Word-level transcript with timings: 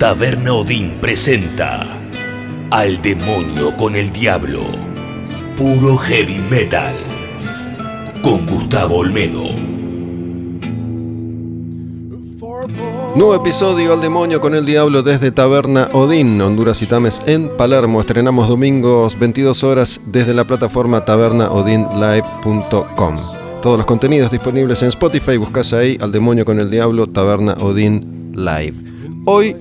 Taberna 0.00 0.54
Odín 0.54 0.96
presenta 0.98 1.86
Al 2.70 3.02
demonio 3.02 3.76
con 3.76 3.94
el 3.94 4.08
diablo. 4.08 4.62
Puro 5.58 5.98
heavy 5.98 6.38
metal. 6.50 6.94
Con 8.22 8.46
Gustavo 8.46 8.96
Olmedo. 8.96 9.44
Nuevo 13.14 13.34
episodio 13.34 13.92
al 13.92 14.00
demonio 14.00 14.40
con 14.40 14.54
el 14.54 14.64
diablo 14.64 15.02
desde 15.02 15.32
Taberna 15.32 15.90
Odín, 15.92 16.40
Honduras 16.40 16.80
y 16.80 16.86
Tames 16.86 17.20
en 17.26 17.54
Palermo. 17.58 18.00
Estrenamos 18.00 18.48
domingos 18.48 19.18
22 19.18 19.62
horas 19.64 20.00
desde 20.06 20.32
la 20.32 20.46
plataforma 20.46 21.04
tabernaodinlive.com. 21.04 23.16
Todos 23.60 23.76
los 23.76 23.84
contenidos 23.84 24.30
disponibles 24.30 24.80
en 24.80 24.88
Spotify, 24.88 25.36
buscas 25.36 25.74
ahí 25.74 25.98
al 26.00 26.10
demonio 26.10 26.46
con 26.46 26.58
el 26.58 26.70
diablo 26.70 27.06
Taberna 27.06 27.52
Odín 27.60 28.32
Live. 28.34 28.72
Hoy, 29.26 29.54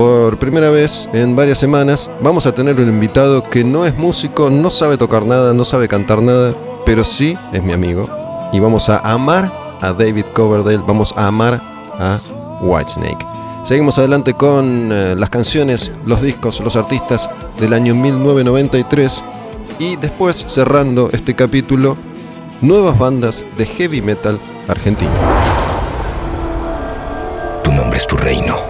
por 0.00 0.38
primera 0.38 0.70
vez 0.70 1.10
en 1.12 1.36
varias 1.36 1.58
semanas, 1.58 2.08
vamos 2.22 2.46
a 2.46 2.52
tener 2.52 2.80
un 2.80 2.88
invitado 2.88 3.42
que 3.42 3.62
no 3.62 3.84
es 3.84 3.94
músico, 3.98 4.48
no 4.48 4.70
sabe 4.70 4.96
tocar 4.96 5.26
nada, 5.26 5.52
no 5.52 5.62
sabe 5.62 5.88
cantar 5.88 6.22
nada, 6.22 6.54
pero 6.86 7.04
sí 7.04 7.36
es 7.52 7.62
mi 7.62 7.74
amigo. 7.74 8.08
Y 8.50 8.60
vamos 8.60 8.88
a 8.88 9.00
amar 9.00 9.52
a 9.82 9.92
David 9.92 10.24
Coverdale, 10.32 10.82
vamos 10.86 11.12
a 11.18 11.26
amar 11.26 11.60
a 11.98 12.18
Whitesnake. 12.62 13.26
Seguimos 13.62 13.98
adelante 13.98 14.32
con 14.32 14.90
eh, 14.90 15.14
las 15.18 15.28
canciones, 15.28 15.92
los 16.06 16.22
discos, 16.22 16.60
los 16.60 16.76
artistas 16.76 17.28
del 17.58 17.74
año 17.74 17.94
1993 17.94 19.22
y 19.78 19.96
después 19.96 20.46
cerrando 20.48 21.10
este 21.12 21.34
capítulo, 21.34 21.98
nuevas 22.62 22.98
bandas 22.98 23.44
de 23.58 23.66
heavy 23.66 24.00
metal 24.00 24.40
argentino. 24.66 25.12
Tu 27.62 27.70
nombre 27.70 27.98
es 27.98 28.06
tu 28.06 28.16
reino. 28.16 28.69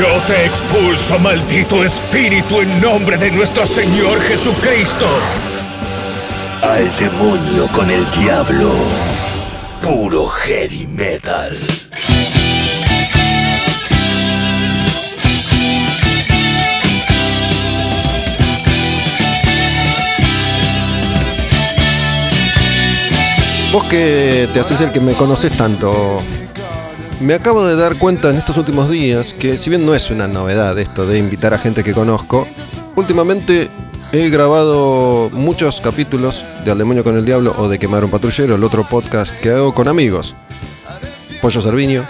Yo 0.00 0.06
te 0.26 0.46
expulso, 0.46 1.18
maldito 1.18 1.84
espíritu, 1.84 2.62
en 2.62 2.80
nombre 2.80 3.18
de 3.18 3.30
nuestro 3.30 3.66
Señor 3.66 4.18
Jesucristo. 4.22 5.04
Al 6.62 6.90
demonio 6.96 7.68
con 7.70 7.90
el 7.90 8.10
diablo. 8.12 8.72
Puro 9.82 10.26
heavy 10.26 10.86
metal. 10.86 11.54
Vos 23.70 23.84
que 23.84 24.48
te 24.50 24.60
haces 24.60 24.80
el 24.80 24.92
que 24.92 25.00
me 25.00 25.12
conoces 25.12 25.54
tanto, 25.54 26.22
me 27.20 27.34
acabo 27.34 27.66
de 27.66 27.76
dar 27.76 27.96
cuenta 27.96 28.30
en 28.30 28.36
estos 28.36 28.56
últimos 28.56 28.88
días 28.90 29.34
que 29.34 29.58
si 29.58 29.68
bien 29.70 29.84
no 29.84 29.94
es 29.94 30.10
una 30.10 30.26
novedad 30.26 30.78
esto 30.78 31.06
de 31.06 31.18
invitar 31.18 31.52
a 31.52 31.58
gente 31.58 31.84
que 31.84 31.92
conozco, 31.92 32.48
últimamente 32.96 33.68
he 34.12 34.30
grabado 34.30 35.28
muchos 35.32 35.80
capítulos 35.80 36.44
de 36.64 36.70
Al 36.70 36.78
Demonio 36.78 37.04
con 37.04 37.16
el 37.16 37.24
Diablo 37.24 37.54
o 37.58 37.68
de 37.68 37.78
Quemar 37.78 38.04
un 38.04 38.10
Patrullero, 38.10 38.54
el 38.54 38.64
otro 38.64 38.84
podcast 38.84 39.38
que 39.40 39.50
hago 39.50 39.74
con 39.74 39.86
amigos. 39.86 40.34
Pollo 41.42 41.60
Cerviño, 41.60 42.04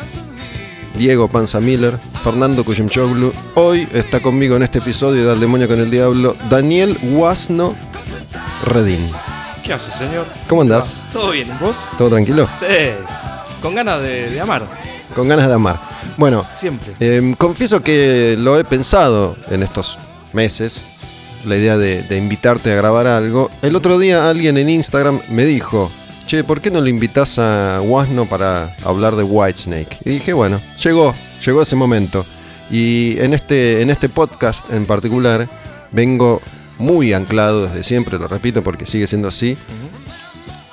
Diego 0.95 1.29
Panza 1.29 1.61
Miller, 1.61 1.99
Fernando 2.23 2.65
Kuyumchoglu. 2.65 3.33
Hoy 3.55 3.89
está 3.93 4.21
conmigo 4.21 4.57
en 4.57 4.63
este 4.63 4.79
episodio 4.79 5.25
de 5.25 5.33
Al 5.33 5.41
Demonio 5.41 5.67
con 5.67 5.81
el 5.81 5.91
Diablo, 5.91 6.37
Daniel 6.49 6.97
Guasno 7.03 7.75
Redín. 8.65 9.01
¿Qué 9.65 9.73
haces, 9.73 9.95
señor? 9.95 10.27
¿Cómo 10.49 10.63
andás? 10.63 11.07
¿Todo 11.13 11.33
bien? 11.33 11.49
¿Y 11.49 11.65
vos? 11.65 11.89
¿Todo 11.99 12.11
tranquilo? 12.11 12.49
Sí. 12.59 12.67
Con 13.61 13.75
ganas 13.75 14.01
de, 14.01 14.31
de 14.31 14.41
amar. 14.41 14.90
Con 15.15 15.29
ganas 15.29 15.49
de 15.49 15.55
amar. 15.55 15.81
Bueno, 16.17 16.45
Siempre. 16.55 16.93
eh, 17.01 17.35
confieso 17.39 17.83
que 17.83 18.37
lo 18.39 18.59
he 18.59 18.65
pensado 18.65 19.37
en 19.51 19.63
estos 19.63 19.99
meses, 20.33 20.85
la 21.45 21.57
idea 21.57 21.77
de, 21.77 22.03
de 22.03 22.17
invitarte 22.17 22.73
a 22.73 22.77
grabar 22.77 23.07
algo. 23.07 23.51
El 23.63 23.77
otro 23.77 23.99
día 23.99 24.29
alguien 24.31 24.57
en 24.59 24.69
Instagram 24.71 25.21
me 25.31 25.45
dijo, 25.45 25.91
che, 26.27 26.45
¿por 26.45 26.61
qué 26.61 26.71
no 26.71 26.81
lo 26.81 26.89
invitas 26.89 27.39
a 27.39 27.81
Wasno 27.83 28.27
para 28.27 28.75
hablar 28.85 29.17
de 29.17 29.23
Whitesnake? 29.25 29.99
Y 30.05 30.11
dije, 30.11 30.33
bueno, 30.33 30.61
llegó, 30.83 31.15
llegó 31.45 31.63
ese 31.63 31.77
momento. 31.77 32.25
Y 32.71 33.19
en 33.19 33.35
este, 33.35 33.83
en 33.83 33.91
este 33.91 34.09
podcast 34.09 34.71
en 34.73 34.87
particular 34.87 35.49
vengo 35.91 36.41
muy 36.79 37.13
anclado 37.13 37.67
desde 37.67 37.83
siempre, 37.83 38.17
lo 38.19 38.29
repito 38.29 38.63
porque 38.63 38.87
sigue 38.87 39.07
siendo 39.09 39.29
así, 39.29 39.59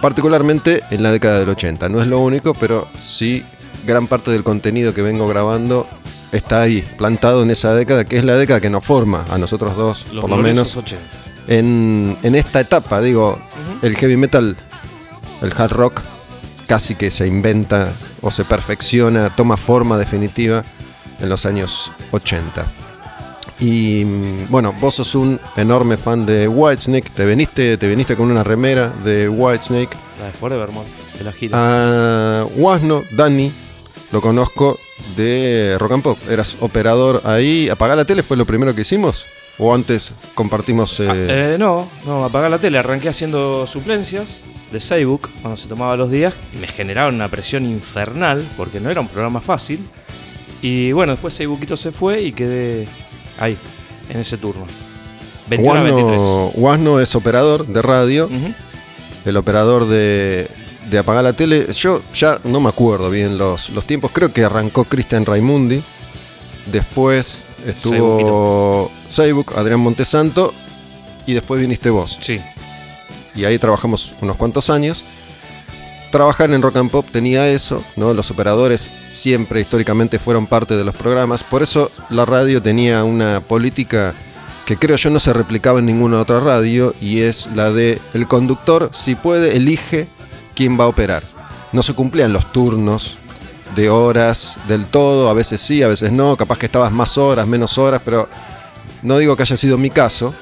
particularmente 0.01 0.83
en 0.91 1.03
la 1.03 1.11
década 1.11 1.39
del 1.39 1.49
80. 1.49 1.89
No 1.89 2.01
es 2.01 2.07
lo 2.07 2.19
único, 2.19 2.53
pero 2.53 2.87
sí 3.01 3.43
gran 3.87 4.05
parte 4.07 4.29
del 4.29 4.43
contenido 4.43 4.93
que 4.93 5.01
vengo 5.01 5.27
grabando 5.27 5.87
está 6.31 6.61
ahí, 6.61 6.81
plantado 6.97 7.41
en 7.41 7.49
esa 7.49 7.73
década, 7.73 8.05
que 8.05 8.17
es 8.17 8.23
la 8.23 8.35
década 8.35 8.59
que 8.61 8.69
nos 8.69 8.83
forma 8.83 9.25
a 9.29 9.37
nosotros 9.37 9.75
dos, 9.75 10.05
Los 10.11 10.21
por 10.21 10.29
lo 10.29 10.37
menos 10.37 10.75
80. 10.75 11.01
en, 11.47 12.17
en 12.21 12.35
esta 12.35 12.59
etapa, 12.59 13.01
digo, 13.01 13.39
el 13.81 13.95
heavy 13.95 14.17
metal, 14.17 14.55
el 15.41 15.53
hard 15.57 15.71
rock, 15.71 16.01
casi 16.67 16.95
que 16.95 17.09
se 17.09 17.25
inventa 17.25 17.93
o 18.21 18.29
se 18.29 18.43
perfecciona, 18.43 19.33
toma 19.35 19.55
forma 19.57 19.97
definitiva 19.97 20.63
en 21.19 21.29
los 21.29 21.45
años 21.45 21.91
80. 22.11 22.65
Y 23.59 24.03
mm, 24.05 24.47
bueno, 24.49 24.73
vos 24.79 24.95
sos 24.95 25.15
un 25.15 25.39
enorme 25.55 25.97
fan 25.97 26.25
de 26.25 26.47
Whitesnake, 26.47 27.09
te 27.09 27.25
viniste, 27.25 27.77
te 27.77 27.87
viniste 27.87 28.15
con 28.15 28.29
una 28.29 28.43
remera 28.43 28.89
de 28.89 29.29
Whitesnake. 29.29 29.95
La 30.19 30.25
de 30.27 30.31
Forevermore, 30.33 30.87
de 31.17 31.23
la 31.23 31.31
gira. 31.31 31.57
A 32.41 32.45
Wasno, 32.57 33.01
Dani, 33.15 33.51
lo 34.11 34.21
conozco 34.21 34.79
de 35.15 35.75
Rock 35.79 35.91
and 35.93 36.03
Pop. 36.03 36.17
Eras 36.29 36.57
operador 36.59 37.21
ahí. 37.25 37.69
¿Apagar 37.69 37.97
la 37.97 38.05
tele 38.05 38.23
fue 38.23 38.37
lo 38.37 38.45
primero 38.45 38.73
que 38.75 38.81
hicimos? 38.81 39.25
¿O 39.59 39.73
antes 39.73 40.13
compartimos... 40.35 40.99
eh, 40.99 41.07
Ah, 41.09 41.13
eh, 41.15 41.55
no, 41.57 41.89
no, 42.05 42.23
apagar 42.23 42.49
la 42.51 42.59
tele. 42.59 42.77
Arranqué 42.77 43.09
haciendo 43.09 43.65
suplencias 43.67 44.41
de 44.71 44.79
Saybook 44.79 45.29
cuando 45.41 45.57
se 45.57 45.67
tomaba 45.67 45.95
los 45.97 46.11
días. 46.11 46.35
Me 46.59 46.67
generaron 46.67 47.15
una 47.15 47.29
presión 47.29 47.65
infernal 47.65 48.45
porque 48.55 48.79
no 48.79 48.89
era 48.89 49.01
un 49.01 49.07
programa 49.07 49.41
fácil. 49.41 49.79
Y 50.61 50.91
bueno, 50.91 51.13
después 51.13 51.33
Saybookito 51.33 51.75
se 51.77 51.91
fue 51.91 52.21
y 52.21 52.31
quedé 52.31 52.87
ahí, 53.39 53.57
en 54.09 54.19
ese 54.19 54.37
turno. 54.37 54.65
21 55.49 55.79
a 55.79 55.83
23. 55.83 56.21
Wasno, 56.21 56.45
Wasno 56.55 56.99
es 56.99 57.15
operador 57.15 57.65
de 57.67 57.81
radio, 57.81 58.29
el 59.25 59.37
operador 59.37 59.85
de, 59.87 60.49
de 60.89 60.97
apagar 60.97 61.23
la 61.23 61.33
tele. 61.33 61.71
Yo 61.73 62.01
ya 62.13 62.39
no 62.43 62.59
me 62.59 62.69
acuerdo 62.69 63.09
bien 63.09 63.37
los, 63.37 63.69
los 63.69 63.85
tiempos. 63.85 64.11
Creo 64.13 64.31
que 64.31 64.43
arrancó 64.43 64.85
Cristian 64.85 65.25
Raimundi. 65.25 65.81
Después 66.65 67.45
estuvo 67.65 68.91
Saybook, 69.09 69.57
Adrián 69.57 69.79
Montesanto. 69.79 70.53
Y 71.25 71.33
después 71.33 71.59
viniste 71.59 71.89
vos. 71.89 72.17
Sí. 72.21 72.39
y 73.35 73.45
ahí 73.45 73.59
trabajamos 73.59 74.15
unos 74.21 74.37
cuantos 74.37 74.69
años. 74.69 75.03
Trabajar 76.11 76.51
en 76.51 76.61
Rock 76.61 76.77
and 76.77 76.89
Pop 76.89 77.05
tenía 77.11 77.49
eso, 77.49 77.83
¿no? 77.97 78.13
Los 78.13 78.31
operadores 78.31 78.89
siempre 79.09 79.59
históricamente 79.59 80.19
fueron 80.19 80.47
parte 80.47 80.77
de 80.77 80.85
los 80.85 80.95
programas, 80.95 81.43
por 81.43 81.61
eso 81.61 81.91
la 82.09 82.25
radio 82.25 82.61
tenía 82.61 83.03
una 83.03 83.41
política 83.41 84.15
que 84.65 84.77
creo 84.77 84.95
yo 84.95 85.09
no 85.09 85.19
se 85.19 85.33
replicaba 85.33 85.79
en 85.79 85.85
ninguna 85.85 86.21
otra 86.21 86.39
radio 86.39 86.95
y 87.01 87.21
es 87.21 87.49
la 87.55 87.71
de 87.71 87.99
el 88.13 88.25
conductor 88.27 88.89
si 88.93 89.15
puede 89.15 89.57
elige 89.57 90.07
quién 90.57 90.77
va 90.79 90.85
a 90.85 90.87
operar. 90.87 91.21
No 91.71 91.83
se 91.83 91.93
cumplían 91.93 92.33
los 92.33 92.51
turnos 92.51 93.19
de 93.75 93.89
horas 93.89 94.57
del 94.67 94.87
todo, 94.87 95.29
a 95.29 95.33
veces 95.33 95.61
sí, 95.61 95.83
a 95.83 95.87
veces 95.87 96.11
no, 96.11 96.35
capaz 96.35 96.57
que 96.57 96.65
estabas 96.65 96.91
más 96.91 97.17
horas, 97.17 97.45
menos 97.45 97.77
horas, 97.77 98.01
pero 98.03 98.27
no 99.03 99.17
digo 99.19 99.35
que 99.35 99.43
haya 99.43 99.55
sido 99.55 99.77
mi 99.77 99.91
caso, 99.91 100.33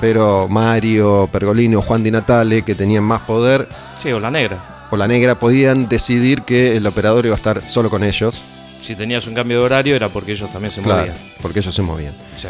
pero 0.00 0.46
Mario, 0.48 1.28
Pergolini 1.32 1.74
o 1.74 1.82
Juan 1.82 2.04
Di 2.04 2.10
Natale, 2.12 2.62
que 2.62 2.74
tenían 2.76 3.02
más 3.02 3.22
poder, 3.22 3.68
Sí, 3.98 4.12
o 4.12 4.20
la 4.20 4.30
negra. 4.30 4.86
o 4.90 4.96
la 4.96 5.08
negra, 5.08 5.34
podían 5.34 5.88
decidir 5.88 6.42
que 6.42 6.76
el 6.76 6.86
operador 6.86 7.26
iba 7.26 7.34
a 7.34 7.38
estar 7.38 7.62
solo 7.68 7.90
con 7.90 8.04
ellos. 8.04 8.42
Si 8.82 8.94
tenías 8.94 9.26
un 9.26 9.34
cambio 9.34 9.58
de 9.60 9.64
horario 9.64 9.96
era 9.96 10.08
porque 10.10 10.32
ellos 10.32 10.52
también 10.52 10.70
se 10.70 10.82
Claro, 10.82 11.06
movían. 11.12 11.16
porque 11.42 11.58
ellos 11.60 11.74
se 11.74 11.82
movían. 11.82 12.12
Sí. 12.36 12.48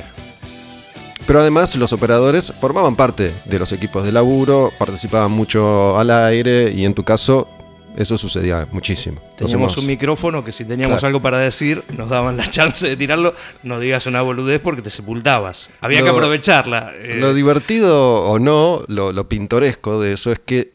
Pero 1.26 1.40
además 1.40 1.74
los 1.76 1.92
operadores 1.92 2.52
formaban 2.60 2.96
parte 2.96 3.32
de 3.46 3.58
los 3.58 3.72
equipos 3.72 4.04
de 4.04 4.12
laburo, 4.12 4.70
participaban 4.78 5.30
mucho 5.32 5.98
al 5.98 6.10
aire 6.10 6.70
y 6.70 6.84
en 6.84 6.92
tu 6.92 7.02
caso 7.02 7.48
eso 7.96 8.18
sucedía 8.18 8.66
muchísimo. 8.72 9.22
Teníamos 9.36 9.72
hemos- 9.72 9.78
un 9.78 9.86
micrófono 9.86 10.44
que 10.44 10.52
si 10.52 10.64
teníamos 10.64 10.98
Claro. 10.98 11.06
algo 11.08 11.22
para 11.22 11.38
decir, 11.38 11.82
nos 11.96 12.10
daban 12.10 12.36
la 12.36 12.44
chance 12.50 12.86
de 12.86 12.96
tirarlo. 12.96 13.34
No 13.62 13.80
digas 13.80 14.06
una 14.06 14.20
boludez 14.20 14.60
porque 14.60 14.82
te 14.82 14.90
sepultabas. 14.90 15.70
Había 15.80 16.02
que 16.02 16.10
aprovecharla. 16.10 16.92
eh, 16.96 17.16
Lo 17.18 17.32
divertido 17.32 18.24
o 18.24 18.38
no, 18.38 18.82
lo, 18.88 19.12
lo 19.12 19.28
pintoresco 19.28 20.00
de 20.00 20.12
eso 20.12 20.30
es 20.30 20.40
que 20.44 20.74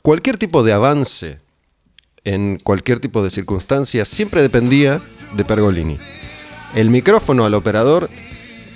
cualquier 0.00 0.38
tipo 0.38 0.62
de 0.62 0.72
avance 0.72 1.40
en 2.24 2.58
cualquier 2.58 3.00
tipo 3.00 3.22
de 3.22 3.30
circunstancia 3.30 4.04
siempre 4.06 4.40
dependía 4.40 5.00
de 5.34 5.44
Pergolini. 5.44 5.98
El 6.74 6.88
micrófono 6.90 7.44
al 7.44 7.54
operador, 7.54 8.08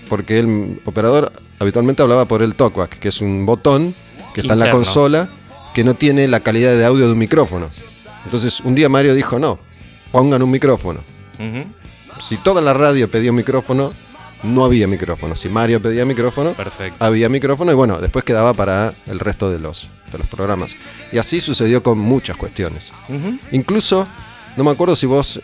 porque 0.08 0.38
el 0.38 0.80
operador 0.84 1.32
habitualmente 1.58 2.02
hablaba 2.02 2.26
por 2.26 2.42
el 2.42 2.54
talkback, 2.54 2.98
que 2.98 3.08
es 3.08 3.20
un 3.20 3.46
botón 3.46 3.94
que 4.34 4.40
está 4.40 4.54
en 4.54 4.60
la 4.60 4.70
consola 4.70 5.28
que 5.74 5.84
no 5.84 5.94
tiene 5.94 6.28
la 6.28 6.40
calidad 6.40 6.76
de 6.76 6.84
audio 6.84 7.06
de 7.06 7.12
un 7.12 7.18
micrófono. 7.18 7.68
Entonces 8.24 8.60
un 8.60 8.74
día 8.74 8.88
Mario 8.88 9.14
dijo, 9.14 9.38
no, 9.38 9.58
pongan 10.12 10.42
un 10.42 10.50
micrófono. 10.50 11.00
Si 12.18 12.36
toda 12.36 12.60
la 12.60 12.72
radio 12.72 13.10
pedía 13.10 13.30
un 13.30 13.36
micrófono, 13.36 13.92
no 14.44 14.64
había 14.64 14.86
micrófono. 14.86 15.34
Si 15.34 15.48
Mario 15.48 15.80
pedía 15.80 16.04
micrófono, 16.04 16.52
Perfecto. 16.52 17.04
había 17.04 17.28
micrófono 17.28 17.72
y 17.72 17.74
bueno, 17.74 17.98
después 18.00 18.24
quedaba 18.24 18.54
para 18.54 18.94
el 19.06 19.18
resto 19.18 19.50
de 19.50 19.58
los, 19.58 19.88
de 20.12 20.18
los 20.18 20.26
programas. 20.28 20.76
Y 21.12 21.18
así 21.18 21.40
sucedió 21.40 21.82
con 21.82 21.98
muchas 21.98 22.36
cuestiones. 22.36 22.92
Incluso, 23.52 24.06
no 24.56 24.64
me 24.64 24.70
acuerdo 24.70 24.94
si 24.94 25.06
vos 25.06 25.40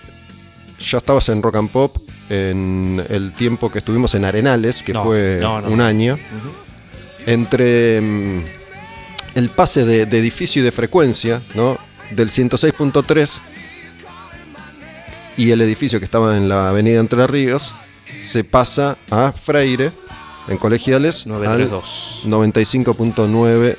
ya 0.79 0.99
estabas 0.99 1.29
en 1.29 1.43
Rock 1.43 1.57
and 1.57 1.71
Pop 1.71 1.97
en 2.31 3.05
el 3.11 3.33
tiempo 3.33 3.71
que 3.71 3.79
estuvimos 3.79 4.15
en 4.15 4.25
Arenales, 4.25 4.83
que 4.83 4.93
No, 4.95 5.05
fue 5.05 5.39
no, 5.41 5.61
no. 5.61 5.69
un 5.69 5.81
año, 5.81 6.17
entre 7.27 8.01
mm, 8.01 8.45
el 9.35 9.49
pase 9.51 9.85
de, 9.85 10.07
de 10.07 10.19
edificio 10.19 10.63
y 10.63 10.65
de 10.65 10.73
frecuencia, 10.73 11.41
¿no? 11.55 11.77
Del 12.13 12.31
106.3 12.31 13.41
y 15.37 15.51
el 15.51 15.61
edificio 15.61 15.99
que 15.99 16.05
estaba 16.05 16.37
en 16.37 16.49
la 16.49 16.69
avenida 16.69 17.01
Entre 17.01 17.27
Ríos, 17.27 17.75
se 18.15 18.45
pasa 18.45 18.97
a 19.11 19.33
Freire, 19.33 19.91
en 20.49 20.57
colegiales, 20.59 21.27
al 21.27 21.33
932. 21.33 22.23
95.9 22.27 23.77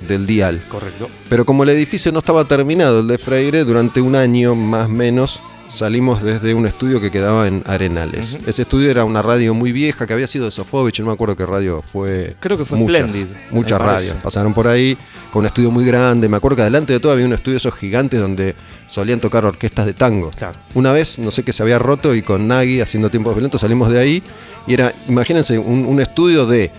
del 0.00 0.26
dial. 0.26 0.60
Correcto. 0.68 1.08
Pero 1.28 1.44
como 1.44 1.62
el 1.62 1.70
edificio 1.70 2.12
no 2.12 2.18
estaba 2.18 2.44
terminado, 2.46 3.00
el 3.00 3.08
de 3.08 3.18
Freire, 3.18 3.64
durante 3.64 4.00
un 4.00 4.16
año 4.16 4.54
más 4.54 4.86
o 4.86 4.90
menos 4.90 5.40
salimos 5.68 6.22
desde 6.22 6.54
un 6.54 6.66
estudio 6.66 7.00
que 7.00 7.10
quedaba 7.10 7.46
en 7.46 7.62
Arenales. 7.66 8.38
Ese 8.46 8.62
estudio 8.62 8.90
era 8.90 9.04
una 9.04 9.22
radio 9.22 9.54
muy 9.54 9.72
vieja 9.72 10.06
que 10.06 10.12
había 10.12 10.26
sido 10.26 10.46
de 10.46 10.50
Sofovich, 10.50 11.00
no 11.00 11.06
me 11.06 11.12
acuerdo 11.12 11.36
qué 11.36 11.46
radio 11.46 11.82
fue. 11.82 12.36
Creo 12.40 12.56
que 12.56 12.64
fue 12.64 12.78
muchas, 12.78 13.10
Splendid, 13.10 13.34
Muchas 13.50 13.80
radios. 13.80 14.14
Pasaron 14.22 14.54
por 14.54 14.66
ahí 14.66 14.96
con 15.32 15.40
un 15.40 15.46
estudio 15.46 15.70
muy 15.70 15.84
grande. 15.84 16.28
Me 16.28 16.36
acuerdo 16.36 16.56
que 16.56 16.62
adelante 16.62 16.92
de 16.92 17.00
todo 17.00 17.12
había 17.12 17.26
un 17.26 17.32
estudio 17.34 17.56
esos 17.58 17.74
gigantes 17.74 18.20
donde 18.20 18.54
solían 18.86 19.20
tocar 19.20 19.44
orquestas 19.44 19.86
de 19.86 19.92
tango. 19.94 20.30
Claro. 20.30 20.58
Una 20.74 20.92
vez, 20.92 21.18
no 21.18 21.30
sé 21.30 21.42
qué 21.42 21.52
se 21.52 21.62
había 21.62 21.78
roto 21.78 22.14
y 22.14 22.22
con 22.22 22.48
Nagui 22.48 22.80
haciendo 22.80 23.10
tiempos 23.10 23.34
violentos 23.34 23.60
salimos 23.60 23.90
de 23.90 23.98
ahí 24.00 24.22
y 24.66 24.74
era, 24.74 24.92
imagínense, 25.08 25.58
un, 25.58 25.84
un 25.86 26.00
estudio 26.00 26.46
de 26.46 26.70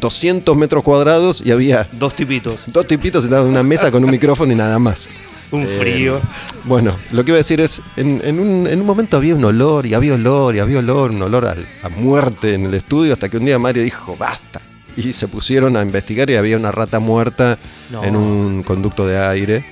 200 0.00 0.56
metros 0.56 0.82
cuadrados 0.82 1.42
y 1.44 1.50
había 1.52 1.86
Dos 1.92 2.14
tipitos. 2.14 2.60
dos 2.66 2.86
tipitos 2.86 3.22
sentados 3.22 3.46
en 3.46 3.52
una 3.52 3.62
mesa 3.62 3.90
con 3.90 4.04
un 4.04 4.10
micrófono 4.10 4.52
y 4.52 4.56
nada 4.56 4.78
más. 4.78 5.08
Un 5.54 5.66
frío. 5.66 6.20
Bueno, 6.64 6.96
lo 7.12 7.24
que 7.24 7.30
iba 7.30 7.36
a 7.36 7.38
decir 7.38 7.60
es, 7.60 7.80
en, 7.96 8.20
en 8.24 8.40
un, 8.40 8.66
en 8.66 8.80
un 8.80 8.86
momento 8.86 9.16
había 9.16 9.34
un 9.34 9.44
olor 9.44 9.86
y 9.86 9.94
había 9.94 10.14
olor 10.14 10.56
y 10.56 10.58
había 10.58 10.78
olor, 10.78 11.10
un 11.10 11.22
olor 11.22 11.46
a, 11.46 11.88
muerte 11.90 12.54
en 12.54 12.66
el 12.66 12.74
estudio, 12.74 13.12
hasta 13.12 13.28
que 13.28 13.36
un 13.36 13.44
día 13.44 13.58
Mario 13.58 13.82
dijo, 13.82 14.16
basta. 14.16 14.60
Y 14.96 15.12
se 15.12 15.28
pusieron 15.28 15.76
a 15.76 15.82
investigar 15.82 16.30
y 16.30 16.36
había 16.36 16.56
una 16.56 16.70
rata 16.70 17.00
muerta 17.00 17.58
No. 17.90 18.04
en 18.04 18.16
un 18.16 18.62
conducto 18.62 19.06
de 19.06 19.18
aire. 19.18 19.64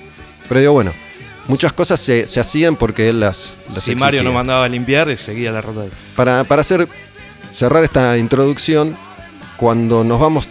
Pero 0.47 0.59
digo, 0.59 0.73
bueno, 0.73 0.91
muchas 1.47 1.73
cosas 1.73 1.99
se, 1.99 2.27
se 2.27 2.39
hacían 2.39 2.75
porque 2.75 3.09
él 3.09 3.19
las, 3.19 3.53
las 3.69 3.83
Si 3.83 3.95
Mario 3.95 4.23
no 4.23 4.33
mandaba 4.33 4.65
a 4.65 4.69
limpiar, 4.69 5.09
eh, 5.09 5.17
seguía 5.17 5.51
la 5.51 5.61
rata. 5.61 5.85
Para, 6.15 6.43
para 6.43 6.61
hacer 6.61 6.87
cerrar 7.51 7.83
esta 7.83 8.17
introducción, 8.17 8.95
cuando 9.57 10.03
nos 10.03 10.19
vamos 10.19 10.47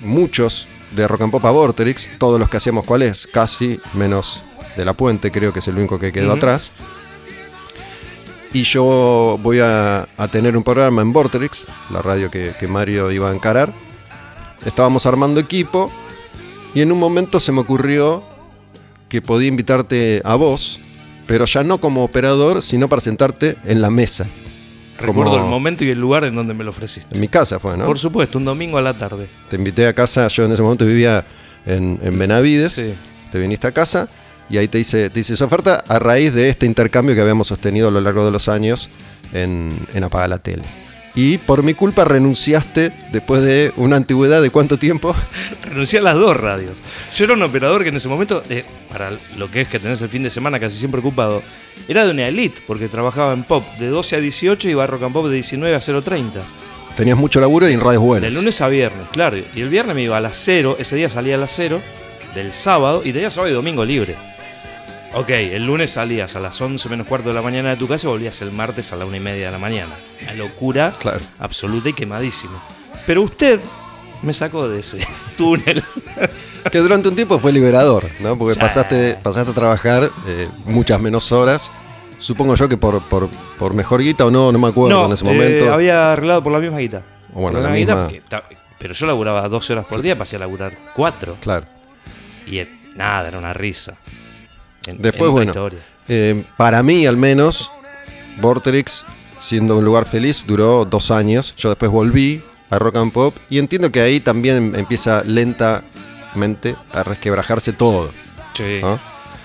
muchos 0.00 0.68
de 0.94 1.06
Rock 1.08 1.22
and 1.22 1.32
Pop 1.32 1.44
a 1.44 1.50
Vorterix, 1.50 2.10
todos 2.18 2.38
los 2.38 2.48
que 2.48 2.56
hacíamos 2.56 2.86
cuál 2.86 3.02
es, 3.02 3.26
casi 3.26 3.80
menos 3.94 4.42
de 4.76 4.84
la 4.84 4.92
puente, 4.92 5.30
creo 5.30 5.52
que 5.52 5.58
es 5.60 5.68
el 5.68 5.76
único 5.76 5.98
que 5.98 6.12
quedó 6.12 6.32
atrás. 6.32 6.72
Y 8.52 8.62
yo 8.62 9.38
voy 9.42 9.58
a, 9.60 10.06
a 10.16 10.28
tener 10.28 10.56
un 10.56 10.62
programa 10.62 11.02
en 11.02 11.12
Vorterix, 11.12 11.66
la 11.90 12.02
radio 12.02 12.30
que, 12.30 12.52
que 12.58 12.68
Mario 12.68 13.10
iba 13.10 13.30
a 13.30 13.34
encarar. 13.34 13.72
Estábamos 14.64 15.06
armando 15.06 15.40
equipo 15.40 15.90
y 16.74 16.80
en 16.80 16.92
un 16.92 16.98
momento 16.98 17.40
se 17.40 17.50
me 17.50 17.60
ocurrió 17.60 18.22
que 19.08 19.20
podía 19.20 19.48
invitarte 19.48 20.22
a 20.24 20.36
vos, 20.36 20.78
pero 21.26 21.46
ya 21.46 21.64
no 21.64 21.78
como 21.78 22.04
operador, 22.04 22.62
sino 22.62 22.88
para 22.88 23.00
sentarte 23.00 23.56
en 23.64 23.80
la 23.82 23.90
mesa. 23.90 24.26
Recuerdo 25.00 25.32
Como- 25.32 25.44
el 25.44 25.50
momento 25.50 25.84
y 25.84 25.90
el 25.90 25.98
lugar 26.00 26.22
en 26.22 26.36
donde 26.36 26.54
me 26.54 26.62
lo 26.62 26.70
ofreciste. 26.70 27.12
En 27.12 27.20
mi 27.20 27.26
casa 27.26 27.58
fue, 27.58 27.76
¿no? 27.76 27.84
Por 27.86 27.98
supuesto, 27.98 28.38
un 28.38 28.44
domingo 28.44 28.78
a 28.78 28.82
la 28.82 28.94
tarde. 28.94 29.28
Te 29.50 29.56
invité 29.56 29.88
a 29.88 29.92
casa, 29.92 30.28
yo 30.28 30.44
en 30.44 30.52
ese 30.52 30.62
momento 30.62 30.86
vivía 30.86 31.24
en, 31.66 31.98
en 32.02 32.16
Benavides, 32.16 32.72
Sí. 32.74 32.94
te 33.32 33.38
viniste 33.40 33.66
a 33.66 33.72
casa 33.72 34.08
y 34.48 34.58
ahí 34.58 34.68
te 34.68 34.78
hice, 34.78 35.10
te 35.10 35.20
hice 35.20 35.34
esa 35.34 35.46
oferta 35.46 35.82
a 35.88 35.98
raíz 35.98 36.32
de 36.34 36.48
este 36.48 36.66
intercambio 36.66 37.14
que 37.14 37.20
habíamos 37.20 37.48
sostenido 37.48 37.88
a 37.88 37.90
lo 37.90 38.00
largo 38.00 38.24
de 38.24 38.30
los 38.30 38.48
años 38.48 38.88
en, 39.32 39.72
en 39.94 40.04
Apaga 40.04 40.28
la 40.28 40.38
Tele. 40.38 40.64
Y 41.16 41.38
por 41.38 41.62
mi 41.62 41.74
culpa 41.74 42.04
renunciaste 42.04 42.92
después 43.12 43.40
de 43.42 43.72
una 43.76 43.96
antigüedad 43.96 44.42
de 44.42 44.50
cuánto 44.50 44.78
tiempo? 44.78 45.14
Renuncié 45.62 46.00
a 46.00 46.02
las 46.02 46.16
dos 46.16 46.36
radios. 46.36 46.76
Yo 47.14 47.24
era 47.24 47.34
un 47.34 47.42
operador 47.42 47.84
que 47.84 47.90
en 47.90 47.96
ese 47.96 48.08
momento, 48.08 48.42
eh, 48.50 48.64
para 48.90 49.12
lo 49.36 49.48
que 49.48 49.60
es 49.60 49.68
que 49.68 49.78
tenés 49.78 50.00
el 50.00 50.08
fin 50.08 50.24
de 50.24 50.30
semana 50.30 50.58
casi 50.58 50.76
siempre 50.76 50.98
ocupado, 50.98 51.40
era 51.86 52.04
de 52.04 52.10
una 52.10 52.26
elite, 52.26 52.62
porque 52.66 52.88
trabajaba 52.88 53.32
en 53.32 53.44
pop 53.44 53.64
de 53.78 53.88
12 53.88 54.16
a 54.16 54.20
18 54.20 54.68
y 54.68 54.72
and 54.72 55.12
pop 55.12 55.26
de 55.26 55.34
19 55.34 55.76
a 55.76 55.78
0.30. 55.78 56.30
Tenías 56.96 57.16
mucho 57.16 57.40
laburo 57.40 57.68
y 57.68 57.72
en 57.72 57.80
radios 57.80 58.02
buenas. 58.02 58.30
De 58.30 58.36
lunes 58.36 58.60
a 58.60 58.68
viernes, 58.68 59.06
claro. 59.12 59.36
Y 59.36 59.60
el 59.60 59.68
viernes 59.68 59.94
me 59.94 60.02
iba 60.02 60.16
a 60.16 60.20
las 60.20 60.36
0, 60.36 60.76
ese 60.80 60.96
día 60.96 61.08
salía 61.08 61.36
a 61.36 61.38
las 61.38 61.52
0 61.54 61.80
del 62.34 62.52
sábado 62.52 63.02
y 63.04 63.12
tenía 63.12 63.30
sábado 63.30 63.52
y 63.52 63.54
domingo 63.54 63.84
libre. 63.84 64.16
Ok, 65.16 65.30
el 65.30 65.64
lunes 65.64 65.92
salías 65.92 66.34
a 66.34 66.40
las 66.40 66.60
11 66.60 66.88
menos 66.88 67.06
cuarto 67.06 67.28
de 67.28 67.34
la 67.36 67.42
mañana 67.42 67.70
de 67.70 67.76
tu 67.76 67.86
casa 67.86 68.06
y 68.06 68.10
volvías 68.10 68.40
el 68.42 68.50
martes 68.50 68.92
a 68.92 68.96
la 68.96 69.04
una 69.06 69.16
y 69.16 69.20
media 69.20 69.46
de 69.46 69.52
la 69.52 69.58
mañana. 69.58 69.94
Una 70.22 70.34
locura 70.34 70.94
Claro. 70.98 71.20
absoluta 71.38 71.88
y 71.88 71.92
quemadísimo. 71.92 72.60
Pero 73.06 73.22
usted 73.22 73.60
me 74.22 74.32
sacó 74.32 74.68
de 74.68 74.80
ese 74.80 74.98
túnel. 75.38 75.84
Que 76.70 76.78
durante 76.78 77.08
un 77.08 77.14
tiempo 77.14 77.38
fue 77.38 77.52
liberador, 77.52 78.08
¿no? 78.20 78.36
Porque 78.36 78.58
pasaste, 78.58 79.16
pasaste 79.22 79.52
a 79.52 79.54
trabajar 79.54 80.10
eh, 80.26 80.48
muchas 80.64 81.00
menos 81.00 81.30
horas. 81.30 81.70
Supongo 82.18 82.56
yo 82.56 82.68
que 82.68 82.76
por, 82.76 83.00
por, 83.02 83.28
por 83.58 83.72
mejor 83.74 84.00
guita 84.02 84.24
o 84.26 84.30
no, 84.32 84.50
no 84.50 84.58
me 84.58 84.68
acuerdo 84.68 84.98
no, 85.00 85.06
en 85.06 85.12
ese 85.12 85.24
eh, 85.24 85.32
momento. 85.32 85.72
había 85.72 86.12
arreglado 86.12 86.42
por 86.42 86.52
la 86.52 86.58
misma 86.58 86.78
guita. 86.78 87.02
Bueno, 87.32 87.60
la 87.60 87.72
guita, 87.74 87.94
misma- 87.94 88.04
porque 88.04 88.20
ta- 88.28 88.44
pero 88.78 88.94
yo 88.94 89.06
laburaba 89.06 89.48
12 89.48 89.72
horas 89.74 89.84
por 89.86 90.02
día, 90.02 90.18
pasé 90.18 90.36
a 90.36 90.40
laburar 90.40 90.76
4. 90.94 91.36
Claro. 91.40 91.66
Y 92.46 92.58
eh, 92.58 92.68
nada, 92.96 93.28
era 93.28 93.38
una 93.38 93.52
risa. 93.52 93.96
En- 94.86 95.00
Después, 95.00 95.28
en 95.28 95.32
bueno, 95.32 95.68
eh, 96.08 96.44
para 96.56 96.82
mí 96.82 97.06
al 97.06 97.16
menos, 97.16 97.70
Vorterix, 98.40 99.04
siendo 99.38 99.78
un 99.78 99.84
lugar 99.84 100.04
feliz, 100.06 100.44
duró 100.46 100.84
dos 100.84 101.10
años. 101.10 101.54
Yo 101.56 101.68
después 101.70 101.90
volví 101.90 102.42
a 102.70 102.78
Rock 102.78 102.96
and 102.96 103.12
Pop 103.12 103.36
y 103.50 103.58
entiendo 103.58 103.90
que 103.92 104.00
ahí 104.00 104.20
también 104.20 104.74
empieza 104.76 105.22
lentamente 105.24 106.74
a 106.92 107.02
resquebrajarse 107.02 107.72
todo. 107.72 108.10
Sí. 108.54 108.78
¿no? 108.82 108.98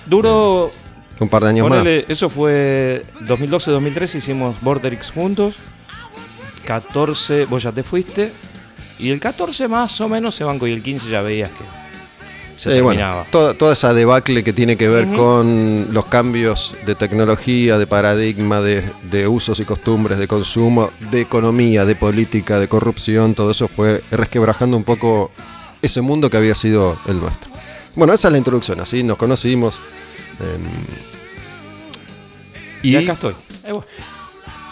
Duró 0.05 0.71
Un 1.19 1.29
par 1.29 1.43
de 1.43 1.49
años 1.49 1.67
Ponele, 1.67 2.05
eso 2.07 2.29
fue 2.29 3.05
2012-2013, 3.21 4.15
hicimos 4.17 4.59
Vorterix 4.61 5.11
juntos. 5.11 5.55
14, 6.65 7.45
vos 7.45 7.63
ya 7.63 7.71
te 7.71 7.83
fuiste. 7.83 8.31
Y 8.99 9.11
el 9.11 9.19
14 9.19 9.67
más 9.67 9.99
o 10.01 10.09
menos 10.09 10.35
se 10.35 10.43
bancó 10.43 10.67
y 10.67 10.73
el 10.73 10.83
15 10.83 11.09
ya 11.09 11.21
veías 11.21 11.49
que 11.51 11.63
se 12.59 12.81
bueno, 12.81 13.25
toda, 13.31 13.53
toda 13.53 13.71
esa 13.71 13.93
debacle 13.93 14.43
que 14.43 14.51
tiene 14.51 14.75
que 14.75 14.89
ver 14.89 15.07
con 15.15 15.87
los 15.93 16.05
cambios 16.05 16.75
de 16.85 16.93
tecnología, 16.93 17.77
de 17.77 17.87
paradigma, 17.87 18.59
de, 18.59 18.83
de 19.03 19.29
usos 19.29 19.61
y 19.61 19.63
costumbres, 19.63 20.19
de 20.19 20.27
consumo, 20.27 20.91
de 21.09 21.21
economía, 21.21 21.85
de 21.85 21.95
política, 21.95 22.59
de 22.59 22.67
corrupción, 22.67 23.33
todo 23.33 23.51
eso 23.51 23.69
fue 23.69 24.03
resquebrajando 24.11 24.75
un 24.75 24.83
poco 24.83 25.31
ese 25.81 26.01
mundo 26.01 26.29
que 26.29 26.35
había 26.35 26.53
sido 26.53 26.97
el 27.07 27.21
nuestro. 27.21 27.49
Bueno, 27.95 28.13
esa 28.13 28.27
es 28.27 28.33
la 28.33 28.37
introducción, 28.37 28.81
así 28.81 29.03
nos 29.03 29.17
conocimos. 29.17 29.79
em, 30.41 30.65
y, 32.83 32.91
y 32.91 32.95
acá 32.97 33.13
estoy. 33.13 33.35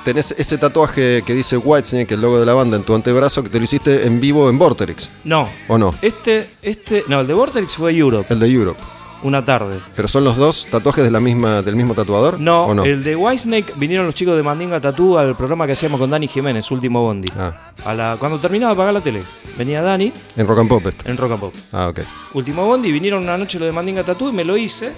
Tenés 0.07 0.33
ese 0.37 0.57
tatuaje 0.57 1.21
que 1.25 1.33
dice 1.33 1.57
Whitesnake, 1.57 2.13
el 2.13 2.21
logo 2.21 2.39
de 2.39 2.45
la 2.45 2.53
banda, 2.53 2.77
en 2.77 2.83
tu 2.83 2.95
antebrazo, 2.95 3.43
que 3.43 3.49
te 3.49 3.57
lo 3.57 3.65
hiciste 3.65 4.07
en 4.07 4.21
vivo 4.21 4.49
en 4.49 4.57
Vorterix, 4.57 5.09
No. 5.25 5.49
¿o 5.67 5.77
no? 5.77 5.93
Este, 6.01 6.49
este, 6.61 7.03
no, 7.09 7.19
el 7.19 7.27
de 7.27 7.33
Vortex 7.33 7.75
fue 7.75 7.93
Europe, 7.93 8.25
El 8.33 8.39
de 8.39 8.47
Europe. 8.49 8.79
una 9.23 9.43
tarde. 9.43 9.81
¿Pero 9.97 10.07
son 10.07 10.23
los 10.23 10.37
dos 10.37 10.67
tatuajes 10.71 11.03
de 11.03 11.11
la 11.11 11.19
misma, 11.19 11.61
del 11.61 11.75
mismo 11.75 11.93
tatuador? 11.93 12.39
No, 12.39 12.67
¿o 12.67 12.73
no? 12.73 12.85
el 12.85 13.03
de 13.03 13.17
Whitesnake 13.17 13.73
vinieron 13.75 14.05
los 14.05 14.15
chicos 14.15 14.37
de 14.37 14.43
Mandinga 14.43 14.79
Tatú 14.79 15.17
al 15.17 15.35
programa 15.35 15.65
que 15.67 15.73
hacíamos 15.73 15.99
con 15.99 16.09
Dani 16.09 16.29
Jiménez, 16.29 16.71
último 16.71 17.01
Bondi. 17.01 17.27
Ah, 17.37 17.73
A 17.83 17.93
la, 17.93 18.15
cuando 18.17 18.39
terminaba 18.39 18.71
de 18.71 18.75
apagar 18.75 18.93
la 18.93 19.01
tele, 19.01 19.21
venía 19.57 19.81
Dani 19.81 20.13
en 20.37 20.47
Rock 20.47 20.59
and 20.59 20.69
Pop 20.69 20.87
este. 20.87 21.11
en 21.11 21.17
Rock 21.17 21.31
and 21.33 21.39
Pop. 21.41 21.53
Ah, 21.73 21.89
ok. 21.89 21.99
Último 22.33 22.65
Bondi, 22.65 22.93
vinieron 22.93 23.23
una 23.23 23.37
noche 23.37 23.59
lo 23.59 23.65
de 23.65 23.73
Mandinga 23.73 24.05
Tatú 24.05 24.29
y 24.29 24.31
me 24.31 24.45
lo 24.45 24.55
hice, 24.55 24.93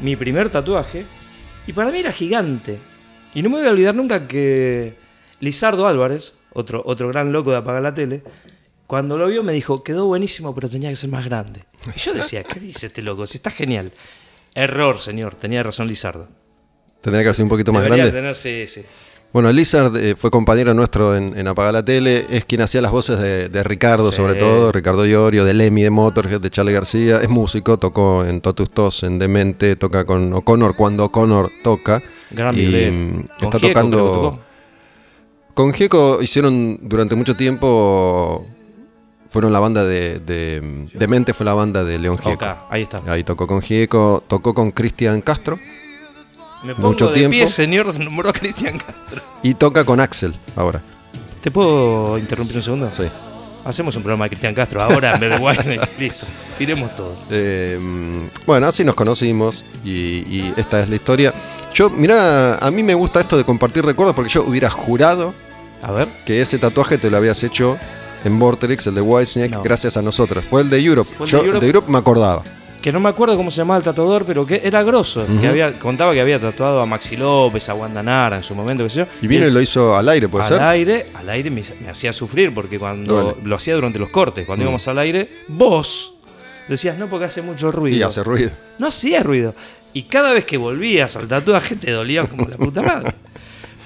mi 0.00 0.16
primer 0.16 0.48
tatuaje, 0.50 1.06
y 1.68 1.72
para 1.72 1.92
mí 1.92 2.00
era 2.00 2.10
gigante. 2.10 2.89
Y 3.34 3.42
no 3.42 3.50
me 3.50 3.58
voy 3.58 3.66
a 3.66 3.70
olvidar 3.70 3.94
nunca 3.94 4.26
que 4.26 4.94
Lizardo 5.40 5.86
Álvarez, 5.86 6.34
otro, 6.52 6.82
otro 6.84 7.08
gran 7.08 7.32
loco 7.32 7.50
de 7.50 7.58
apagar 7.58 7.82
la 7.82 7.94
tele, 7.94 8.22
cuando 8.86 9.16
lo 9.16 9.28
vio 9.28 9.42
me 9.44 9.52
dijo, 9.52 9.84
quedó 9.84 10.06
buenísimo, 10.06 10.54
pero 10.54 10.68
tenía 10.68 10.90
que 10.90 10.96
ser 10.96 11.10
más 11.10 11.24
grande. 11.24 11.64
Y 11.94 11.98
yo 11.98 12.12
decía, 12.12 12.42
¿qué 12.42 12.58
dice 12.58 12.86
este 12.86 13.02
loco? 13.02 13.26
Si 13.26 13.36
está 13.38 13.50
genial. 13.50 13.92
Error, 14.54 14.98
señor, 14.98 15.36
tenía 15.36 15.62
razón 15.62 15.86
Lizardo. 15.86 16.28
Tendría 17.00 17.22
que 17.22 17.28
haber 17.28 17.34
sido 17.36 17.44
un 17.44 17.50
poquito 17.50 17.72
más 17.72 17.82
Debería 17.84 18.06
grande. 18.06 18.20
tener, 18.20 18.36
sí, 18.36 18.66
sí. 18.66 18.84
Bueno, 19.32 19.52
Lizard 19.52 19.96
eh, 19.96 20.16
fue 20.16 20.28
compañero 20.32 20.74
nuestro 20.74 21.14
en, 21.14 21.38
en 21.38 21.46
Apagar 21.46 21.72
la 21.72 21.84
Tele, 21.84 22.26
es 22.30 22.44
quien 22.44 22.62
hacía 22.62 22.82
las 22.82 22.90
voces 22.90 23.20
de, 23.20 23.48
de 23.48 23.62
Ricardo, 23.62 24.10
Sí. 24.10 24.16
sobre 24.16 24.34
todo, 24.34 24.72
Ricardo 24.72 25.06
Iorio, 25.06 25.44
de 25.44 25.54
Lemmy, 25.54 25.82
de 25.84 25.90
Motorhead, 25.90 26.40
de 26.40 26.50
Charlie 26.50 26.72
García, 26.72 27.20
es 27.22 27.28
músico, 27.28 27.78
tocó 27.78 28.24
en 28.24 28.40
Totus 28.40 28.70
Tos, 28.72 29.04
en 29.04 29.20
Demente, 29.20 29.76
toca 29.76 30.04
con 30.04 30.32
O'Connor 30.32 30.74
cuando 30.74 31.04
O'Connor 31.04 31.48
toca. 31.62 32.02
Gran 32.30 32.56
y 32.58 32.66
mm, 32.90 33.20
está 33.40 33.58
Gieco 33.58 33.68
tocando... 33.68 34.40
Con 35.54 35.72
Gieco 35.74 36.22
hicieron 36.22 36.78
durante 36.82 37.14
mucho 37.16 37.36
tiempo, 37.36 38.46
fueron 39.28 39.52
la 39.52 39.58
banda 39.58 39.84
de, 39.84 40.20
de 40.20 40.86
Demente, 40.94 41.34
fue 41.34 41.44
la 41.44 41.54
banda 41.54 41.84
de 41.84 41.98
León 41.98 42.16
Gieco. 42.18 42.46
Ahí 42.70 42.82
está. 42.82 43.02
Ahí 43.06 43.24
tocó 43.24 43.46
con 43.46 43.60
Gieco, 43.60 44.22
tocó 44.26 44.54
con 44.54 44.70
Cristian 44.70 45.20
Castro 45.20 45.58
Me 46.64 46.74
pongo 46.74 46.88
Mucho 46.90 47.08
de 47.08 47.14
tiempo. 47.14 47.32
pie, 47.32 47.46
señor, 47.46 47.94
nombró 48.00 48.30
a 48.30 48.32
Cristian 48.32 48.78
Castro. 48.78 49.22
y 49.42 49.54
toca 49.54 49.84
con 49.84 50.00
Axel 50.00 50.34
ahora. 50.56 50.80
¿Te 51.42 51.50
puedo 51.50 52.16
interrumpir 52.16 52.56
un 52.56 52.62
segundo? 52.62 52.92
Sí. 52.92 53.04
Hacemos 53.64 53.94
un 53.96 54.02
programa 54.02 54.24
de 54.26 54.30
Cristian 54.30 54.54
Castro 54.54 54.80
ahora 54.80 55.14
en 55.20 55.42
Wayne. 55.42 55.80
Listo. 55.98 56.26
Tiremos 56.56 56.94
todo. 56.96 57.14
Eh, 57.30 57.78
bueno, 58.46 58.66
así 58.66 58.84
nos 58.84 58.94
conocimos 58.94 59.64
y, 59.84 59.90
y 59.90 60.54
esta 60.56 60.80
es 60.80 60.88
la 60.88 60.96
historia. 60.96 61.34
Yo, 61.74 61.88
mira, 61.90 62.56
a 62.56 62.70
mí 62.70 62.82
me 62.82 62.94
gusta 62.94 63.20
esto 63.20 63.36
de 63.36 63.44
compartir 63.44 63.84
recuerdos 63.84 64.14
porque 64.16 64.30
yo 64.30 64.42
hubiera 64.44 64.68
jurado 64.70 65.32
A 65.82 65.92
ver. 65.92 66.08
que 66.26 66.40
ese 66.40 66.58
tatuaje 66.58 66.98
te 66.98 67.10
lo 67.10 67.16
habías 67.16 67.42
hecho 67.44 67.78
en 68.24 68.38
Vortex, 68.38 68.86
el 68.88 68.94
de 68.96 69.00
Whitesnake, 69.00 69.52
No. 69.54 69.62
gracias 69.62 69.96
a 69.96 70.02
nosotros. 70.02 70.44
Fue 70.48 70.62
el 70.62 70.70
de 70.70 70.78
Europe. 70.80 71.10
El 71.20 71.26
yo 71.26 71.38
de 71.38 71.44
Europe. 71.46 71.60
de 71.60 71.66
Europe 71.68 71.90
me 71.92 71.98
acordaba. 71.98 72.42
Que 72.82 72.92
no 72.92 72.98
me 73.00 73.08
acuerdo 73.10 73.36
cómo 73.36 73.50
se 73.50 73.58
llamaba 73.58 73.76
el 73.78 73.84
tatuador, 73.84 74.24
pero 74.24 74.46
que 74.46 74.62
era 74.64 74.82
grosso. 74.82 75.24
Que 75.40 75.46
había, 75.48 75.78
contaba 75.78 76.12
que 76.14 76.20
había 76.20 76.38
tatuado 76.40 76.80
a 76.80 76.86
Maxi 76.86 77.14
López, 77.16 77.68
a 77.68 77.74
Wanda 77.74 78.02
Nara 78.02 78.38
en 78.38 78.42
su 78.42 78.54
momento, 78.54 78.84
qué 78.84 78.90
sé 78.90 78.96
yo. 79.00 79.06
Y 79.22 79.26
vino 79.26 79.46
y 79.46 79.50
lo 79.50 79.60
hizo 79.60 79.94
al 79.94 80.08
aire, 80.08 80.28
¿puede 80.30 80.44
al 80.46 80.50
ser? 80.50 80.62
aire, 80.62 81.06
al 81.14 81.28
aire 81.28 81.50
me, 81.50 81.62
me 81.82 81.90
hacía 81.90 82.12
sufrir 82.14 82.52
porque 82.54 82.78
cuando 82.78 83.38
lo 83.44 83.56
hacía 83.56 83.74
durante 83.74 83.98
los 83.98 84.08
cortes, 84.08 84.46
cuando 84.46 84.64
Mm. 84.64 84.68
íbamos 84.68 84.88
al 84.88 84.98
aire, 84.98 85.30
vos 85.48 86.14
decías 86.68 86.96
no 86.96 87.08
porque 87.10 87.26
hace 87.26 87.42
mucho 87.42 87.70
ruido. 87.70 87.98
Y 87.98 88.02
hace 88.02 88.22
ruido. 88.22 88.50
No 88.78 88.86
hacía 88.86 89.22
ruido. 89.22 89.54
Y 89.92 90.02
cada 90.04 90.32
vez 90.32 90.44
que 90.44 90.56
volvías 90.56 91.16
al 91.16 91.26
tatuaje 91.28 91.76
te 91.76 91.90
dolía 91.90 92.24
como 92.26 92.46
la 92.48 92.56
puta 92.56 92.82
madre. 92.82 93.12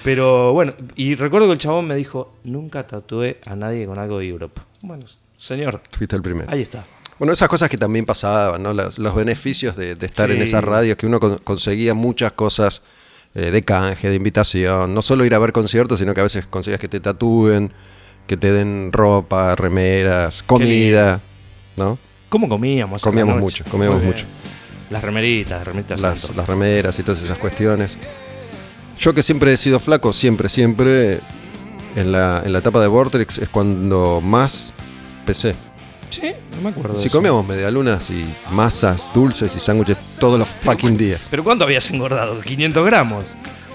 Pero 0.03 0.53
bueno, 0.53 0.73
y 0.95 1.15
recuerdo 1.15 1.47
que 1.47 1.53
el 1.53 1.59
chabón 1.59 1.87
me 1.87 1.95
dijo, 1.95 2.33
nunca 2.43 2.85
tatué 2.85 3.39
a 3.45 3.55
nadie 3.55 3.85
con 3.87 3.97
algo 3.97 4.19
de 4.19 4.27
Europe. 4.27 4.61
Bueno, 4.81 5.03
señor, 5.37 5.81
Fuiste 5.91 6.15
el 6.15 6.21
primero. 6.21 6.51
ahí 6.51 6.61
está. 6.61 6.85
Bueno, 7.17 7.33
esas 7.33 7.47
cosas 7.47 7.69
que 7.69 7.77
también 7.77 8.05
pasaban, 8.05 8.61
¿no? 8.61 8.73
Las- 8.73 8.99
los 8.99 9.15
beneficios 9.15 9.75
de, 9.75 9.95
de 9.95 10.05
estar 10.05 10.29
en 10.29 10.37
Sí. 10.37 10.43
esas 10.43 10.63
radios, 10.63 10.97
que 10.97 11.07
uno 11.07 11.19
con- 11.19 11.37
conseguía 11.39 11.93
muchas 11.93 12.33
cosas 12.33 12.83
eh, 13.33 13.51
de 13.51 13.63
canje, 13.63 14.09
de 14.09 14.15
invitación. 14.15 14.93
No 14.93 15.01
solo 15.01 15.25
ir 15.25 15.33
a 15.33 15.39
ver 15.39 15.51
conciertos, 15.53 15.99
sino 15.99 16.13
que 16.13 16.19
a 16.21 16.23
veces 16.23 16.45
conseguías 16.45 16.79
que 16.79 16.87
te 16.87 16.99
tatúen, 16.99 17.71
que 18.27 18.37
te 18.37 18.51
den 18.51 18.91
ropa, 18.93 19.55
remeras, 19.55 20.43
comida, 20.43 21.19
¿no? 21.77 21.97
¿Cómo 22.29 22.47
comíamos? 22.47 23.01
Comíamos 23.01 23.37
mucho, 23.39 23.63
comíamos 23.71 24.03
mucho. 24.03 24.25
Las 24.95 25.03
remeritas, 25.03 25.57
las 25.57 25.67
remeritas 25.67 25.99
Las, 25.99 26.47
remeras 26.47 26.97
y 26.99 27.03
todas 27.03 27.21
esas 27.21 27.37
cuestiones. 27.37 27.97
Yo 28.97 29.13
que 29.13 29.21
siempre 29.21 29.51
he 29.51 29.57
sido 29.57 29.81
flaco, 29.81 30.13
siempre, 30.13 30.47
siempre, 30.47 31.19
en 31.97 32.13
la, 32.13 32.41
en 32.45 32.53
la 32.53 32.59
etapa 32.59 32.79
de 32.79 32.87
Vortex 32.87 33.39
es 33.39 33.49
cuando 33.49 34.21
más 34.23 34.71
pesé. 35.25 35.53
Sí, 36.09 36.31
no 36.55 36.61
me 36.61 36.69
acuerdo. 36.69 36.95
Si 36.95 37.09
comíamos 37.09 37.45
medialunas 37.45 38.09
y 38.09 38.25
masas, 38.51 39.09
dulces 39.13 39.53
y 39.53 39.59
sándwiches 39.59 39.97
todos 40.17 40.39
los 40.39 40.47
fucking 40.47 40.95
días. 40.95 41.27
¿Pero 41.29 41.43
cuánto 41.43 41.65
habías 41.65 41.91
engordado? 41.91 42.41
¿500 42.41 42.85
gramos? 42.85 43.25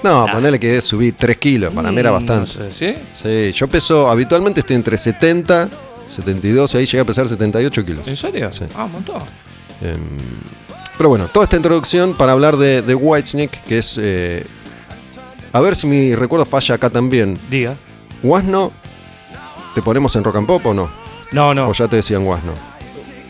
No, 0.03 0.23
Ah. 0.27 0.33
ponele 0.33 0.59
que 0.59 0.81
subí 0.81 1.13
3 1.13 1.37
kilos, 1.37 1.75
para 1.75 1.93
mí 1.93 1.99
era 2.01 2.13
Mm, 2.13 2.15
bastante. 2.15 2.59
No 2.65 2.71
sé, 2.71 2.95
¿sí? 2.95 3.03
Sí, 3.23 3.53
yo 3.53 3.69
peso, 3.69 4.09
habitualmente 4.11 4.61
estoy 4.61 4.77
entre 4.77 4.97
70, 4.97 5.69
72, 6.07 6.75
ahí 6.77 6.87
llegué 6.87 7.01
a 7.01 7.05
pesar 7.05 7.29
78 7.29 7.85
kilos. 7.85 8.09
¿En 8.09 8.17
serio? 8.17 8.51
Sí. 8.51 8.65
Ah, 8.75 8.85
un 8.85 8.93
montón. 8.93 9.21
Em, 9.83 9.99
pero 11.01 11.09
bueno, 11.09 11.29
toda 11.29 11.45
esta 11.45 11.57
introducción 11.57 12.13
para 12.13 12.33
hablar 12.33 12.59
de, 12.59 12.83
de 12.83 12.95
Whitesnake, 12.95 13.63
que 13.67 13.79
es... 13.79 13.99
eh, 13.99 14.45
a 15.51 15.61
ver 15.61 15.75
si 15.75 15.87
mi 15.87 16.15
recuerdo 16.15 16.45
falla 16.45 16.75
acá 16.75 16.91
también. 16.91 17.39
Diga. 17.49 17.75
¿Wasno 18.23 18.71
te 19.75 19.81
ponemos 19.81 20.15
en 20.17 20.25
rock 20.25 20.37
and 20.37 20.47
pop 20.47 20.67
o 20.67 20.75
no? 20.75 20.91
No, 21.33 21.55
no. 21.55 21.71
O 21.71 21.73
ya 21.73 21.89
te 21.89 21.97
decían 21.97 22.27
Wasno. 22.27 22.53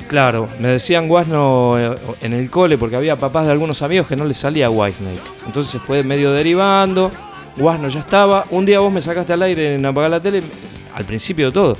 Claro, 0.09 0.49
me 0.59 0.67
decían 0.67 1.07
Guasno 1.07 1.79
eh, 1.79 1.97
en 2.23 2.33
el 2.33 2.51
cole 2.51 2.77
porque 2.77 2.97
había 2.97 3.17
papás 3.17 3.47
de 3.47 3.53
algunos 3.53 3.83
amigos 3.83 4.09
que 4.09 4.17
no 4.17 4.25
les 4.25 4.39
salía 4.39 4.69
Whitesnake. 4.69 5.23
Entonces 5.47 5.71
se 5.71 5.79
fue 5.79 6.03
medio 6.03 6.33
derivando. 6.33 7.09
Guasno 7.57 7.87
ya 7.87 8.01
estaba. 8.01 8.47
Un 8.51 8.67
día 8.67 8.81
vos 8.81 8.93
me 8.93 9.01
sacaste 9.01 9.33
al 9.33 9.43
aire 9.43 9.77
en 9.77 9.87
apagar 9.87 10.11
la 10.11 10.19
tele, 10.19 10.43
al 10.97 11.05
principio 11.05 11.47
de 11.47 11.53
todo. 11.53 11.77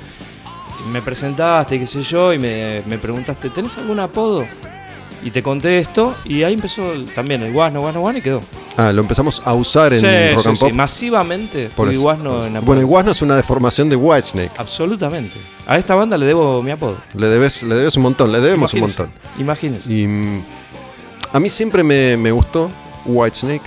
Me 0.89 1.01
presentaste, 1.01 1.77
qué 1.77 1.85
sé 1.85 2.01
yo, 2.01 2.31
y 2.31 2.39
me, 2.39 2.81
me 2.85 2.97
preguntaste, 2.97 3.49
¿tenés 3.49 3.77
algún 3.77 3.99
apodo? 3.99 4.45
Y 5.23 5.29
te 5.31 5.43
conté 5.43 5.77
esto, 5.77 6.15
y 6.25 6.41
ahí 6.43 6.53
empezó 6.53 6.93
el- 6.93 7.05
también 7.13 7.43
el 7.43 7.51
Guasno, 7.53 7.81
Guasno, 7.81 8.01
Guasno, 8.01 8.19
y 8.19 8.21
quedó. 8.23 8.41
Ah, 8.75 8.91
lo 8.91 9.01
empezamos 9.01 9.41
a 9.45 9.53
usar 9.53 9.93
en 9.93 9.99
Sí, 9.99 10.05
rock 10.33 10.41
sí, 10.43 10.47
and 10.49 10.57
sí, 10.57 10.65
pop. 10.65 10.73
masivamente 10.73 11.69
Por 11.75 11.87
fui 11.87 11.93
eso, 11.93 12.01
Guasno 12.01 12.29
por 12.31 12.39
eso. 12.47 12.57
en. 12.57 12.65
Bueno, 12.65 12.79
el 12.81 12.85
Wasno 12.85 13.11
es 13.11 13.21
una 13.21 13.35
deformación 13.35 13.89
de 13.89 13.95
Whitesnake. 13.95 14.51
Absolutamente. 14.57 15.37
A 15.67 15.77
esta 15.77 15.93
banda 15.93 16.17
le 16.17 16.25
debo 16.25 16.63
mi 16.63 16.71
apodo. 16.71 16.97
Le 17.15 17.27
debes, 17.27 17.61
le 17.63 17.75
debes 17.75 17.95
un 17.97 18.03
montón, 18.03 18.31
le 18.31 18.39
debemos 18.41 18.73
un 18.73 18.79
montón. 18.81 19.11
Imagínese. 19.37 19.93
Y 19.93 20.07
mm, 20.07 20.41
a 21.33 21.39
mí 21.39 21.49
siempre 21.49 21.83
me, 21.83 22.17
me 22.17 22.31
gustó 22.31 22.71
Whitesnake. 23.05 23.61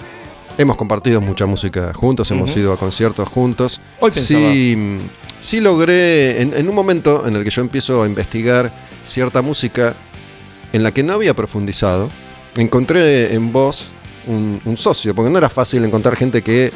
Hemos 0.58 0.76
compartido 0.76 1.20
mucha 1.20 1.46
música 1.46 1.92
juntos, 1.94 2.30
hemos 2.30 2.50
Ujú. 2.50 2.58
ido 2.60 2.72
a 2.72 2.76
conciertos 2.76 3.28
juntos. 3.28 3.80
Hoy 4.00 4.10
pensaba- 4.10 4.40
sí, 4.52 4.74
mm, 4.76 4.98
sí 5.40 5.60
logré, 5.60 6.40
en, 6.42 6.52
en 6.54 6.68
un 6.68 6.74
momento 6.74 7.26
en 7.26 7.36
el 7.36 7.44
que 7.44 7.50
yo 7.50 7.60
empiezo 7.62 8.02
a 8.02 8.06
investigar 8.06 8.72
cierta 9.02 9.42
música 9.42 9.94
en 10.74 10.82
la 10.82 10.92
que 10.92 11.02
no 11.02 11.14
había 11.14 11.32
profundizado, 11.34 12.10
encontré 12.56 13.32
en 13.34 13.52
vos 13.52 13.92
un, 14.26 14.60
un 14.64 14.76
socio, 14.76 15.14
porque 15.14 15.30
no 15.30 15.38
era 15.38 15.48
fácil 15.48 15.84
encontrar 15.84 16.16
gente 16.16 16.42
que 16.42 16.72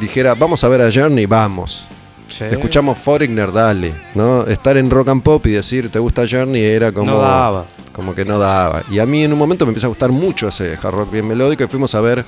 dijera, 0.00 0.34
vamos 0.34 0.62
a 0.64 0.68
ver 0.68 0.80
a 0.82 0.90
Journey, 0.90 1.26
vamos. 1.26 1.86
Sí. 2.28 2.44
Escuchamos 2.44 2.96
Foreigner, 2.96 3.52
dale, 3.52 3.92
¿no? 4.14 4.46
Estar 4.46 4.76
en 4.78 4.88
rock 4.88 5.08
and 5.10 5.22
pop 5.22 5.44
y 5.46 5.50
decir, 5.50 5.90
¿te 5.90 5.98
gusta 5.98 6.22
Journey? 6.28 6.62
Era 6.62 6.90
como... 6.92 7.10
No 7.10 7.18
daba. 7.18 7.64
Como 7.92 8.14
que 8.14 8.24
no 8.24 8.38
daba. 8.38 8.82
Y 8.90 9.00
a 9.00 9.04
mí 9.06 9.22
en 9.22 9.32
un 9.34 9.38
momento 9.38 9.66
me 9.66 9.70
empieza 9.70 9.86
a 9.86 9.88
gustar 9.88 10.10
mucho 10.12 10.48
ese 10.48 10.78
hard 10.82 10.94
rock 10.94 11.10
bien 11.12 11.28
melódico 11.28 11.62
y 11.64 11.66
fuimos 11.66 11.94
a 11.94 12.00
ver 12.00 12.24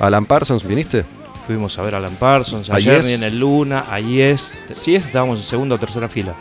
a 0.00 0.06
Alan 0.06 0.24
Parsons, 0.24 0.64
¿viniste? 0.64 1.04
Fuimos 1.46 1.78
a 1.78 1.82
ver 1.82 1.96
a 1.96 1.98
Alan 1.98 2.14
Parsons, 2.14 2.70
a 2.70 2.76
A 2.76 2.80
Journey 2.80 3.02
Yes. 3.02 3.10
en 3.10 3.24
el 3.24 3.38
Luna, 3.38 3.84
a 3.90 4.00
Yes. 4.00 4.54
Yes 4.86 5.04
estábamos 5.04 5.40
en 5.40 5.44
segunda 5.44 5.74
o 5.74 5.78
tercera 5.78 6.08
fila. 6.08 6.34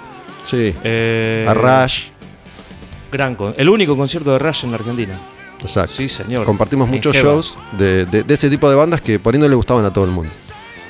Sí. 0.43 0.73
Eh, 0.83 1.45
a 1.49 1.53
Rush. 1.53 2.09
Gran 3.11 3.35
con- 3.35 3.53
el 3.57 3.69
único 3.69 3.95
concierto 3.97 4.31
de 4.33 4.39
Rush 4.39 4.63
en 4.65 4.71
la 4.71 4.77
Argentina. 4.77 5.13
Exacto. 5.61 5.93
Sí, 5.93 6.09
señor. 6.09 6.45
Compartimos 6.45 6.87
muchos 6.89 7.15
Jeva. 7.15 7.31
shows 7.33 7.57
de, 7.77 8.05
de- 8.05 8.23
de 8.23 8.33
ese 8.33 8.49
tipo 8.49 8.69
de 8.69 8.75
bandas 8.75 9.01
que 9.01 9.19
por 9.19 9.33
ahí 9.35 9.39
no 9.41 9.47
le 9.47 9.55
gustaban 9.55 9.85
a 9.85 9.93
todo 9.93 10.05
el 10.05 10.11
mundo. 10.11 10.31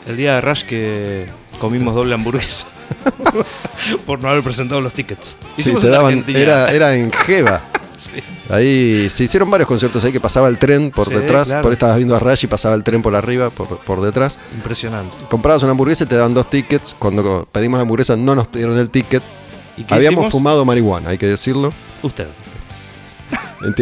El 0.07 0.17
día 0.17 0.35
de 0.35 0.41
Rush 0.41 0.63
que 0.63 1.27
comimos 1.59 1.93
doble 1.95 2.13
hamburguesa. 2.13 2.67
por 4.05 4.21
no 4.21 4.29
haber 4.29 4.43
presentado 4.43 4.81
los 4.81 4.93
tickets. 4.93 5.37
Sí, 5.57 5.73
te 5.73 5.87
daban, 5.87 6.23
era, 6.27 6.71
era 6.71 6.95
en 6.95 7.11
Jeva. 7.11 7.61
Ahí 8.49 9.07
se 9.09 9.23
hicieron 9.25 9.49
varios 9.51 9.67
conciertos 9.67 10.03
ahí 10.03 10.11
que 10.11 10.19
pasaba 10.19 10.47
el 10.47 10.57
tren 10.57 10.89
por 10.89 11.07
Sí, 11.07 11.13
detrás. 11.13 11.49
claro. 11.49 11.61
Por 11.61 11.71
ahí 11.71 11.73
estabas 11.73 11.97
viendo 11.97 12.15
a 12.15 12.19
Rush 12.19 12.45
y 12.45 12.47
pasaba 12.47 12.73
el 12.75 12.83
tren 12.83 13.01
por 13.03 13.15
arriba, 13.15 13.49
por, 13.51 13.67
por 13.77 14.01
detrás. 14.01 14.39
Impresionante. 14.55 15.11
Comprabas 15.29 15.61
una 15.63 15.71
hamburguesa 15.73 16.05
y 16.05 16.07
te 16.07 16.15
daban 16.15 16.33
dos 16.33 16.49
tickets. 16.49 16.95
Cuando 16.97 17.47
pedimos 17.51 17.77
la 17.77 17.83
hamburguesa 17.83 18.15
no 18.17 18.33
nos 18.33 18.47
pidieron 18.47 18.77
el 18.79 18.89
ticket. 18.89 19.21
¿Y 19.77 19.83
qué 19.83 19.93
Habíamos 19.93 20.19
hicimos? 20.19 20.31
fumado 20.31 20.65
marihuana, 20.65 21.09
hay 21.11 21.17
que 21.17 21.27
decirlo. 21.27 21.73
Usted. 22.03 22.27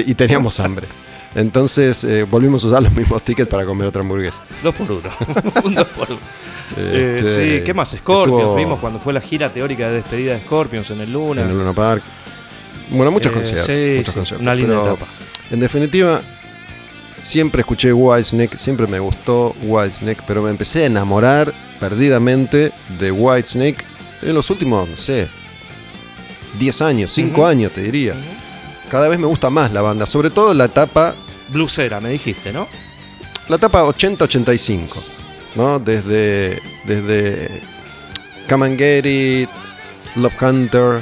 Y 0.05 0.13
teníamos 0.13 0.60
hambre. 0.60 0.88
Entonces 1.36 2.03
eh, 2.03 2.24
volvimos 2.24 2.63
a 2.63 2.67
usar 2.67 2.81
los 2.84 2.91
mismos 2.93 3.22
tickets 3.24 3.48
para 3.48 3.65
comer 3.65 3.88
otra 3.88 4.01
hamburguesa. 4.01 4.41
Dos 4.63 4.74
por 4.75 4.91
uno. 4.91 5.10
un 5.63 5.75
dos 5.75 5.88
por 5.89 6.10
uno. 6.12 6.19
Eh, 6.77 7.19
Este, 7.22 7.60
sí, 7.60 7.63
¿qué 7.63 7.74
más? 7.74 7.89
Scorpions. 7.91 8.39
estuvo 8.41 8.55
Vimos 8.55 8.79
cuando 8.79 9.00
fue 9.00 9.13
la 9.13 9.22
gira 9.22 9.50
teórica 9.50 9.88
de 9.88 9.96
despedida 9.96 10.34
de 10.34 10.39
Scorpions 10.41 10.89
en 10.91 11.01
el 11.01 11.13
Luna. 11.13 11.41
En 11.43 11.50
el 11.50 11.58
Luna 11.58 11.74
Park. 11.74 12.03
Bueno, 12.89 13.12
muchos 13.12 13.31
Eh, 13.31 13.36
conciertos. 13.36 13.65
sí, 13.67 13.93
muchos 13.98 14.13
sí, 14.13 14.19
conciertos, 14.19 14.41
una 14.41 14.55
linda 14.55 14.81
pero 14.81 14.93
etapa. 14.96 15.08
En 15.51 15.60
definitiva, 15.60 16.22
siempre 17.22 17.62
escuché 17.62 17.93
Whitesnake, 17.93 18.58
siempre 18.58 18.88
me 18.88 19.00
gustó 19.00 19.55
Whitesnake, 19.62 20.24
pero 20.27 20.41
me 20.41 20.50
empecé 20.50 20.84
a 20.84 20.86
enamorar 20.88 21.53
perdidamente 21.79 22.72
de 23.00 23.12
Whitesnake 23.12 23.84
en 24.24 24.34
los 24.34 24.50
últimos, 24.50 24.89
no 24.89 24.98
sé, 24.98 25.27
10 26.58 26.82
años, 26.82 27.12
5 27.12 27.32
Ujú. 27.41 27.46
años 27.46 27.72
te 27.74 27.82
diría. 27.82 28.15
Cada 28.89 29.08
vez 29.08 29.20
me 29.20 29.27
gusta 29.27 29.50
más 29.50 29.72
la 29.72 29.82
banda, 29.82 30.06
sobre 30.06 30.29
todo 30.32 30.53
la 30.53 30.65
etapa, 30.65 31.13
Bluesera, 31.50 32.00
me 32.00 32.10
dijiste, 32.10 32.51
¿no? 32.51 32.68
la 33.48 33.56
etapa 33.56 33.84
80-85, 33.84 34.88
¿no? 35.56 35.79
Desde, 35.79 36.62
desde 36.86 37.62
Come 38.48 38.68
and 38.68 38.77
Get 38.77 39.06
It, 39.08 39.50
Love 40.15 40.34
Hunter, 40.41 41.01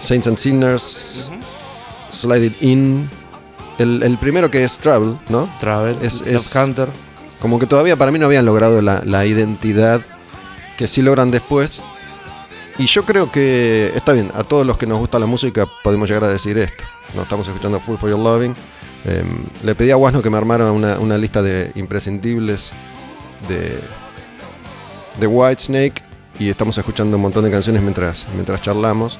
Saints 0.00 0.26
and 0.26 0.36
Sinners, 0.36 1.30
Slide 2.10 2.46
It 2.46 2.62
In. 2.62 3.08
El, 3.78 4.02
el 4.02 4.18
primero 4.18 4.50
que 4.50 4.64
es 4.64 4.78
Travel, 4.78 5.16
¿no? 5.28 5.48
Travel, 5.60 5.96
Es- 6.02 6.20
Love 6.22 6.34
es- 6.34 6.56
Hunter. 6.56 6.88
Como 7.40 7.58
que 7.58 7.66
todavía 7.66 7.96
para 7.96 8.10
mí 8.12 8.18
no 8.18 8.26
habían 8.26 8.44
logrado 8.44 8.80
la, 8.82 9.02
la 9.04 9.24
identidad 9.26 10.00
que 10.76 10.86
sí 10.88 11.02
logran 11.02 11.30
después. 11.30 11.82
Y 12.78 12.86
yo 12.86 13.04
creo 13.04 13.30
que 13.30 13.92
está 13.94 14.12
bien, 14.12 14.30
a 14.34 14.44
todos 14.44 14.66
los 14.66 14.76
que 14.78 14.86
nos 14.86 14.98
gusta 14.98 15.18
la 15.18 15.26
música 15.26 15.66
podemos 15.84 16.08
llegar 16.08 16.24
a 16.24 16.28
decir 16.32 16.56
esto. 16.58 16.84
No 17.14 17.22
estamos 17.22 17.46
escuchando 17.46 17.78
Full 17.80 17.96
for 17.96 18.08
Your 18.10 18.18
Loving. 18.18 18.54
Em, 19.04 19.44
le 19.64 19.74
pedí 19.74 19.90
a 19.90 19.96
Wasno 19.96 20.22
que 20.22 20.30
me 20.30 20.38
armara 20.38 20.70
una, 20.72 20.98
una 20.98 21.18
lista 21.18 21.42
de 21.42 21.72
imprescindibles 21.74 22.72
de, 23.48 23.78
de 25.20 25.26
Whitesnake 25.26 26.02
y 26.38 26.48
estamos 26.48 26.76
escuchando 26.78 27.16
un 27.16 27.22
montón 27.22 27.44
de 27.44 27.50
canciones 27.50 27.82
mientras, 27.82 28.26
mientras 28.34 28.62
charlamos. 28.62 29.18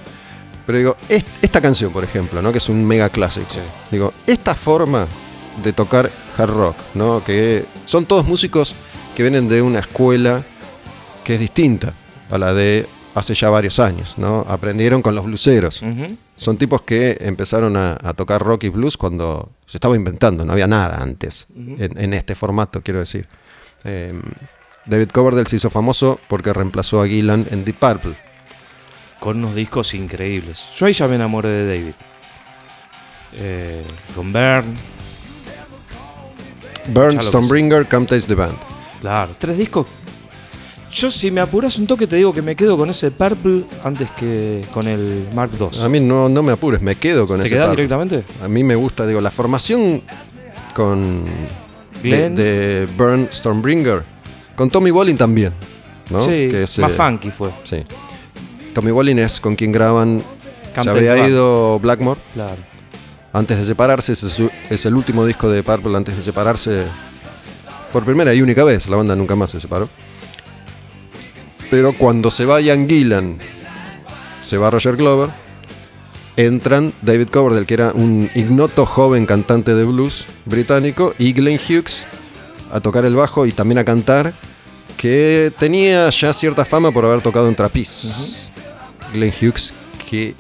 Pero 0.66 0.78
digo, 0.78 0.97
est- 1.09 1.26
esta 1.42 1.61
canción, 1.61 1.92
por 1.92 2.04
ejemplo, 2.04 2.40
¿no? 2.40 2.52
que 2.52 2.59
es 2.59 2.68
un 2.68 2.85
mega 2.85 3.09
clásico. 3.11 3.47
Sí. 3.50 3.61
Digo, 3.90 4.12
esta 4.26 4.54
forma 4.54 5.06
de 5.62 5.73
tocar 5.73 6.11
hard 6.38 6.50
rock, 6.50 6.76
¿no? 6.94 7.23
que 7.25 7.66
son 7.85 8.06
todos 8.06 8.25
músicos 8.26 8.75
que 9.14 9.23
vienen 9.23 9.49
de 9.49 9.61
una 9.61 9.80
escuela 9.80 10.42
que 11.25 11.35
es 11.35 11.40
distinta 11.40 11.92
a 12.30 12.38
la 12.38 12.54
de 12.54 12.87
hace 13.14 13.35
ya 13.35 13.50
varios 13.50 13.78
años. 13.78 14.14
¿no? 14.19 14.45
Aprendieron 14.49 15.02
con 15.02 15.14
los 15.14 15.25
blueseros. 15.25 15.83
Ujú. 15.83 16.16
Son 16.37 16.57
tipos 16.57 16.83
que 16.83 17.19
empezaron 17.21 17.76
a, 17.76 17.97
a 18.02 18.14
tocar 18.14 18.42
rock 18.42 18.64
y 18.64 18.69
blues 18.69 18.97
cuando 18.97 19.50
se 19.66 19.76
estaba 19.76 19.97
inventando, 19.97 20.45
no 20.45 20.52
había 20.52 20.66
nada 20.66 21.02
antes 21.02 21.47
en, 21.57 21.97
en 21.99 22.14
este 22.14 22.35
formato, 22.35 22.83
quiero 22.83 23.00
decir. 23.00 23.26
Eh, 23.85 24.12
David 24.87 25.11
Coverdale 25.11 25.49
se 25.49 25.57
hizo 25.57 25.71
famoso 25.71 26.19
porque 26.28 26.52
reemplazó 26.52 27.00
a 27.02 27.07
Gillan 27.07 27.47
en 27.50 27.64
Deep 27.64 27.76
Purple. 27.78 28.14
Con 29.21 29.38
unos 29.38 29.54
discos 29.54 29.95
increíbles. 29.95 30.66
Yo 30.75 30.87
ahí 30.87 30.92
ya 30.92 31.07
me 31.07 31.14
enamoré 31.14 31.49
de 31.49 31.66
David. 31.78 31.95
Eh, 33.35 33.85
con 34.16 34.33
Bern, 34.33 34.75
Burn, 36.88 37.21
Stonebringer, 37.21 37.87
Come 37.88 38.07
Taste 38.07 38.26
the 38.26 38.35
Band. 38.35 38.59
claro. 39.00 39.35
Tres 39.38 39.57
discos. 39.57 39.87
Yo, 40.92 41.11
si 41.11 41.30
me 41.30 41.40
apuras 41.40 41.78
un 41.78 41.87
toque, 41.87 42.06
te 42.06 42.16
digo 42.16 42.34
que 42.34 42.42
me 42.42 42.54
quedo 42.54 42.76
con 42.76 42.90
ese 42.90 43.11
Purple 43.11 43.64
antes 43.82 44.11
que 44.11 44.62
con 44.72 44.87
el 44.87 45.26
Mark 45.34 45.50
II. 45.58 45.80
A 45.82 45.88
mí 45.88 46.00
no, 46.00 46.28
no 46.28 46.42
me 46.42 46.52
apures, 46.52 46.82
me 46.82 46.96
quedo 46.96 47.26
con 47.26 47.40
¿Te 47.40 47.46
ese 47.46 47.56
Purple. 47.56 47.70
directamente? 47.76 48.25
A 48.42 48.49
mí 48.49 48.62
me 48.62 48.75
gusta, 48.76 49.06
digo, 49.06 49.20
la 49.22 49.30
formación 49.30 50.02
con 50.74 51.24
Glenn. 52.02 52.35
de 52.37 52.87
Burn 52.98 53.28
Stormbringer, 53.33 54.02
con 54.55 54.68
Tommy 54.68 54.90
Bolin 54.90 55.16
también, 55.16 55.55
¿no? 56.11 56.20
Sí, 56.20 56.48
Que 56.50 56.64
es, 56.64 56.78
más 56.78 56.90
eh, 56.90 56.94
funky 56.94 57.31
fue. 57.31 57.48
Sí. 57.62 57.83
Tommy 58.74 58.90
Bolin 58.90 59.18
es 59.18 59.40
con 59.40 59.57
quien 59.57 59.72
graban. 59.72 60.22
Se 60.83 60.88
había 60.90 61.26
ido 61.28 61.78
Blackmore 61.81 62.20
Claro. 62.35 62.57
antes 63.33 63.59
de 63.59 63.64
separarse. 63.64 64.12
es 64.12 64.87
el 64.87 64.94
último 64.94 65.24
disco 65.24 65.48
de 65.50 65.62
Purple 65.62 65.96
antes 65.96 66.16
de 66.16 66.22
separarse. 66.22 66.85
Por 67.94 68.05
primera 68.05 68.33
y 68.35 68.40
única 68.42 68.62
vez, 68.64 68.88
la 68.88 68.96
banda 68.96 69.16
nunca 69.16 69.37
más 69.37 69.50
se 69.50 69.61
separó. 69.61 69.88
Pero 71.72 71.94
cuando 71.94 72.30
se 72.30 72.44
va 72.44 72.61
Ian 72.61 72.87
Gillan, 72.87 73.38
se 74.42 74.58
va 74.58 74.70
Roger 74.70 74.94
Glover, 74.94 75.30
entran 76.37 76.92
David 77.00 77.28
Coverdale, 77.30 77.64
que 77.64 77.72
era 77.72 77.92
un 77.94 78.28
ignoto 78.35 78.85
joven 78.85 79.24
cantante 79.24 79.74
de 79.74 79.82
blues 79.85 80.26
británico, 80.44 81.14
y 81.18 81.32
Glenn 81.32 81.58
Hughes 81.58 82.04
a 82.70 82.80
tocar 82.80 83.06
el 83.06 83.14
bajo 83.14 83.46
y 83.46 83.52
también 83.52 83.78
a 83.78 83.87
cantar, 83.87 84.35
que 84.98 85.50
tenía 85.58 86.11
ya 86.11 86.35
cierta 86.35 86.66
fama 86.66 86.92
por 86.92 87.06
haber 87.06 87.22
tocado 87.22 87.48
en 87.48 87.54
Trapiz. 87.54 88.50
Glenn 89.14 89.32
Hughes, 89.32 89.72
que 90.11 90.35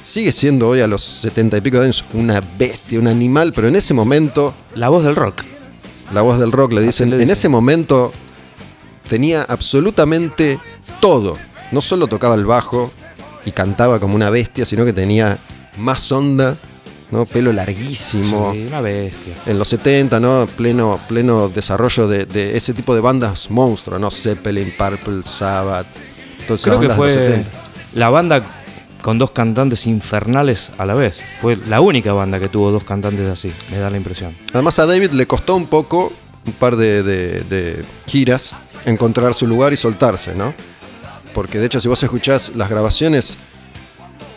sigue 0.00 0.32
siendo 0.32 0.66
hoy 0.66 0.80
a 0.80 0.86
los 0.86 1.02
setenta 1.02 1.58
y 1.58 1.60
pico 1.60 1.76
de 1.76 1.84
años 1.84 2.06
una 2.14 2.40
bestia, 2.40 2.98
un 2.98 3.06
animal, 3.06 3.52
pero 3.52 3.68
en 3.68 3.76
ese 3.76 3.92
momento 3.92 4.54
La 4.74 4.88
voz 4.88 5.04
del 5.04 5.14
rock. 5.14 5.42
la 6.14 6.22
voz 6.22 6.38
del 6.38 6.52
rock 6.52 6.72
le 6.72 6.80
dicen, 6.80 7.10
le 7.10 7.22
en 7.22 7.28
ese 7.28 7.50
momento 7.50 8.14
tenía 9.10 9.42
absolutamente 9.42 10.58
todo. 11.00 11.36
No 11.72 11.80
solo 11.80 12.06
tocaba 12.06 12.36
el 12.36 12.44
bajo 12.46 12.90
y 13.44 13.50
cantaba 13.50 13.98
como 14.00 14.14
una 14.14 14.30
bestia, 14.30 14.64
sino 14.64 14.84
que 14.84 14.92
tenía 14.92 15.38
más 15.76 16.10
onda, 16.12 16.56
¿no? 17.10 17.26
Pelo 17.26 17.52
larguísimo. 17.52 18.52
Sí, 18.52 18.66
una 18.68 18.80
bestia. 18.80 19.34
En 19.46 19.58
los 19.58 19.68
70, 19.68 20.20
¿no? 20.20 20.46
Pleno, 20.56 20.98
pleno 21.08 21.48
desarrollo 21.48 22.06
de, 22.08 22.24
de 22.24 22.56
ese 22.56 22.72
tipo 22.72 22.94
de 22.94 23.00
bandas 23.00 23.50
monstruos, 23.50 24.00
¿no? 24.00 24.10
Zeppelin, 24.10 24.72
Purple, 24.78 25.22
Sabbath. 25.24 25.86
Esas 26.44 26.62
Creo 26.62 26.80
que 26.80 26.86
bandas 26.88 26.98
de 26.98 27.04
los 27.06 27.14
fue 27.14 27.26
70. 27.26 27.50
la 27.94 28.10
banda 28.10 28.42
con 29.02 29.18
dos 29.18 29.30
cantantes 29.32 29.86
infernales 29.86 30.70
a 30.78 30.84
la 30.86 30.94
vez. 30.94 31.20
Fue 31.40 31.56
la 31.56 31.80
única 31.80 32.12
banda 32.12 32.38
que 32.38 32.48
tuvo 32.48 32.70
dos 32.70 32.84
cantantes 32.84 33.28
así, 33.28 33.50
me 33.70 33.78
da 33.78 33.90
la 33.90 33.96
impresión. 33.96 34.36
Además 34.52 34.78
a 34.78 34.86
David 34.86 35.10
le 35.12 35.26
costó 35.26 35.56
un 35.56 35.66
poco, 35.66 36.12
un 36.46 36.52
par 36.52 36.76
de, 36.76 37.02
de- 37.02 37.40
de 37.40 37.84
giras, 38.06 38.54
encontrar 38.84 39.34
su 39.34 39.46
lugar 39.46 39.72
y 39.72 39.76
soltarse, 39.76 40.34
¿no? 40.34 40.54
Porque 41.34 41.58
de 41.58 41.66
hecho 41.66 41.80
si 41.80 41.88
vos 41.88 42.02
escuchás 42.02 42.52
las 42.54 42.68
grabaciones, 42.68 43.36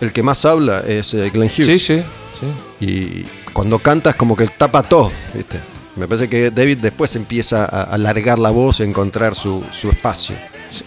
el 0.02 0.12
que 0.14 0.24
más 0.24 0.46
habla 0.46 0.82
es 0.82 1.14
eh, 1.14 1.30
Glenn 1.30 1.50
Hughes. 1.50 1.66
Sí, 1.66 1.80
sí, 1.80 2.04
sí. 2.40 2.86
Y 2.86 3.26
cuando 3.54 3.80
cantas 3.80 4.16
como 4.16 4.36
que 4.36 4.48
tapa 4.48 4.84
todo, 4.84 5.12
¿viste? 5.34 5.60
Me 5.96 6.08
parece 6.08 6.28
que 6.28 6.50
David 6.50 6.80
después 6.80 7.16
empieza 7.16 7.66
a 7.66 7.84
alargar 7.84 8.40
la 8.40 8.50
voz 8.50 8.80
y 8.80 8.84
a 8.84 8.86
encontrar 8.88 9.36
su, 9.36 9.64
su 9.72 9.90
espacio. 9.90 10.36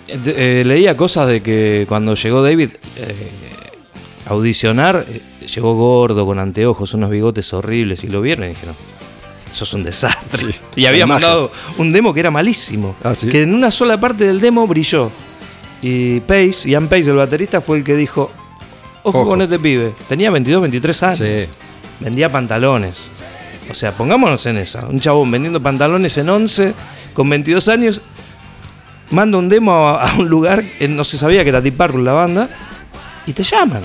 Eh, 0.08 0.64
leía 0.66 0.96
cosas 0.96 1.28
de 1.28 1.42
que 1.42 1.84
cuando 1.86 2.14
llegó 2.16 2.42
David 2.42 2.70
eh, 2.96 3.14
a 4.26 4.30
audicionar, 4.30 5.06
eh, 5.08 5.20
llegó 5.46 5.74
gordo, 5.76 6.26
con 6.26 6.40
anteojos, 6.40 6.92
unos 6.94 7.10
bigotes 7.10 7.52
horribles, 7.52 8.02
y 8.02 8.08
lo 8.08 8.20
vieron 8.20 8.46
y 8.46 8.48
dijeron, 8.48 8.74
eso 9.50 9.64
es 9.64 9.74
un 9.74 9.82
desastre. 9.84 10.52
Sí, 10.52 10.58
Y 10.76 10.86
había 10.86 11.06
mandado 11.06 11.50
un 11.78 11.92
demo 11.92 12.12
que 12.14 12.20
era 12.20 12.30
malísimo, 12.30 12.96
Ah, 13.02 13.14
¿sí? 13.14 13.28
que 13.28 13.42
en 13.42 13.54
una 13.54 13.70
sola 13.70 13.98
parte 14.00 14.24
del 14.24 14.40
demo 14.40 14.66
brilló. 14.66 15.10
Y 15.82 16.20
Pace, 16.20 16.68
Ian 16.70 16.88
Pace, 16.88 17.10
el 17.10 17.16
baterista, 17.16 17.60
fue 17.60 17.78
el 17.78 17.84
que 17.84 17.94
dijo, 17.96 18.30
ojo, 19.02 19.20
Ojo. 19.20 19.28
con 19.28 19.42
este 19.42 19.58
pibe. 19.58 19.94
Tenía 20.08 20.30
22, 20.30 20.62
23 20.62 21.02
años. 21.04 21.18
Sí. 21.18 21.46
Vendía 22.00 22.28
pantalones. 22.30 23.10
O 23.70 23.74
sea, 23.74 23.92
pongámonos 23.92 24.44
en 24.46 24.56
esa. 24.58 24.86
Un 24.86 25.00
chabón 25.00 25.30
vendiendo 25.30 25.60
pantalones 25.60 26.16
en 26.18 26.28
11, 26.28 26.74
con 27.14 27.28
22 27.28 27.68
años, 27.68 28.00
manda 29.10 29.38
un 29.38 29.48
demo 29.48 29.72
a, 29.88 30.08
a 30.10 30.14
un 30.18 30.28
lugar, 30.28 30.64
no 30.88 31.04
se 31.04 31.18
sabía 31.18 31.42
que 31.42 31.48
era 31.50 31.60
Deep 31.60 31.76
Purple 31.76 32.02
la 32.02 32.12
banda, 32.12 32.48
y 33.26 33.32
te 33.32 33.42
llaman. 33.42 33.82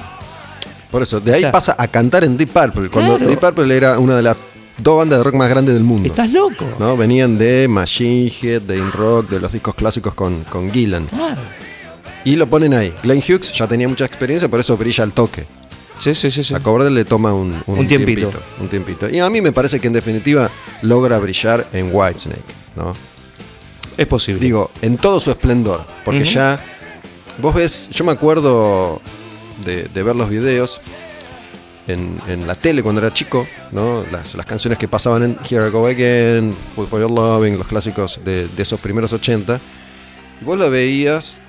Por 0.92 1.02
eso, 1.04 1.20
de 1.20 1.34
ahí 1.34 1.40
O 1.40 1.42
sea, 1.44 1.52
pasa 1.52 1.76
a 1.78 1.88
cantar 1.88 2.24
en 2.24 2.38
Deep 2.38 2.50
Purple, 2.52 2.90
cuando 2.90 3.16
Claro. 3.18 3.30
Deep 3.30 3.40
Purple 3.40 3.76
era 3.76 3.98
una 4.00 4.16
de 4.16 4.22
las 4.24 4.38
dos 4.82 4.98
bandas 4.98 5.20
de 5.20 5.24
rock 5.24 5.36
más 5.36 5.50
grandes 5.50 5.76
del 5.76 5.84
mundo. 5.84 6.10
Estás 6.10 6.30
loco. 6.32 6.66
¿no? 6.80 6.98
Venían 6.98 7.38
de 7.38 7.68
Machine 7.68 8.32
Head, 8.42 8.64
de 8.64 8.78
In 8.78 8.92
Rock, 8.92 9.30
de 9.30 9.40
los 9.40 9.52
discos 9.52 9.76
clásicos 9.76 10.14
con, 10.14 10.44
con 10.46 10.72
Gillan. 10.72 11.06
Claro. 11.06 11.42
Y 12.24 12.36
lo 12.36 12.48
ponen 12.48 12.74
ahí. 12.74 12.94
Glenn 13.04 13.20
Hughes 13.20 13.52
ya 13.52 13.68
tenía 13.68 13.88
mucha 13.88 14.06
experiencia, 14.06 14.48
por 14.48 14.60
eso 14.60 14.78
brilla 14.78 15.04
el 15.04 15.14
toque. 15.14 15.46
Sí, 15.98 16.16
sí, 16.16 16.32
sí. 16.32 16.44
sí. 16.44 16.54
A 16.54 16.60
Coverdale 16.60 16.96
le 16.96 17.06
toma 17.06 17.34
un, 17.34 17.64
Un 17.68 17.88
tiempito. 17.88 18.32
Un 18.60 18.68
tiempito. 18.68 19.10
Y 19.10 19.20
a 19.20 19.30
mí 19.30 19.42
me 19.42 19.52
parece 19.52 19.80
que 19.80 19.88
en 19.88 19.94
definitiva 19.94 20.50
logra 20.82 21.18
brillar 21.20 21.68
en 21.74 21.90
Whitesnake, 21.94 22.42
¿no? 22.76 22.96
Es 23.98 24.08
posible. 24.08 24.40
Digo, 24.40 24.72
en 24.82 24.98
todo 24.98 25.20
su 25.20 25.30
esplendor. 25.30 25.86
Porque 26.04 26.24
ya. 26.24 26.60
Vos 27.38 27.56
ves, 27.56 27.90
yo 27.92 28.04
me 28.04 28.12
acuerdo 28.12 29.02
de, 29.64 29.84
de 29.84 30.04
ver 30.04 30.16
los 30.16 30.30
videos 30.30 30.82
en, 31.94 32.20
en 32.28 32.48
la 32.48 32.56
tele 32.56 32.82
cuando 32.84 33.02
era 33.02 33.14
chico, 33.14 33.48
¿no? 33.72 34.04
Las, 34.12 34.36
las 34.36 34.46
canciones 34.46 34.78
que 34.80 34.88
pasaban 34.88 35.24
en 35.24 35.38
Here 35.50 35.68
I 35.68 35.72
Go 35.72 35.88
Again, 35.88 36.56
Food 36.76 36.88
for 36.88 37.00
Your 37.00 37.12
Loving, 37.12 37.58
los 37.58 37.68
clásicos 37.68 38.22
de, 38.24 38.48
de 38.48 38.62
esos 38.64 38.80
primeros 38.80 39.14
80. 39.14 39.60
Y 40.42 40.46
vos 40.46 40.58
lo 40.58 40.70
veías. 40.70 41.42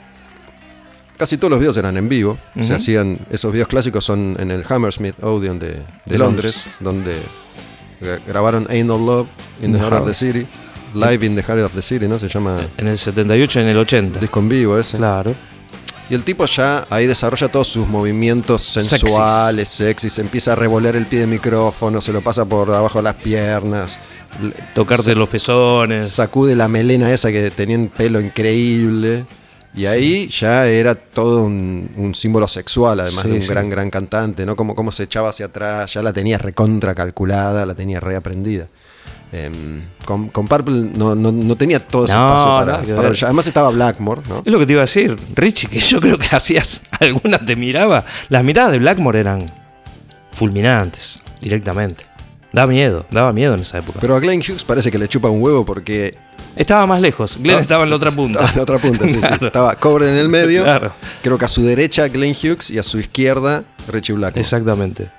Casi 1.17 1.37
todos 1.37 1.51
los 1.51 1.61
videos 1.61 1.77
eran 1.77 1.97
en 1.97 2.09
vivo. 2.09 2.39
Se 2.55 2.61
Ujú. 2.61 2.75
hacían. 2.75 3.19
Esos 3.31 3.53
videos 3.53 3.69
clásicos 3.69 4.05
son 4.05 4.37
en 4.41 4.51
el 4.51 4.65
Hammersmith 4.69 5.23
Odeon 5.23 5.59
de, 5.59 5.69
de 5.69 5.77
De 6.07 6.19
Londres, 6.19 6.67
Londres. 6.81 7.13
donde 7.15 7.17
Gra- 8.01 8.21
Grabaron 8.27 8.67
Ain't 8.71 8.87
No 8.89 8.99
Love 8.99 9.29
in 9.63 9.73
the 9.73 9.79
Heart 9.79 9.93
of 10.01 10.07
the 10.09 10.15
City. 10.15 10.47
Live 10.95 11.25
in 11.25 11.37
the 11.37 11.43
Heart 11.43 11.61
of 11.63 11.73
the 11.75 11.81
City, 11.83 12.07
¿no? 12.09 12.19
Se 12.19 12.29
llama 12.29 12.59
En 12.77 12.89
el 12.89 12.99
78 12.99 13.61
y 13.61 13.63
en 13.63 13.69
el 13.69 13.79
80. 13.79 14.19
disco 14.21 14.41
en 14.41 14.49
vivo 14.49 14.77
ese. 14.79 14.97
Claro. 14.99 15.35
Y 16.13 16.15
el 16.15 16.25
tipo 16.25 16.45
ya 16.45 16.87
ahí 16.91 17.07
desarrolla 17.07 17.49
todos 17.49 17.69
sus 17.69 17.89
movimientos 17.89 18.61
sensuales, 18.61 19.67
sexys, 19.67 20.19
empieza 20.19 20.53
a 20.53 20.57
revolear 20.57 20.95
el 20.95 21.07
pie 21.07 21.21
de 21.21 21.27
micrófono, 21.27 22.03
se 22.03 22.13
lo 22.13 22.21
pasa 22.21 22.45
por 22.45 22.71
abajo 22.71 22.99
de 22.99 23.05
las 23.05 23.15
piernas, 23.15 23.99
Tocarte 24.75 25.15
los 25.15 25.31
pezones. 25.31 26.11
sacude 26.11 26.55
la 26.55 26.69
melena 26.69 27.11
esa 27.11 27.33
que 27.33 27.51
tenía 27.51 27.79
un 27.79 27.89
pelo 27.89 28.21
increíble. 28.21 29.25
Y 29.75 29.87
ahí 29.87 30.29
ya 30.29 30.67
era 30.67 30.95
todo 30.95 31.45
un, 31.45 31.91
un 31.97 32.15
símbolo 32.15 32.47
sexual, 32.47 33.01
además 33.01 33.23
Sí, 33.23 33.29
de 33.31 33.35
un 33.37 33.41
sí. 33.41 33.49
gran, 33.49 33.71
gran 33.71 33.89
cantante, 33.89 34.45
¿no? 34.45 34.55
Como, 34.55 34.75
como 34.75 34.93
se 34.93 35.05
echaba 35.05 35.31
hacia 35.31 35.47
atrás, 35.47 35.95
ya 35.95 36.03
la 36.03 36.13
tenía 36.13 36.37
recontra 36.37 36.95
calculada, 36.95 37.65
la 37.65 37.75
tenía 37.75 38.01
reaprendida. 38.01 38.69
Em, 39.33 39.81
con, 40.05 40.29
con 40.29 40.47
Purple 40.47 40.91
no, 40.95 41.15
no, 41.15 41.33
no 41.33 41.57
tenía 41.57 41.81
todo 41.81 42.05
ese 42.05 42.13
No, 42.13 42.29
paso 42.29 42.45
para. 42.45 43.09
Además 43.09 43.47
estaba 43.47 43.71
Blackmore, 43.71 44.21
¿no? 44.29 44.43
Es 44.45 44.53
lo 44.53 44.59
que 44.59 44.67
te 44.67 44.73
iba 44.73 44.83
a 44.83 44.85
decir, 44.85 45.17
Richie, 45.35 45.69
que 45.69 45.81
yo 45.81 46.01
creo 46.03 46.19
que 46.19 46.37
hacías 46.37 46.83
algunas 47.01 47.45
te 47.47 47.57
miraba. 47.57 48.05
Las 48.29 48.45
miradas 48.45 48.73
de 48.73 48.79
Blackmore 48.79 49.19
eran 49.19 49.51
fulminantes, 50.33 51.21
directamente. 51.41 52.05
Da 52.53 52.67
miedo, 52.67 53.07
daba 53.11 53.33
miedo 53.33 53.55
en 53.55 53.61
esa 53.61 53.79
época. 53.79 53.99
Pero 54.01 54.15
a 54.15 54.21
Glenn 54.21 54.41
Hughes 54.41 54.65
parece 54.65 54.91
que 54.91 54.99
le 54.99 55.09
chupa 55.09 55.31
un 55.31 55.41
huevo 55.43 55.65
porque 55.65 56.19
estaba 56.55 56.87
más 56.87 57.01
lejos, 57.01 57.39
Glenn 57.41 57.61
estaba 57.61 57.85
en 57.85 57.91
la 57.91 57.97
otra 57.97 58.11
punta. 58.11 58.41
Estaba 58.41 58.51
en 58.51 58.57
la 58.57 58.63
otra 58.63 58.79
punta, 58.79 59.09
sí, 59.09 59.19
sí. 59.19 59.35
Estaba 59.47 59.75
Cover 59.77 60.03
en 60.03 60.17
el 60.17 60.29
medio. 60.29 60.63
Claro. 60.63 60.93
Creo 61.23 61.39
que 61.39 61.47
a 61.47 61.49
su 61.49 61.65
derecha 61.65 62.09
Glenn 62.09 62.35
Hughes 62.35 62.71
y 62.71 62.79
a 62.79 62.83
su 62.83 62.99
izquierda 62.99 63.65
Richie 63.89 64.13
Blackmore. 64.13 64.41
Exactamente. 64.43 65.11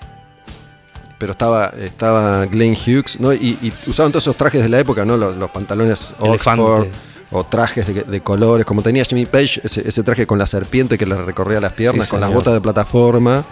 Pero 1.23 1.31
estaba, 1.31 1.71
estaba 1.81 2.45
Glenn 2.47 2.73
Hughes, 2.73 3.17
¿no? 3.17 3.31
Y, 3.31 3.57
y 3.61 3.71
usaban 3.87 4.11
todos 4.11 4.25
esos 4.25 4.35
trajes 4.35 4.61
de 4.61 4.67
la 4.67 4.77
época, 4.81 5.05
¿no? 5.05 5.15
Los, 5.15 5.37
los 5.37 5.49
pantalones 5.51 6.13
Elefante. 6.21 6.61
Oxford 6.61 6.87
o 7.31 7.45
trajes 7.45 7.87
de, 7.87 8.03
de 8.03 8.19
colores, 8.19 8.65
como 8.65 8.81
tenía 8.81 9.05
Jimmy 9.05 9.25
Page, 9.25 9.61
ese, 9.63 9.87
ese 9.87 10.03
traje 10.03 10.27
con 10.27 10.37
la 10.37 10.45
serpiente 10.45 10.97
que 10.97 11.05
le 11.05 11.15
recorría 11.15 11.61
las 11.61 11.71
piernas, 11.71 12.07
Sí, 12.07 12.11
con 12.11 12.19
las 12.19 12.29
botas 12.29 12.53
de 12.53 12.59
plataforma. 12.59 13.45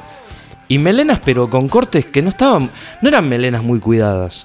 Y 0.68 0.80
melenas, 0.80 1.22
pero 1.24 1.50
con 1.50 1.70
cortes 1.70 2.06
que 2.06 2.22
no 2.22 2.28
estaban. 2.28 2.70
No 3.02 3.08
eran 3.08 3.30
melenas 3.30 3.64
muy 3.64 3.80
cuidadas. 3.80 4.44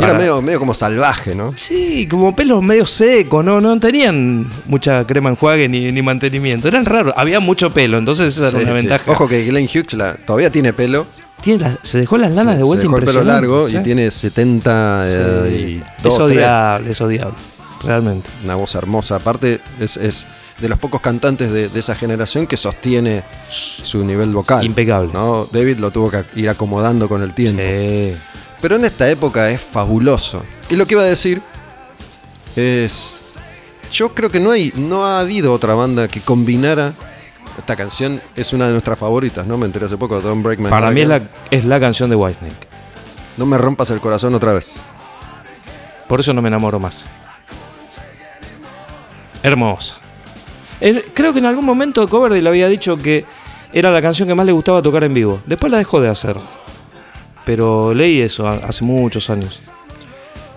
Era 0.00 0.14
medio, 0.14 0.42
medio 0.42 0.58
como 0.58 0.74
salvaje, 0.74 1.34
¿no? 1.36 1.54
Sí, 1.56 2.08
como 2.10 2.34
pelos 2.34 2.60
medio 2.60 2.84
secos, 2.86 3.42
no, 3.44 3.60
no 3.62 3.78
tenían 3.78 4.50
mucha 4.66 5.06
crema 5.06 5.30
enjuague 5.30 5.68
ni, 5.68 5.90
ni 5.92 6.02
mantenimiento. 6.02 6.66
Eran 6.66 6.84
raros, 6.84 7.14
había 7.16 7.38
mucho 7.38 7.72
pelo, 7.72 7.96
entonces 7.98 8.36
esa 8.36 8.48
era 8.48 8.58
una 8.58 8.66
sí. 8.68 8.72
ventaja. 8.74 9.12
Ojo 9.12 9.28
que 9.28 9.44
Glenn 9.44 9.66
Hughes 9.66 9.94
la- 9.94 10.14
todavía 10.16 10.50
tiene 10.50 10.72
pelo. 10.74 11.06
Tiene 11.42 11.76
se 11.82 11.98
dejó 11.98 12.16
las 12.18 12.34
lanas 12.34 12.56
de 12.56 12.62
vuelta 12.62 12.82
se 12.82 12.88
dejó 12.88 12.98
el 12.98 13.04
pelo 13.04 13.22
largo 13.24 13.68
¿sí? 13.68 13.76
y 13.76 13.82
tiene 13.82 14.10
70 14.10 15.08
eh, 15.08 15.46
Sí. 15.48 15.66
y 15.66 15.76
es 15.76 16.02
2, 16.02 16.14
3. 16.14 16.18
odiable, 16.20 16.90
es 16.90 17.00
odiable. 17.00 17.34
Realmente. 17.84 18.28
Una 18.42 18.54
voz 18.54 18.74
hermosa. 18.74 19.16
Aparte, 19.16 19.60
es, 19.78 19.96
es 19.98 20.26
de 20.58 20.68
los 20.68 20.78
pocos 20.78 21.00
cantantes 21.00 21.50
de, 21.52 21.68
de 21.68 21.78
esa 21.80 21.94
generación 21.94 22.46
que 22.46 22.56
sostiene 22.56 23.22
su 23.48 24.04
nivel 24.04 24.32
vocal. 24.32 24.64
Impecable. 24.64 25.12
¿no? 25.12 25.46
David 25.52 25.76
lo 25.78 25.90
tuvo 25.90 26.10
que 26.10 26.24
ir 26.36 26.48
acomodando 26.48 27.08
con 27.08 27.22
el 27.22 27.34
tiempo. 27.34 27.62
Sí. 27.62 28.16
Pero 28.62 28.76
en 28.76 28.86
esta 28.86 29.08
época 29.10 29.50
es 29.50 29.60
fabuloso. 29.60 30.42
Y 30.70 30.76
lo 30.76 30.86
que 30.86 30.94
iba 30.94 31.02
a 31.02 31.06
decir 31.06 31.42
es. 32.56 33.20
Yo 33.92 34.14
creo 34.14 34.30
que 34.30 34.40
no 34.40 34.50
hay. 34.50 34.72
No 34.74 35.04
ha 35.04 35.20
habido 35.20 35.52
otra 35.52 35.74
banda 35.74 36.08
que 36.08 36.20
combinara. 36.20 36.94
Esta 37.58 37.74
canción 37.76 38.20
es 38.34 38.52
una 38.52 38.66
de 38.66 38.72
nuestras 38.72 38.98
favoritas, 38.98 39.46
¿no? 39.46 39.56
Me 39.56 39.66
enteré 39.66 39.86
hace 39.86 39.96
poco, 39.96 40.20
Don't 40.20 40.42
Break 40.44 40.58
My 40.60 40.68
Para 40.70 40.90
mí 40.90 41.00
es 41.00 41.08
la, 41.08 41.22
es 41.50 41.64
la 41.64 41.80
canción 41.80 42.10
de 42.10 42.16
Whitesnake. 42.16 42.66
No 43.38 43.46
me 43.46 43.56
rompas 43.58 43.90
el 43.90 44.00
corazón 44.00 44.34
otra 44.34 44.52
vez. 44.52 44.74
Por 46.08 46.20
eso 46.20 46.32
no 46.32 46.42
me 46.42 46.48
enamoro 46.48 46.78
más. 46.78 47.06
Hermosa. 49.42 49.96
Creo 51.14 51.32
que 51.32 51.38
en 51.38 51.46
algún 51.46 51.64
momento 51.64 52.06
Coverdale 52.08 52.42
le 52.42 52.48
había 52.48 52.68
dicho 52.68 52.96
que 52.98 53.24
era 53.72 53.90
la 53.90 54.02
canción 54.02 54.28
que 54.28 54.34
más 54.34 54.46
le 54.46 54.52
gustaba 54.52 54.82
tocar 54.82 55.04
en 55.04 55.14
vivo. 55.14 55.40
Después 55.46 55.70
la 55.72 55.78
dejó 55.78 56.00
de 56.00 56.08
hacer. 56.08 56.36
Pero 57.44 57.94
leí 57.94 58.20
eso 58.20 58.46
ha- 58.46 58.56
hace 58.66 58.84
muchos 58.84 59.30
años. 59.30 59.70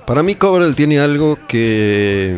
Para 0.06 0.24
mí 0.24 0.36
Coverdale 0.36 0.74
tiene 0.74 1.00
algo 1.00 1.38
que 1.48 2.36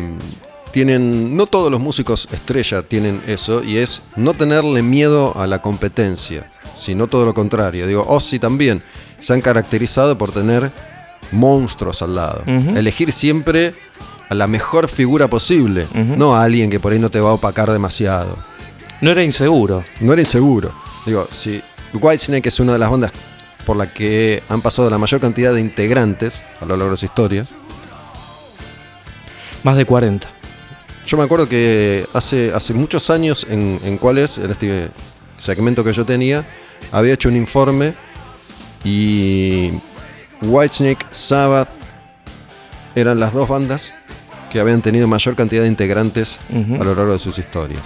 tienen 0.72 1.36
no 1.36 1.46
todos 1.46 1.70
los 1.70 1.80
músicos 1.80 2.28
estrella 2.32 2.82
tienen 2.82 3.22
eso 3.26 3.62
y 3.62 3.76
es 3.76 4.02
no 4.16 4.34
tenerle 4.34 4.82
miedo 4.82 5.36
a 5.36 5.46
la 5.46 5.62
competencia, 5.62 6.48
sino 6.74 7.06
todo 7.06 7.24
lo 7.24 7.34
contrario. 7.34 7.86
Digo, 7.86 8.04
Ozzy 8.08 8.38
también 8.38 8.82
se 9.18 9.34
han 9.34 9.40
caracterizado 9.40 10.18
por 10.18 10.32
tener 10.32 10.72
monstruos 11.30 12.02
al 12.02 12.14
lado, 12.14 12.42
elegir 12.46 13.12
siempre 13.12 13.74
a 14.28 14.34
la 14.34 14.46
mejor 14.46 14.88
figura 14.88 15.28
posible, 15.28 15.86
no 15.94 16.34
a 16.34 16.42
alguien 16.42 16.70
que 16.70 16.80
por 16.80 16.92
ahí 16.92 16.98
no 16.98 17.10
te 17.10 17.20
va 17.20 17.30
a 17.30 17.34
opacar 17.34 17.70
demasiado. 17.70 18.36
No 19.02 19.10
era 19.10 19.22
inseguro. 19.22 19.84
No 20.00 20.12
era 20.12 20.22
inseguro. 20.22 20.72
Digo, 21.04 21.28
si 21.32 21.60
Whitesnake 21.92 22.46
es 22.46 22.60
una 22.60 22.72
de 22.74 22.78
las 22.78 22.88
bandas 22.90 23.12
por 23.66 23.76
la 23.76 23.92
que 23.92 24.42
han 24.48 24.60
pasado 24.60 24.88
la 24.90 24.98
mayor 24.98 25.20
cantidad 25.20 25.52
de 25.52 25.60
integrantes 25.60 26.44
a 26.60 26.64
lo 26.64 26.76
largo 26.76 26.92
de 26.92 26.96
su 26.96 27.06
historia, 27.06 27.44
Más 29.64 29.76
de 29.76 29.84
40. 29.84 30.28
Yo 31.06 31.16
me 31.16 31.24
acuerdo 31.24 31.48
que 31.48 32.06
hace, 32.14 32.52
hace 32.54 32.72
muchos 32.74 33.10
años, 33.10 33.46
en, 33.50 33.80
en 33.84 33.98
cuál 33.98 34.18
es, 34.18 34.38
en 34.38 34.50
este 34.50 34.88
segmento 35.38 35.82
que 35.84 35.92
yo 35.92 36.04
tenía, 36.04 36.44
había 36.92 37.12
hecho 37.14 37.28
un 37.28 37.36
informe 37.36 37.94
y 38.84 39.70
Whitesnake, 40.42 41.06
Sabbath 41.10 41.68
eran 42.94 43.18
las 43.20 43.32
dos 43.32 43.48
bandas 43.48 43.94
que 44.50 44.60
habían 44.60 44.82
tenido 44.82 45.08
mayor 45.08 45.34
cantidad 45.34 45.62
de 45.62 45.68
integrantes 45.68 46.38
a 46.50 46.84
lo 46.84 46.94
largo 46.94 47.14
de 47.14 47.18
sus 47.18 47.38
historias, 47.38 47.80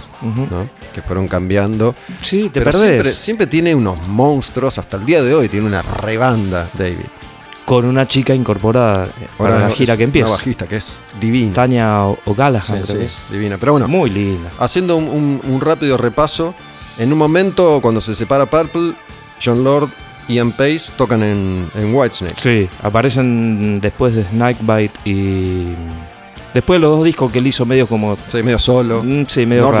que 0.93 1.01
fueron 1.01 1.27
cambiando. 1.29 1.95
Sí, 2.21 2.49
te 2.49 2.59
Pero 2.59 2.71
perdés. 2.71 2.81
siempre, 2.89 3.11
siempre 3.11 3.47
tiene 3.47 3.73
unos 3.73 4.05
monstruos, 4.07 4.77
hasta 4.77 4.97
el 4.97 5.05
día 5.05 5.23
de 5.23 5.33
hoy 5.33 5.47
tiene 5.47 5.65
una 5.65 5.81
rebanda, 5.81 6.67
David. 6.77 7.05
Con 7.67 7.83
una 7.83 8.07
chica 8.07 8.33
incorporada 8.33 9.09
para 9.37 9.55
Ahora 9.55 9.67
la 9.67 9.75
gira 9.75 9.93
es 9.93 9.97
que 9.97 10.03
empieza. 10.05 10.29
Una 10.29 10.37
bajista 10.37 10.67
que 10.67 10.77
es 10.77 11.01
divina. 11.19 11.53
Tania 11.53 12.05
O- 12.05 12.17
Sí, 12.25 12.33
creo 12.33 12.83
sí, 12.85 12.93
que 12.93 13.03
es. 13.05 13.19
divina. 13.29 13.57
Pero 13.57 13.73
bueno, 13.73 13.89
Muy 13.89 14.09
linda. 14.09 14.49
Haciendo 14.57 14.95
un, 14.95 15.09
un- 15.09 15.41
un 15.43 15.59
rápido 15.59 15.97
repaso, 15.97 16.55
en 16.97 17.11
un 17.11 17.17
momento 17.19 17.79
cuando 17.81 17.99
se 17.99 18.15
separa 18.15 18.45
Purple, 18.45 18.93
John 19.43 19.65
Lord 19.65 19.89
y 20.29 20.35
Ian 20.35 20.51
Pace 20.53 20.93
tocan 20.95 21.21
en, 21.23 21.69
en 21.75 21.93
Whitesnake. 21.93 22.39
Sí, 22.39 22.69
aparecen 22.83 23.81
después 23.81 24.15
de 24.15 24.23
Snakebite 24.23 24.93
y. 25.03 25.75
Después 26.57 26.77
de 26.77 26.81
los 26.87 26.97
dos 26.97 27.05
discos 27.05 27.31
que 27.31 27.37
él 27.37 27.45
hizo 27.45 27.67
medio 27.67 27.85
como. 27.85 28.17
Sí, 28.27 28.41
medio 28.41 28.57
solo, 28.57 29.03
Mm, 29.03 29.25
Sí, 29.27 29.45
medio. 29.45 29.71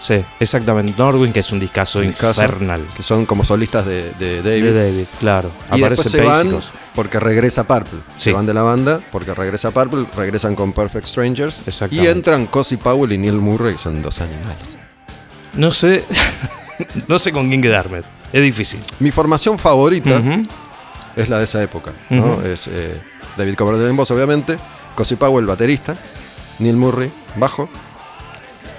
Sí, 0.00 0.24
exactamente. 0.40 0.92
Northwind, 0.98 1.32
que 1.32 1.38
es 1.38 1.52
un 1.52 1.60
discazo 1.60 2.00
Es 2.00 2.04
un 2.06 2.10
discazo. 2.10 2.42
infernal. 2.42 2.84
que 2.96 3.04
son 3.04 3.26
como 3.26 3.44
solistas 3.44 3.86
de, 3.86 4.10
de 4.18 4.42
David. 4.42 4.64
De 4.64 4.72
David, 4.90 5.04
claro. 5.20 5.52
y 5.72 5.78
Aparece 5.78 6.02
después 6.02 6.10
se 6.10 6.20
van 6.22 6.60
porque 6.96 7.20
regresa 7.20 7.62
Purple. 7.64 8.00
Se 8.16 8.30
Sí. 8.30 8.32
van 8.32 8.44
de 8.44 8.54
la 8.54 8.62
banda 8.62 9.00
porque 9.12 9.34
regresa 9.34 9.70
Purple, 9.70 10.06
regresan 10.16 10.56
con 10.56 10.72
Perfect 10.72 11.06
Strangers. 11.06 11.62
Y 11.92 12.06
entran 12.08 12.46
Cozy 12.46 12.76
Powell 12.76 13.12
y 13.12 13.18
Neil 13.18 13.34
Murray, 13.36 13.74
que 13.74 13.78
son 13.78 14.02
dos 14.02 14.20
animales. 14.20 14.66
No 15.54 15.70
sé. 15.72 16.04
no 17.06 17.20
sé 17.20 17.30
con 17.30 17.48
quién 17.48 17.62
quedarme. 17.62 18.02
Es 18.32 18.42
difícil. 18.42 18.80
Mi 18.98 19.12
formación 19.12 19.58
favorita 19.60 20.20
es 21.14 21.28
la 21.28 21.38
de 21.38 21.44
esa 21.44 21.62
época. 21.62 21.92
¿no? 22.10 22.42
Es 22.42 22.66
eh, 22.66 23.00
David 23.36 23.54
Coverdale 23.54 23.90
en 23.90 23.96
voz, 23.96 24.10
obviamente. 24.10 24.58
Cozy 24.96 25.14
Powell, 25.16 25.44
baterista. 25.46 25.94
Neil 26.58 26.76
Murray, 26.76 27.10
bajo. 27.36 27.68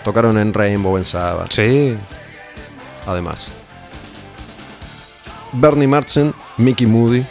Tocaron 0.04 0.38
en 0.38 0.54
Rainbow, 0.54 0.98
en 0.98 1.06
Sabbath, 1.06 1.52
Sí. 1.52 1.96
además. 3.06 3.52
Bernie 5.54 5.88
Martin, 5.88 6.34
Mickey 6.58 6.88
Moody 6.88 7.24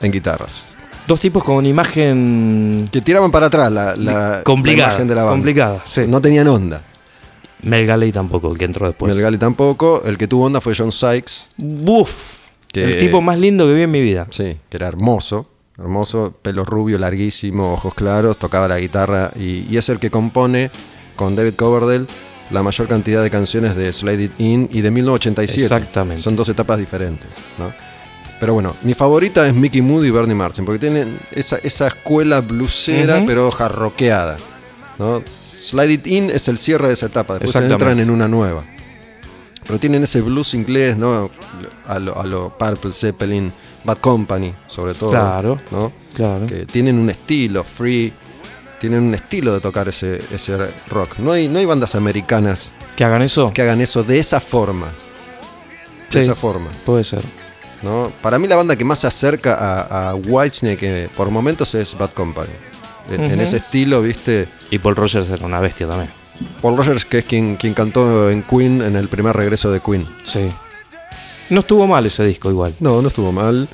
en 0.00 0.10
guitarras. 0.12 0.66
Dos 1.06 1.20
tipos 1.20 1.42
con 1.42 1.66
imagen 1.66 2.88
Que 2.92 3.00
tiraban 3.00 3.30
para 3.30 3.46
atrás 3.46 3.70
la, 3.72 3.96
la- 3.96 4.42
complicada. 4.44 4.88
la 4.88 4.92
imagen 4.94 5.08
de 5.08 5.14
la 5.14 5.22
banda. 5.22 5.34
complicada, 5.36 5.82
sí. 5.84 6.02
No 6.06 6.20
tenían 6.20 6.48
onda. 6.48 6.80
Mel 7.62 7.86
Galley 7.86 8.10
tampoco, 8.12 8.54
que 8.54 8.64
entró 8.64 8.86
después. 8.86 9.12
Mel 9.14 9.22
Galley 9.22 9.38
tampoco. 9.38 10.02
El 10.04 10.18
que 10.18 10.26
tuvo 10.26 10.46
onda 10.46 10.60
fue 10.60 10.74
John 10.76 10.90
Sykes. 10.92 11.48
Buf. 11.56 12.38
Que- 12.72 12.84
El 12.84 12.98
tipo 12.98 13.20
más 13.20 13.38
lindo 13.38 13.66
que 13.66 13.74
vi 13.74 13.82
en 13.82 13.90
mi 13.90 14.00
vida. 14.02 14.26
Sí, 14.30 14.56
que 14.68 14.76
era 14.76 14.88
hermoso. 14.88 15.46
Hermoso, 15.82 16.32
pelo 16.40 16.64
rubio, 16.64 16.96
larguísimo, 16.96 17.72
ojos 17.72 17.92
claros, 17.94 18.38
tocaba 18.38 18.68
la 18.68 18.78
guitarra 18.78 19.32
y, 19.34 19.66
y 19.68 19.76
es 19.76 19.88
el 19.88 19.98
que 19.98 20.10
compone 20.10 20.70
con 21.16 21.34
David 21.34 21.54
Coverdale 21.54 22.06
la 22.50 22.62
mayor 22.62 22.86
cantidad 22.86 23.22
de 23.22 23.30
canciones 23.30 23.74
de 23.74 23.92
Slide 23.92 24.22
It 24.22 24.32
In 24.38 24.68
y 24.70 24.82
de 24.82 24.90
1987. 24.90 25.62
Exactamente. 25.62 26.22
Son 26.22 26.36
dos 26.36 26.48
etapas 26.48 26.78
diferentes. 26.78 27.30
¿no? 27.58 27.72
Pero 28.38 28.54
bueno, 28.54 28.76
mi 28.82 28.94
favorita 28.94 29.46
es 29.46 29.54
Mickey 29.54 29.82
Moody 29.82 30.08
y 30.08 30.10
Bernie 30.10 30.34
Martin, 30.34 30.64
porque 30.64 30.78
tienen 30.78 31.18
esa, 31.32 31.56
esa 31.58 31.88
escuela 31.88 32.40
blusera 32.40 33.22
pero 33.26 33.50
jarroqueada. 33.50 34.38
¿no? 34.98 35.22
Slide 35.58 35.92
It 35.92 36.06
In 36.06 36.30
es 36.30 36.48
el 36.48 36.58
cierre 36.58 36.88
de 36.88 36.94
esa 36.94 37.06
etapa, 37.06 37.38
después 37.38 37.64
entran 37.64 37.98
en 37.98 38.10
una 38.10 38.28
nueva. 38.28 38.64
Pero 39.66 39.78
tienen 39.78 40.02
ese 40.02 40.20
blues 40.20 40.54
inglés, 40.54 40.96
¿no? 40.96 41.30
A 41.86 41.98
lo, 42.00 42.18
a 42.18 42.26
lo 42.26 42.58
Purple 42.58 42.92
Zeppelin, 42.92 43.52
Bad 43.84 43.98
Company, 43.98 44.54
sobre 44.68 44.94
todo. 44.94 45.10
Claro. 45.10 45.60
¿no? 45.70 45.92
Claro. 46.14 46.46
Que 46.46 46.66
tienen 46.66 46.98
un 46.98 47.10
estilo, 47.10 47.64
free, 47.64 48.12
tienen 48.78 49.02
un 49.02 49.14
estilo 49.14 49.54
de 49.54 49.60
tocar 49.60 49.88
ese, 49.88 50.20
ese 50.32 50.56
rock. 50.88 51.18
No 51.18 51.32
hay, 51.32 51.48
no 51.48 51.58
hay 51.58 51.64
bandas 51.64 51.94
americanas 51.94 52.72
¿Que 52.96 53.04
hagan 53.04 53.22
eso? 53.22 53.52
que 53.52 53.62
hagan 53.62 53.80
eso 53.80 54.02
de 54.02 54.18
esa 54.18 54.40
forma. 54.40 54.88
De 54.88 54.92
Sí. 56.10 56.18
esa 56.18 56.34
forma. 56.34 56.66
Puede 56.84 57.04
ser. 57.04 57.22
¿no? 57.82 58.12
Para 58.22 58.38
mí 58.38 58.46
la 58.46 58.56
banda 58.56 58.76
que 58.76 58.84
más 58.84 59.00
se 59.00 59.06
acerca 59.06 59.54
a, 59.54 60.10
a 60.10 60.14
Whitesnake 60.14 60.82
eh, 61.04 61.08
por 61.16 61.30
momentos 61.30 61.74
es 61.74 61.96
Bad 61.96 62.10
Company. 62.10 62.50
En, 63.10 63.40
ese 63.40 63.56
estilo, 63.56 64.00
viste, 64.00 64.48
Y 64.70 64.78
Paul 64.78 64.94
Rogers 64.94 65.28
era 65.28 65.44
una 65.44 65.58
bestia 65.58 65.88
también. 65.88 66.08
Paul 66.60 66.76
Rogers, 66.76 67.04
que 67.04 67.18
es 67.18 67.24
quien, 67.24 67.56
quien 67.56 67.74
cantó 67.74 68.30
en 68.30 68.42
Queen 68.42 68.80
en 68.82 68.94
el 68.94 69.08
primer 69.08 69.36
regreso 69.36 69.70
de 69.72 69.80
Queen. 69.80 70.06
Sí. 70.24 70.52
No 71.52 71.60
estuvo 71.60 71.86
mal 71.86 72.04
ese 72.06 72.24
disco 72.24 72.50
igual. 72.50 72.74
No, 72.80 73.00
no 73.02 73.08
estuvo 73.08 73.30
mal. 73.32 73.68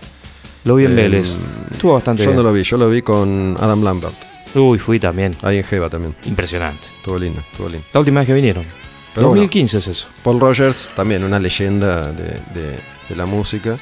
Lo 0.64 0.75
vi 0.75 0.85
en 0.85 0.93
Eh, 0.93 0.95
Vélez. 1.03 1.38
Estuvo 1.71 1.95
bastante 1.95 2.23
Yo 2.25 2.31
bien. 2.31 2.37
no 2.38 2.43
lo 2.43 2.53
vi, 2.53 2.62
yo 2.62 2.77
lo 2.77 2.88
vi 2.91 3.03
con 3.03 3.57
Adam 3.61 3.83
Lambert. 3.83 4.14
Uy, 4.55 4.79
fui 4.79 4.99
también. 4.99 5.37
Ahí 5.43 5.59
en 5.59 5.64
Jeva 5.64 5.88
también. 5.88 6.14
Impresionante. 6.27 6.83
Estuvo 6.97 7.19
lindo, 7.19 7.41
estuvo 7.53 7.69
lindo. 7.69 7.87
La 7.93 8.01
última 8.01 8.21
vez 8.21 8.27
que 8.27 8.35
vinieron. 8.35 8.67
Pero 9.14 9.29
2015 9.29 9.79
es 9.79 9.87
eso. 9.88 10.09
Paul 10.23 10.41
Rogers, 10.41 10.93
también 10.95 11.23
una 11.25 11.38
leyenda 11.38 12.12
de, 12.12 12.25
de- 12.55 12.79
de 13.09 13.17
la 13.17 13.27
música. 13.27 13.77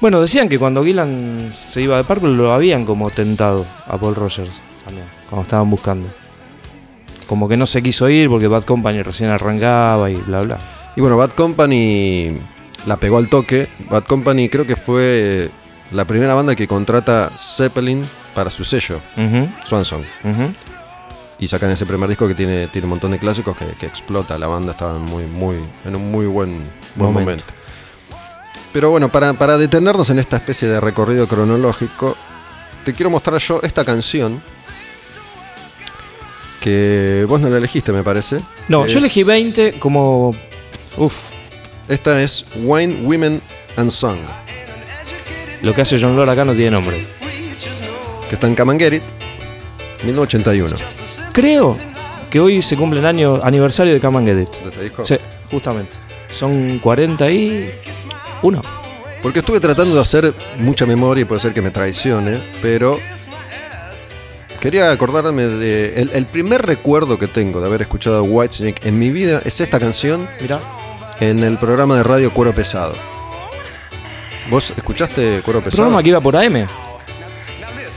Bueno, 0.00 0.20
decían 0.20 0.48
que 0.48 0.58
cuando 0.58 0.82
Gillan 0.84 1.48
se 1.52 1.82
iba 1.82 1.96
de 1.96 2.04
Purple 2.04 2.30
lo 2.32 2.52
habían 2.52 2.84
como 2.84 3.10
tentado 3.10 3.64
a 3.86 3.96
Paul 3.98 4.14
Rogers 4.14 4.50
también, 4.84 5.06
cuando 5.28 5.42
estaban 5.44 5.68
buscando. 5.70 6.08
Como 7.26 7.48
que 7.48 7.56
no 7.56 7.66
se 7.66 7.82
quiso 7.82 8.08
ir 8.08 8.28
porque 8.28 8.48
Bad 8.48 8.64
Company 8.64 9.02
recién 9.02 9.30
arrancaba 9.30 10.10
y 10.10 10.16
bla 10.16 10.42
bla. 10.42 10.58
Y 10.96 11.00
bueno, 11.00 11.16
Bad 11.16 11.30
Company 11.32 12.36
la 12.86 12.96
pegó 12.96 13.18
al 13.18 13.28
toque. 13.28 13.68
Bad 13.90 14.04
Company 14.04 14.48
creo 14.48 14.66
que 14.66 14.76
fue 14.76 15.50
la 15.92 16.04
primera 16.04 16.34
banda 16.34 16.54
que 16.54 16.66
contrata 16.68 17.30
Zeppelin 17.36 18.04
para 18.34 18.50
su 18.50 18.64
sello, 18.64 19.00
Swanson. 19.64 20.04
Y 21.38 21.48
sacan 21.48 21.70
ese 21.70 21.86
primer 21.86 22.06
disco 22.08 22.28
que 22.28 22.34
tiene, 22.34 22.66
tiene 22.68 22.84
un 22.84 22.90
montón 22.90 23.12
de 23.12 23.18
clásicos 23.18 23.56
que, 23.56 23.66
que 23.78 23.86
explota. 23.86 24.38
La 24.38 24.46
banda 24.46 24.72
estaba 24.72 24.98
muy, 24.98 25.24
muy, 25.24 25.56
en 25.86 25.96
un 25.96 26.10
muy 26.10 26.26
buen, 26.26 26.70
buen 26.96 27.12
Momento. 27.12 27.20
momento. 27.20 27.44
Pero 28.72 28.90
bueno, 28.90 29.08
para, 29.10 29.32
para 29.32 29.56
detenernos 29.56 30.10
en 30.10 30.18
esta 30.18 30.36
especie 30.36 30.68
de 30.68 30.80
recorrido 30.80 31.26
cronológico, 31.26 32.14
te 32.84 32.92
quiero 32.92 33.08
mostrar 33.10 33.40
yo 33.40 33.60
esta 33.62 33.84
canción. 33.86 34.40
Que 36.60 37.24
vos 37.26 37.40
no 37.40 37.48
la 37.48 37.56
elegiste, 37.56 37.90
me 37.90 38.02
parece. 38.02 38.40
No, 38.68 38.84
Es- 38.84 38.92
yo 38.92 38.98
elegí 38.98 39.22
20 39.22 39.78
como. 39.78 40.34
Uf, 40.98 41.29
Esta 41.90 42.22
es 42.22 42.46
Wine, 42.54 43.02
Women 43.02 43.42
and 43.76 43.90
Song, 43.90 44.20
lo 45.60 45.74
que 45.74 45.80
hace 45.80 46.00
John 46.00 46.14
Lord 46.14 46.30
acá 46.30 46.44
no 46.44 46.54
tiene 46.54 46.70
nombre. 46.70 47.04
que 48.28 48.34
está 48.36 48.46
en 48.46 48.54
Camanguerit, 48.54 49.02
1981. 50.04 50.76
Creo 51.32 51.76
que 52.30 52.38
hoy 52.38 52.62
se 52.62 52.76
cumple 52.76 53.00
el 53.00 53.06
año 53.06 53.40
aniversario 53.42 53.92
de 53.92 53.98
Come 53.98 54.18
and 54.18 54.28
Get 54.28 54.40
It. 54.40 54.50
¿De 54.62 54.68
este 54.68 54.82
disco? 54.84 55.04
Sí, 55.04 55.16
justamente. 55.50 55.96
Son 56.32 56.78
41. 56.78 58.62
Porque 59.20 59.40
estuve 59.40 59.58
tratando 59.58 59.96
de 59.96 60.00
hacer 60.00 60.32
mucha 60.58 60.86
memoria 60.86 61.22
y 61.22 61.24
puede 61.24 61.40
ser 61.40 61.52
que 61.52 61.60
me 61.60 61.72
traicione, 61.72 62.40
pero 62.62 63.00
quería 64.60 64.92
acordarme 64.92 65.42
de. 65.48 66.00
El, 66.00 66.10
el 66.14 66.26
primer 66.26 66.62
recuerdo 66.64 67.18
que 67.18 67.26
tengo 67.26 67.60
de 67.60 67.66
haber 67.66 67.82
escuchado 67.82 68.22
Whitesnake 68.22 68.86
en 68.86 68.96
mi 68.96 69.10
vida 69.10 69.42
es 69.44 69.60
esta 69.60 69.80
canción 69.80 70.28
Mira. 70.40 70.60
En 71.20 71.42
el 71.44 71.58
programa 71.58 71.96
de 71.96 72.02
radio 72.02 72.32
Cuero 72.32 72.54
Pesado. 72.54 72.94
¿Vos 74.50 74.72
escuchaste 74.76 75.40
Cuero 75.44 75.60
Pesado? 75.62 75.82
Programa 75.82 76.02
que 76.02 76.08
iba 76.10 76.20
por 76.20 76.36
AM. 76.36 76.66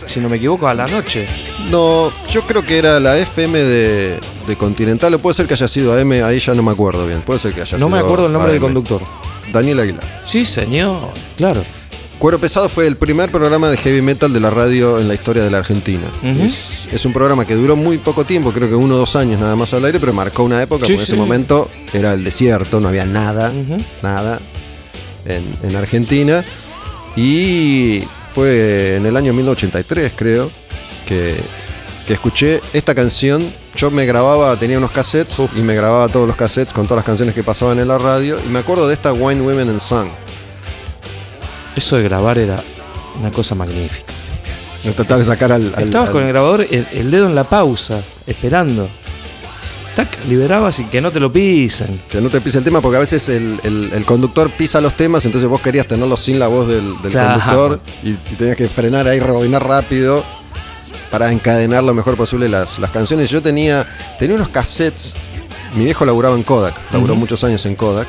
Si 0.06 0.20
no 0.20 0.28
me 0.28 0.38
equivoco, 0.38 0.68
a 0.68 0.74
la 0.74 0.86
noche. 0.88 1.28
No, 1.72 2.12
yo 2.30 2.42
creo 2.42 2.66
que 2.66 2.78
era 2.78 3.00
la 3.00 3.18
FM 3.18 3.58
de, 3.58 4.20
de 4.48 4.56
Continental, 4.58 5.14
o 5.14 5.20
puede 5.20 5.36
ser 5.36 5.48
que 5.48 5.54
haya 5.54 5.68
sido 5.68 5.94
AM, 5.98 6.12
ahí 6.24 6.40
ya 6.40 6.54
no 6.54 6.62
me 6.64 6.72
acuerdo 6.72 7.06
bien. 7.08 7.22
Puede 7.22 7.40
ser 7.40 7.54
que 7.54 7.62
haya 7.62 7.78
No 7.78 7.86
sido. 7.86 7.90
me 7.90 8.00
acuerdo 8.00 8.28
el 8.28 8.34
nombre 8.34 8.52
del 8.52 8.60
conductor. 8.62 9.02
Daniel 9.52 9.80
Aguilar. 9.80 10.04
Sí, 10.26 10.46
señor. 10.46 11.00
Claro. 11.38 11.64
Cuero 12.20 12.40
Pesado 12.40 12.70
fue 12.70 12.88
el 12.88 12.96
primer 12.98 13.32
programa 13.32 13.70
de 13.70 13.78
heavy 13.78 14.02
metal 14.02 14.34
de 14.34 14.40
la 14.40 14.50
radio 14.50 15.00
en 15.00 15.08
la 15.08 15.14
historia 15.14 15.44
de 15.44 15.52
la 15.52 15.60
Argentina. 15.60 16.04
Es, 16.24 16.54
es 16.92 17.06
un 17.06 17.14
programa 17.14 17.46
que 17.46 17.56
duró 17.56 17.76
muy 17.76 17.98
poco 17.98 18.26
tiempo, 18.26 18.52
creo 18.52 18.70
que 18.70 18.76
uno 18.76 18.96
o 18.96 18.98
dos 18.98 19.16
años 19.16 19.40
nada 19.40 19.56
más 19.56 19.74
al 19.74 19.86
aire, 19.86 20.00
pero 20.00 20.14
marcó 20.14 20.44
una 20.44 20.62
época, 20.62 20.86
Sí, 20.86 20.94
porque 20.94 21.04
en 21.04 21.08
ese 21.08 21.16
momento 21.16 21.70
era 21.94 22.14
el 22.14 22.24
desierto, 22.24 22.80
no 22.80 22.88
había 22.90 23.06
nada, 23.06 23.52
nada 24.02 24.40
en, 25.26 25.44
en 25.64 25.76
Argentina. 25.76 26.44
Y 27.16 28.04
fue 28.34 28.96
en 28.96 29.06
el 29.06 29.16
año 29.16 29.34
1983, 29.34 30.14
creo, 30.16 30.50
que, 31.08 31.36
que 32.08 32.14
escuché 32.14 32.62
esta 32.74 32.96
canción. 32.96 33.48
Yo 33.76 33.92
me 33.92 34.06
grababa, 34.06 34.56
tenía 34.58 34.78
unos 34.78 34.92
cassettes 34.92 35.42
y 35.56 35.62
me 35.62 35.76
grababa 35.76 36.08
todos 36.08 36.28
los 36.28 36.36
cassettes 36.36 36.74
con 36.74 36.86
todas 36.86 36.98
las 36.98 37.06
canciones 37.06 37.34
que 37.34 37.44
pasaban 37.44 37.80
en 37.80 37.88
la 37.88 37.98
radio. 37.98 38.38
Y 38.46 38.50
me 38.50 38.60
acuerdo 38.60 38.88
de 38.88 38.94
esta 38.94 39.14
Wine 39.14 39.42
Women 39.42 39.70
and 39.70 39.80
Song. 39.80 40.10
Eso 41.76 41.98
de 41.98 42.04
grabar 42.04 42.38
era 42.38 42.62
una 43.20 43.32
cosa 43.32 43.56
magnífica. 43.56 44.13
De 44.84 44.92
tratar 44.92 45.20
de 45.20 45.26
sacar 45.26 45.52
al. 45.52 45.74
al- 45.76 45.84
Estabas 45.86 46.08
al- 46.10 46.14
con 46.14 46.24
el 46.24 46.30
grabador, 46.30 46.66
el, 46.70 46.86
el 46.92 47.10
dedo 47.12 47.26
en 47.28 47.36
la 47.36 47.44
pausa, 47.46 48.02
esperando. 48.28 48.88
Tac, 49.96 50.10
liberabas 50.28 50.80
y 50.80 50.86
que 50.86 51.02
no 51.02 51.12
te 51.12 51.20
lo 51.20 51.32
pisen. 51.32 52.02
Que 52.10 52.20
no 52.20 52.30
te 52.30 52.42
pise 52.42 52.58
el 52.58 52.64
tema, 52.64 52.82
porque 52.82 52.98
a 52.98 53.00
veces 53.00 53.30
el, 53.30 53.60
el- 53.64 53.92
el 53.94 54.06
conductor 54.06 54.50
pisa 54.50 54.82
los 54.82 54.94
temas, 54.96 55.24
entonces 55.26 55.48
vos 55.50 55.62
querías 55.62 55.88
tenerlos 55.88 56.20
sin 56.20 56.40
la 56.40 56.48
voz 56.48 56.68
del, 56.68 57.00
del 57.04 57.12
Claro. 57.12 57.40
conductor 57.40 57.80
y, 58.04 58.10
y 58.10 58.36
tenías 58.38 58.58
que 58.58 58.68
frenar 58.68 59.08
ahí, 59.08 59.20
rebobinar 59.20 59.66
rápido 59.68 60.24
para 61.12 61.32
encadenar 61.32 61.84
lo 61.84 61.94
mejor 61.94 62.16
posible 62.18 62.50
las, 62.50 62.80
las 62.80 62.90
canciones. 62.90 63.30
Yo 63.30 63.42
tenía, 63.44 63.88
tenía 64.18 64.36
unos 64.36 64.50
cassettes, 64.50 65.16
mi 65.76 65.86
viejo 65.86 66.06
laburaba 66.06 66.36
en 66.36 66.42
Kodak, 66.44 66.74
laburó 66.92 67.16
muchos 67.16 67.44
años 67.44 67.64
en 67.68 67.76
Kodak, 67.76 68.08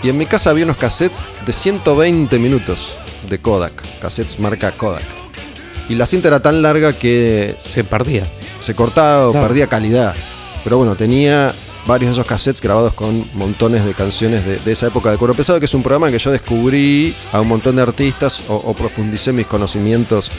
y 0.00 0.08
en 0.10 0.16
mi 0.16 0.26
casa 0.26 0.50
había 0.50 0.64
unos 0.64 0.76
cassettes 0.76 1.24
de 1.44 1.52
120 1.52 2.38
minutos 2.38 2.96
de 3.28 3.38
Kodak, 3.40 3.72
cassettes 4.00 4.38
marca 4.38 4.70
Kodak. 4.70 5.02
Y 5.92 5.94
la 5.94 6.06
cinta 6.06 6.28
era 6.28 6.40
tan 6.40 6.62
larga 6.62 6.94
que 6.94 7.54
Se 7.60 7.84
perdía. 7.84 8.26
se 8.60 8.72
cortaba 8.74 9.28
o 9.28 9.32
Claro. 9.32 9.46
perdía 9.48 9.66
calidad. 9.66 10.14
Pero 10.64 10.78
bueno, 10.78 10.94
tenía 10.94 11.52
varios 11.86 12.08
de 12.10 12.12
esos 12.14 12.26
cassettes 12.26 12.62
grabados 12.62 12.94
con 12.94 13.26
montones 13.34 13.84
de 13.84 13.92
canciones 13.92 14.46
de, 14.46 14.56
de 14.56 14.72
esa 14.72 14.86
época 14.86 15.10
de 15.10 15.18
Cuero 15.18 15.34
Pesado, 15.34 15.58
que 15.58 15.66
es 15.66 15.74
un 15.74 15.82
programa 15.82 16.06
en 16.06 16.12
que 16.14 16.18
yo 16.18 16.30
descubrí 16.30 17.14
a 17.32 17.40
un 17.42 17.48
montón 17.48 17.76
de 17.76 17.82
artistas 17.82 18.42
o, 18.48 18.54
o 18.54 18.72
profundicé 18.74 19.32
mis 19.34 19.46
conocimientos 19.46 20.30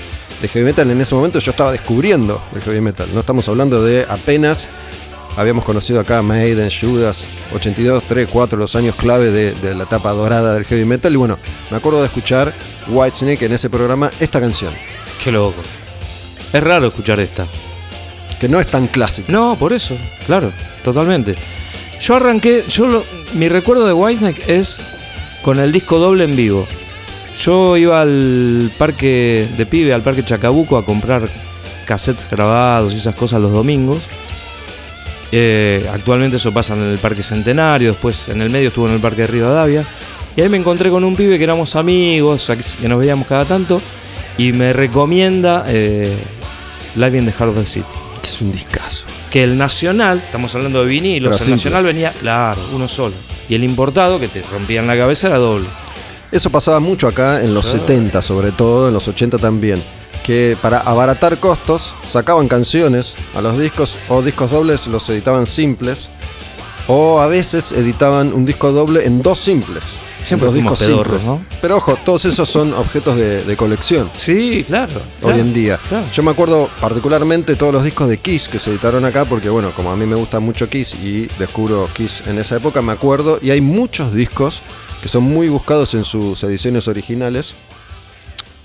de 0.41 0.47
heavy 0.47 0.65
metal. 0.65 0.89
En 0.89 0.99
ese 1.01 1.13
momento 1.13 1.37
yo 1.37 1.51
estaba 1.51 1.71
descubriendo 1.71 2.41
el 2.55 2.61
heavy 2.63 2.81
metal. 2.81 3.07
No 3.13 3.19
estamos 3.19 3.47
hablando 3.47 3.83
de 3.83 4.07
apenas 4.09 4.69
habíamos 5.35 5.65
conocido 5.65 5.99
acá 5.99 6.19
a 6.19 6.21
Maiden, 6.23 6.69
Judas, 6.71 7.25
82, 7.53 8.03
3, 8.07 8.27
4, 8.31 8.57
los 8.57 8.75
años 8.75 8.95
clave 8.95 9.29
de, 9.31 9.51
de 9.53 9.75
la 9.75 9.83
etapa 9.83 10.11
dorada 10.13 10.55
del 10.55 10.63
heavy 10.65 10.85
metal. 10.85 11.11
Y 11.13 11.17
bueno, 11.17 11.37
me 11.69 11.77
acuerdo 11.77 11.99
de 11.99 12.05
escuchar 12.07 12.53
Whitesnake 12.87 13.43
en 13.43 13.51
ese 13.53 13.69
programa, 13.69 14.09
esta 14.19 14.39
canción, 14.39 14.73
Qué 15.23 15.31
loco. 15.31 15.61
Es 16.51 16.63
raro 16.63 16.87
escuchar 16.87 17.19
esta. 17.19 17.47
que 18.39 18.49
no 18.49 18.59
es 18.59 18.67
tan 18.67 18.87
clásica. 18.87 19.31
No, 19.31 19.55
por 19.57 19.71
eso, 19.71 19.95
claro, 20.25 20.51
totalmente. 20.83 21.35
Yo 22.01 22.17
arranqué, 22.17 22.65
yo 22.67 22.87
lo- 22.87 23.05
mi 23.35 23.47
recuerdo 23.47 23.87
de 23.87 23.93
Whitesnake 23.93 24.43
es 24.49 24.81
con 25.41 25.59
el 25.59 25.71
disco 25.71 25.97
doble 25.97 26.25
en 26.25 26.35
vivo. 26.35 26.67
Yo 27.41 27.77
iba 27.77 28.01
al 28.01 28.69
parque 28.77 29.47
de 29.55 29.65
pibe, 29.65 29.93
al 29.93 30.01
parque 30.01 30.25
Chacabuco, 30.25 30.75
a 30.77 30.83
comprar 30.83 31.29
cassettes 31.85 32.27
grabados 32.29 32.93
y 32.93 32.97
esas 32.97 33.15
cosas 33.15 33.39
los 33.39 33.53
domingos. 33.53 33.99
Eh, 35.31 35.87
actualmente 35.93 36.35
eso 36.35 36.51
pasa 36.51 36.73
en 36.73 36.81
el 36.81 36.97
Parque 36.99 37.23
Centenario, 37.23 37.91
después 37.91 38.27
en 38.27 38.41
el 38.41 38.49
medio 38.49 38.67
estuvo 38.67 38.87
en 38.87 38.93
el 38.95 38.99
Parque 38.99 39.21
de 39.21 39.27
Rivadavia. 39.27 39.85
Y 40.35 40.41
ahí 40.41 40.49
me 40.49 40.57
encontré 40.57 40.89
con 40.89 41.05
un 41.05 41.15
pibe 41.15 41.37
que 41.37 41.45
éramos 41.45 41.77
amigos, 41.77 42.51
que 42.81 42.89
nos 42.89 42.99
veíamos 42.99 43.25
cada 43.25 43.45
tanto, 43.45 43.81
y 44.37 44.51
me 44.53 44.73
recomienda 44.73 45.63
eh, 45.67 46.13
Live 46.95 47.17
in 47.17 47.25
the 47.25 47.31
Heart 47.31 47.51
of 47.51 47.55
the 47.59 47.65
City 47.65 47.85
Que 48.21 48.27
es 48.29 48.41
un 48.41 48.51
discazo. 48.51 49.05
que 49.31 49.43
el 49.43 49.57
nacional, 49.57 50.19
estamos 50.23 50.53
hablando 50.55 50.81
de 50.81 50.85
vinilos, 50.87 51.41
el 51.41 51.51
nacional 51.51 51.83
venía, 51.83 52.11
claro, 52.11 52.61
uno 52.73 52.87
solo. 52.87 53.15
Y 53.49 53.55
el 53.55 53.63
importado, 53.63 54.19
que 54.19 54.27
te 54.27 54.41
rompían 54.51 54.87
la 54.87 54.95
cabeza, 54.95 55.27
era 55.27 55.37
doble. 55.39 55.67
Eso 56.31 56.49
pasaba 56.49 56.79
mucho 56.79 57.07
acá 57.07 57.41
en 57.43 57.53
los 57.53 57.65
Sí. 57.65 57.73
70 57.79 58.21
sobre 58.21 58.51
todo, 58.51 58.87
en 58.87 58.93
los 58.93 59.07
80 59.07 59.37
también. 59.39 59.81
Que 60.23 60.55
para 60.61 60.79
abaratar 60.79 61.37
costos 61.37 61.95
sacaban 62.07 62.47
canciones 62.47 63.15
a 63.35 63.41
los 63.41 63.59
discos 63.59 63.99
o 64.07 64.21
discos 64.21 64.51
dobles 64.51 64.87
los 64.87 65.09
editaban 65.09 65.45
simples 65.45 66.09
o 66.87 67.19
a 67.19 67.27
veces 67.27 67.71
editaban 67.73 68.31
un 68.33 68.45
disco 68.45 68.71
doble 68.71 69.05
en 69.05 69.21
dos 69.21 69.39
simples. 69.39 69.83
Siempre 70.25 70.45
los 70.45 70.55
discos 70.55 70.79
pedorros, 70.79 71.21
simples. 71.21 71.25
¿no? 71.25 71.57
Pero 71.61 71.77
ojo, 71.77 71.97
todos 72.05 72.25
esos 72.25 72.47
son 72.49 72.73
objetos 72.73 73.15
de, 73.15 73.43
de 73.43 73.57
colección. 73.57 74.09
Sí, 74.15 74.63
claro. 74.65 74.93
Hoy 75.21 75.33
claro, 75.33 75.39
en 75.39 75.53
día. 75.53 75.79
claro. 75.89 76.05
Yo 76.13 76.23
me 76.23 76.31
acuerdo 76.31 76.69
particularmente 76.79 77.55
todos 77.55 77.73
los 77.73 77.83
discos 77.83 78.09
de 78.09 78.17
Kiss 78.17 78.47
que 78.47 78.59
se 78.59 78.71
editaron 78.71 79.03
acá, 79.05 79.25
porque 79.25 79.49
bueno, 79.49 79.71
como 79.75 79.91
a 79.91 79.95
mí 79.95 80.05
me 80.05 80.15
gusta 80.15 80.39
mucho 80.39 80.69
Kiss 80.69 80.95
y 80.95 81.27
descubro 81.37 81.89
Kiss 81.93 82.23
en 82.27 82.39
esa 82.39 82.57
época, 82.57 82.81
me 82.81 82.93
acuerdo, 82.93 83.39
y 83.41 83.51
hay 83.51 83.61
muchos 83.61 84.13
discos 84.13 84.61
que 85.01 85.09
son 85.09 85.23
muy 85.23 85.49
buscados 85.49 85.93
en 85.95 86.05
sus 86.05 86.41
ediciones 86.43 86.87
originales. 86.87 87.55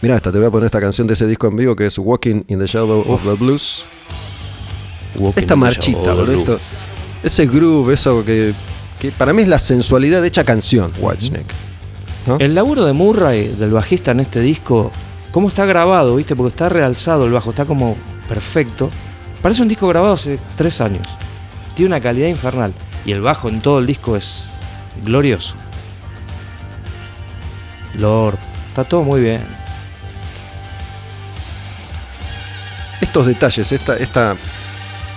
Mira 0.01 0.15
esta, 0.15 0.31
te 0.31 0.39
voy 0.39 0.47
a 0.47 0.51
poner 0.51 0.67
esta 0.67 0.81
canción 0.81 1.09
de 1.09 1.15
ese 1.15 1.27
disco 1.27 1.49
en 1.49 1.57
vivo 1.57 1.75
que 1.75 1.87
es 1.87 1.99
Walking 1.99 2.45
in 2.47 2.61
the 2.61 2.67
Shadow 2.67 3.05
of 3.09 3.25
the 3.25 3.33
Blues. 3.33 3.85
Walking 5.17 5.41
Esta 5.41 5.57
marchita, 5.57 6.15
boludo. 6.15 6.59
Ese 7.25 7.47
groove, 7.47 7.95
eso 7.95 8.25
que, 8.25 8.55
que 8.99 9.13
para 9.13 9.33
mí 9.33 9.43
es 9.43 9.49
la 9.49 9.59
sensualidad 9.59 10.25
hecha 10.25 10.45
canción, 10.45 10.93
Whitesnake. 10.99 11.55
¿no? 12.27 12.39
El 12.39 12.55
laburo 12.55 12.85
de 12.85 12.93
Murray, 12.93 13.49
del 13.49 13.71
bajista 13.71 14.11
en 14.11 14.21
este 14.21 14.41
disco, 14.41 14.93
cómo 15.31 15.49
está 15.49 15.67
grabado, 15.67 16.17
¿viste? 16.17 16.35
Porque 16.37 16.51
está 16.51 16.69
realzado 16.69 17.27
el 17.27 17.33
bajo, 17.33 17.51
está 17.51 17.65
como 17.65 17.97
perfecto. 18.29 18.91
Parece 19.43 19.63
un 19.63 19.69
disco 19.69 19.89
grabado 19.89 20.15
hace 20.15 20.39
tres 20.57 20.81
años. 20.81 21.07
Tiene 21.75 21.89
una 21.89 22.01
calidad 22.01 22.29
infernal. 22.29 22.73
Y 23.07 23.13
el 23.13 23.21
bajo 23.21 23.49
en 23.49 23.61
todo 23.61 23.79
el 23.79 23.87
disco 23.87 24.17
es 24.17 24.51
glorioso. 25.05 25.55
Lord, 27.95 28.39
está 28.69 28.85
todo 28.85 29.03
muy 29.03 29.21
bien. 29.21 29.43
Estos 33.01 33.27
detalles, 33.27 33.71
esta, 33.71 33.97
esta 33.97 34.37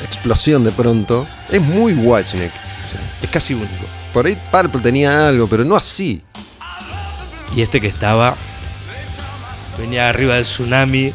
explosión 0.04 0.64
de 0.64 0.72
pronto, 0.72 1.28
es 1.50 1.62
muy 1.62 1.94
Whitesnake. 1.94 2.61
Sí, 2.86 2.98
es 3.22 3.30
casi 3.30 3.54
único. 3.54 3.86
Por 4.14 4.26
ahí 4.26 4.38
Purple 4.52 4.82
tenía 4.82 5.28
algo, 5.28 5.48
pero 5.48 5.64
no 5.64 5.76
así. 5.76 6.22
Y 7.56 7.62
este 7.62 7.80
que 7.82 7.88
estaba. 7.88 8.36
Venía 9.78 10.10
arriba 10.10 10.36
del 10.36 10.44
tsunami 10.44 11.14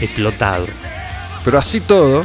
explotado. 0.00 0.66
Pero 1.44 1.58
así 1.58 1.80
todo, 1.80 2.24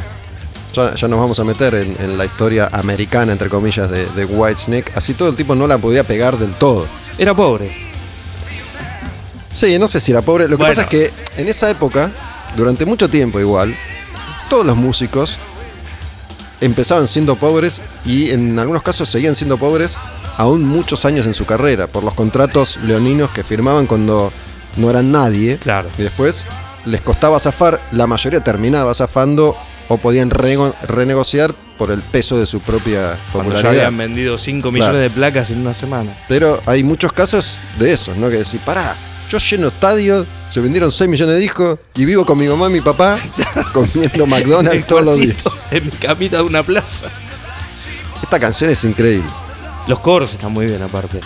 ya, 0.72 0.94
ya 0.94 1.08
nos 1.08 1.18
vamos 1.20 1.38
a 1.38 1.44
meter 1.44 1.74
en, 1.74 1.96
en 2.00 2.18
la 2.18 2.24
historia 2.24 2.68
americana, 2.72 3.32
entre 3.32 3.48
comillas, 3.48 3.90
de, 3.90 4.06
de 4.06 4.24
Whitesnake. 4.24 4.92
Así 4.96 5.14
todo 5.14 5.28
el 5.30 5.36
tipo 5.36 5.54
no 5.54 5.66
la 5.66 5.78
podía 5.78 6.04
pegar 6.04 6.38
del 6.38 6.54
todo. 6.54 6.86
Era 7.18 7.34
pobre. 7.34 7.74
Sí, 9.50 9.78
no 9.78 9.86
sé 9.86 10.00
si 10.00 10.12
era 10.12 10.22
pobre. 10.22 10.44
Lo 10.48 10.56
que 10.56 10.62
Bueno. 10.64 10.70
pasa 10.72 10.82
es 10.82 10.88
que 10.88 11.12
en 11.36 11.48
esa 11.48 11.70
época, 11.70 12.10
durante 12.56 12.84
mucho 12.84 13.08
tiempo 13.08 13.38
igual, 13.38 13.74
todos 14.50 14.66
los 14.66 14.76
músicos 14.76 15.38
empezaban 16.60 17.06
siendo 17.06 17.36
pobres 17.36 17.80
y 18.04 18.30
en 18.30 18.58
algunos 18.58 18.82
casos 18.82 19.08
seguían 19.08 19.34
siendo 19.34 19.56
pobres 19.58 19.96
aún 20.36 20.64
muchos 20.64 21.04
años 21.04 21.26
en 21.26 21.34
su 21.34 21.44
carrera, 21.46 21.86
por 21.86 22.02
los 22.04 22.14
contratos 22.14 22.78
leoninos 22.78 23.30
que 23.30 23.42
firmaban 23.44 23.86
cuando 23.86 24.32
no 24.76 24.90
eran 24.90 25.12
nadie. 25.12 25.58
Claro. 25.58 25.88
Y 25.98 26.02
después 26.02 26.46
les 26.86 27.00
costaba 27.00 27.38
zafar, 27.38 27.80
la 27.92 28.06
mayoría 28.06 28.42
terminaba 28.42 28.92
zafando 28.94 29.56
o 29.88 29.98
podían 29.98 30.30
renegociar 30.30 31.54
por 31.78 31.90
el 31.90 32.00
peso 32.00 32.38
de 32.38 32.46
su 32.46 32.60
propia 32.60 33.16
Cuando 33.32 33.50
ya 33.52 33.56
popularidad. 33.56 33.70
habían 33.86 33.98
vendido 33.98 34.38
5 34.38 34.70
millones 34.70 34.90
Claro. 34.90 34.98
de 34.98 35.10
placas 35.10 35.50
en 35.50 35.60
una 35.60 35.74
semana. 35.74 36.10
Pero 36.28 36.60
hay 36.66 36.82
muchos 36.84 37.12
casos 37.12 37.58
de 37.78 37.92
esos, 37.92 38.16
¿no? 38.16 38.30
Que 38.30 38.36
decir, 38.38 38.60
pará, 38.64 38.94
yo 39.28 39.38
lleno 39.38 39.68
estadio, 39.68 40.26
se 40.50 40.60
vendieron 40.60 40.90
6 40.90 41.08
millones 41.10 41.34
de 41.34 41.40
discos 41.40 41.78
y 41.96 42.04
vivo 42.04 42.24
con 42.24 42.38
mi 42.38 42.46
mamá 42.46 42.68
y 42.68 42.74
mi 42.74 42.80
papá 42.80 43.18
comiendo 43.72 44.26
McDonald's 44.26 44.86
todos 44.86 45.04
los 45.04 45.18
días. 45.18 45.36
En 45.70 45.86
mi 45.86 45.90
camita 45.90 46.36
de 46.36 46.42
una 46.44 46.62
plaza. 46.62 47.10
Esta 48.22 48.38
canción 48.38 48.70
es 48.70 48.84
increíble. 48.84 49.28
Los 49.88 49.98
coros 50.00 50.32
están 50.32 50.52
muy 50.52 50.66
bien 50.66 50.82
aparte. 50.82 51.20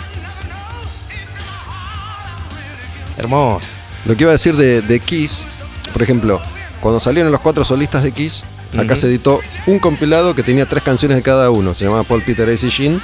Hermoso. 3.17 3.67
Lo 4.05 4.15
que 4.15 4.23
iba 4.23 4.31
a 4.31 4.33
decir 4.33 4.55
de, 4.55 4.81
de 4.81 4.99
Kiss, 4.99 5.45
por 5.93 6.01
ejemplo, 6.01 6.41
cuando 6.81 6.99
salieron 6.99 7.31
los 7.31 7.41
cuatro 7.41 7.63
solistas 7.63 8.03
de 8.03 8.11
Kiss, 8.11 8.43
acá 8.77 8.95
se 8.95 9.07
editó 9.07 9.39
un 9.67 9.79
compilado 9.79 10.33
que 10.33 10.43
tenía 10.43 10.65
tres 10.65 10.83
canciones 10.83 11.17
de 11.17 11.23
cada 11.23 11.51
uno. 11.51 11.75
Se 11.75 11.85
llamaba 11.85 12.03
Paul 12.03 12.23
Peter 12.23 12.49
Ace 12.49 12.67
y 12.67 12.69
Jean. 12.69 13.01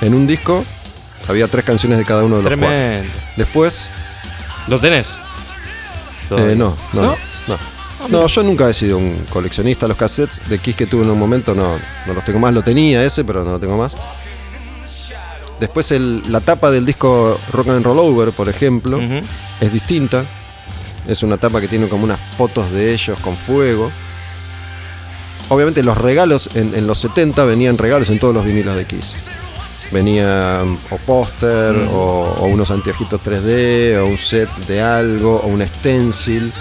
En 0.00 0.14
un 0.14 0.26
disco 0.26 0.64
había 1.28 1.48
tres 1.48 1.64
canciones 1.64 1.98
de 1.98 2.04
cada 2.04 2.22
uno 2.24 2.36
de 2.38 2.42
los 2.42 2.50
cuatro. 2.58 2.68
Tremendo. 2.68 3.10
Después, 3.36 3.90
¿Lo 4.66 4.78
tenés? 4.80 5.18
eh, 6.30 6.54
no, 6.56 6.76
no, 6.92 7.02
¿No? 7.02 7.58
no. 8.08 8.26
yo 8.26 8.42
nunca 8.42 8.68
he 8.68 8.74
sido 8.74 8.98
un 8.98 9.26
coleccionista. 9.30 9.86
Los 9.86 9.96
cassettes 9.96 10.40
de 10.48 10.58
Kiss 10.58 10.74
que 10.76 10.86
tuve 10.86 11.04
en 11.04 11.10
un 11.10 11.18
momento 11.18 11.54
no, 11.54 11.76
no 12.06 12.14
los 12.14 12.24
tengo 12.24 12.38
más. 12.38 12.52
Lo 12.54 12.62
tenía 12.62 13.02
ese, 13.04 13.24
pero 13.24 13.44
no 13.44 13.52
lo 13.52 13.60
tengo 13.60 13.76
más. 13.76 13.96
Después 15.60 15.92
el- 15.92 16.22
la 16.32 16.40
tapa 16.40 16.70
del 16.70 16.84
disco 16.84 17.38
Rock 17.52 17.68
and 17.68 17.84
Roll 17.84 17.98
Over, 17.98 18.32
por 18.32 18.48
ejemplo, 18.48 18.98
es 19.60 19.72
distinta. 19.72 20.24
Es 21.06 21.22
una 21.22 21.36
tapa 21.36 21.60
que 21.60 21.68
tiene 21.68 21.86
como 21.88 22.04
unas 22.04 22.18
fotos 22.36 22.70
de 22.72 22.92
ellos 22.92 23.18
con 23.20 23.36
fuego. 23.36 23.90
Obviamente 25.50 25.82
los 25.84 25.98
regalos 25.98 26.48
en, 26.54 26.74
en 26.74 26.86
los 26.86 26.98
70 26.98 27.44
venían 27.44 27.76
regalos 27.76 28.08
en 28.08 28.18
todos 28.18 28.32
los 28.34 28.44
vinilos 28.44 28.74
de 28.74 28.86
Kiss. 28.86 29.16
Venían 29.94 30.76
o 30.90 30.96
póster, 31.06 31.72
Mm. 31.72 31.88
o, 31.94 32.34
o 32.40 32.46
unos 32.46 32.70
anteojitos 32.72 33.20
3D, 33.22 33.96
o 34.02 34.06
un 34.06 34.18
set 34.18 34.50
de 34.66 34.82
algo, 34.82 35.36
o 35.36 35.46
un 35.46 35.64
stencil. 35.66 36.52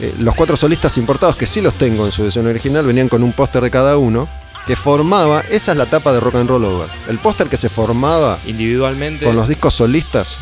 Eh, 0.00 0.14
los 0.18 0.34
cuatro 0.34 0.54
solistas 0.56 0.98
importados, 0.98 1.34
que 1.36 1.46
sí 1.46 1.62
los 1.62 1.72
tengo 1.74 2.04
en 2.04 2.12
su 2.12 2.22
edición 2.24 2.46
original, 2.46 2.84
venían 2.86 3.08
con 3.08 3.22
un 3.22 3.32
póster 3.32 3.62
de 3.62 3.70
cada 3.70 3.96
uno, 3.96 4.28
que 4.66 4.76
formaba, 4.76 5.40
esa 5.48 5.72
es 5.72 5.78
la 5.78 5.86
tapa 5.86 6.12
de 6.12 6.20
Rock 6.20 6.34
and 6.36 6.48
Roll 6.50 6.64
Over. 6.66 6.88
El 7.08 7.18
póster 7.18 7.48
que 7.48 7.56
se 7.56 7.68
formaba 7.70 8.38
Individualmente. 8.46 9.24
con 9.24 9.34
los 9.34 9.48
discos 9.48 9.74
solistas 9.74 10.38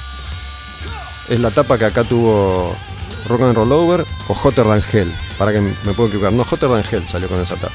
es 1.29 1.38
la 1.38 1.51
tapa 1.53 1.79
que 1.79 1.85
acá 1.85 2.03
tuvo 2.05 2.75
Rock 3.29 3.43
and 3.43 3.55
Roll 3.55 3.71
Over 3.73 4.05
o 4.29 4.33
Hotter 4.35 4.64
Than 4.66 4.83
Hell. 4.93 5.12
Para 5.38 5.53
que 5.53 5.61
me 5.61 5.93
puedo 5.95 6.09
equivocar. 6.09 6.33
No, 6.33 6.43
Hotter 6.43 6.69
Than 6.69 6.85
Hell 6.90 7.07
salió 7.09 7.29
con 7.29 7.40
esa 7.40 7.55
tapa. 7.55 7.73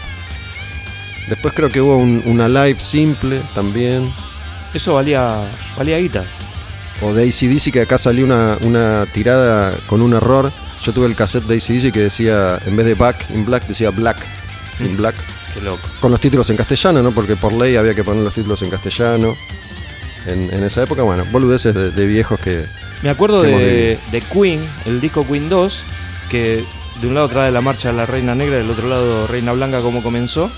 Después 1.27 1.53
creo 1.55 1.69
que 1.69 1.81
hubo 1.81 1.97
un- 1.97 2.21
una 2.25 2.47
live 2.47 2.79
simple 2.79 3.41
también. 3.53 4.11
Eso 4.73 4.93
valía, 4.95 5.39
valía 5.77 5.97
guita. 5.97 6.23
O 7.01 7.13
de 7.13 7.23
ACDC 7.27 7.71
que 7.71 7.81
acá 7.81 7.97
salió 7.97 8.25
una, 8.25 8.57
una 8.61 9.05
tirada 9.11 9.73
con 9.87 10.01
un 10.01 10.13
error. 10.13 10.51
Yo 10.81 10.93
tuve 10.93 11.07
el 11.07 11.15
cassette 11.15 11.45
de 11.45 11.55
ACDC 11.55 11.91
que 11.91 11.99
decía, 12.01 12.59
en 12.65 12.75
vez 12.75 12.85
de 12.85 12.93
Back 12.93 13.25
in 13.31 13.45
Black, 13.45 13.65
decía 13.67 13.89
Black 13.89 14.17
in 14.79 14.93
Mm. 14.93 14.97
Black. 14.97 15.15
Qué 15.53 15.61
loco. 15.61 15.81
Con 16.01 16.11
los 16.11 16.19
títulos 16.19 16.49
en 16.49 16.57
castellano, 16.57 17.01
¿no? 17.01 17.11
Porque 17.11 17.35
por 17.37 17.53
ley 17.53 17.75
había 17.77 17.95
que 17.95 18.03
poner 18.03 18.23
los 18.23 18.33
títulos 18.33 18.61
en 18.61 18.69
castellano. 18.69 19.35
En, 20.25 20.53
en 20.53 20.63
esa 20.63 20.83
época, 20.83 21.01
bueno, 21.03 21.23
boludeces 21.31 21.73
de, 21.73 21.91
de 21.91 22.05
viejos 22.07 22.39
que, 22.39 22.65
Me 23.03 23.09
acuerdo 23.09 23.43
Que 23.43 23.49
de, 23.49 23.99
de 24.11 24.21
Queen, 24.21 24.59
el 24.85 24.99
disco 24.99 25.25
Queen 25.25 25.49
2, 25.49 25.83
que 26.29 26.63
de 27.01 27.07
un 27.07 27.13
lado 27.13 27.29
trae 27.29 27.51
la 27.51 27.61
marcha 27.61 27.89
de 27.89 27.95
la 27.97 28.05
Reina 28.05 28.33
Negra, 28.35 28.57
del 28.57 28.69
otro 28.69 28.87
lado 28.89 29.27
Reina 29.27 29.51
Blanca 29.53 29.79
como 29.81 30.01
comenzó. 30.03 30.51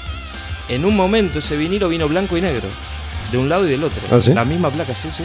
En 0.69 0.85
un 0.85 0.95
momento 0.95 1.39
ese 1.39 1.57
vinilo 1.57 1.89
vino 1.89 2.07
blanco 2.07 2.37
y 2.37 2.41
negro, 2.41 2.67
de 3.31 3.37
un 3.37 3.49
lado 3.49 3.65
y 3.65 3.69
del 3.69 3.83
otro. 3.83 4.01
¿Ah, 4.11 4.19
sí? 4.19 4.33
La 4.33 4.45
misma 4.45 4.69
placa, 4.69 4.95
sí, 4.95 5.09
sí. 5.11 5.23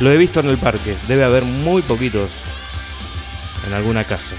Lo 0.00 0.10
he 0.10 0.16
visto 0.16 0.40
en 0.40 0.48
el 0.48 0.58
parque, 0.58 0.96
debe 1.08 1.24
haber 1.24 1.44
muy 1.44 1.82
poquitos 1.82 2.30
en 3.66 3.72
alguna 3.72 4.04
casa. 4.04 4.34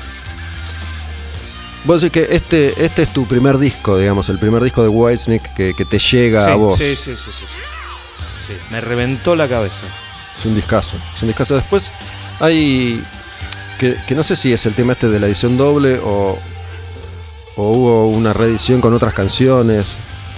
Vos 1.86 2.02
decís 2.02 2.14
que 2.14 2.36
este, 2.36 2.86
este 2.86 3.02
es 3.04 3.14
tu 3.14 3.28
primer 3.28 3.58
disco, 3.58 3.98
digamos, 3.98 4.30
el 4.30 4.40
primer 4.40 4.64
disco 4.64 4.82
de 4.82 4.88
Whitesnake 4.88 5.54
que, 5.54 5.74
que 5.74 5.86
te 5.86 6.00
llega 6.00 6.42
sí, 6.42 6.50
a 6.50 6.56
vos. 6.56 6.78
Sí, 6.78 6.96
sí, 6.96 7.18
sí, 7.18 7.32
sí, 7.32 7.46
sí. 7.48 7.60
Sí, 8.40 8.54
me 8.72 8.82
reventó 8.82 9.36
la 9.36 9.48
cabeza. 9.48 9.86
Es 10.36 10.46
un 10.46 10.56
discazo. 10.56 10.98
Es 11.14 11.22
un 11.22 11.30
discazo. 11.30 11.56
Después 11.56 11.92
hay. 12.40 13.04
Que, 13.80 13.96
que 14.08 14.16
no 14.16 14.24
sé 14.24 14.36
si 14.36 14.52
es 14.52 14.66
el 14.66 14.74
tema 14.74 14.94
este 14.94 15.10
de 15.10 15.20
la 15.20 15.28
edición 15.28 15.58
doble 15.58 16.00
o, 16.04 16.40
o 17.56 17.72
hubo 17.72 18.08
una 18.08 18.34
reedición 18.34 18.82
con 18.82 18.94
otras 18.94 19.14
canciones, 19.14 19.94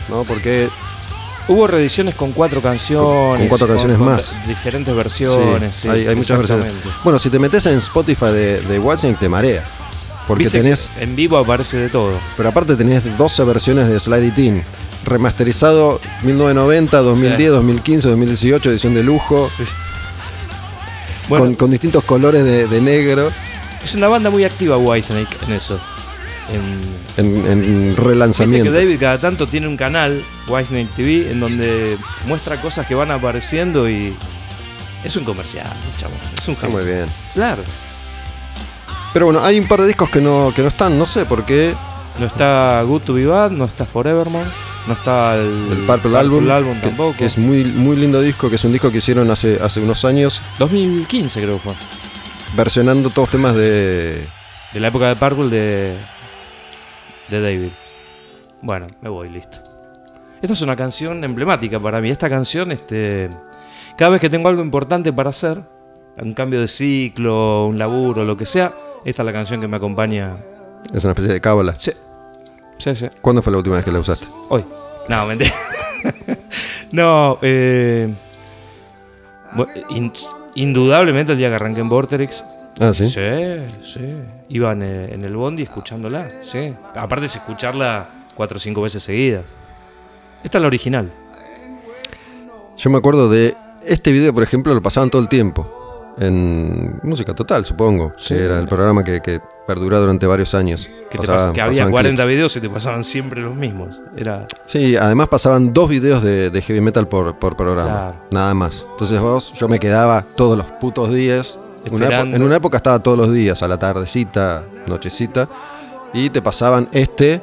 ¿no? 0.09 0.23
Porque 0.23 0.69
Hubo 1.47 1.67
reediciones 1.67 2.15
con 2.15 2.31
cuatro 2.31 2.59
canciones. 2.59 3.37
Con- 3.41 3.47
cuatro 3.49 3.67
canciones 3.67 3.99
más. 3.99 4.31
Diferentes 4.47 4.95
versiones. 4.95 5.75
sí, 5.75 5.81
sí, 5.83 5.89
hay, 5.89 6.07
hay 6.07 6.15
muchas 6.15 6.39
versiones. 6.39 6.73
Bueno, 7.03 7.19
si 7.19 7.29
te 7.29 7.37
metes 7.37 7.63
en 7.67 7.77
Spotify 7.77 8.25
de, 8.31 8.61
de 8.61 8.79
Whitesnake 8.79 9.19
te 9.19 9.29
marea. 9.29 9.63
Porque 10.27 10.45
Viste 10.45 10.57
tenés. 10.57 10.91
En 10.99 11.15
vivo 11.15 11.37
aparece 11.37 11.77
de 11.77 11.89
todo. 11.89 12.13
Pero 12.35 12.49
aparte 12.49 12.75
tenés 12.75 13.15
12 13.15 13.43
versiones 13.43 13.87
de 13.87 13.99
Slide 13.99 14.25
It 14.25 14.37
In. 14.39 14.63
Remasterizado 15.05 16.01
1990, 16.23 16.97
2010, 17.01 17.37
Sí. 17.37 17.45
2015, 17.45 18.07
2018, 18.09 18.69
edición 18.71 18.95
de 18.95 19.03
lujo. 19.03 19.47
Sí. 19.47 19.65
Bueno, 21.29 21.45
con, 21.45 21.53
con 21.53 21.69
distintos 21.69 22.03
colores 22.05 22.43
de, 22.43 22.67
de 22.67 22.81
negro 22.81 23.31
es 23.83 23.93
una 23.93 24.07
banda 24.07 24.31
muy 24.31 24.43
activa 24.45 24.77
Whitesnake 24.77 25.37
en 25.47 25.53
eso. 25.53 25.79
En, 26.47 27.25
en, 27.25 27.45
en 27.47 27.95
relanzamientos. 27.95 28.71
que 28.71 28.79
David 28.79 28.99
cada 28.99 29.17
tanto 29.17 29.47
tiene 29.47 29.67
un 29.67 29.77
canal, 29.77 30.21
Whitesnake 30.47 30.89
TV, 30.95 31.31
en 31.31 31.39
donde 31.39 31.97
muestra 32.27 32.61
cosas 32.61 32.85
que 32.85 32.93
van 32.93 33.09
apareciendo 33.09 33.89
y 33.89 34.15
es 35.03 35.15
un 35.15 35.23
comercial, 35.23 35.71
chavo. 35.97 36.13
Es 36.37 36.47
un 36.47 36.55
Está 36.55 36.67
muy 36.67 36.83
bien. 36.83 37.05
Claro. 37.33 37.63
Pero 39.13 39.25
bueno, 39.27 39.43
hay 39.43 39.59
un 39.59 39.67
par 39.67 39.81
de 39.81 39.87
discos 39.87 40.09
que 40.09 40.19
no, 40.19 40.51
que 40.55 40.61
no 40.61 40.67
están, 40.67 40.97
no 40.99 41.05
sé 41.05 41.25
por 41.25 41.45
qué. 41.45 41.75
No 42.19 42.25
está 42.25 42.81
Good 42.83 43.01
to 43.03 43.13
Be 43.13 43.25
Bad, 43.25 43.51
no 43.51 43.65
está 43.65 43.85
Forevermore. 43.85 44.47
No 44.87 44.93
está 44.93 45.35
el, 45.35 45.67
El 45.71 45.77
Purple, 45.85 46.17
Album, 46.17 46.49
Album 46.49 46.75
que, 46.75 46.87
tampoco. 46.87 47.17
que 47.17 47.25
es 47.25 47.37
muy, 47.37 47.63
muy 47.63 47.95
lindo 47.97 48.21
disco, 48.21 48.49
que 48.49 48.55
es 48.55 48.63
un 48.65 48.71
disco 48.71 48.91
que 48.91 48.99
hicieron 48.99 49.31
hace, 49.31 49.59
hace 49.61 49.79
unos 49.79 50.05
años, 50.05 50.41
2015 50.59 51.41
creo 51.41 51.55
que 51.55 51.63
fue. 51.63 51.73
versionando 52.55 53.09
todos 53.09 53.29
temas 53.29 53.55
de... 53.55 54.25
De 54.73 54.79
la 54.79 54.89
época 54.89 55.07
de 55.07 55.15
Purple 55.15 55.49
de, 55.49 55.97
de 57.29 57.41
David. 57.41 57.71
Bueno, 58.61 58.87
me 59.01 59.09
voy, 59.09 59.29
listo. 59.29 59.57
Esta 60.41 60.53
es 60.53 60.61
una 60.61 60.75
canción 60.75 61.23
emblemática 61.23 61.79
para 61.79 62.01
mí. 62.01 62.09
Esta 62.09 62.29
canción, 62.29 62.71
este, 62.71 63.29
cada 63.97 64.11
vez 64.11 64.21
que 64.21 64.29
tengo 64.29 64.49
algo 64.49 64.61
importante 64.61 65.11
para 65.13 65.29
hacer, 65.29 65.61
un 66.17 66.33
cambio 66.33 66.61
de 66.61 66.67
ciclo, 66.67 67.67
un 67.67 67.77
laburo, 67.77 68.23
lo 68.23 68.37
que 68.37 68.45
sea, 68.45 68.73
esta 69.03 69.21
es 69.21 69.25
la 69.25 69.33
canción 69.33 69.61
que 69.61 69.67
me 69.67 69.77
acompaña. 69.77 70.37
Es 70.93 71.03
una 71.03 71.11
especie 71.11 71.33
de 71.33 71.41
cábala. 71.41 71.75
Sí, 71.77 71.91
sí, 72.77 72.95
sí. 72.95 73.07
¿Cuándo 73.21 73.41
fue 73.41 73.51
la 73.51 73.57
última 73.57 73.75
vez 73.75 73.85
que 73.85 73.91
la 73.91 73.99
usaste? 73.99 74.27
Hoy. 74.49 74.63
No, 75.07 75.25
mentira. 75.25 75.53
no, 76.91 77.39
eh, 77.41 78.13
indudablemente 80.55 81.33
el 81.33 81.37
día 81.37 81.49
que 81.49 81.55
arranqué 81.55 81.81
en 81.81 81.89
Vorterix, 81.89 82.43
Ah, 82.79 82.93
sí. 82.93 83.09
Sí, 83.09 83.21
sí. 83.81 84.15
Iban 84.49 84.81
eh, 84.83 85.13
en 85.13 85.23
el 85.23 85.35
bondi 85.35 85.63
escuchándola, 85.63 86.41
sí. 86.41 86.73
Aparte 86.95 87.27
es 87.27 87.35
escucharla 87.35 88.09
cuatro 88.35 88.57
o 88.57 88.59
cinco 88.59 88.81
veces 88.81 89.03
seguidas. 89.03 89.45
Esta 90.43 90.57
es 90.57 90.61
la 90.61 90.67
original. 90.67 91.11
Yo 92.77 92.89
me 92.89 92.97
acuerdo 92.97 93.29
de 93.29 93.55
este 93.85 94.11
video, 94.11 94.33
por 94.33 94.43
ejemplo, 94.43 94.73
lo 94.73 94.81
pasaban 94.81 95.09
todo 95.09 95.21
el 95.21 95.29
tiempo. 95.29 95.71
En 96.17 96.99
Música 97.03 97.33
Total, 97.33 97.65
supongo. 97.65 98.13
Sí. 98.17 98.35
Que 98.35 98.43
era 98.45 98.59
el 98.59 98.67
programa 98.67 99.03
que, 99.03 99.21
que 99.21 99.41
perduró 99.67 99.99
durante 99.99 100.25
varios 100.25 100.53
años. 100.53 100.89
Que, 101.09 101.17
te 101.17 101.25
que 101.25 101.31
había 101.31 101.65
pasaban 101.65 101.91
40 101.91 102.23
clips. 102.23 102.35
videos 102.35 102.55
y 102.55 102.61
te 102.61 102.69
pasaban 102.69 103.03
siempre 103.03 103.41
los 103.41 103.55
mismos. 103.55 103.99
Era. 104.15 104.47
Sí, 104.65 104.95
además 104.95 105.27
pasaban 105.27 105.73
dos 105.73 105.89
videos 105.89 106.21
de, 106.23 106.49
de 106.49 106.61
heavy 106.61 106.79
metal 106.81 107.07
por, 107.07 107.37
por 107.37 107.55
programa. 107.55 107.91
Claro. 107.91 108.15
Nada 108.31 108.53
más. 108.53 108.85
Entonces 108.91 109.19
vos, 109.19 109.53
yo 109.59 109.67
me 109.67 109.79
quedaba 109.79 110.21
todos 110.21 110.57
los 110.57 110.67
putos 110.67 111.13
días. 111.13 111.59
Una 111.91 112.21
en 112.21 112.41
una 112.43 112.55
época 112.57 112.77
estaba 112.77 112.99
todos 112.99 113.17
los 113.17 113.31
días, 113.33 113.61
a 113.63 113.67
la 113.67 113.77
tardecita, 113.77 114.63
nochecita. 114.87 115.47
Y 116.13 116.29
te 116.29 116.41
pasaban 116.41 116.87
este 116.91 117.41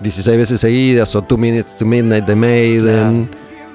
16 0.00 0.36
veces 0.36 0.60
seguidas 0.60 1.14
o 1.16 1.22
Two 1.22 1.38
Minutes 1.38 1.76
to 1.76 1.84
Midnight 1.86 2.24
de 2.24 2.36
Maiden. 2.36 3.30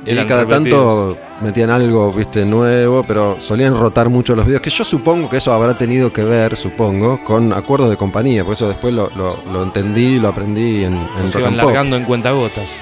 Y 0.06 0.12
Eran 0.12 0.28
cada 0.28 0.46
repetidos. 0.46 1.16
tanto 1.16 1.18
metían 1.42 1.70
algo, 1.70 2.14
viste, 2.14 2.46
nuevo, 2.46 3.04
pero 3.06 3.38
solían 3.40 3.78
rotar 3.78 4.08
mucho 4.10 4.34
los 4.34 4.46
videos, 4.46 4.62
que 4.62 4.70
yo 4.70 4.86
supongo 4.86 5.30
que 5.30 5.38
eso 5.38 5.52
habrá 5.52 5.78
tenido 5.78 6.12
que 6.14 6.24
ver, 6.24 6.56
supongo, 6.56 7.22
con 7.26 7.52
acuerdos 7.52 7.90
de 7.90 7.98
compañía, 7.98 8.46
por 8.46 8.54
eso 8.54 8.68
después 8.70 8.94
lo, 8.94 9.10
lo- 9.16 9.38
lo 9.52 9.62
entendí, 9.64 10.18
lo 10.20 10.30
aprendí 10.30 10.86
en, 10.86 10.94
en 10.94 11.24
Rock 11.34 11.40
iban 11.40 11.58
largando 11.58 11.98
en 11.98 12.06
cuentagotas. 12.06 12.78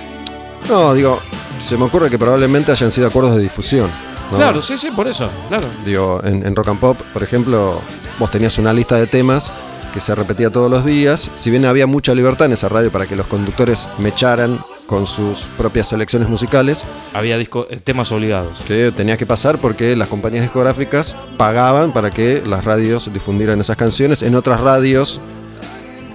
No, 0.70 0.94
digo, 0.94 1.20
se 1.58 1.76
me 1.76 1.86
ocurre 1.86 2.12
que 2.12 2.20
probablemente 2.20 2.72
hayan 2.72 2.92
sido 2.92 3.08
acuerdos 3.08 3.36
de 3.36 3.42
difusión. 3.42 3.90
¿No? 4.32 4.38
Claro, 4.38 4.62
sí, 4.62 4.78
sí, 4.78 4.90
por 4.92 5.08
eso. 5.08 5.30
Claro. 5.50 5.68
Digo, 5.86 6.22
en, 6.24 6.46
en 6.46 6.56
Rock 6.56 6.70
and 6.70 6.80
Pop, 6.80 7.00
por 7.14 7.24
ejemplo, 7.24 7.80
vos 8.20 8.32
tenías 8.32 8.58
una 8.58 8.74
lista 8.74 8.96
de 8.96 9.08
temas 9.08 9.52
que 9.94 10.00
se 10.02 10.14
repetía 10.16 10.50
todos 10.52 10.70
los 10.70 10.86
días. 10.86 11.32
Si 11.36 11.50
bien 11.50 11.66
había 11.66 11.88
mucha 11.88 12.14
libertad 12.14 12.46
en 12.48 12.54
esa 12.54 12.68
radio 12.70 12.92
para 12.92 13.06
que 13.06 13.16
los 13.16 13.28
conductores 13.28 13.88
mecharan 14.00 14.60
con 14.86 15.06
sus 15.08 15.50
propias 15.58 15.88
selecciones 15.90 16.30
musicales, 16.30 16.84
Había 17.14 17.38
disco, 17.38 17.68
eh, 17.70 17.78
temas 17.84 18.12
obligados. 18.12 18.58
que 18.68 18.92
tenías 18.96 19.18
que 19.18 19.26
pasar 19.26 19.58
porque 19.58 19.96
las 19.96 20.08
compañías 20.08 20.44
discográficas 20.44 21.16
pagaban 21.38 21.92
para 21.94 22.10
que 22.12 22.42
las 22.46 22.64
radios 22.64 23.12
difundieran 23.12 23.60
esas 23.60 23.76
canciones. 23.76 24.22
En 24.24 24.36
otras 24.36 24.62
radios 24.62 25.20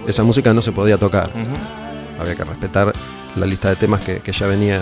esa 0.07 0.23
música 0.23 0.53
no 0.53 0.61
se 0.61 0.71
podía 0.71 0.97
tocar. 0.97 1.29
Había 2.19 2.35
que 2.35 2.43
respetar 2.43 2.93
la 3.35 3.45
lista 3.45 3.69
de 3.69 3.75
temas 3.75 4.01
que, 4.01 4.19
que 4.21 4.31
ya 4.31 4.47
venía 4.47 4.81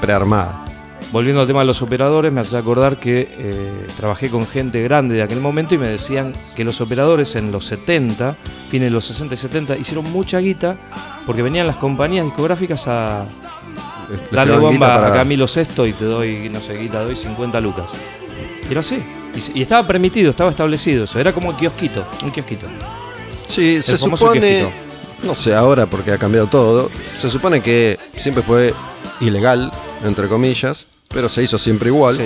prearmada. 0.00 0.64
Volviendo 1.12 1.40
al 1.40 1.46
tema 1.46 1.60
de 1.60 1.66
los 1.66 1.82
operadores, 1.82 2.32
me 2.32 2.40
hace 2.40 2.56
acordar 2.56 2.98
que 2.98 3.28
eh, 3.38 3.86
trabajé 3.96 4.28
con 4.28 4.46
gente 4.46 4.82
grande 4.82 5.14
de 5.14 5.22
aquel 5.22 5.40
momento 5.40 5.74
y 5.74 5.78
me 5.78 5.86
decían 5.86 6.34
que 6.56 6.64
los 6.64 6.80
operadores 6.80 7.36
en 7.36 7.52
los 7.52 7.64
70, 7.66 8.36
fines 8.70 8.88
de 8.88 8.90
los 8.90 9.04
60 9.06 9.34
y 9.34 9.38
70, 9.38 9.76
hicieron 9.76 10.10
mucha 10.12 10.40
guita 10.40 10.76
porque 11.24 11.42
venían 11.42 11.66
las 11.66 11.76
compañías 11.76 12.24
discográficas 12.24 12.88
a 12.88 13.24
Les 14.10 14.30
darle 14.32 14.56
bomba 14.58 14.88
para- 14.96 15.08
a 15.08 15.12
Camilo 15.12 15.46
Sesto 15.48 15.86
y 15.86 15.92
te 15.92 16.04
doy, 16.04 16.48
no 16.50 16.60
sé, 16.60 16.76
guita, 16.76 17.02
doy 17.04 17.14
50 17.16 17.60
lucas. 17.60 17.86
Y 18.68 18.72
era 18.72 18.80
así. 18.80 18.98
Y, 19.34 19.40
se- 19.40 19.52
y 19.56 19.62
estaba 19.62 19.86
permitido, 19.86 20.30
estaba 20.30 20.50
establecido 20.50 21.04
eso. 21.04 21.20
Era 21.20 21.32
como 21.32 21.50
un 21.50 21.56
kiosquito, 21.56 22.04
un 22.24 22.30
kiosquito. 22.32 22.66
Sí, 23.44 23.80
se 23.80 23.96
famoso 23.96 24.24
supone, 24.26 24.40
kiosquito. 24.40 24.70
no 25.26 25.34
sé 25.36 25.54
ahora 25.54 25.86
porque 25.86 26.10
ha 26.12 26.18
cambiado 26.18 26.48
todo, 26.48 26.90
se 27.16 27.30
supone 27.30 27.60
que 27.62 27.96
siempre 28.16 28.42
fue 28.42 28.74
ilegal, 29.20 29.70
entre 30.04 30.28
comillas, 30.28 30.88
pero 31.08 31.28
se 31.28 31.42
hizo 31.42 31.58
siempre 31.58 31.88
igual. 31.88 32.16
Sí. 32.16 32.22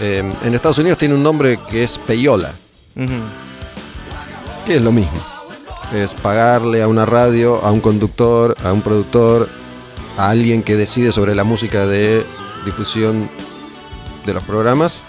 Eh, 0.00 0.32
en 0.44 0.54
Estados 0.54 0.78
Unidos 0.78 0.98
tiene 0.98 1.14
un 1.14 1.22
nombre 1.22 1.58
que 1.68 1.82
es 1.84 1.98
payola, 1.98 2.52
Ujú. 2.96 3.12
que 4.66 4.76
es 4.76 4.82
lo 4.82 4.92
mismo. 4.92 5.12
Es 5.94 6.14
pagarle 6.14 6.82
a 6.82 6.88
una 6.88 7.04
radio, 7.04 7.62
a 7.64 7.70
un 7.70 7.80
conductor, 7.80 8.56
a 8.64 8.72
un 8.72 8.80
productor, 8.80 9.48
a 10.16 10.30
alguien 10.30 10.62
que 10.62 10.76
decide 10.76 11.12
sobre 11.12 11.34
la 11.34 11.44
música 11.44 11.86
de 11.86 12.24
difusión 12.64 13.28
de 14.24 14.32
los 14.34 14.42
programas, 14.44 15.02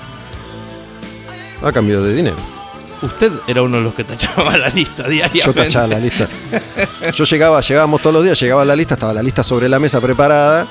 a 1.63 1.71
cambio 1.71 2.01
de 2.03 2.13
dinero. 2.15 2.37
Usted 3.01 3.31
era 3.47 3.61
uno 3.63 3.77
de 3.77 3.83
los 3.83 3.93
que 3.95 4.03
tachaba 4.03 4.57
la 4.57 4.69
lista 4.69 5.07
diariamente. 5.07 5.45
Yo 5.45 5.53
tachaba 5.53 5.87
la 5.87 5.99
lista. 5.99 6.27
Yo 7.13 7.23
llegaba, 7.23 7.61
llegábamos 7.61 8.01
todos 8.01 8.13
los 8.13 8.23
días, 8.23 8.39
llegaba 8.39 8.63
la 8.65 8.75
lista, 8.75 8.93
estaba 8.95 9.13
la 9.13 9.23
lista 9.23 9.43
sobre 9.43 9.69
la 9.69 9.79
mesa 9.79 9.99
preparada 10.01 10.67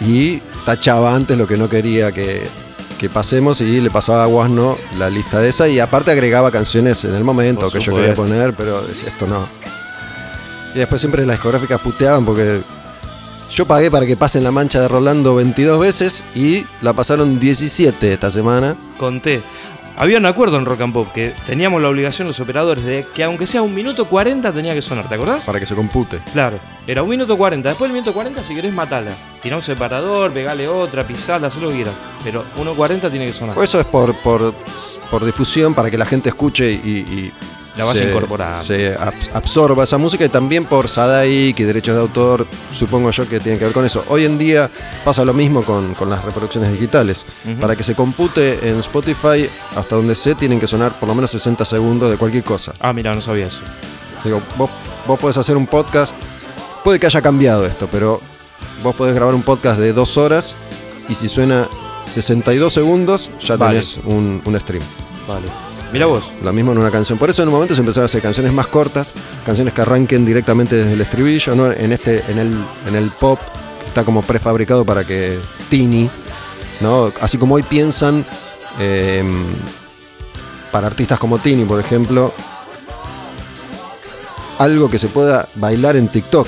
y 0.00 0.40
tachaba 0.70 1.16
antes 1.16 1.36
lo 1.36 1.48
que 1.48 1.56
no 1.56 1.68
quería 1.68 2.12
que, 2.12 2.40
que 2.96 3.08
pasemos 3.08 3.60
y 3.60 3.80
le 3.80 3.90
pasaba 3.90 4.22
a 4.22 4.26
Guasno 4.26 4.78
la 4.98 5.10
lista 5.10 5.40
de 5.40 5.48
esa 5.48 5.66
y 5.66 5.80
aparte 5.80 6.12
agregaba 6.12 6.52
canciones 6.52 7.04
en 7.04 7.12
el 7.16 7.24
momento 7.24 7.62
Por 7.62 7.72
que 7.72 7.80
yo 7.80 7.92
quería 7.92 8.14
poner, 8.14 8.54
pero 8.54 8.80
decía 8.80 9.08
esto 9.08 9.26
no. 9.26 9.48
Y 10.72 10.78
después 10.78 11.00
siempre 11.00 11.26
las 11.26 11.38
discográficas 11.38 11.80
puteaban 11.80 12.24
porque 12.24 12.60
yo 13.52 13.66
pagué 13.66 13.90
para 13.90 14.06
que 14.06 14.16
pasen 14.16 14.44
la 14.44 14.52
mancha 14.52 14.80
de 14.80 14.86
Rolando 14.86 15.34
22 15.34 15.80
veces 15.80 16.22
y 16.36 16.64
la 16.82 16.92
pasaron 16.92 17.40
17 17.40 18.12
esta 18.12 18.30
semana. 18.30 18.76
conté. 18.96 19.42
Había 19.96 20.18
un 20.18 20.26
acuerdo 20.26 20.56
en 20.56 20.64
Rock 20.64 20.80
and 20.80 20.92
Pop 20.92 21.08
que 21.12 21.34
teníamos 21.46 21.82
la 21.82 21.88
obligación 21.88 22.26
los 22.26 22.40
operadores 22.40 22.84
de 22.84 23.06
que 23.14 23.24
aunque 23.24 23.46
sea 23.46 23.62
un 23.62 23.74
minuto 23.74 24.08
40 24.08 24.52
tenía 24.52 24.74
que 24.74 24.82
sonar, 24.82 25.08
¿te 25.08 25.14
acordás? 25.14 25.44
Para 25.44 25.60
que 25.60 25.66
se 25.66 25.74
compute. 25.74 26.18
Claro, 26.32 26.58
era 26.86 27.02
un 27.02 27.10
minuto 27.10 27.36
40. 27.36 27.68
Después 27.68 27.88
del 27.88 27.94
minuto 27.94 28.14
40, 28.14 28.42
si 28.42 28.54
querés, 28.54 28.72
matala. 28.72 29.12
Tirá 29.42 29.56
un 29.56 29.62
separador, 29.62 30.32
pegale 30.32 30.68
otra, 30.68 31.06
pisala, 31.06 31.48
haz 31.48 31.56
lo 31.56 31.68
que 31.68 31.76
quieras. 31.76 31.94
Pero 32.24 32.44
1.40 32.56 33.10
tiene 33.10 33.26
que 33.26 33.32
sonar. 33.32 33.58
O 33.58 33.62
eso 33.62 33.78
es 33.80 33.86
por, 33.86 34.14
por, 34.16 34.54
por 35.10 35.24
difusión, 35.24 35.74
para 35.74 35.90
que 35.90 35.98
la 35.98 36.06
gente 36.06 36.28
escuche 36.30 36.70
y, 36.70 36.76
y 36.76 37.32
La 37.76 37.84
incorporando. 38.08 38.62
se 38.64 38.96
abs- 38.98 39.30
absorba 39.32 39.84
esa 39.84 39.96
música 39.96 40.24
y 40.24 40.28
también 40.28 40.64
por 40.64 40.88
Sadaik 40.88 41.58
y 41.60 41.62
derechos 41.64 41.94
de 41.94 42.00
autor, 42.02 42.46
supongo 42.70 43.10
yo 43.10 43.28
que 43.28 43.38
tiene 43.40 43.58
que 43.58 43.64
ver 43.64 43.72
con 43.72 43.84
eso. 43.84 44.04
Hoy 44.08 44.24
en 44.24 44.38
día 44.38 44.68
pasa 45.04 45.24
lo 45.24 45.32
mismo 45.32 45.62
con, 45.62 45.94
con 45.94 46.10
las 46.10 46.24
reproducciones 46.24 46.72
digitales. 46.72 47.24
Ujú. 47.48 47.60
Para 47.60 47.76
que 47.76 47.82
se 47.84 47.94
compute 47.94 48.68
en 48.68 48.78
Spotify, 48.80 49.48
hasta 49.76 49.96
donde 49.96 50.14
sé, 50.14 50.34
tienen 50.34 50.58
que 50.60 50.66
sonar 50.66 50.98
por 50.98 51.08
lo 51.08 51.14
menos 51.14 51.30
60 51.30 51.64
segundos 51.64 52.10
de 52.10 52.16
cualquier 52.16 52.44
cosa. 52.44 52.72
Ah, 52.80 52.92
mira, 52.92 53.14
no 53.14 53.20
sabía 53.20 53.46
eso. 53.46 53.60
Digo, 54.24 54.42
vos, 54.58 54.68
vos 55.06 55.18
podés 55.18 55.36
hacer 55.38 55.56
un 55.56 55.66
podcast, 55.66 56.16
puede 56.84 56.98
que 56.98 57.06
haya 57.06 57.22
cambiado 57.22 57.64
esto, 57.66 57.88
pero 57.90 58.20
vos 58.82 58.94
podés 58.96 59.14
grabar 59.14 59.34
un 59.34 59.42
podcast 59.42 59.78
de 59.80 59.92
dos 59.92 60.18
horas 60.18 60.56
y 61.08 61.14
si 61.14 61.28
suena 61.28 61.68
62 62.04 62.72
segundos, 62.72 63.30
ya 63.40 63.56
Vale. 63.56 63.74
tenés 63.80 63.98
un, 64.04 64.42
un 64.44 64.60
stream. 64.60 64.82
Vale. 65.28 65.46
Mira 65.92 66.06
vos. 66.06 66.22
Lo 66.42 66.52
mismo 66.52 66.72
en 66.72 66.78
una 66.78 66.90
canción. 66.90 67.18
Por 67.18 67.30
eso 67.30 67.42
en 67.42 67.48
un 67.48 67.54
momento 67.54 67.74
se 67.74 67.80
empezaron 67.80 68.04
a 68.04 68.06
hacer 68.06 68.22
canciones 68.22 68.52
más 68.52 68.68
cortas, 68.68 69.12
canciones 69.44 69.74
que 69.74 69.80
arranquen 69.82 70.24
directamente 70.24 70.76
desde 70.76 70.92
el 70.92 71.00
estribillo, 71.00 71.54
¿no? 71.56 71.70
En 71.72 71.92
este, 71.92 72.22
en 72.28 72.38
el, 72.38 72.54
en 72.86 72.94
el 72.94 73.10
pop, 73.10 73.38
que 73.80 73.86
está 73.86 74.04
como 74.04 74.22
prefabricado 74.22 74.84
para 74.84 75.02
que 75.04 75.36
Tini, 75.68 76.08
¿no? 76.80 77.10
Así 77.20 77.38
como 77.38 77.56
hoy 77.56 77.64
piensan 77.64 78.24
eh, 78.78 79.24
para 80.70 80.86
artistas 80.86 81.18
como 81.18 81.38
Tini, 81.38 81.64
por 81.64 81.80
ejemplo, 81.80 82.32
algo 84.58 84.90
que 84.90 84.98
se 84.98 85.08
pueda 85.08 85.48
bailar 85.56 85.96
en 85.96 86.06
TikTok. 86.08 86.46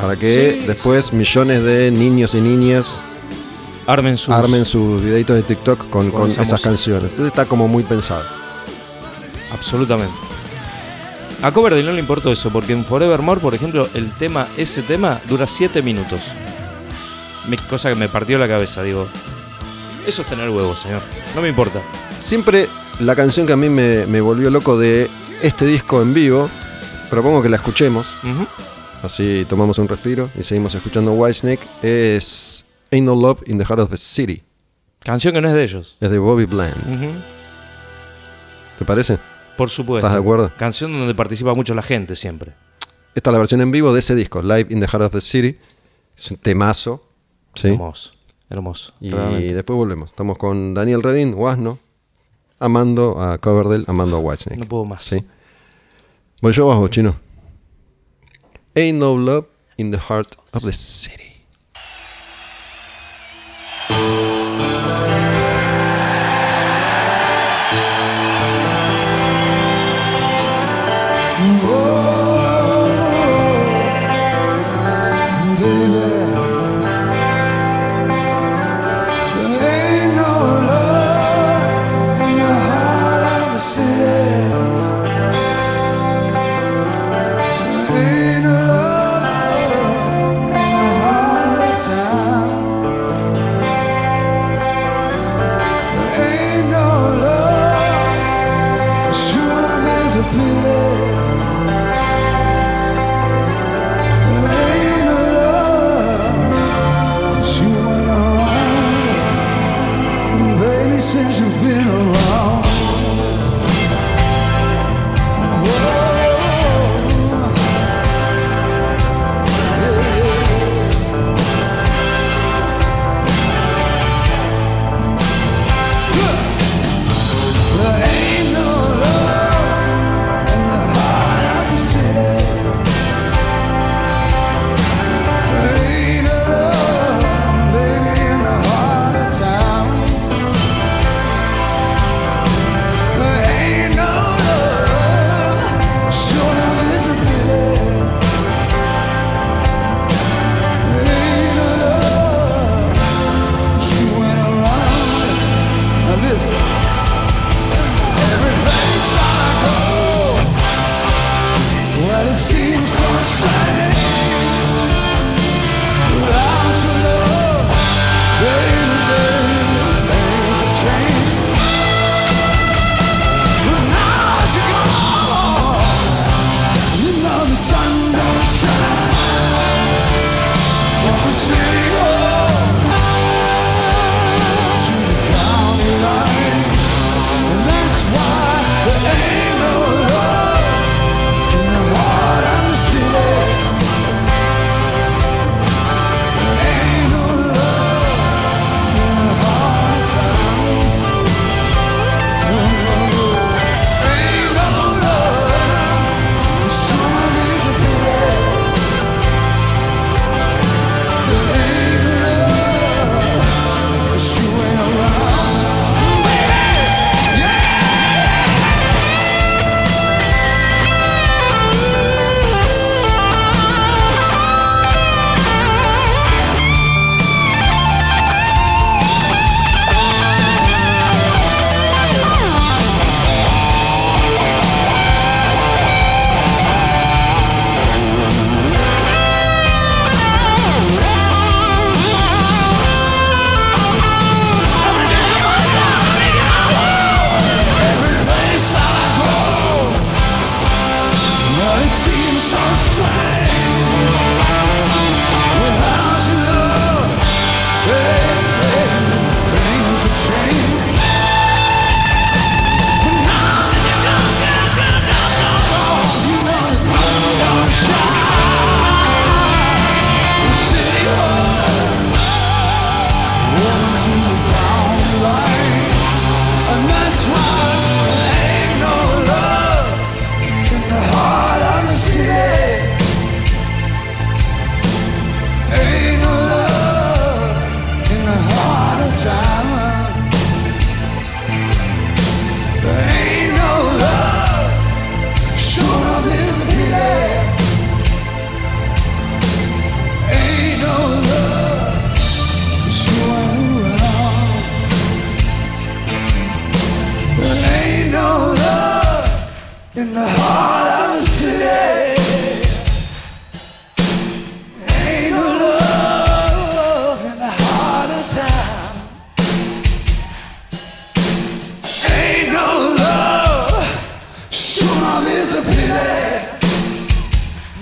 Para 0.00 0.14
que 0.14 0.58
Sí, 0.60 0.66
después 0.66 1.12
millones 1.12 1.64
de 1.64 1.90
niños 1.90 2.34
y 2.36 2.40
niñas 2.40 3.02
Armen 3.88 4.16
sus. 4.16 4.32
armen 4.32 4.64
sus 4.64 5.02
videitos 5.02 5.34
de 5.34 5.42
TikTok 5.42 5.90
con, 5.90 6.10
Con 6.12 6.20
con 6.20 6.30
esa 6.30 6.42
esas 6.42 6.52
música. 6.52 6.68
canciones. 6.68 7.02
Entonces 7.10 7.26
está 7.26 7.46
como 7.46 7.66
muy 7.66 7.82
pensado 7.82 8.22
absolutamente. 9.52 10.14
A 11.42 11.52
Coverdale 11.52 11.84
no 11.84 11.92
le 11.92 12.00
importó 12.00 12.30
eso, 12.30 12.50
porque 12.50 12.74
en 12.74 12.84
Forevermore, 12.84 13.40
por 13.40 13.54
ejemplo, 13.54 13.88
el 13.94 14.10
tema, 14.12 14.46
ese 14.58 14.82
tema 14.82 15.20
dura 15.28 15.46
7 15.46 15.80
minutos. 15.80 16.20
Me, 17.48 17.56
cosa 17.56 17.88
que 17.88 17.94
me 17.94 18.08
partió 18.08 18.38
la 18.38 18.46
cabeza, 18.46 18.82
digo. 18.82 19.06
Eso 20.06 20.22
es 20.22 20.28
tener 20.28 20.50
huevos, 20.50 20.80
señor. 20.80 21.00
No 21.34 21.40
me 21.40 21.48
importa. 21.48 21.80
Siempre 22.18 22.68
la 23.00 23.16
canción 23.16 23.46
que 23.46 23.54
a 23.54 23.56
mí 23.56 23.70
me, 23.70 24.20
volvió 24.20 24.50
loco 24.50 24.78
de 24.78 25.08
este 25.42 25.64
disco 25.64 26.02
en 26.02 26.12
vivo, 26.12 26.50
propongo 27.08 27.42
que 27.42 27.48
la 27.48 27.56
escuchemos. 27.56 28.16
Así 29.02 29.46
tomamos 29.48 29.78
un 29.78 29.88
respiro 29.88 30.28
y 30.38 30.42
seguimos 30.42 30.74
escuchando 30.74 31.12
Whitesnake, 31.12 31.66
es 31.82 32.66
Ain't 32.90 33.06
No 33.06 33.14
Love 33.14 33.42
in 33.46 33.56
the 33.56 33.64
Heart 33.64 33.80
of 33.80 33.90
the 33.90 33.96
City. 33.96 34.42
Canción 35.02 35.32
que 35.32 35.40
no 35.40 35.48
es 35.48 35.54
de 35.54 35.64
ellos. 35.64 35.96
Es 36.00 36.10
de 36.10 36.18
Bobby 36.18 36.44
Bland. 36.44 36.74
¿Te 38.78 38.84
parece? 38.84 39.18
Por 39.60 39.68
supuesto. 39.68 40.06
¿Estás 40.06 40.14
de 40.14 40.20
acuerdo? 40.20 40.50
Canción 40.56 40.90
donde 40.90 41.14
participa 41.14 41.52
mucho 41.52 41.74
la 41.74 41.82
gente 41.82 42.16
siempre. 42.16 42.54
Esta 43.14 43.28
es 43.28 43.32
la 43.32 43.38
versión 43.38 43.60
en 43.60 43.70
vivo 43.70 43.92
de 43.92 43.98
ese 43.98 44.14
disco, 44.14 44.40
Live 44.40 44.68
in 44.70 44.80
the 44.80 44.86
Heart 44.86 45.04
of 45.04 45.12
the 45.12 45.20
City. 45.20 45.58
Es 46.16 46.30
un 46.30 46.38
temazo. 46.38 47.06
Hermoso. 47.62 48.12
Hermoso. 48.48 48.94
Y 49.00 49.10
después 49.10 49.76
volvemos. 49.76 50.08
Estamos 50.08 50.38
con 50.38 50.72
Daniel 50.72 51.02
Redin, 51.02 51.34
Wasno, 51.34 51.78
amando 52.58 53.20
a 53.20 53.36
Coverdale, 53.36 53.84
amando 53.86 54.16
a 54.16 54.20
Whitesnake. 54.20 54.60
No 54.60 54.66
puedo 54.66 54.86
más. 54.86 55.14
Voy 56.40 56.52
yo 56.54 56.64
abajo, 56.64 56.88
chino. 56.88 57.16
Ain't 58.74 58.98
no 58.98 59.18
love 59.18 59.44
in 59.76 59.90
the 59.90 59.98
heart 59.98 60.36
of 60.52 60.62
the 60.62 60.72
city. 60.72 61.39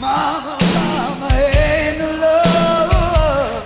mama, 0.00 0.58
mama 0.74 1.28
ain't 1.34 1.98
no 1.98 2.10
love. 2.20 3.64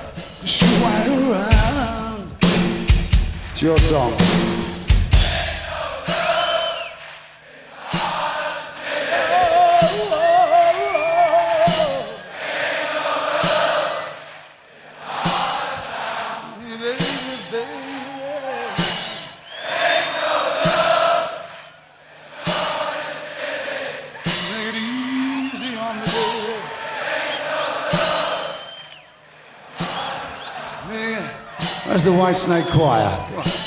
Around. 1.09 2.27
It's 3.53 3.63
your 3.63 3.79
song. 3.79 4.52
The 32.05 32.13
White 32.13 32.35
Snake 32.35 32.67
Choir. 32.67 33.62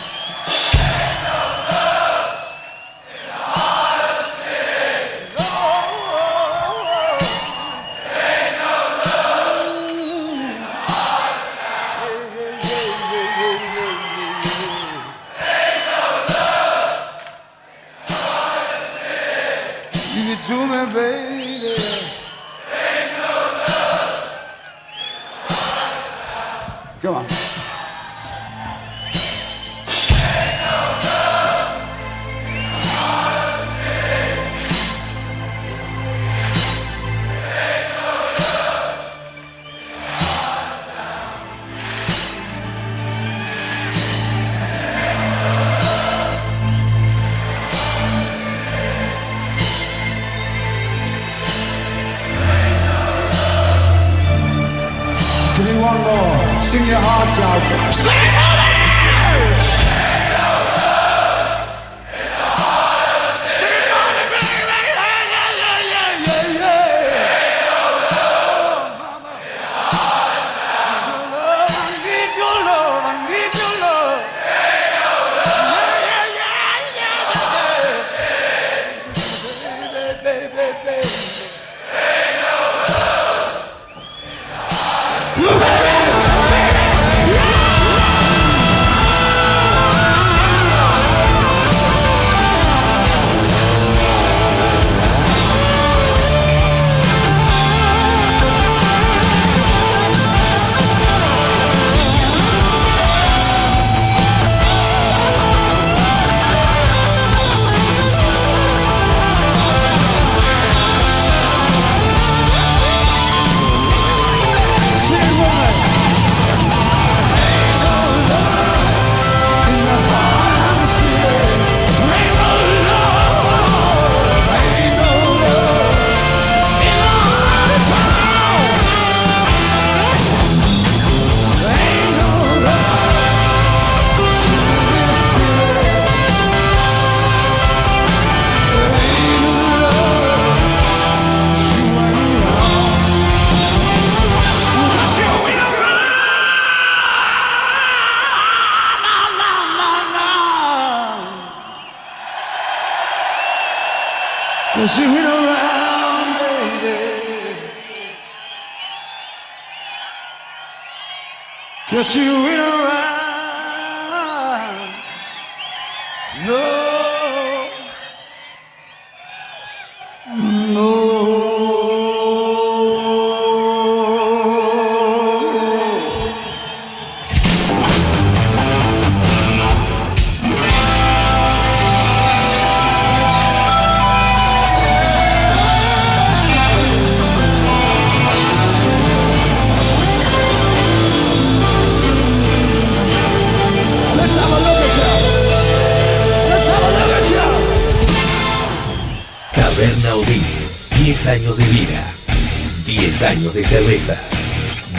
De 203.55 203.63
cervezas, 203.63 204.19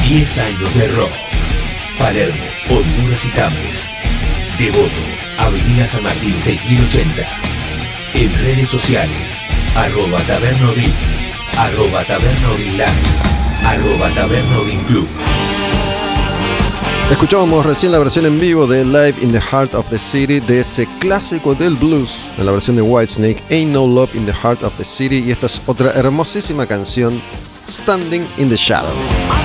10 0.08 0.38
años 0.38 0.74
de 0.74 0.88
rock. 0.96 1.10
Palermo, 1.98 2.42
Honduras 2.70 3.22
y 3.26 3.28
Tames. 3.28 3.90
Devoto, 4.58 4.88
Avenida 5.36 5.84
San 5.84 6.02
Martín 6.02 6.34
6080. 6.40 7.22
En 8.14 8.32
redes 8.42 8.70
sociales, 8.70 9.42
arroba 9.74 10.18
Taberna 10.22 10.70
Odín, 10.70 10.90
arroba 11.58 12.02
Live, 12.02 12.86
arroba 13.62 14.08
Taberna 14.14 14.58
Odín 14.58 14.80
Club. 14.84 15.06
Escuchábamos 17.10 17.66
recién 17.66 17.92
la 17.92 17.98
versión 17.98 18.24
en 18.24 18.40
vivo 18.40 18.66
de 18.66 18.86
Live 18.86 19.16
in 19.20 19.32
the 19.32 19.40
Heart 19.40 19.74
of 19.74 19.90
the 19.90 19.98
City 19.98 20.40
de 20.40 20.60
ese 20.60 20.88
clásico 20.98 21.54
del 21.54 21.76
blues 21.76 22.30
en 22.38 22.46
la 22.46 22.52
versión 22.52 22.76
de 22.76 22.82
Whitesnake, 22.82 23.42
Ain't 23.50 23.72
No 23.72 23.86
Love 23.86 24.16
in 24.16 24.24
the 24.24 24.32
Heart 24.32 24.62
of 24.62 24.74
the 24.78 24.84
City 24.84 25.22
y 25.26 25.30
esta 25.30 25.44
es 25.44 25.60
otra 25.66 25.92
hermosísima 25.92 26.66
canción, 26.66 27.20
Standing 27.68 28.26
in 28.38 28.48
the 28.48 28.56
Shadow. 28.56 29.35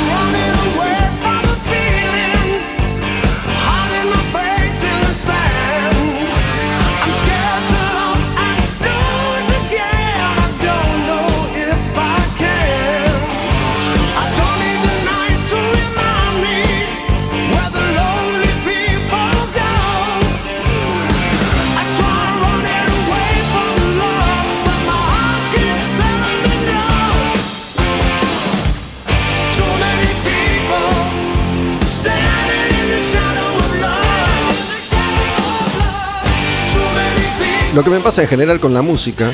Lo 37.73 37.83
que 37.83 37.89
me 37.89 37.99
pasa 38.01 38.21
en 38.21 38.27
general 38.27 38.59
con 38.59 38.73
la 38.73 38.81
música 38.81 39.31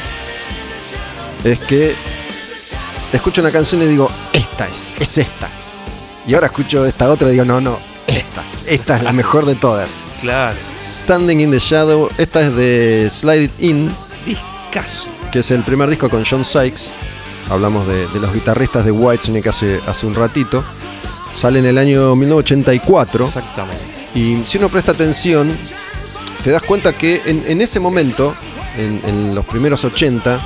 es 1.43 1.59
que 1.59 1.95
escucho 3.11 3.41
una 3.41 3.51
canción 3.51 3.81
y 3.81 3.85
digo, 3.85 4.11
esta 4.31 4.67
es, 4.67 4.93
es 4.99 5.17
esta. 5.17 5.49
Y 6.27 6.35
ahora 6.35 6.47
escucho 6.47 6.85
esta 6.85 7.09
otra 7.09 7.29
y 7.29 7.31
digo, 7.31 7.45
no, 7.45 7.59
no, 7.59 7.79
esta, 8.05 8.43
esta 8.67 8.97
es 8.97 9.03
la 9.03 9.11
mejor 9.11 9.45
de 9.45 9.55
todas. 9.55 9.99
Claro. 10.21 10.55
Standing 10.87 11.41
in 11.41 11.51
the 11.51 11.57
Shadow, 11.59 12.09
esta 12.17 12.41
es 12.41 12.55
de 12.55 13.09
Slide 13.09 13.43
It 13.45 13.51
In, 13.59 13.91
Discaso. 14.25 15.09
que 15.31 15.39
es 15.39 15.49
el 15.51 15.63
primer 15.63 15.89
disco 15.89 16.07
con 16.09 16.23
John 16.23 16.45
Sykes. 16.45 16.91
Hablamos 17.49 17.87
de, 17.87 18.07
de 18.07 18.19
los 18.19 18.33
guitarristas 18.33 18.85
de 18.85 18.91
Whitesnake 18.91 19.49
hace, 19.49 19.79
hace 19.87 20.05
un 20.05 20.13
ratito. 20.13 20.63
Sale 21.33 21.59
en 21.59 21.65
el 21.65 21.77
año 21.77 22.15
1984. 22.15 23.25
Exactamente. 23.25 23.83
Y 24.13 24.43
si 24.45 24.57
uno 24.57 24.69
presta 24.69 24.91
atención, 24.91 25.51
te 26.47 26.51
das 26.51 26.63
cuenta 26.63 26.93
que 26.93 27.21
en, 27.25 27.43
en 27.45 27.59
ese 27.59 27.77
momento, 27.77 28.33
en, 28.77 29.01
en 29.05 29.35
los 29.35 29.43
primeros 29.43 29.83
80, 29.83 30.39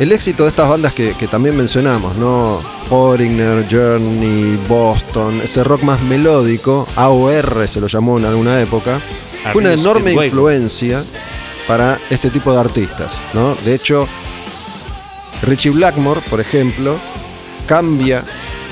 el 0.00 0.10
éxito 0.10 0.42
de 0.42 0.48
estas 0.48 0.68
bandas 0.68 0.92
que, 0.94 1.12
que 1.12 1.28
también 1.28 1.56
mencionamos, 1.56 2.16
¿no? 2.16 2.60
Foreigner, 2.88 3.68
Journey, 3.70 4.58
Boston, 4.68 5.42
ese 5.42 5.62
rock 5.62 5.84
más 5.84 6.02
melódico, 6.02 6.88
AOR 6.96 7.68
se 7.68 7.80
lo 7.80 7.86
llamó 7.86 8.18
en 8.18 8.24
alguna 8.24 8.60
época, 8.60 9.00
fue 9.52 9.62
una 9.62 9.74
enorme 9.74 10.10
influencia 10.12 11.00
para 11.68 11.96
este 12.10 12.28
tipo 12.28 12.52
de 12.52 12.58
artistas, 12.58 13.20
¿no? 13.32 13.54
De 13.64 13.76
hecho, 13.76 14.08
Richie 15.42 15.70
Blackmore, 15.70 16.20
por 16.28 16.40
ejemplo, 16.40 16.98
cambia 17.68 18.24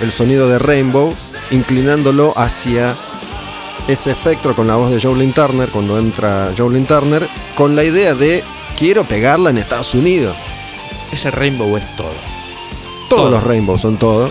el 0.02 0.10
sonido 0.10 0.48
de 0.48 0.58
Rainbow, 0.58 1.14
inclinándolo 1.52 2.32
hacia 2.36 2.96
ese 3.88 4.10
espectro 4.12 4.54
con 4.54 4.66
la 4.66 4.76
voz 4.76 4.90
de 4.90 5.00
Jolene 5.00 5.32
Turner, 5.32 5.68
cuando 5.70 5.98
entra 5.98 6.52
Jolene 6.56 6.86
Turner, 6.86 7.26
con 7.56 7.74
la 7.74 7.82
idea 7.84 8.14
de 8.14 8.44
quiero 8.78 9.04
pegarla 9.04 9.50
en 9.50 9.58
Estados 9.58 9.94
Unidos. 9.94 10.36
Ese 11.10 11.30
Rainbow 11.30 11.74
es 11.76 11.96
todo. 11.96 12.12
Todos 13.08 13.22
Todo. 13.22 13.30
los 13.30 13.42
Rainbow 13.42 13.78
son 13.78 13.96
todo. 13.96 14.30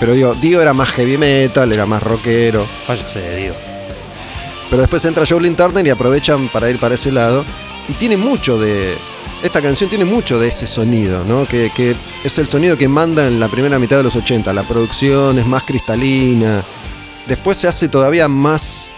Pero 0.00 0.14
digo, 0.14 0.34
Dio 0.34 0.60
era 0.60 0.74
más 0.74 0.90
heavy 0.90 1.16
metal, 1.16 1.72
era 1.72 1.86
más 1.86 2.02
rockero. 2.02 2.66
Váyase, 2.88 3.36
digo. 3.36 3.54
Pero 4.68 4.82
después 4.82 5.04
entra 5.04 5.24
Jolene 5.24 5.54
Turner 5.54 5.86
y 5.86 5.90
aprovechan 5.90 6.48
para 6.48 6.68
ir 6.68 6.78
para 6.80 6.96
ese 6.96 7.12
lado. 7.12 7.44
Y 7.88 7.92
tiene 7.94 8.16
mucho 8.16 8.58
de. 8.58 8.96
Esta 9.44 9.62
canción 9.62 9.88
tiene 9.88 10.04
mucho 10.04 10.38
de 10.40 10.48
ese 10.48 10.66
sonido, 10.66 11.24
¿no? 11.24 11.46
Que, 11.46 11.70
que 11.74 11.94
es 12.24 12.38
el 12.38 12.48
sonido 12.48 12.76
que 12.76 12.88
manda 12.88 13.26
en 13.26 13.38
la 13.38 13.48
primera 13.48 13.78
mitad 13.78 13.96
de 13.96 14.02
los 14.04 14.16
80. 14.16 14.52
La 14.52 14.62
producción 14.64 15.38
es 15.38 15.46
más 15.46 15.62
cristalina. 15.64 16.62
Después 17.26 17.56
se 17.56 17.68
hace 17.68 17.88
todavía 17.88 18.28
más 18.28 18.88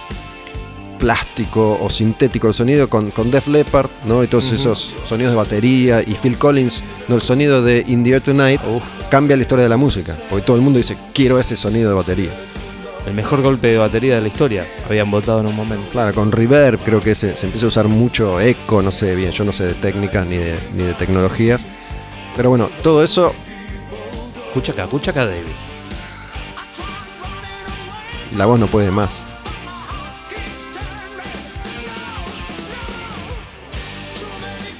plástico 0.98 1.78
o 1.82 1.90
sintético 1.90 2.46
el 2.46 2.54
sonido 2.54 2.88
con, 2.88 3.10
con 3.10 3.30
Def 3.30 3.48
Leppard, 3.48 3.90
¿no? 4.06 4.24
Y 4.24 4.26
todos 4.26 4.50
esos 4.52 4.94
sonidos 5.04 5.32
de 5.32 5.36
batería. 5.36 6.02
Y 6.02 6.14
Phil 6.14 6.38
Collins, 6.38 6.82
¿no? 7.08 7.16
El 7.16 7.20
sonido 7.20 7.62
de 7.62 7.84
In 7.86 8.02
the 8.04 8.10
Air 8.10 8.22
Tonight 8.22 8.60
cambia 9.10 9.36
la 9.36 9.42
historia 9.42 9.64
de 9.64 9.68
la 9.68 9.76
música. 9.76 10.16
Porque 10.30 10.44
todo 10.44 10.56
el 10.56 10.62
mundo 10.62 10.78
dice, 10.78 10.96
quiero 11.12 11.38
ese 11.38 11.56
sonido 11.56 11.90
de 11.90 11.94
batería. 11.94 12.30
El 13.06 13.12
mejor 13.12 13.42
golpe 13.42 13.68
de 13.68 13.76
batería 13.76 14.14
de 14.14 14.22
la 14.22 14.28
historia. 14.28 14.66
Habían 14.88 15.10
votado 15.10 15.40
en 15.40 15.46
un 15.46 15.54
momento. 15.54 15.90
Claro, 15.90 16.14
con 16.14 16.32
reverb 16.32 16.80
creo 16.80 17.00
que 17.00 17.14
se, 17.14 17.36
se 17.36 17.46
empieza 17.46 17.66
a 17.66 17.68
usar 17.68 17.88
mucho 17.88 18.40
eco, 18.40 18.80
no 18.80 18.90
sé 18.90 19.14
bien, 19.14 19.30
yo 19.30 19.44
no 19.44 19.52
sé 19.52 19.64
de 19.66 19.74
técnicas 19.74 20.26
ni 20.26 20.38
de, 20.38 20.54
ni 20.74 20.84
de 20.84 20.94
tecnologías. 20.94 21.66
Pero 22.34 22.48
bueno, 22.48 22.70
todo 22.82 23.04
eso, 23.04 23.34
Escucha 24.54 24.70
acá, 24.70 24.84
escucha 24.84 25.10
acá, 25.10 25.26
David. 25.26 25.50
La 28.36 28.46
voz 28.46 28.58
no 28.60 28.66
puede 28.66 28.90
más. 28.90 29.26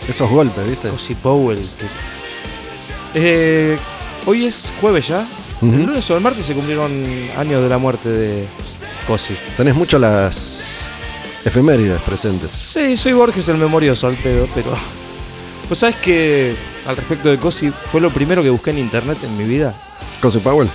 Esos 0.09 0.28
golpes, 0.30 0.66
¿viste? 0.68 0.88
Cosi 0.88 1.14
Powell. 1.14 1.59
que- 1.59 2.05
Eh, 3.16 3.78
hoy 4.26 4.46
es 4.46 4.72
jueves 4.80 5.09
ya. 5.09 5.26
El 5.62 5.86
lunes 5.86 6.11
o 6.11 6.16
el 6.16 6.20
martes 6.22 6.44
se 6.44 6.52
cumplieron 6.52 6.92
años 7.38 7.62
de 7.62 7.68
la 7.70 7.78
muerte 7.78 8.09
de 8.11 8.46
Cosi. 9.07 9.34
Tenés 9.57 9.74
mucho 9.74 9.98
las 9.98 10.64
efemérides 11.44 12.02
presentes. 12.02 12.50
Sí, 12.50 12.96
soy 12.98 13.12
Borges 13.14 13.48
el 13.48 13.57
memorioso 13.57 14.07
al 14.07 14.14
pedo, 14.16 14.48
pero. 14.55 14.72
Pues 15.68 15.80
sabes 15.80 15.96
que 15.96 16.55
al 16.86 16.94
respecto 16.94 17.30
de 17.30 17.38
Cosi 17.38 17.70
fue 17.90 17.98
lo 17.98 18.11
primero 18.12 18.42
que 18.42 18.50
busqué 18.50 18.68
en 18.72 18.78
internet 18.80 19.16
en 19.24 19.34
mi 19.38 19.44
vida. 19.44 19.72
Cosi 20.20 20.38
Powell, 20.40 20.68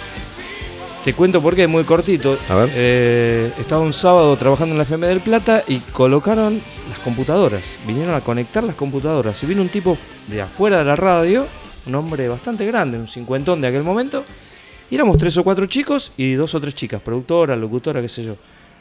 Te 1.10 1.16
cuento 1.16 1.42
por 1.42 1.56
qué, 1.56 1.66
muy 1.66 1.86
cortito. 1.86 2.38
A 2.50 2.54
ver. 2.54 2.72
Eh, 2.72 3.52
estaba 3.58 3.82
un 3.82 3.94
sábado 3.94 4.38
trabajando 4.38 4.74
en 4.74 4.78
la 4.78 4.84
FM 4.84 5.08
del 5.08 5.22
Plata 5.22 5.64
y 5.68 5.80
colocaron 5.80 6.62
las 6.88 7.00
computadoras. 7.00 7.80
Vinieron 7.88 8.14
a 8.14 8.22
conectar 8.22 8.64
las 8.64 8.76
computadoras. 8.76 9.42
Y 9.42 9.48
vino 9.48 9.64
un 9.64 9.70
tipo 9.70 9.98
de 10.28 10.44
afuera 10.44 10.78
de 10.78 10.86
la 10.86 10.96
radio, 10.96 11.48
un 11.88 11.96
hombre 11.96 12.28
bastante 12.28 12.64
grande, 12.68 13.00
un 13.00 13.08
cincuentón 13.08 13.60
de 13.60 13.70
aquel 13.70 13.82
momento. 13.82 14.24
Y 14.92 14.94
éramos 14.94 15.18
tres 15.18 15.36
o 15.38 15.44
cuatro 15.44 15.66
chicos 15.66 16.12
y 16.16 16.34
dos 16.34 16.54
o 16.54 16.62
tres 16.62 16.76
chicas, 16.76 17.02
productora, 17.02 17.56
locutora, 17.56 18.04
qué 18.04 18.10
sé 18.10 18.24
yo. 18.24 18.34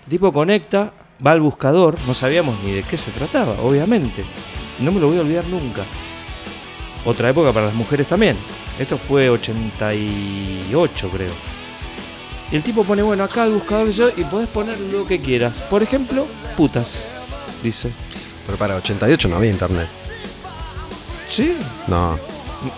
El 0.05 0.11
tipo 0.11 0.31
conecta, 0.31 0.93
va 1.26 1.31
al 1.31 1.41
buscador, 1.41 1.97
no 2.07 2.12
sabíamos 2.12 2.62
ni 2.62 2.72
de 2.72 2.83
qué 2.83 2.99
se 2.99 3.11
trataba, 3.11 3.55
obviamente. 3.62 4.22
No 4.81 4.93
me 4.93 5.01
lo 5.01 5.09
voy 5.09 5.16
a 5.16 5.22
olvidar 5.22 5.47
nunca. 5.47 5.83
Otra 7.07 7.31
época 7.31 7.55
para 7.55 7.68
las 7.68 7.74
mujeres 7.74 8.07
también. 8.07 8.37
Esto 8.79 8.99
fue 8.99 9.31
88, 9.31 11.09
creo. 11.11 11.57
Y 12.51 12.57
el 12.57 12.62
tipo 12.62 12.82
pone, 12.84 13.03
bueno, 13.03 13.24
acá 13.24 13.44
el 13.44 13.53
buscador 13.53 13.90
yo, 13.90 14.09
y 14.16 14.24
podés 14.24 14.49
poner 14.49 14.78
lo 14.80 15.07
que 15.07 15.20
quieras. 15.20 15.61
Por 15.68 15.82
ejemplo, 15.82 16.26
putas, 16.57 17.07
dice. 17.62 17.90
pero 18.46 18.57
para 18.59 18.76
88 18.76 19.28
no 19.28 19.36
había 19.36 19.51
internet. 19.51 19.88
Sí, 21.28 21.57
No, 21.86 22.18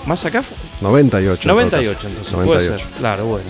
más 0.06 0.24
acá. 0.24 0.42
fue- 0.42 0.56
98. 0.80 1.42
en 1.42 1.54
todo 1.54 1.54
98 1.54 1.94
caso. 1.96 2.08
entonces, 2.08 2.32
puede 2.34 2.46
98. 2.46 2.84
ser. 2.84 2.98
Claro, 2.98 3.26
bueno. 3.26 3.46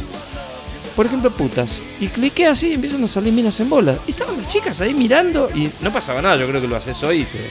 Por 0.94 1.06
ejemplo, 1.06 1.30
putas. 1.30 1.80
Y 2.00 2.08
cliqué 2.08 2.46
así 2.46 2.68
y 2.68 2.72
empiezan 2.74 3.02
a 3.04 3.06
salir 3.06 3.32
minas 3.32 3.58
en 3.60 3.70
bola. 3.70 3.96
Y 4.06 4.10
estaban 4.10 4.36
las 4.36 4.48
chicas 4.48 4.80
ahí 4.82 4.92
mirando 4.92 5.48
y 5.54 5.70
no 5.80 5.90
pasaba 5.92 6.20
nada. 6.20 6.36
Yo 6.36 6.46
creo 6.48 6.60
que 6.60 6.68
lo 6.68 6.76
haces 6.76 7.02
hoy 7.02 7.20
y 7.20 7.24
te, 7.24 7.50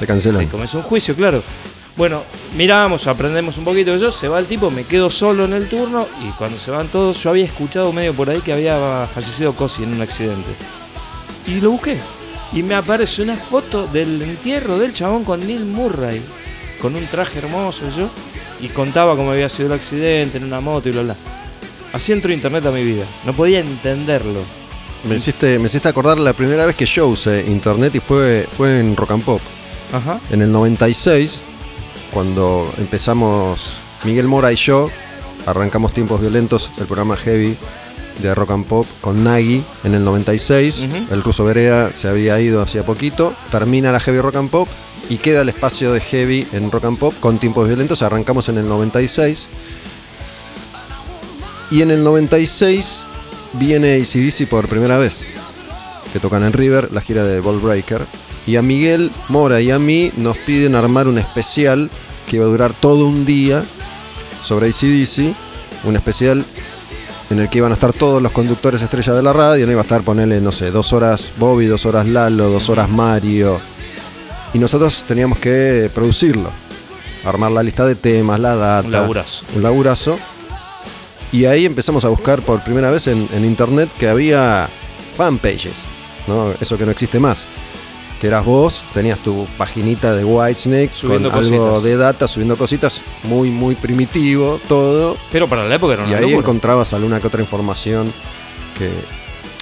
Te 0.00 0.06
cancelan. 0.06 0.44
te 0.44 0.50
comes 0.50 0.74
un 0.74 0.82
juicio, 0.82 1.14
claro. 1.16 1.42
Bueno, 1.96 2.24
miramos, 2.56 3.06
aprendemos 3.06 3.56
un 3.56 3.64
poquito 3.64 3.92
de 3.92 3.98
eso, 3.98 4.10
se 4.10 4.26
va 4.26 4.40
el 4.40 4.46
tipo, 4.46 4.68
me 4.68 4.82
quedo 4.82 5.10
solo 5.10 5.44
en 5.44 5.52
el 5.52 5.68
turno 5.68 6.08
y 6.26 6.30
cuando 6.32 6.58
se 6.58 6.72
van 6.72 6.88
todos, 6.88 7.22
yo 7.22 7.30
había 7.30 7.44
escuchado 7.44 7.92
medio 7.92 8.12
por 8.14 8.28
ahí 8.28 8.40
que 8.40 8.52
había 8.52 9.08
fallecido 9.14 9.54
Cosi 9.54 9.84
en 9.84 9.92
un 9.94 10.00
accidente. 10.00 10.50
Y 11.46 11.60
lo 11.60 11.70
busqué. 11.70 11.96
Y 12.52 12.64
me 12.64 12.74
aparece 12.74 13.22
una 13.22 13.36
foto 13.36 13.86
del 13.86 14.20
entierro 14.22 14.78
del 14.78 14.92
chabón 14.92 15.22
con 15.24 15.40
Neil 15.46 15.64
Murray, 15.64 16.20
con 16.80 16.96
un 16.96 17.06
traje 17.06 17.38
hermoso 17.38 17.84
y 17.86 17.96
yo, 17.96 18.10
y 18.60 18.68
contaba 18.68 19.14
cómo 19.14 19.30
había 19.30 19.48
sido 19.48 19.68
el 19.68 19.74
accidente 19.74 20.38
en 20.38 20.44
una 20.44 20.60
moto 20.60 20.88
y 20.88 20.92
bla 20.92 21.02
bla. 21.02 21.16
Así 21.92 22.10
entró 22.10 22.32
internet 22.32 22.66
a 22.66 22.72
mi 22.72 22.82
vida. 22.82 23.04
No 23.24 23.34
podía 23.34 23.60
entenderlo. 23.60 24.40
Me 25.04 25.14
hiciste, 25.14 25.60
me 25.60 25.66
hiciste 25.66 25.88
acordar 25.88 26.18
la 26.18 26.32
primera 26.32 26.66
vez 26.66 26.74
que 26.74 26.86
yo 26.86 27.06
usé 27.06 27.44
internet 27.46 27.94
y 27.94 28.00
fue, 28.00 28.48
fue 28.56 28.80
en 28.80 28.96
Rock 28.96 29.12
and 29.12 29.22
Pop. 29.22 29.40
Ajá. 29.92 30.18
En 30.30 30.42
el 30.42 30.50
96, 30.50 31.42
cuando 32.14 32.72
empezamos 32.78 33.80
Miguel 34.04 34.28
Mora 34.28 34.52
y 34.52 34.56
yo, 34.56 34.88
arrancamos 35.46 35.92
Tiempos 35.92 36.20
Violentos, 36.20 36.70
el 36.78 36.86
programa 36.86 37.16
Heavy 37.16 37.56
de 38.22 38.34
Rock 38.34 38.52
and 38.52 38.66
Pop 38.66 38.86
con 39.00 39.24
Nagi 39.24 39.62
en 39.82 39.94
el 39.94 40.04
96. 40.04 40.88
Ujú. 40.88 41.14
El 41.14 41.22
ruso 41.24 41.44
Berea 41.44 41.92
se 41.92 42.08
había 42.08 42.40
ido 42.40 42.62
hacía 42.62 42.86
poquito. 42.86 43.34
Termina 43.50 43.90
la 43.90 43.98
Heavy 43.98 44.20
Rock 44.20 44.36
and 44.36 44.48
Pop 44.48 44.68
y 45.10 45.16
queda 45.16 45.42
el 45.42 45.48
espacio 45.48 45.92
de 45.92 46.00
Heavy 46.00 46.46
en 46.52 46.70
Rock 46.70 46.84
and 46.84 46.98
Pop 46.98 47.14
con 47.18 47.38
Tiempos 47.38 47.66
Violentos. 47.66 48.02
Arrancamos 48.02 48.48
en 48.48 48.58
el 48.58 48.68
96. 48.68 49.48
Y 51.72 51.82
en 51.82 51.90
el 51.90 52.04
96 52.04 53.06
viene 53.54 53.96
ACDC 53.96 54.48
por 54.48 54.68
primera 54.68 54.98
vez, 54.98 55.24
que 56.12 56.20
tocan 56.20 56.44
en 56.44 56.52
River, 56.52 56.92
la 56.92 57.00
gira 57.00 57.24
de 57.24 57.40
Ball 57.40 57.58
Breaker. 57.58 58.06
Y 58.46 58.56
a 58.56 58.62
Miguel 58.62 59.10
Mora 59.28 59.60
y 59.60 59.70
a 59.70 59.78
mí 59.78 60.12
nos 60.16 60.36
piden 60.36 60.74
armar 60.74 61.08
un 61.08 61.18
especial 61.18 61.90
que 62.26 62.36
iba 62.36 62.44
a 62.44 62.48
durar 62.48 62.74
todo 62.74 63.06
un 63.06 63.24
día 63.24 63.64
sobre 64.42 64.68
ACDC. 64.68 65.34
Un 65.84 65.96
especial 65.96 66.44
en 67.30 67.38
el 67.40 67.48
que 67.48 67.58
iban 67.58 67.70
a 67.70 67.74
estar 67.74 67.92
todos 67.92 68.22
los 68.22 68.32
conductores 68.32 68.82
estrellas 68.82 69.16
de 69.16 69.22
la 69.22 69.32
radio. 69.32 69.66
No 69.66 69.72
iba 69.72 69.80
a 69.80 69.84
estar, 69.84 70.02
ponerle, 70.02 70.40
no 70.40 70.52
sé, 70.52 70.70
dos 70.70 70.92
horas 70.92 71.32
Bobby, 71.38 71.66
dos 71.66 71.86
horas 71.86 72.06
Lalo, 72.06 72.50
dos 72.50 72.68
horas 72.68 72.88
Mario. 72.88 73.60
Y 74.52 74.58
nosotros 74.58 75.04
teníamos 75.06 75.38
que 75.38 75.90
producirlo. 75.94 76.50
Armar 77.24 77.50
la 77.52 77.62
lista 77.62 77.86
de 77.86 77.94
temas, 77.94 78.38
la 78.38 78.54
data. 78.54 78.86
Un 78.86 78.92
laburazo. 78.92 79.46
Un 79.56 79.62
laburazo. 79.62 80.18
Y 81.32 81.46
ahí 81.46 81.64
empezamos 81.64 82.04
a 82.04 82.08
buscar 82.08 82.42
por 82.42 82.62
primera 82.62 82.90
vez 82.90 83.06
en, 83.08 83.26
en 83.32 83.44
internet 83.44 83.88
que 83.98 84.08
había 84.08 84.68
fanpages, 85.16 85.84
¿no? 86.28 86.52
Eso 86.60 86.78
que 86.78 86.84
no 86.84 86.92
existe 86.92 87.18
más. 87.18 87.46
Que 88.24 88.28
eras 88.28 88.42
vos, 88.46 88.82
tenías 88.94 89.18
tu 89.18 89.46
paginita 89.58 90.14
de 90.14 90.24
Whitesnake 90.24 90.88
Subiendo 90.94 91.30
con 91.30 91.44
algo 91.44 91.58
cositas. 91.58 91.82
de 91.82 91.96
data, 91.98 92.26
subiendo 92.26 92.56
cositas, 92.56 93.02
muy, 93.24 93.50
muy 93.50 93.74
primitivo, 93.74 94.58
todo. 94.66 95.18
Pero 95.30 95.46
para 95.46 95.68
la 95.68 95.74
época 95.74 95.92
era 95.92 96.04
Y 96.04 96.08
una 96.08 96.16
ahí 96.16 96.22
locura. 96.22 96.38
encontrabas 96.38 96.94
alguna 96.94 97.20
que 97.20 97.26
otra 97.26 97.42
información 97.42 98.10
que, 98.78 98.88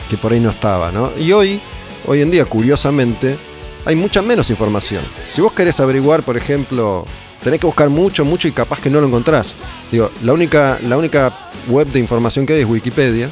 que 0.08 0.16
por 0.16 0.32
ahí 0.32 0.38
no 0.38 0.50
estaba, 0.50 0.92
¿no? 0.92 1.10
Y 1.18 1.32
hoy, 1.32 1.60
hoy 2.06 2.20
en 2.22 2.30
día, 2.30 2.44
curiosamente, 2.44 3.36
hay 3.84 3.96
mucha 3.96 4.22
menos 4.22 4.48
información. 4.48 5.02
Si 5.26 5.40
vos 5.40 5.52
querés 5.52 5.80
averiguar, 5.80 6.22
por 6.22 6.36
ejemplo, 6.36 7.04
tenés 7.42 7.58
que 7.58 7.66
buscar 7.66 7.88
mucho, 7.90 8.24
mucho 8.24 8.46
y 8.46 8.52
capaz 8.52 8.78
que 8.78 8.90
no 8.90 9.00
lo 9.00 9.08
encontrás. 9.08 9.56
Digo, 9.90 10.08
la 10.22 10.34
única, 10.34 10.78
la 10.84 10.96
única 10.96 11.32
web 11.66 11.88
de 11.88 11.98
información 11.98 12.46
que 12.46 12.52
hay 12.52 12.60
es 12.60 12.66
Wikipedia. 12.68 13.28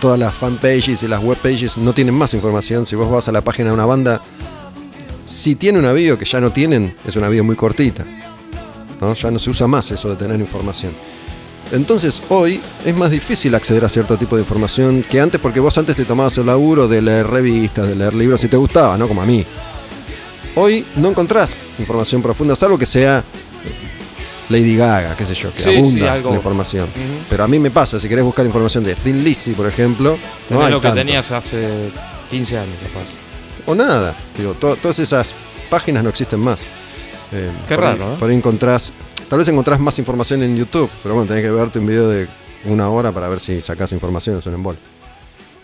Todas 0.00 0.18
las 0.18 0.34
fanpages 0.34 1.02
y 1.02 1.08
las 1.08 1.22
webpages 1.22 1.78
no 1.78 1.92
tienen 1.92 2.14
más 2.14 2.34
información. 2.34 2.86
Si 2.86 2.96
vos 2.96 3.10
vas 3.10 3.28
a 3.28 3.32
la 3.32 3.42
página 3.42 3.70
de 3.70 3.74
una 3.74 3.86
banda, 3.86 4.22
si 5.24 5.54
tiene 5.54 5.78
una 5.78 5.92
bio 5.92 6.18
que 6.18 6.24
ya 6.24 6.40
no 6.40 6.52
tienen, 6.52 6.96
es 7.06 7.16
una 7.16 7.28
bio 7.28 7.42
muy 7.44 7.56
cortita. 7.56 8.04
Ya 9.00 9.30
no 9.30 9.38
se 9.38 9.50
usa 9.50 9.66
más 9.66 9.90
eso 9.90 10.08
de 10.08 10.16
tener 10.16 10.38
información. 10.38 10.92
Entonces 11.72 12.22
hoy 12.28 12.60
es 12.84 12.96
más 12.96 13.10
difícil 13.10 13.54
acceder 13.54 13.84
a 13.84 13.88
cierto 13.88 14.16
tipo 14.16 14.36
de 14.36 14.42
información 14.42 15.04
que 15.08 15.20
antes 15.20 15.40
porque 15.40 15.58
vos 15.58 15.76
antes 15.76 15.96
te 15.96 16.04
tomabas 16.04 16.38
el 16.38 16.46
laburo 16.46 16.86
de 16.86 17.02
leer 17.02 17.26
revistas, 17.26 17.88
de 17.88 17.96
leer 17.96 18.14
libros 18.14 18.40
si 18.40 18.48
te 18.48 18.56
gustaba, 18.56 18.96
¿no? 18.96 19.08
Como 19.08 19.22
a 19.22 19.26
mí. 19.26 19.44
Hoy 20.54 20.84
no 20.96 21.08
encontrás 21.08 21.56
información 21.78 22.22
profunda, 22.22 22.54
salvo 22.54 22.78
que 22.78 22.86
sea 22.86 23.22
Lady 24.48 24.76
Gaga, 24.76 25.16
qué 25.16 25.26
sé 25.26 25.34
yo, 25.34 25.52
que 25.52 25.60
Sí, 25.60 25.70
abunda 25.70 25.90
sí, 25.90 26.06
algo- 26.06 26.30
la 26.30 26.36
información. 26.36 26.88
Pero 27.28 27.44
a 27.44 27.48
mí 27.48 27.58
me 27.58 27.70
pasa, 27.70 27.98
si 27.98 28.08
querés 28.08 28.24
buscar 28.24 28.46
información 28.46 28.84
de 28.84 28.94
Thin 28.94 29.24
Lizzy, 29.24 29.52
por 29.52 29.66
ejemplo, 29.66 30.16
no 30.50 30.64
hay 30.64 30.70
lo 30.72 30.80
que 30.80 30.88
tanto. 30.88 31.00
tenías 31.00 31.30
hace 31.32 31.90
15 32.30 32.58
años, 32.58 32.76
capaz. 32.82 33.06
O 33.66 33.74
nada. 33.74 34.14
Digo, 34.38 34.52
to- 34.54 34.76
todas 34.76 34.98
esas 35.00 35.34
páginas 35.68 36.04
no 36.04 36.10
existen 36.10 36.38
más. 36.40 36.60
Eh, 37.32 37.50
Qué 37.66 37.74
ahí- 37.74 37.80
raro, 37.80 38.12
¿eh? 38.12 38.16
Por 38.20 38.30
ahí 38.30 38.36
encontrás. 38.36 38.92
Tal 39.28 39.38
vez 39.40 39.48
encontrás 39.48 39.80
más 39.80 39.98
información 39.98 40.42
en 40.44 40.56
YouTube, 40.56 40.88
pero 41.02 41.16
bueno, 41.16 41.26
tenés 41.28 41.42
que 41.42 41.50
verte 41.50 41.80
un 41.80 41.86
video 41.88 42.08
de 42.08 42.28
una 42.66 42.88
hora 42.88 43.10
para 43.10 43.26
ver 43.28 43.40
si 43.40 43.60
sacás 43.60 43.90
información, 43.92 44.38
es 44.38 44.46
un 44.46 44.54
embol. 44.54 44.76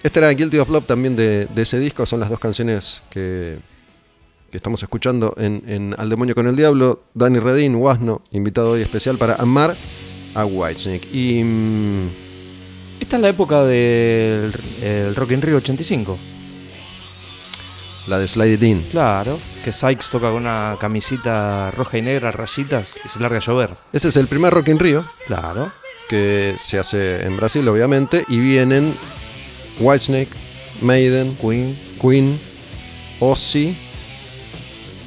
Este 0.02 0.18
era 0.18 0.28
Guilty 0.30 0.58
of 0.58 0.68
Love 0.68 0.84
también 0.86 1.14
de, 1.14 1.46
de 1.46 1.62
ese 1.62 1.78
disco, 1.78 2.04
son 2.04 2.18
las 2.18 2.28
dos 2.28 2.40
canciones 2.40 3.02
que, 3.08 3.58
que 4.52 4.58
estamos 4.58 4.82
escuchando 4.82 5.34
en, 5.38 5.62
en 5.66 5.94
Al 5.98 6.10
Demonio 6.10 6.34
con 6.34 6.46
el 6.46 6.54
Diablo. 6.54 7.00
Danny 7.14 7.38
Redin, 7.38 7.74
Wasno, 7.74 8.20
invitado 8.32 8.72
hoy 8.72 8.82
especial 8.82 9.16
para 9.16 9.34
amar 9.36 9.74
a 10.34 10.44
Whitesnake. 10.44 11.08
Y. 11.10 11.42
mm, 11.42 12.10
Esta 13.00 13.16
es 13.16 13.22
la 13.22 13.28
época 13.30 13.62
del 13.64 14.52
el 14.82 15.14
Rock 15.16 15.32
in 15.32 15.40
Rio 15.42 15.56
85. 15.56 16.18
la 18.08 18.18
de 18.18 18.28
Slide 18.28 18.52
It 18.54 18.62
In. 18.62 18.82
Claro, 18.90 19.38
que 19.64 19.72
Sykes 19.72 20.10
toca 20.10 20.26
con 20.30 20.42
una 20.42 20.76
camisita 20.78 21.70
roja 21.70 21.96
y 21.98 22.02
negra, 22.02 22.30
rayitas, 22.30 22.96
y 23.04 23.08
se 23.08 23.20
larga 23.20 23.38
a 23.38 23.40
llover. 23.40 23.70
Ese 23.92 24.08
es 24.08 24.16
el 24.16 24.26
primer 24.26 24.52
Rock 24.52 24.68
in 24.68 24.78
Rio. 24.78 25.04
Claro. 25.26 25.72
que 26.10 26.56
se 26.58 26.78
hace 26.78 27.24
en 27.26 27.38
Brasil, 27.38 27.66
obviamente, 27.68 28.22
y 28.28 28.38
vienen 28.38 28.92
Whitesnake, 29.80 30.28
Maiden, 30.82 31.36
Queen, 31.40 31.78
Queen, 31.98 32.38
Ozzy, 33.18 33.74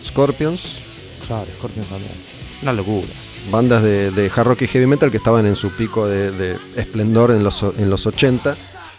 Scorpions, 0.06 0.80
claro, 1.28 1.48
Scorpion 1.58 1.86
también. 1.86 2.12
Una 2.62 2.74
locura. 2.74 3.08
bandas 3.52 3.84
de, 3.84 4.12
de 4.12 4.32
hard 4.34 4.48
rock 4.48 4.62
y 4.64 4.68
heavy 4.68 4.88
metal 4.88 5.12
que 5.12 5.18
estaban 5.18 5.46
en 5.46 5.56
su 5.56 5.72
pico 5.72 6.08
de, 6.08 6.32
de 6.32 6.58
esplendor 6.76 7.32
en 7.32 7.44
los, 7.44 7.64
en 7.64 7.90
los 7.90 8.06
80. 8.06 8.56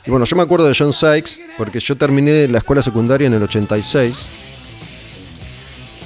Y 0.07 0.11
bueno, 0.11 0.25
yo 0.25 0.37
me 0.37 0.43
acuerdo 0.43 0.67
de 0.69 0.75
John 0.79 0.93
Sykes 0.93 1.41
porque 1.59 1.81
yo 1.81 1.97
terminé 1.97 2.47
la 2.49 2.59
escuela 2.59 2.81
secundaria 2.83 3.27
en 3.27 3.35
el 3.35 3.43
86 3.43 4.29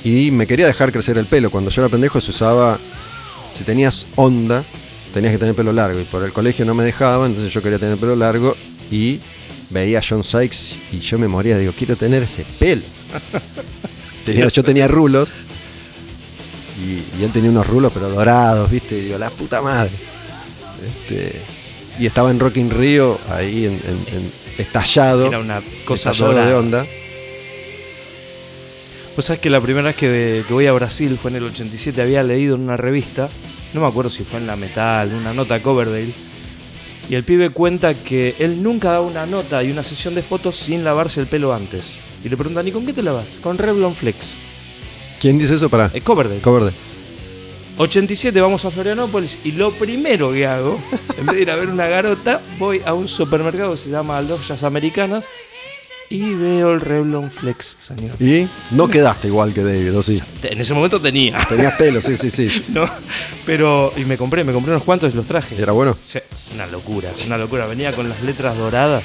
y 0.04 0.30
me 0.30 0.46
quería 0.46 0.66
dejar 0.66 0.92
crecer 0.92 1.18
el 1.18 1.26
pelo. 1.26 1.50
Cuando 1.50 1.70
yo 1.70 1.82
era 1.82 1.90
pendejo 1.90 2.20
se 2.20 2.30
usaba, 2.30 2.78
si 3.52 3.64
tenías 3.64 4.06
onda, 4.16 4.64
tenías 5.12 5.32
que 5.32 5.38
tener 5.38 5.54
pelo 5.54 5.72
largo 5.72 6.00
y 6.00 6.04
por 6.04 6.22
el 6.24 6.32
colegio 6.32 6.64
no 6.64 6.74
me 6.74 6.84
dejaban, 6.84 7.30
entonces 7.30 7.52
yo 7.52 7.62
quería 7.62 7.78
tener 7.78 7.98
pelo 7.98 8.16
largo 8.16 8.56
y 8.90 9.20
veía 9.70 9.98
a 9.98 10.02
John 10.08 10.24
Sykes 10.24 10.76
y 10.92 11.00
yo 11.00 11.18
me 11.18 11.28
moría, 11.28 11.58
digo, 11.58 11.72
quiero 11.76 11.96
tener 11.96 12.22
ese 12.22 12.44
pelo. 12.58 12.82
Tenía- 14.24 14.48
yo 14.48 14.62
tenía 14.64 14.86
rulos 14.88 15.32
y, 16.82 17.20
y 17.20 17.24
él 17.24 17.30
tenía 17.32 17.50
unos 17.50 17.66
rulos 17.66 17.90
pero 17.92 18.08
dorados, 18.08 18.70
viste, 18.70 18.96
y 18.98 19.00
digo, 19.06 19.18
la 19.18 19.30
puta 19.30 19.60
madre. 19.62 19.90
Este, 20.84 21.40
y 21.98 22.06
estaba 22.06 22.30
en 22.30 22.40
Rock 22.40 22.56
in 22.58 22.70
Rio, 22.70 23.18
ahí 23.30 23.66
en, 23.66 23.72
en- 23.72 24.14
en- 24.16 24.32
estallado, 24.58 25.26
Era 25.26 25.38
una 25.38 25.62
cosa 25.84 26.10
estallado 26.12 26.46
de 26.46 26.54
onda. 26.54 26.86
Vos 29.16 29.24
sabés 29.24 29.40
que 29.40 29.50
la 29.50 29.60
primera 29.60 29.86
vez 29.88 29.96
que, 29.96 30.44
que 30.46 30.52
voy 30.54 30.66
a 30.66 30.72
Brasil 30.72 31.18
fue 31.20 31.30
en 31.30 31.38
el 31.38 31.44
87, 31.44 32.00
había 32.00 32.22
leído 32.22 32.54
en 32.54 32.62
una 32.62 32.76
revista, 32.76 33.28
no 33.74 33.80
me 33.80 33.86
acuerdo 33.86 34.10
si 34.10 34.24
fue 34.24 34.38
en 34.38 34.46
la 34.46 34.56
Metal, 34.56 35.12
una 35.12 35.32
nota 35.34 35.60
Coverdale, 35.60 36.12
y 37.08 37.14
el 37.16 37.24
pibe 37.24 37.50
cuenta 37.50 37.94
que 37.94 38.36
él 38.38 38.62
nunca 38.62 38.92
daba 38.92 39.04
una 39.06 39.26
nota 39.26 39.62
y 39.64 39.70
una 39.70 39.82
sesión 39.82 40.14
de 40.14 40.22
fotos 40.22 40.56
sin 40.56 40.84
lavarse 40.84 41.20
el 41.20 41.26
pelo 41.26 41.52
antes. 41.52 41.98
Y 42.24 42.28
le 42.28 42.36
preguntan, 42.36 42.66
¿y 42.68 42.72
con 42.72 42.84
qué 42.86 42.92
te 42.92 43.02
lavas? 43.02 43.38
Con 43.42 43.56
Revlon 43.58 43.94
Flex. 43.94 44.38
¿Quién 45.20 45.38
dice 45.38 45.54
eso? 45.54 45.68
Para 45.68 45.90
Eh, 45.94 46.00
Coverdale. 46.00 46.40
cover 46.40 46.64
de- 46.64 46.72
87 47.78 48.38
vamos 48.40 48.64
a 48.66 48.70
Florianópolis 48.70 49.38
y 49.44 49.52
lo 49.52 49.70
primero 49.72 50.32
que 50.32 50.46
hago, 50.46 50.78
en 51.18 51.26
vez 51.26 51.36
de 51.36 51.42
ir 51.42 51.50
a 51.50 51.56
ver 51.56 51.68
una 51.70 51.86
garota, 51.86 52.42
voy 52.58 52.82
a 52.84 52.92
un 52.92 53.08
supermercado 53.08 53.72
que 53.72 53.78
se 53.80 53.88
llama 53.90 54.18
Aldoyas 54.18 54.62
Americanas 54.64 55.24
y 56.10 56.34
veo 56.34 56.72
el 56.72 56.80
Revlon 56.80 57.30
Flex, 57.30 57.76
señor. 57.78 58.16
Y 58.20 58.48
no 58.72 58.88
quedaste 58.88 59.28
igual 59.28 59.54
que 59.54 59.62
David, 59.62 59.96
¿o 59.96 60.02
sí? 60.02 60.20
En 60.42 60.60
ese 60.60 60.74
momento 60.74 61.00
tenía. 61.00 61.38
Tenías 61.48 61.74
pelo, 61.76 62.00
sí, 62.02 62.16
sí, 62.16 62.30
sí. 62.32 62.64
No, 62.68 62.84
pero. 63.46 63.92
Y 63.96 64.04
me 64.04 64.16
compré, 64.18 64.42
me 64.42 64.52
compré 64.52 64.72
unos 64.72 64.82
cuantos 64.82 65.12
y 65.12 65.16
los 65.16 65.26
traje. 65.26 65.54
¿Y 65.56 65.62
era 65.62 65.72
bueno? 65.72 65.96
Sí, 66.04 66.18
una 66.52 66.66
locura, 66.66 67.10
una 67.26 67.38
locura. 67.38 67.66
Venía 67.66 67.92
con 67.92 68.08
las 68.08 68.20
letras 68.24 68.58
doradas. 68.58 69.04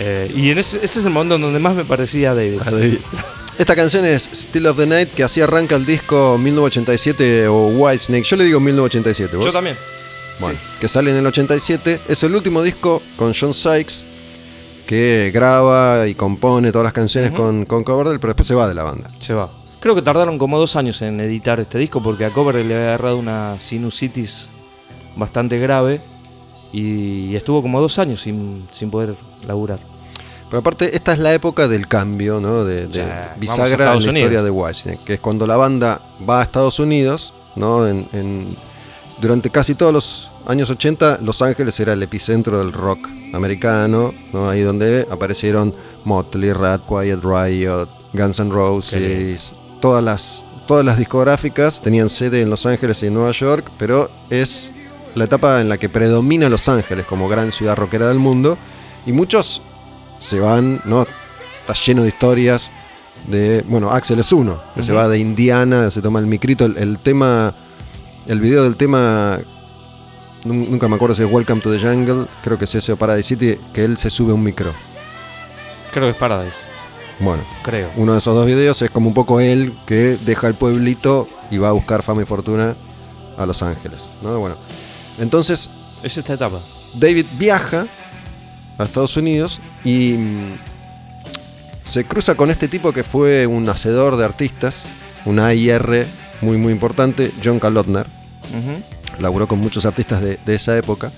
Eh, 0.00 0.30
y 0.34 0.50
en 0.50 0.58
ese, 0.58 0.78
ese 0.78 1.00
es 1.00 1.06
el 1.06 1.12
momento 1.12 1.36
en 1.36 1.42
donde 1.42 1.58
más 1.58 1.74
me 1.74 1.84
parecía 1.84 2.32
a 2.32 2.34
David. 2.34 2.60
A 2.64 2.70
David. 2.70 2.98
Esta 3.58 3.74
canción 3.74 4.04
es 4.04 4.28
Still 4.34 4.66
of 4.66 4.76
the 4.76 4.86
Night, 4.86 5.08
que 5.14 5.22
así 5.22 5.40
arranca 5.40 5.76
el 5.76 5.86
disco 5.86 6.36
1987 6.38 7.48
o 7.48 7.68
Whitesnake. 7.68 8.24
Yo 8.24 8.36
le 8.36 8.44
digo 8.44 8.60
1987, 8.60 9.36
¿vos? 9.36 9.46
Yo 9.46 9.52
también. 9.52 9.76
Bueno, 10.38 10.58
que 10.78 10.88
sale 10.88 11.10
en 11.10 11.16
el 11.16 11.26
87. 11.26 12.00
Es 12.06 12.22
el 12.22 12.34
último 12.34 12.62
disco 12.62 13.02
con 13.16 13.32
John 13.32 13.54
Sykes, 13.54 14.04
que 14.86 15.30
graba 15.32 16.06
y 16.06 16.14
compone 16.14 16.70
todas 16.70 16.84
las 16.84 16.92
canciones 16.92 17.32
con, 17.32 17.64
con 17.64 17.82
Coverdale, 17.82 18.18
pero 18.18 18.32
después 18.32 18.46
se 18.46 18.54
va 18.54 18.68
de 18.68 18.74
la 18.74 18.82
banda. 18.82 19.10
Se 19.20 19.32
va. 19.32 19.50
Creo 19.80 19.94
que 19.94 20.02
tardaron 20.02 20.36
como 20.36 20.58
dos 20.58 20.76
años 20.76 21.00
en 21.00 21.20
editar 21.20 21.58
este 21.58 21.78
disco 21.78 22.02
porque 22.02 22.24
a 22.24 22.32
Cover 22.32 22.56
le 22.56 22.74
había 22.74 22.88
agarrado 22.88 23.18
una 23.18 23.58
sinusitis 23.60 24.50
bastante 25.16 25.58
grave 25.58 26.00
y 26.72 27.34
estuvo 27.36 27.62
como 27.62 27.80
dos 27.80 27.98
años 27.98 28.20
sin, 28.20 28.66
sin 28.70 28.90
poder 28.90 29.14
laburar. 29.46 29.80
Pero 30.48 30.60
aparte, 30.60 30.94
esta 30.94 31.12
es 31.12 31.18
la 31.18 31.34
época 31.34 31.66
del 31.68 31.88
cambio, 31.88 32.40
¿no? 32.40 32.64
De, 32.64 32.88
Ya, 32.90 33.34
bisagra 33.38 33.64
en 33.64 33.70
la 33.70 33.84
Estados 33.86 34.04
historia 34.04 34.26
Unidos. 34.26 34.44
de 34.44 34.50
Whitesnake, 34.50 35.00
que 35.04 35.14
es 35.14 35.20
cuando 35.20 35.46
la 35.46 35.56
banda 35.56 36.00
va 36.28 36.40
a 36.40 36.42
Estados 36.44 36.78
Unidos, 36.78 37.32
¿no? 37.56 37.86
En, 37.88 38.06
en- 38.12 38.56
durante 39.20 39.50
casi 39.50 39.74
todos 39.74 39.92
los 39.92 40.30
años 40.46 40.68
80, 40.70 41.18
Los 41.22 41.40
Ángeles 41.42 41.80
era 41.80 41.94
el 41.94 42.02
epicentro 42.02 42.58
del 42.58 42.72
rock 42.72 43.08
americano, 43.32 44.12
¿no? 44.32 44.48
Ahí 44.50 44.60
donde 44.62 45.06
aparecieron 45.10 45.74
Motley, 46.04 46.52
Rat, 46.52 46.82
Quiet 46.86 47.20
Riot, 47.24 47.88
Guns 48.12 48.38
N' 48.40 48.50
Roses, 48.52 49.54
todas 49.80 50.04
las, 50.04 50.44
todas 50.66 50.84
las 50.84 50.98
discográficas 50.98 51.80
tenían 51.82 52.08
sede 52.08 52.40
en 52.42 52.50
Los 52.50 52.66
Ángeles 52.66 53.02
y 53.02 53.06
en 53.06 53.14
Nueva 53.14 53.32
York, 53.32 53.70
pero 53.78 54.10
es 54.30 54.72
la 55.14 55.24
etapa 55.24 55.60
en 55.60 55.68
la 55.68 55.78
que 55.78 55.88
predomina 55.88 56.48
Los 56.48 56.68
Ángeles 56.68 57.06
como 57.06 57.28
gran 57.28 57.50
ciudad 57.52 57.74
rockera 57.76 58.08
del 58.08 58.18
mundo 58.18 58.56
y 59.06 59.12
muchos 59.12 59.62
se 60.18 60.38
van, 60.40 60.80
¿no? 60.84 61.02
Está 61.60 61.72
lleno 61.86 62.02
de 62.02 62.08
historias 62.08 62.70
de, 63.26 63.64
bueno, 63.66 63.90
Axel 63.90 64.18
es 64.18 64.32
uno, 64.32 64.60
que 64.74 64.82
se 64.82 64.92
va 64.92 65.08
de 65.08 65.18
Indiana, 65.18 65.90
se 65.90 66.00
toma 66.02 66.18
el 66.20 66.26
micrito, 66.26 66.64
el, 66.66 66.76
el 66.76 66.98
tema, 66.98 67.54
el 68.26 68.40
video 68.40 68.62
del 68.64 68.76
tema, 68.76 69.38
nun- 70.44 70.68
nunca 70.70 70.86
me 70.88 70.96
acuerdo 70.96 71.14
si 71.14 71.22
es 71.22 71.30
Welcome 71.30 71.60
to 71.60 71.72
the 71.72 71.78
Jungle, 71.80 72.26
creo 72.42 72.58
que 72.58 72.66
es 72.66 72.74
ese 72.74 72.92
o 72.92 72.96
Paradise 72.96 73.28
City, 73.28 73.58
que 73.72 73.84
él 73.84 73.98
se 73.98 74.10
sube 74.10 74.30
a 74.32 74.34
un 74.34 74.42
micro. 74.44 74.72
Creo 75.92 76.04
que 76.06 76.10
es 76.10 76.16
Paradise. 76.16 76.56
Bueno, 77.18 77.42
Creo. 77.62 77.90
uno 77.96 78.12
de 78.12 78.18
esos 78.18 78.34
dos 78.34 78.44
videos 78.44 78.80
es 78.82 78.90
como 78.90 79.08
un 79.08 79.14
poco 79.14 79.40
él 79.40 79.74
que 79.86 80.18
deja 80.26 80.48
el 80.48 80.54
pueblito 80.54 81.26
y 81.50 81.56
va 81.58 81.70
a 81.70 81.72
buscar 81.72 82.02
fama 82.02 82.22
y 82.22 82.26
fortuna 82.26 82.76
a 83.38 83.46
Los 83.46 83.62
Ángeles, 83.62 84.10
¿no? 84.22 84.38
Bueno, 84.38 84.56
entonces 85.18 85.70
Es 86.02 86.16
esta 86.18 86.34
etapa. 86.34 86.58
David 86.94 87.24
viaja 87.38 87.86
a 88.78 88.84
Estados 88.84 89.16
Unidos 89.16 89.60
y 89.84 90.12
mm, 90.12 90.58
se 91.82 92.04
cruza 92.04 92.34
con 92.34 92.50
este 92.50 92.68
tipo 92.68 92.92
que 92.92 93.04
fue 93.04 93.46
un 93.46 93.68
hacedor 93.68 94.16
de 94.16 94.24
artistas, 94.24 94.88
un 95.24 95.38
AIR 95.38 96.06
muy 96.40 96.56
muy 96.58 96.72
importante, 96.72 97.32
John 97.42 97.58
Kalotner. 97.58 98.06
Ujú. 98.50 99.20
Laburó 99.20 99.48
con 99.48 99.58
muchos 99.58 99.86
artistas 99.86 100.20
de, 100.20 100.38
de 100.44 100.54
esa 100.54 100.76
época. 100.76 101.10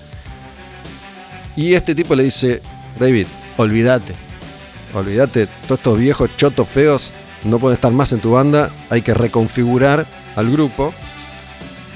Y 1.55 1.73
este 1.73 1.93
tipo 1.93 2.15
le 2.15 2.23
dice, 2.23 2.61
David, 2.99 3.27
olvídate. 3.57 4.15
Olvídate, 4.93 5.47
todos 5.67 5.79
estos 5.79 5.99
viejos 5.99 6.29
chotos 6.37 6.67
feos 6.67 7.11
no 7.43 7.59
pueden 7.59 7.75
estar 7.75 7.91
más 7.91 8.11
en 8.11 8.19
tu 8.19 8.31
banda, 8.31 8.71
hay 8.89 9.01
que 9.01 9.13
reconfigurar 9.13 10.05
al 10.35 10.51
grupo. 10.51 10.93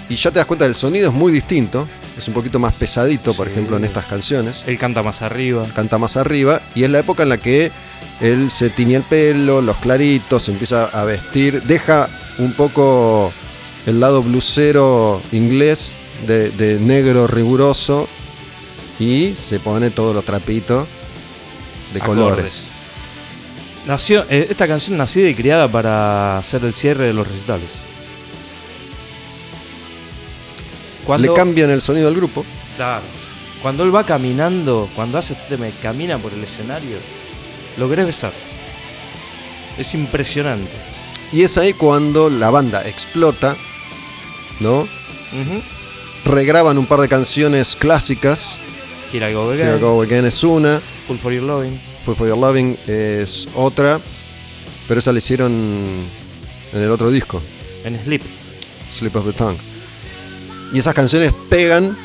Y 0.09 0.15
ya 0.15 0.31
te 0.31 0.39
das 0.39 0.45
cuenta, 0.45 0.65
el 0.65 0.75
sonido 0.75 1.09
es 1.09 1.15
muy 1.15 1.31
distinto, 1.31 1.87
es 2.17 2.27
un 2.27 2.33
poquito 2.33 2.59
más 2.59 2.73
pesadito, 2.73 3.33
por 3.33 3.47
Sí. 3.47 3.53
ejemplo, 3.53 3.77
en 3.77 3.85
estas 3.85 4.05
canciones 4.05 4.63
Él 4.67 4.77
canta 4.77 5.01
más 5.03 5.21
arriba. 5.21 5.65
canta 5.75 5.97
más 5.97 6.15
arriba 6.17 6.61
y 6.75 6.83
es 6.83 6.89
la 6.89 6.99
época 6.99 7.23
en 7.23 7.29
la 7.29 7.37
que 7.37 7.71
él 8.21 8.51
se 8.51 8.69
tiñe 8.69 8.95
el 8.97 9.03
pelo, 9.03 9.61
los 9.61 9.77
claritos, 9.77 10.43
se 10.43 10.51
empieza 10.51 10.85
a 10.85 11.03
vestir, 11.03 11.63
deja 11.63 12.07
un 12.37 12.53
poco 12.53 13.33
el 13.85 13.99
lado 13.99 14.21
blusero 14.23 15.21
inglés 15.31 15.95
de, 16.27 16.51
de 16.51 16.79
negro 16.79 17.27
riguroso 17.27 18.07
y 18.99 19.33
se 19.35 19.59
pone 19.59 19.89
todos 19.89 20.13
los 20.15 20.23
trapitos 20.23 20.87
de 21.93 21.99
colores. 21.99 22.71
Nació, 23.87 24.25
eh, 24.29 24.47
esta 24.49 24.67
canción 24.67 24.97
nacida 24.97 25.27
y 25.27 25.35
criada 25.35 25.67
para 25.67 26.37
hacer 26.37 26.63
el 26.63 26.73
cierre 26.73 27.07
de 27.07 27.13
los 27.13 27.27
recitales. 27.27 27.71
Cuando, 31.05 31.27
Le 31.27 31.33
cambian 31.33 31.69
el 31.69 31.81
sonido 31.81 32.07
al 32.07 32.15
grupo. 32.15 32.45
Claro. 32.75 33.03
Cuando 33.61 33.83
él 33.83 33.95
va 33.95 34.05
caminando, 34.05 34.89
cuando 34.95 35.17
hace 35.17 35.33
este 35.33 35.55
tema, 35.55 35.67
camina 35.81 36.17
por 36.17 36.33
el 36.33 36.43
escenario, 36.43 36.97
lo 37.77 37.89
querés 37.89 38.05
besar. 38.05 38.33
Es 39.77 39.93
impresionante. 39.93 40.71
Y 41.31 41.41
es 41.41 41.57
ahí 41.57 41.73
cuando 41.73 42.29
la 42.29 42.49
banda 42.49 42.87
explota, 42.87 43.55
¿no? 44.59 44.87
Regraban 46.25 46.77
un 46.77 46.85
par 46.85 46.99
de 46.99 47.09
canciones 47.09 47.75
clásicas. 47.75 48.59
Here 49.11 49.29
I 49.29 49.33
Go 49.33 49.49
Again, 49.49 49.67
Here 49.67 49.77
I 49.77 49.79
Go 49.79 50.01
Again 50.01 50.25
es 50.25 50.43
una, 50.43 50.81
Full 51.07 51.17
for 51.17 51.31
Your 51.31 51.43
Loving. 51.43 51.79
Full 52.05 52.15
for 52.15 52.27
Your 52.27 52.37
Loving 52.37 52.77
es 52.87 53.47
otra, 53.55 53.99
pero 54.87 54.99
esa 54.99 55.11
la 55.11 55.19
hicieron 55.19 55.51
en 56.73 56.81
el 56.81 56.91
otro 56.91 57.09
disco, 57.11 57.41
En 57.83 58.01
Sleep. 58.03 58.21
Slip 58.91 59.15
of 59.15 59.25
the 59.25 59.33
Tongue. 59.33 59.72
Y 60.73 60.79
esas 60.79 60.95
canciones 60.95 61.31
pegan 61.49 61.95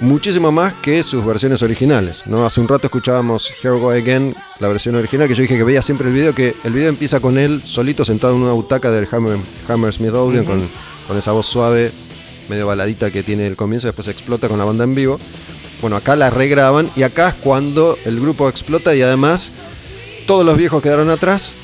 muchísimo 0.00 0.50
más 0.50 0.74
que 0.74 1.02
sus 1.02 1.24
versiones 1.24 1.62
originales. 1.62 2.26
¿no? 2.26 2.44
Hace 2.46 2.60
un 2.60 2.66
rato 2.68 2.86
escuchábamos 2.86 3.52
Here 3.62 3.76
Go 3.78 3.90
Again, 3.90 4.34
la 4.58 4.68
versión 4.68 4.94
original, 4.94 5.28
que 5.28 5.34
yo 5.34 5.42
dije 5.42 5.56
que 5.56 5.64
veía 5.64 5.82
siempre 5.82 6.08
el 6.08 6.14
video, 6.14 6.34
que 6.34 6.54
el 6.64 6.72
video 6.72 6.88
empieza 6.88 7.20
con 7.20 7.38
él 7.38 7.62
solito 7.62 8.04
sentado 8.04 8.34
en 8.36 8.42
una 8.42 8.52
butaca 8.52 8.90
del 8.90 9.06
Hammer, 9.10 9.36
Hammersmith 9.68 10.12
Odeon, 10.12 10.44
con, 10.46 10.66
con 11.06 11.16
esa 11.18 11.32
voz 11.32 11.46
suave, 11.46 11.92
medio 12.48 12.66
baladita 12.66 13.10
que 13.10 13.22
tiene 13.22 13.46
el 13.46 13.54
comienzo, 13.54 13.88
después 13.88 14.08
explota 14.08 14.48
con 14.48 14.58
la 14.58 14.64
banda 14.64 14.84
en 14.84 14.94
vivo. 14.94 15.18
Bueno, 15.82 15.96
acá 15.96 16.16
la 16.16 16.30
regraban 16.30 16.88
y 16.96 17.02
acá 17.02 17.28
es 17.28 17.34
cuando 17.34 17.98
el 18.06 18.18
grupo 18.18 18.48
explota 18.48 18.94
y 18.94 19.02
además 19.02 19.52
todos 20.26 20.46
los 20.46 20.56
viejos 20.56 20.82
quedaron 20.82 21.10
atrás 21.10 21.56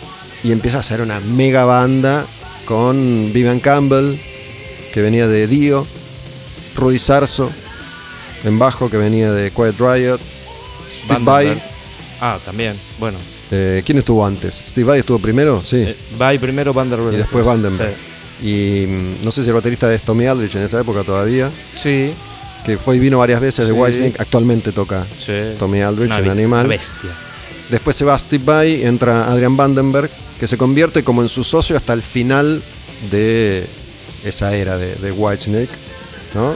y 0.45 0.53
empieza 0.53 0.81
a 0.81 0.83
ser 0.83 1.01
una 1.01 1.21
mega 1.21 1.65
banda 1.65 2.27
con 2.67 3.33
Vivian 3.33 3.61
Campbell, 3.61 4.17
que 4.93 5.01
venía 5.01 5.27
de 5.27 5.47
Dio, 5.47 5.87
Rudy 6.77 6.99
Sarso, 6.99 7.51
en 8.45 8.59
bajo, 8.59 8.89
que 8.91 8.97
venía 8.97 9.33
de 9.33 9.51
Quiet 9.51 9.75
Riot, 9.79 10.19
Steve 11.05 11.21
Vai. 11.25 11.63
Ah, 12.21 12.39
también. 12.45 12.75
Bueno. 12.99 13.19
Eh, 13.51 13.83
¿Quién 13.85 13.99
estuvo 13.99 14.25
antes? 14.25 14.61
¿Steve 14.69 14.87
Vai 14.87 15.01
estuvo 15.01 15.19
primero? 15.19 15.63
Sí. 15.63 15.79
Eh, 15.79 15.97
Vai 16.19 16.39
primero, 16.39 16.73
Vanderbilt. 16.73 17.15
y 17.15 17.17
después 17.17 17.45
Vandenberg. 17.45 17.95
Sí. 18.41 18.47
Y 18.47 18.87
mm, 18.87 19.25
no 19.25 19.33
sé 19.33 19.43
si 19.43 19.49
el 19.49 19.55
baterista 19.55 19.93
es 19.93 20.03
Tommy 20.03 20.27
Aldrich 20.27 20.55
en 20.57 20.63
esa 20.63 20.81
época 20.81 21.03
todavía, 21.03 21.51
Sí. 21.75 22.13
que 22.65 22.79
fue 22.79 22.97
y 22.97 22.99
vino 22.99 23.19
varias 23.19 23.41
veces 23.41 23.67
de. 23.67 23.73
Whitesnake. 23.73 24.21
Actualmente 24.21 24.73
toca 24.73 25.05
sí. 25.19 25.33
Tommy 25.59 25.81
Aldrich 25.83 26.13
en 26.13 26.29
Animal. 26.31 26.67
bestia. 26.69 27.11
Después 27.69 27.97
se 27.97 28.05
va 28.05 28.19
Steve 28.19 28.45
Vai, 28.45 28.85
entra 28.85 29.25
Adrian 29.31 29.57
Vandenberg, 29.57 30.11
que 30.39 30.47
se 30.47 30.57
convierte 30.57 31.03
como 31.05 31.23
en 31.23 31.29
su 31.29 31.45
socio 31.45 31.77
hasta 31.77 31.93
el 31.93 32.03
final 32.03 32.63
de 33.11 33.67
esa 34.25 34.55
era 34.55 34.77
de, 34.77 34.95
de 34.97 35.13
Whitesnake, 35.13 35.69
¿no? 36.35 36.55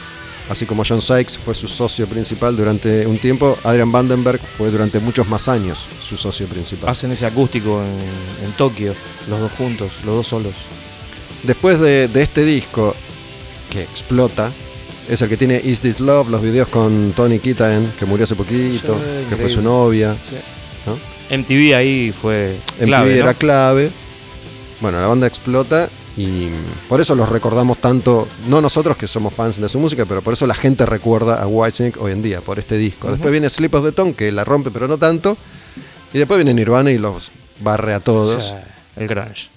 Así 0.48 0.66
como 0.66 0.82
John 0.86 1.00
Sykes 1.00 1.38
fue 1.38 1.54
su 1.54 1.68
socio 1.68 2.06
principal 2.06 2.54
durante 2.54 3.06
un 3.06 3.18
tiempo, 3.18 3.56
Adrian 3.64 3.90
Vandenberg 3.90 4.40
fue 4.40 4.70
durante 4.70 5.00
muchos 5.00 5.26
más 5.26 5.48
años 5.48 5.88
su 6.02 6.18
socio 6.18 6.46
principal. 6.46 6.90
Hacen 6.90 7.12
ese 7.12 7.24
acústico 7.24 7.82
en, 7.82 8.44
en 8.46 8.52
Tokio, 8.52 8.94
los 9.28 9.40
dos 9.40 9.52
juntos, 9.52 9.92
los 10.04 10.16
dos 10.16 10.26
solos. 10.26 10.52
Después 11.44 11.80
de, 11.80 12.08
de 12.08 12.22
este 12.22 12.44
disco, 12.44 12.94
que 13.70 13.82
explota, 13.82 14.52
es 15.08 15.20
el 15.22 15.28
que 15.28 15.36
tiene 15.36 15.60
Is 15.64 15.80
This 15.80 16.00
Love, 16.00 16.28
los 16.28 16.42
videos 16.42 16.68
con 16.68 17.12
Tony 17.12 17.38
Kitaen, 17.38 17.92
que 17.98 18.04
murió 18.04 18.24
hace 18.24 18.34
poquito, 18.34 18.94
Sí, 18.94 19.28
que 19.30 19.36
fue 19.36 19.48
su 19.48 19.62
novia. 19.62 20.14
Sí. 20.28 20.36
¿no? 20.86 21.38
MTV 21.38 21.74
ahí 21.74 22.12
fue 22.12 22.58
MTV 22.78 22.84
clave, 22.86 23.14
¿no? 23.14 23.20
era 23.20 23.34
clave. 23.34 23.90
Bueno, 24.80 25.00
la 25.00 25.06
banda 25.06 25.26
explota 25.26 25.88
y 26.16 26.48
por 26.88 27.00
eso 27.00 27.14
los 27.14 27.28
recordamos 27.28 27.78
tanto, 27.78 28.28
no 28.48 28.60
nosotros 28.60 28.96
que 28.96 29.08
somos 29.08 29.34
fans 29.34 29.60
de 29.60 29.68
su 29.68 29.78
música, 29.80 30.04
pero 30.06 30.22
por 30.22 30.32
eso 30.32 30.46
la 30.46 30.54
gente 30.54 30.86
recuerda 30.86 31.42
a 31.42 31.46
Whitesnake 31.46 31.98
hoy 31.98 32.12
en 32.12 32.22
día, 32.22 32.40
por 32.40 32.58
este 32.58 32.76
disco. 32.76 33.10
Después 33.10 33.32
viene 33.32 33.48
Slip 33.48 33.74
of 33.74 33.84
the 33.84 33.92
Tongue, 33.92 34.14
que 34.14 34.30
la 34.32 34.44
rompe 34.44 34.70
pero 34.70 34.86
no 34.88 34.98
tanto. 34.98 35.36
Y 36.12 36.18
después 36.18 36.38
viene 36.38 36.54
Nirvana 36.54 36.92
y 36.92 36.98
los 36.98 37.32
barre 37.60 37.94
a 37.94 38.00
todos. 38.00 38.54
El 38.96 39.08
grunge. 39.08 39.48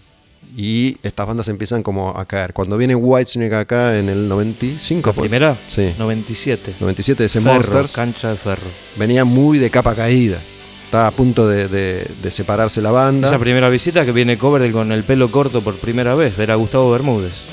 Y 0.56 0.98
estas 1.04 1.28
bandas 1.28 1.48
empiezan 1.50 1.84
como 1.84 2.18
a 2.18 2.26
caer. 2.26 2.54
Cuando 2.54 2.78
viene 2.78 2.96
Whitesnake 2.96 3.54
acá 3.54 4.00
en 4.00 4.10
el 4.10 4.28
95, 4.28 5.14
¿La 5.16 5.22
primera? 5.22 5.58
Sí. 5.68 5.94
97. 6.00 6.74
97 6.80 7.22
de 7.24 7.28
ese 7.28 7.40
Monsters, 7.42 7.94
cancha 7.94 8.32
de 8.32 8.38
ferro. 8.38 8.66
venía 8.96 9.24
muy 9.24 9.60
de 9.60 9.70
capa 9.70 9.94
caída. 9.94 10.40
Estaba 10.88 11.08
a 11.08 11.12
punto 11.12 11.48
de, 11.48 11.68
de- 11.68 12.08
de 12.24 12.32
separarse 12.32 12.82
la 12.82 12.92
banda. 12.92 13.28
Esa 13.28 13.38
primera 13.40 13.68
visita 13.70 14.06
que 14.06 14.14
viene 14.14 14.38
Cover 14.38 14.72
con 14.72 14.92
el 14.94 15.04
pelo 15.04 15.30
corto 15.30 15.62
por 15.62 15.76
primera 15.76 16.16
vez, 16.16 16.40
era 16.40 16.56
Gustavo 16.56 16.90
Bermúdez. 16.92 17.44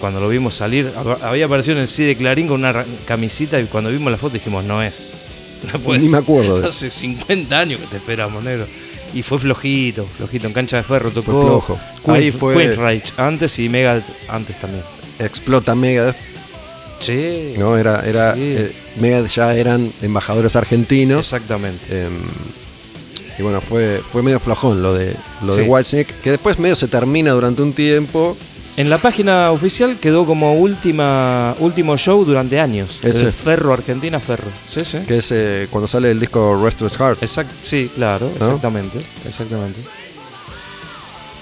Cuando 0.00 0.20
lo 0.20 0.28
vimos 0.28 0.54
salir, 0.54 0.92
hab- 0.96 1.20
había 1.22 1.46
aparecido 1.46 1.76
en 1.76 1.82
el 1.82 1.88
CD 1.88 2.08
de 2.08 2.16
Clarín 2.16 2.46
con 2.46 2.60
una 2.60 2.84
camisita 3.06 3.58
y 3.60 3.64
cuando 3.64 3.90
vimos 3.90 4.10
la 4.12 4.18
foto 4.18 4.34
dijimos, 4.34 4.64
no 4.64 4.82
es. 4.82 5.14
No 5.86 5.94
Ni 5.94 6.08
me 6.10 6.18
acuerdo 6.18 6.56
de 6.60 6.68
eso. 6.68 6.76
Hace 6.76 6.90
50 6.90 7.58
años 7.58 7.80
que 7.80 7.86
te 7.86 7.96
esperamos, 7.96 8.44
negro. 8.44 8.66
Y 9.14 9.22
fue 9.22 9.38
flojito, 9.38 10.06
flojito, 10.16 10.46
en 10.46 10.52
cancha 10.52 10.76
de 10.76 10.82
ferro 10.82 11.10
tocó. 11.10 11.32
Fue 11.32 11.40
flojo. 11.42 11.80
Queen, 12.04 12.16
Ahí 12.16 12.30
fue- 12.32 12.54
Queensrÿche 12.54 13.14
antes 13.16 13.58
y 13.58 13.68
Mega 13.68 14.02
antes 14.28 14.60
también. 14.60 14.82
Explota 15.18 15.74
Megadeth. 15.74 16.16
Sí. 17.00 17.54
¿no? 17.58 17.76
Era, 17.76 18.02
era, 18.06 18.34
Sí. 18.34 18.40
eh, 18.42 18.72
Megadeth 19.00 19.30
ya 19.32 19.54
eran 19.54 19.92
embajadores 20.02 20.56
argentinos. 20.56 21.26
Exactamente. 21.26 22.02
em, 22.06 22.12
y 23.38 23.42
bueno, 23.42 23.60
fue, 23.60 24.00
fue 24.12 24.22
medio 24.22 24.38
flojón 24.38 24.80
lo 24.82 24.94
de, 24.94 25.14
lo 25.44 25.54
de. 25.56 25.62
Whitesnake, 25.68 26.14
que 26.22 26.30
después 26.30 26.58
medio 26.58 26.76
se 26.76 26.86
termina 26.88 27.32
durante 27.32 27.62
un 27.62 27.72
tiempo. 27.72 28.36
En 28.76 28.90
la 28.90 28.98
página 28.98 29.52
oficial 29.52 29.98
quedó 30.00 30.26
como 30.26 30.54
última 30.54 31.54
último 31.60 31.96
show 31.96 32.24
durante 32.24 32.58
años. 32.58 32.98
Ese. 33.02 33.20
El 33.26 33.32
Ferro 33.32 33.72
Argentina 33.72 34.18
Ferro. 34.18 34.48
Sí, 34.66 34.80
sí. 34.84 34.98
Que 35.06 35.18
es 35.18 35.30
eh, 35.30 35.68
cuando 35.70 35.86
sale 35.86 36.10
el 36.10 36.18
disco 36.18 36.60
Restless 36.62 36.96
Heart. 36.96 37.22
Exact, 37.22 37.50
sí, 37.62 37.88
claro, 37.94 38.28
¿No? 38.38 38.46
exactamente, 38.46 38.98
exactamente. 39.26 39.78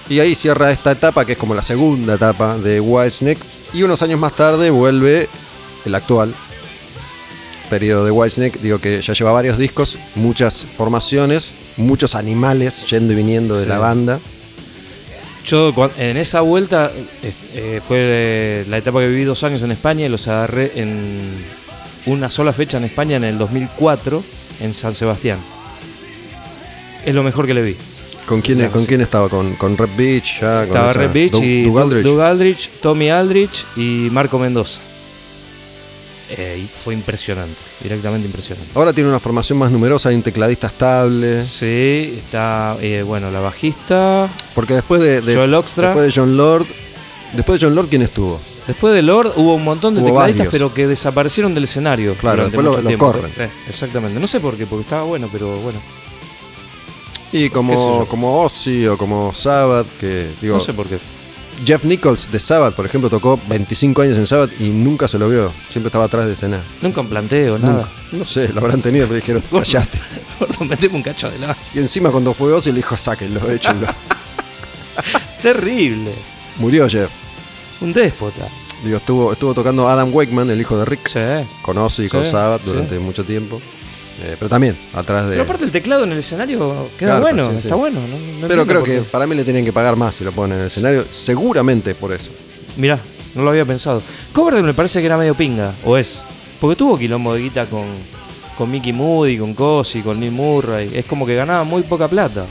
Y 0.08 0.20
ahí 0.20 0.34
cierra 0.34 0.70
esta 0.70 0.92
etapa, 0.92 1.24
que 1.24 1.32
es 1.32 1.38
como 1.38 1.54
la 1.54 1.62
segunda 1.62 2.14
etapa 2.14 2.58
de 2.58 2.80
Whitesnake. 2.80 3.38
Y 3.74 3.82
unos 3.82 4.02
años 4.02 4.20
más 4.20 4.34
tarde 4.36 4.70
vuelve 4.70 5.28
el 5.84 5.94
actual 5.94 6.34
periodo 7.70 8.04
de 8.04 8.10
Whitesnake. 8.10 8.60
Digo 8.60 8.78
que 8.78 9.00
ya 9.00 9.14
lleva 9.14 9.32
varios 9.32 9.56
discos, 9.56 9.98
muchas 10.14 10.66
formaciones, 10.76 11.54
muchos 11.78 12.14
animales 12.14 12.86
yendo 12.90 13.14
y 13.14 13.16
viniendo 13.16 13.56
de 13.56 13.62
Sí. 13.62 13.68
la 13.68 13.78
banda. 13.78 14.20
Yo 15.46 15.72
en 15.98 16.16
esa 16.18 16.40
vuelta 16.42 16.92
eh, 17.22 17.32
eh, 17.54 17.80
fue 17.86 17.96
eh, 18.00 18.64
la 18.68 18.76
etapa 18.78 19.00
que 19.00 19.08
viví 19.08 19.24
dos 19.24 19.42
años 19.42 19.62
en 19.62 19.72
España 19.72 20.06
y 20.06 20.08
los 20.08 20.28
agarré 20.28 20.70
en 20.76 21.20
una 22.06 22.30
sola 22.30 22.52
fecha 22.52 22.76
en 22.76 22.84
España 22.84 23.16
en 23.16 23.24
el 23.24 23.38
2004 23.38 24.22
en 24.60 24.74
San 24.74 24.94
Sebastián. 24.94 25.38
Es 27.04 27.14
lo 27.14 27.24
mejor 27.24 27.46
que 27.46 27.54
le 27.54 27.62
vi. 27.62 27.76
¿Con 28.26 28.40
quién, 28.40 28.58
Claro, 28.58 28.72
¿con 28.72 28.80
sí. 28.82 28.86
quién 28.86 29.00
estaba? 29.00 29.28
¿Con, 29.28 29.54
con 29.56 29.76
Red 29.76 29.90
Beach? 29.96 30.40
Ya, 30.40 30.58
con 30.60 30.68
Estaba 30.68 30.90
esa- 30.90 30.98
Red 31.00 31.12
Beach 31.12 31.34
y 31.42 31.64
Doug 31.64 31.78
Aldrich. 31.80 32.04
Doug 32.04 32.20
Aldrich, 32.20 32.70
Tommy 32.80 33.10
Aldrich 33.10 33.66
y 33.76 34.08
Marco 34.10 34.38
Mendoza. 34.38 34.80
Eh, 36.34 36.62
y 36.64 36.66
fue 36.66 36.94
impresionante, 36.94 37.54
directamente 37.82 38.26
impresionante. 38.26 38.70
Ahora 38.74 38.92
tiene 38.94 39.10
una 39.10 39.20
formación 39.20 39.58
más 39.58 39.70
numerosa, 39.70 40.08
hay 40.08 40.14
un 40.14 40.22
tecladista 40.22 40.68
estable. 40.68 41.44
Sí, 41.44 42.14
está, 42.24 42.76
eh, 42.80 43.02
bueno, 43.06 43.30
la 43.30 43.40
bajista. 43.40 44.30
Porque 44.54 44.72
después 44.74 45.02
de, 45.02 45.20
de- 45.20 45.34
Joel 45.34 45.52
Oxtra. 45.52 45.88
después 45.88 46.06
de 46.14 46.20
John 46.20 46.36
Lord, 46.36 46.64
después 47.34 47.60
de 47.60 47.66
John 47.66 47.74
Lord, 47.74 47.88
¿quién 47.88 48.00
estuvo? 48.02 48.40
Después 48.66 48.94
de 48.94 49.02
Lord 49.02 49.32
hubo 49.36 49.56
un 49.56 49.64
montón 49.64 49.94
de 49.94 50.00
Hubo 50.00 50.06
tecladistas, 50.10 50.38
varios. 50.46 50.52
pero 50.52 50.72
que 50.72 50.86
desaparecieron 50.86 51.52
del 51.52 51.64
escenario. 51.64 52.14
Claro, 52.14 52.44
durante 52.48 52.56
después 52.56 52.64
lo- 52.64 52.70
mucho 52.70 52.82
lo 52.82 52.88
tiempo. 52.88 53.06
corren. 53.12 53.32
Eh, 53.38 53.50
exactamente. 53.68 54.18
No 54.18 54.26
sé 54.26 54.40
por 54.40 54.56
qué, 54.56 54.64
porque 54.64 54.84
estaba 54.84 55.02
bueno, 55.02 55.28
pero 55.30 55.56
bueno. 55.56 55.80
Y 57.32 57.38
¿Qué 57.38 57.44
sé 57.48 57.50
como, 57.50 58.06
como 58.06 58.42
Ozzy 58.42 58.86
o 58.86 58.98
como 58.98 59.32
Sabbath, 59.32 59.86
que 59.98 60.30
digo, 60.40 60.54
No 60.56 60.60
sé 60.60 60.72
por 60.74 60.86
qué. 60.86 60.98
Jeff 61.64 61.84
Nichols 61.84 62.30
de 62.30 62.38
Sabbath, 62.38 62.74
por 62.74 62.84
ejemplo, 62.86 63.08
tocó 63.08 63.38
25 63.48 64.02
años 64.02 64.18
en 64.18 64.26
Sabbath 64.26 64.50
y 64.60 64.64
nunca 64.70 65.06
se 65.06 65.18
lo 65.18 65.28
vio. 65.28 65.52
Siempre 65.68 65.88
estaba 65.88 66.06
atrás 66.06 66.26
de 66.26 66.32
escena. 66.32 66.60
Nunca 66.80 67.00
un 67.02 67.08
planteo, 67.08 67.58
nada. 67.58 67.74
Nunca. 67.74 67.88
No 68.12 68.24
sé, 68.24 68.48
lo 68.52 68.60
habrán 68.60 68.82
tenido, 68.82 69.06
pero 69.06 69.16
dijeron, 69.16 69.42
callaste. 69.50 69.98
Gordo, 70.40 70.64
meteme 70.64 70.96
un 70.96 71.02
cacho 71.02 71.28
adelante. 71.28 71.56
Y 71.74 71.78
encima 71.78 72.10
cuando 72.10 72.34
fue 72.34 72.52
Ozzy 72.52 72.70
le 72.70 72.76
dijo, 72.76 72.96
sáquenlo, 72.96 73.48
échenlo. 73.50 73.86
Terrible. 75.42 76.12
Murió 76.58 76.88
Jeff. 76.88 77.10
Un 77.80 77.92
déspota. 77.92 78.46
Digo, 78.84 78.96
estuvo, 78.96 79.32
estuvo 79.32 79.54
tocando 79.54 79.88
Adam 79.88 80.12
Wakeman, 80.12 80.50
el 80.50 80.60
hijo 80.60 80.76
de 80.76 80.84
Rick, 80.84 81.08
Sí. 81.08 81.46
con 81.62 81.78
Ozzy 81.78 82.04
y 82.04 82.08
con 82.08 82.24
Sí, 82.24 82.30
Sabbath 82.32 82.62
sí. 82.64 82.70
durante 82.70 82.98
mucho 82.98 83.24
tiempo. 83.24 83.60
Eh, 84.24 84.36
pero 84.38 84.48
también, 84.48 84.76
atrás 84.94 85.24
de. 85.24 85.30
Pero 85.32 85.42
aparte 85.44 85.64
el 85.64 85.70
teclado 85.72 86.04
en 86.04 86.12
el 86.12 86.18
escenario 86.18 86.88
queda 86.98 87.18
bueno, 87.20 87.46
sí, 87.46 87.52
sí. 87.52 87.66
está 87.66 87.74
bueno. 87.74 87.98
no- 88.00 88.40
no 88.42 88.48
Pero 88.48 88.66
creo 88.66 88.82
que 88.82 89.00
para 89.00 89.26
mí 89.26 89.34
le 89.34 89.44
tenían 89.44 89.64
que 89.64 89.72
pagar 89.72 89.96
más 89.96 90.14
si 90.16 90.24
lo 90.24 90.32
ponen 90.32 90.54
en 90.56 90.60
el 90.62 90.66
escenario. 90.66 91.06
Seguramente 91.10 91.94
por 91.94 92.12
eso. 92.12 92.30
Mirá, 92.76 92.98
no 93.34 93.42
lo 93.42 93.50
había 93.50 93.64
pensado. 93.64 94.02
Coverdale 94.32 94.62
me 94.64 94.74
parece 94.74 95.00
que 95.00 95.06
era 95.06 95.16
medio 95.16 95.34
pinga, 95.34 95.72
o 95.84 95.96
es. 95.96 96.22
Porque 96.60 96.76
tuvo 96.76 96.96
quilombo 96.98 97.34
de 97.34 97.40
guita 97.42 97.66
con, 97.66 97.86
con 98.56 98.70
Mickey 98.70 98.92
Moody, 98.92 99.38
con 99.38 99.54
Cosi, 99.54 100.02
con 100.02 100.20
Neil 100.20 100.32
Murray. 100.32 100.90
Es 100.94 101.04
como 101.06 101.26
que 101.26 101.34
ganaba 101.34 101.64
muy 101.64 101.82
poca 101.82 102.06
plata. 102.08 102.44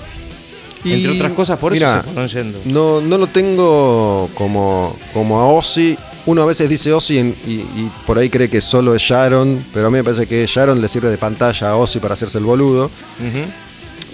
Entre 0.83 1.11
otras 1.11 1.31
cosas, 1.33 1.59
por 1.59 1.73
eso 1.73 1.85
se 1.97 2.03
fueron 2.03 2.27
yendo. 2.27 2.59
No, 2.65 3.01
no 3.01 3.17
lo 3.19 3.27
tengo 3.27 4.29
como, 4.33 4.97
como 5.13 5.39
a 5.39 5.47
Ozzy. 5.47 5.95
Uno 6.25 6.43
a 6.43 6.45
veces 6.45 6.69
dice 6.69 6.93
Ozzy 6.93 7.17
y, 7.17 7.51
y 7.51 7.91
por 8.05 8.17
ahí 8.19 8.29
cree 8.29 8.49
que 8.49 8.61
solo 8.61 8.93
es 8.93 9.01
Sharon, 9.01 9.65
pero 9.73 9.87
a 9.87 9.89
mí 9.89 9.97
me 9.97 10.03
parece 10.03 10.27
que 10.27 10.45
Sharon 10.45 10.79
le 10.79 10.87
sirve 10.87 11.09
de 11.09 11.17
pantalla 11.17 11.71
a 11.71 11.75
Ozzy 11.75 11.99
para 11.99 12.13
hacerse 12.13 12.37
el 12.37 12.43
boludo. 12.45 12.91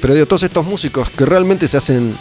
Pero 0.02 0.14
digo, 0.14 0.26
todos 0.26 0.44
estos 0.44 0.66
músicos 0.66 1.10
que 1.10 1.26
realmente 1.26 1.68
se 1.68 1.76
hacen 1.78 2.16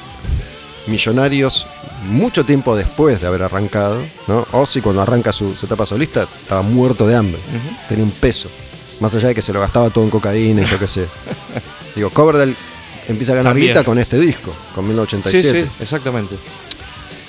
millonarios 0.86 1.66
mucho 2.08 2.44
tiempo 2.44 2.76
después 2.76 3.20
de 3.20 3.26
haber 3.26 3.42
arrancado, 3.42 4.00
¿no? 4.28 4.46
Ozzy 4.52 4.80
cuando 4.80 5.02
arranca 5.02 5.32
su, 5.32 5.54
su 5.56 5.66
etapa 5.66 5.84
solista 5.86 6.28
estaba 6.42 6.62
muerto 6.62 7.06
de 7.06 7.16
hambre, 7.16 7.40
tenía 7.88 8.04
un 8.04 8.10
peso, 8.12 8.48
más 9.00 9.14
allá 9.14 9.28
de 9.28 9.34
que 9.34 9.42
se 9.42 9.52
lo 9.52 9.60
gastaba 9.60 9.90
todo 9.90 10.04
en 10.04 10.10
cocaína 10.10 10.62
y 10.62 10.64
yo 10.66 10.78
qué 10.78 10.86
sé. 10.86 11.06
Digo, 11.96 12.10
Coverdale 12.10 12.54
empieza 13.08 13.32
a 13.32 13.36
ganar 13.36 13.52
También. 13.52 13.68
guita 13.72 13.84
con 13.84 13.98
este 13.98 14.18
disco, 14.18 14.52
con 14.74 14.84
Sí, 14.84 14.88
1987. 14.88 15.62
sí, 15.64 15.70
exactamente. 15.80 16.36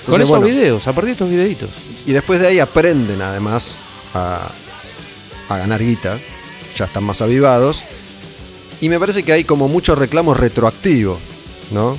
Entonces, 0.00 0.06
con 0.06 0.22
esos 0.22 0.38
bueno, 0.38 0.46
videos, 0.46 0.86
a 0.88 0.92
partir 0.92 1.06
de 1.08 1.12
estos 1.12 1.30
videitos. 1.30 1.70
Y 2.06 2.12
después 2.12 2.40
de 2.40 2.46
ahí 2.48 2.58
aprenden 2.58 3.20
además 3.22 3.76
a, 4.14 4.50
a 5.48 5.56
ganar 5.58 5.82
guita, 5.82 6.18
ya 6.76 6.84
están 6.86 7.04
más 7.04 7.20
avivados. 7.20 7.84
Y 8.80 8.88
me 8.88 8.98
parece 8.98 9.22
que 9.24 9.32
hay 9.32 9.44
como 9.44 9.68
mucho 9.68 9.94
reclamo 9.94 10.34
retroactivo, 10.34 11.18
¿no? 11.72 11.98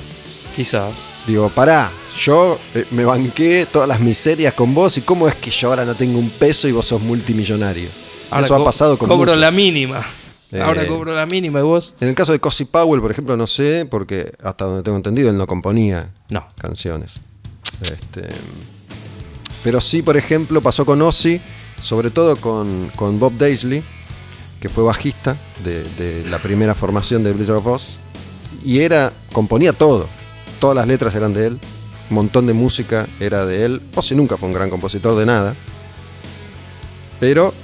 Quizás. 0.56 0.96
Digo, 1.26 1.48
pará, 1.50 1.90
yo 2.18 2.58
eh, 2.74 2.86
me 2.90 3.04
banqué 3.04 3.66
todas 3.70 3.86
las 3.88 4.00
miserias 4.00 4.54
con 4.54 4.74
vos 4.74 4.96
y 4.98 5.02
cómo 5.02 5.28
es 5.28 5.34
que 5.34 5.50
yo 5.50 5.68
ahora 5.68 5.84
no 5.84 5.94
tengo 5.94 6.18
un 6.18 6.30
peso 6.30 6.66
y 6.66 6.72
vos 6.72 6.86
sos 6.86 7.00
multimillonario. 7.02 7.88
Ahora 8.30 8.46
Eso 8.46 8.54
ha 8.56 8.64
pasado 8.64 8.96
con 8.98 9.08
Cobro 9.08 9.26
muchos. 9.26 9.36
la 9.36 9.50
mínima. 9.50 10.02
Eh. 10.52 10.60
Ahora 10.60 10.84
cobro 10.86 11.14
la 11.14 11.26
mínima 11.26 11.60
y 11.60 11.62
vos. 11.62 11.94
En 12.00 12.08
el 12.08 12.14
caso 12.14 12.32
de 12.32 12.40
Cosi 12.40 12.64
Powell, 12.64 13.00
por 13.00 13.10
ejemplo, 13.12 13.36
no 13.36 13.46
sé, 13.46 13.86
porque 13.88 14.32
hasta 14.42 14.64
donde 14.64 14.82
tengo 14.82 14.96
entendido, 14.96 15.30
él 15.30 15.36
no 15.36 15.46
componía 15.46 16.10
No. 16.28 16.46
canciones. 16.60 17.20
Este, 17.82 18.28
pero 19.64 19.80
sí, 19.80 20.02
por 20.02 20.16
ejemplo, 20.16 20.60
pasó 20.60 20.84
con 20.84 21.00
Ozzy, 21.02 21.40
sobre 21.80 22.10
todo 22.10 22.36
con, 22.36 22.90
con 22.96 23.18
Bob 23.18 23.36
Daisley, 23.36 23.82
que 24.60 24.68
fue 24.68 24.84
bajista 24.84 25.36
de, 25.64 25.82
de 25.82 26.24
la 26.28 26.38
primera 26.38 26.74
formación 26.74 27.24
de 27.24 27.32
Blizzard 27.32 27.56
of 27.56 27.66
Oz, 27.66 27.98
y 28.64 28.80
era, 28.80 29.12
componía 29.32 29.72
todo. 29.72 30.06
Todas 30.58 30.76
las 30.76 30.86
letras 30.86 31.14
eran 31.14 31.32
de 31.32 31.46
él, 31.46 31.58
un 32.10 32.16
montón 32.16 32.46
de 32.46 32.52
música 32.52 33.06
era 33.20 33.46
de 33.46 33.64
él. 33.64 33.82
Ozzy 33.94 34.14
nunca 34.14 34.36
fue 34.36 34.48
un 34.48 34.54
gran 34.54 34.68
compositor 34.68 35.16
de 35.16 35.24
nada, 35.24 35.54
pero 37.18 37.54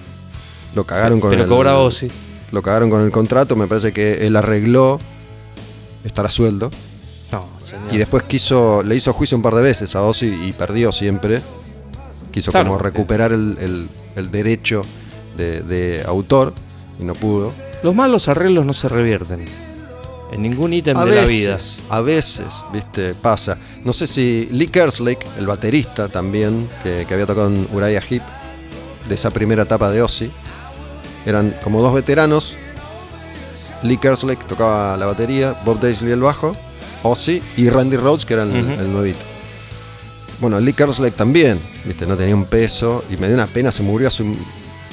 lo 0.75 0.85
cagaron 0.85 1.21
con 1.21 1.31
Pero 1.31 1.45
el, 1.45 1.49
cobra 1.49 1.79
Ozzy. 1.79 2.11
Lo 2.53 2.63
cagaron 2.63 2.91
con 2.91 3.03
el 3.03 3.11
contrato, 3.11 3.57
me 3.57 3.67
parece 3.67 3.93
que 3.93 4.27
él 4.27 4.37
arregló 4.37 4.99
estar 6.05 6.25
a 6.25 6.31
sueldo. 6.31 6.71
No, 7.33 7.47
señor. 7.61 7.93
Y 7.93 7.99
después 7.99 8.23
quiso, 8.25 8.83
le 8.83 8.95
hizo 8.97 9.13
juicio 9.13 9.37
un 9.37 9.43
par 9.43 9.55
de 9.55 9.63
veces 9.63 9.95
a 9.97 10.03
Ozzy 10.03 10.27
y 10.49 10.53
perdió 10.53 10.93
siempre. 10.93 11.41
Quiso 12.31 12.51
Claro, 12.53 12.67
como 12.69 12.79
recuperar 12.79 13.33
el, 13.33 13.57
el- 13.61 13.89
el 14.17 14.31
derecho 14.31 14.83
de, 15.37 15.61
de 15.63 16.03
autor 16.07 16.53
y 17.01 17.05
no 17.05 17.15
pudo. 17.15 17.53
Los 17.83 17.95
malos 17.95 18.29
arreglos 18.29 18.65
no 18.65 18.73
se 18.73 18.89
revierten. 18.89 19.45
En 20.33 20.43
ningún 20.43 20.73
ítem 20.73 20.97
A 20.97 21.05
de 21.05 21.15
la 21.15 21.25
vida. 21.25 21.57
a 21.91 22.01
veces, 22.01 22.65
viste, 22.73 23.15
pasa. 23.15 23.57
No 23.85 23.93
sé 23.93 24.07
si 24.07 24.49
Lee 24.51 24.67
Kerslake, 24.69 25.25
el 25.39 25.47
baterista 25.47 26.09
también, 26.09 26.69
que, 26.83 27.05
que 27.07 27.15
había 27.15 27.27
tocado 27.27 27.47
en 27.49 27.69
Uriah 27.73 28.01
Heep, 28.11 28.23
de 29.09 29.15
esa 29.15 29.31
primera 29.31 29.63
etapa 29.65 29.91
de 29.91 30.03
Ozzy, 30.03 30.31
eran 31.27 31.55
como 31.63 31.81
dos 31.81 31.95
veteranos. 31.95 32.57
Lee 33.83 33.99
Kerslake 33.99 34.45
tocaba 34.47 34.97
la 34.97 35.07
batería, 35.07 35.61
Bob 35.65 35.79
Daisley 35.81 36.11
el 36.13 36.21
bajo, 36.21 36.57
Ozzy 37.07 37.43
y 37.57 37.69
Randy 37.71 37.97
Rhodes, 37.97 38.25
que 38.27 38.35
era 38.35 38.43
el, 38.45 38.51
Ujú. 38.51 38.73
el 38.81 38.93
nuevito. 38.93 39.19
Bueno, 40.41 40.61
Lee 40.61 40.73
Kerslake 40.75 41.17
también, 41.17 41.59
viste, 41.85 42.07
no 42.07 42.17
tenía 42.17 42.35
un 42.35 42.45
peso 42.45 43.05
y 43.11 43.17
me 43.17 43.27
dio 43.27 43.35
una 43.35 43.47
pena, 43.47 43.73
se 43.73 43.83
murió 43.83 44.09
hace 44.09 44.23
un 44.23 44.37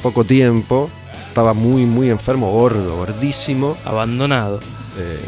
poco 0.02 0.24
tiempo. 0.24 0.90
Estaba 1.28 1.54
muy, 1.54 1.86
muy 1.86 2.10
enfermo, 2.10 2.52
gordo, 2.52 2.96
gordísimo. 2.96 3.76
Abandonado. 3.86 4.60
Eh, 4.98 5.20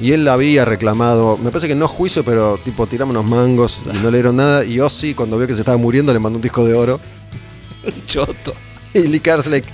y 0.00 0.12
él 0.12 0.26
había 0.28 0.64
reclamado, 0.64 1.36
me 1.36 1.50
parece 1.50 1.68
que 1.68 1.74
no 1.74 1.88
juicio, 1.88 2.24
pero 2.24 2.56
tipo 2.64 2.86
tirame 2.86 3.10
unos 3.10 3.26
mangos 3.26 3.82
y 3.84 3.98
no 3.98 4.10
le 4.10 4.18
dieron 4.18 4.36
nada. 4.36 4.64
Y 4.64 4.80
Ozzy, 4.80 5.14
cuando 5.14 5.36
vio 5.36 5.46
que 5.46 5.54
se 5.54 5.60
estaba 5.60 5.76
muriendo, 5.76 6.12
le 6.12 6.18
mandó 6.20 6.38
un 6.38 6.42
disco 6.42 6.64
de 6.64 6.72
oro. 6.74 6.98
Choto. 8.06 8.54
Y 8.94 9.00
Lee 9.08 9.20
Kerslake, 9.20 9.66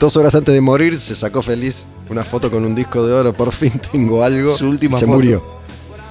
dos 0.00 0.16
horas 0.16 0.34
antes 0.34 0.54
de 0.54 0.60
morir, 0.60 0.96
se 0.96 1.14
sacó 1.14 1.42
feliz 1.42 1.86
una 2.08 2.24
foto 2.24 2.50
con 2.50 2.64
un 2.64 2.74
disco 2.74 3.06
de 3.06 3.12
oro. 3.12 3.32
Por 3.32 3.52
fin 3.52 3.72
tengo 3.92 4.22
algo. 4.24 4.50
Su 4.56 4.68
última 4.68 4.98
se 4.98 5.04
foto. 5.06 5.14
murió. 5.16 5.53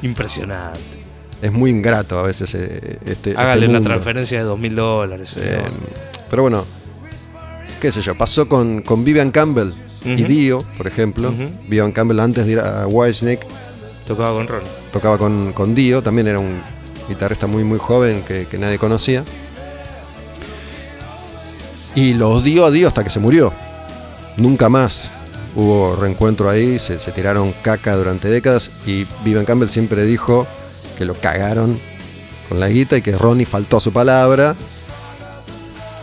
Impresionante. 0.04 0.80
Es 1.42 1.52
muy 1.52 1.72
ingrato 1.72 2.20
a 2.20 2.24
veces 2.24 2.54
eh, 2.56 3.00
este. 3.06 3.32
este 3.32 3.36
Hágale 3.36 3.68
una 3.68 3.82
transferencia 3.82 4.38
de 4.38 4.46
dos 4.46 4.60
mil 4.60 4.76
dólares. 4.76 5.36
Eh, 5.38 5.58
pero 6.30 6.44
bueno, 6.44 6.66
qué 7.82 7.92
sé 7.92 8.02
yo, 8.02 8.16
pasó 8.16 8.48
con, 8.48 8.82
con 8.82 9.04
Vivian 9.04 9.32
Campbell 9.32 9.72
y. 10.06 10.24
Dio, 10.24 10.64
por 10.78 10.88
ejemplo. 10.88 11.34
Vivian 11.64 11.92
Campbell 11.92 12.20
antes 12.20 12.46
de 12.46 12.54
ir 12.54 12.60
a 12.60 12.88
Whitesnake 12.88 13.46
Tocaba 14.08 14.34
con 14.34 14.48
Ron. 14.48 14.62
tocaba 14.92 15.18
con, 15.18 15.54
con 15.54 15.76
Dio, 15.76 16.02
también 16.02 16.28
era 16.28 16.40
un 16.40 16.62
guitarrista 17.08 17.48
muy 17.48 17.64
muy 17.64 17.80
joven 17.80 18.22
que, 18.28 18.48
que 18.48 18.58
nadie 18.58 18.78
conocía. 18.78 19.24
Y 21.96 22.14
lo 22.14 22.32
odió 22.32 22.66
a 22.66 22.72
Dio 22.72 22.88
hasta 22.88 23.04
que 23.04 23.10
se 23.10 23.20
murió. 23.20 23.54
Nunca 24.38 24.68
más 24.68 25.12
hubo 25.56 25.96
reencuentro 25.96 26.50
ahí, 26.50 26.80
se, 26.80 27.00
se 27.00 27.12
tiraron 27.12 27.54
caca 27.62 27.96
durante 27.96 28.28
décadas 28.30 28.72
y 28.86 29.06
Vivian 29.24 29.46
Campbell 29.46 29.70
siempre 29.70 30.04
dijo 30.06 30.48
que 30.98 31.06
lo 31.06 31.14
cagaron 31.16 31.80
con 32.50 32.60
la 32.60 32.70
guita 32.70 32.98
y 32.98 33.02
que 33.02 33.12
Ronnie 33.18 33.46
faltó 33.46 33.78
a 33.78 33.80
su 33.80 33.92
palabra. 33.94 34.56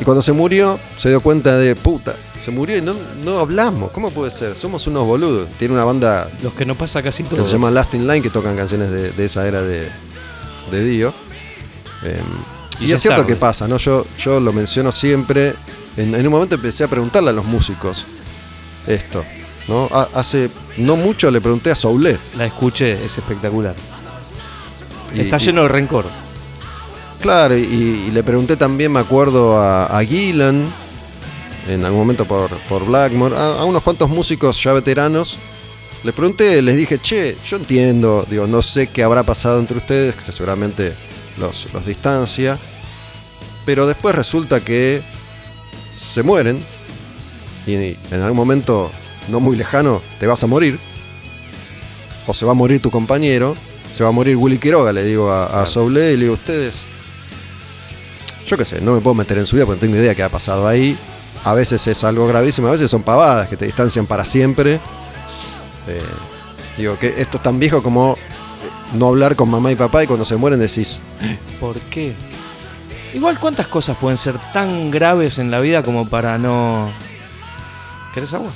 Y 0.01 0.05
cuando 0.05 0.23
se 0.23 0.33
murió, 0.33 0.79
se 0.97 1.11
dio 1.11 1.21
cuenta 1.21 1.57
de 1.59 1.77
puta, 1.77 2.15
se 2.43 2.51
murió 2.51 2.79
y 2.79 2.81
no, 2.83 2.95
no 3.25 3.39
hablamos. 3.39 3.91
¿Cómo 3.91 4.11
puede 4.11 4.31
ser? 4.31 4.57
Somos 4.57 4.87
unos 4.87 5.07
boludos. 5.07 5.49
Tiene 5.59 5.75
una 5.75 5.85
banda 5.85 6.31
Los 6.43 6.55
que 6.55 6.65
no 6.65 6.75
pasa 6.75 7.03
casi 7.03 7.23
que 7.25 7.37
todo. 7.37 7.45
se 7.45 7.53
llama 7.53 7.71
Last 7.71 7.95
in 7.95 8.07
Line, 8.07 8.23
que 8.23 8.31
tocan 8.31 8.57
canciones 8.57 8.91
de, 8.91 9.11
de 9.13 9.25
esa 9.27 9.47
era 9.47 9.61
de, 9.61 9.87
de 10.71 10.85
Dio. 10.85 11.13
Eh, 12.03 12.19
Y 12.81 12.91
es 12.93 13.01
cierto 13.01 13.21
tarde. 13.23 13.35
que 13.35 13.39
pasa, 13.39 13.69
¿no? 13.69 13.77
Yo, 13.77 14.07
yo 14.19 14.41
lo 14.41 14.55
menciono 14.55 14.91
siempre. 14.91 15.55
En, 15.99 16.15
en 16.15 16.27
un 16.27 16.33
momento 16.33 16.55
empecé 16.55 16.85
a 16.85 16.89
preguntarle 16.89 17.29
a 17.29 17.33
los 17.35 17.45
músicos 17.45 18.07
esto. 18.87 19.23
¿No? 19.71 19.89
Ha- 19.91 20.09
hace 20.15 20.51
no 20.77 20.97
mucho 20.97 21.31
le 21.31 21.41
pregunté 21.41 21.71
a 21.71 21.75
Soule. 21.75 22.19
La 22.37 22.45
escuché, 22.45 23.03
es 23.03 23.17
espectacular. 23.17 23.75
Y- 25.15 25.21
Está 25.21 25.39
lleno 25.39 25.63
de 25.63 25.69
rencor. 25.69 26.05
Claro, 27.23 27.57
y, 27.57 27.63
y 27.63 28.11
le 28.13 28.23
pregunté 28.23 28.57
también, 28.57 28.93
me 28.93 29.01
acuerdo, 29.01 29.59
a, 29.59 29.87
a 29.87 30.05
Gillan, 30.05 30.67
en 31.69 31.85
algún 31.85 32.01
momento 32.01 32.25
por, 32.27 32.51
por 32.69 32.85
Blackmore, 32.87 33.37
a, 33.37 33.61
a 33.61 33.65
unos 33.65 33.83
cuantos 33.83 34.09
músicos 34.11 34.63
ya 34.63 34.73
veteranos. 34.73 35.39
Les 36.03 36.15
pregunté, 36.15 36.63
les 36.63 36.77
dije, 36.77 36.99
che, 36.99 37.37
yo 37.47 37.59
entiendo, 37.59 38.27
digo, 38.29 38.47
no 38.47 38.63
sé 38.63 38.87
qué 38.87 39.03
habrá 39.03 39.23
pasado 39.23 39.59
entre 39.61 39.77
ustedes, 39.77 40.15
que 40.17 40.33
seguramente 40.33 40.95
los, 41.37 41.69
los 41.75 41.85
distancia, 41.85 42.59
pero 43.67 43.87
después 43.87 44.15
resulta 44.15 44.61
que 44.61 45.03
se 45.95 46.23
mueren 46.23 46.65
y 47.67 47.75
en 47.75 48.23
algún 48.23 48.37
momento 48.39 48.91
no 49.31 49.41
muy 49.41 49.57
lejano 49.57 50.03
te 50.19 50.27
vas 50.27 50.43
a 50.43 50.47
morir, 50.47 50.79
o 52.27 52.35
se 52.35 52.45
va 52.45 52.53
a 52.53 52.55
morir 52.55 52.81
tu 52.83 52.91
compañero, 52.91 53.55
se 53.93 54.03
va 54.03 54.11
a 54.11 54.13
morir 54.13 54.37
Willy 54.37 54.59
Quiroga, 54.59 54.93
le 54.93 55.05
digo 55.05 55.31
a, 55.31 55.61
a 55.63 55.67
Soule 55.67 56.13
y 56.13 56.17
le 56.17 56.23
digo, 56.25 56.35
ustedes, 56.35 56.87
yo 58.47 58.57
qué 58.57 58.65
sé, 58.65 58.81
no 58.81 58.93
me 58.93 59.01
puedo 59.01 59.15
meter 59.15 59.39
en 59.39 59.47
su 59.47 59.57
vida 59.57 59.67
porque 59.67 59.79
no 59.79 59.81
tengo 59.81 60.03
idea 60.03 60.15
qué 60.15 60.23
ha 60.23 60.29
pasado 60.29 60.67
ahí. 60.67 60.97
A 61.45 61.55
veces 61.55 61.87
es 61.87 62.05
algo 62.05 62.27
gravísimo, 62.27 62.69
a 62.69 62.73
veces 62.73 62.91
son 62.91 63.03
pavadas 63.03 63.49
que 63.49 63.57
te 63.57 63.65
distancian 63.65 64.07
para 64.07 64.25
siempre. 64.25 64.75
Eh, 65.87 66.03
digo 66.77 66.99
que 66.99 67.15
esto 67.21 67.39
es 67.39 67.43
tan 67.43 67.59
viejo 67.59 67.83
como 67.83 68.15
eh, 68.15 68.97
no 68.97 69.09
hablar 69.09 69.37
con 69.37 69.49
mamá 69.49 69.73
y 69.73 69.77
papá 69.77 70.05
y 70.05 70.07
cuando 70.07 70.25
se 70.25 70.37
mueren 70.37 70.61
decís, 70.61 71.01
¿Por 71.59 71.81
qué? 71.83 72.15
Igual 73.15 73.39
cuántas 73.39 73.67
cosas 73.67 73.97
pueden 73.97 74.19
ser 74.19 74.37
tan 74.53 74.91
graves 74.91 75.39
en 75.39 75.51
la 75.51 75.61
vida 75.61 75.83
como 75.83 76.09
para 76.09 76.39
no... 76.39 76.91
¿Querés 78.15 78.33
agua? 78.33 78.51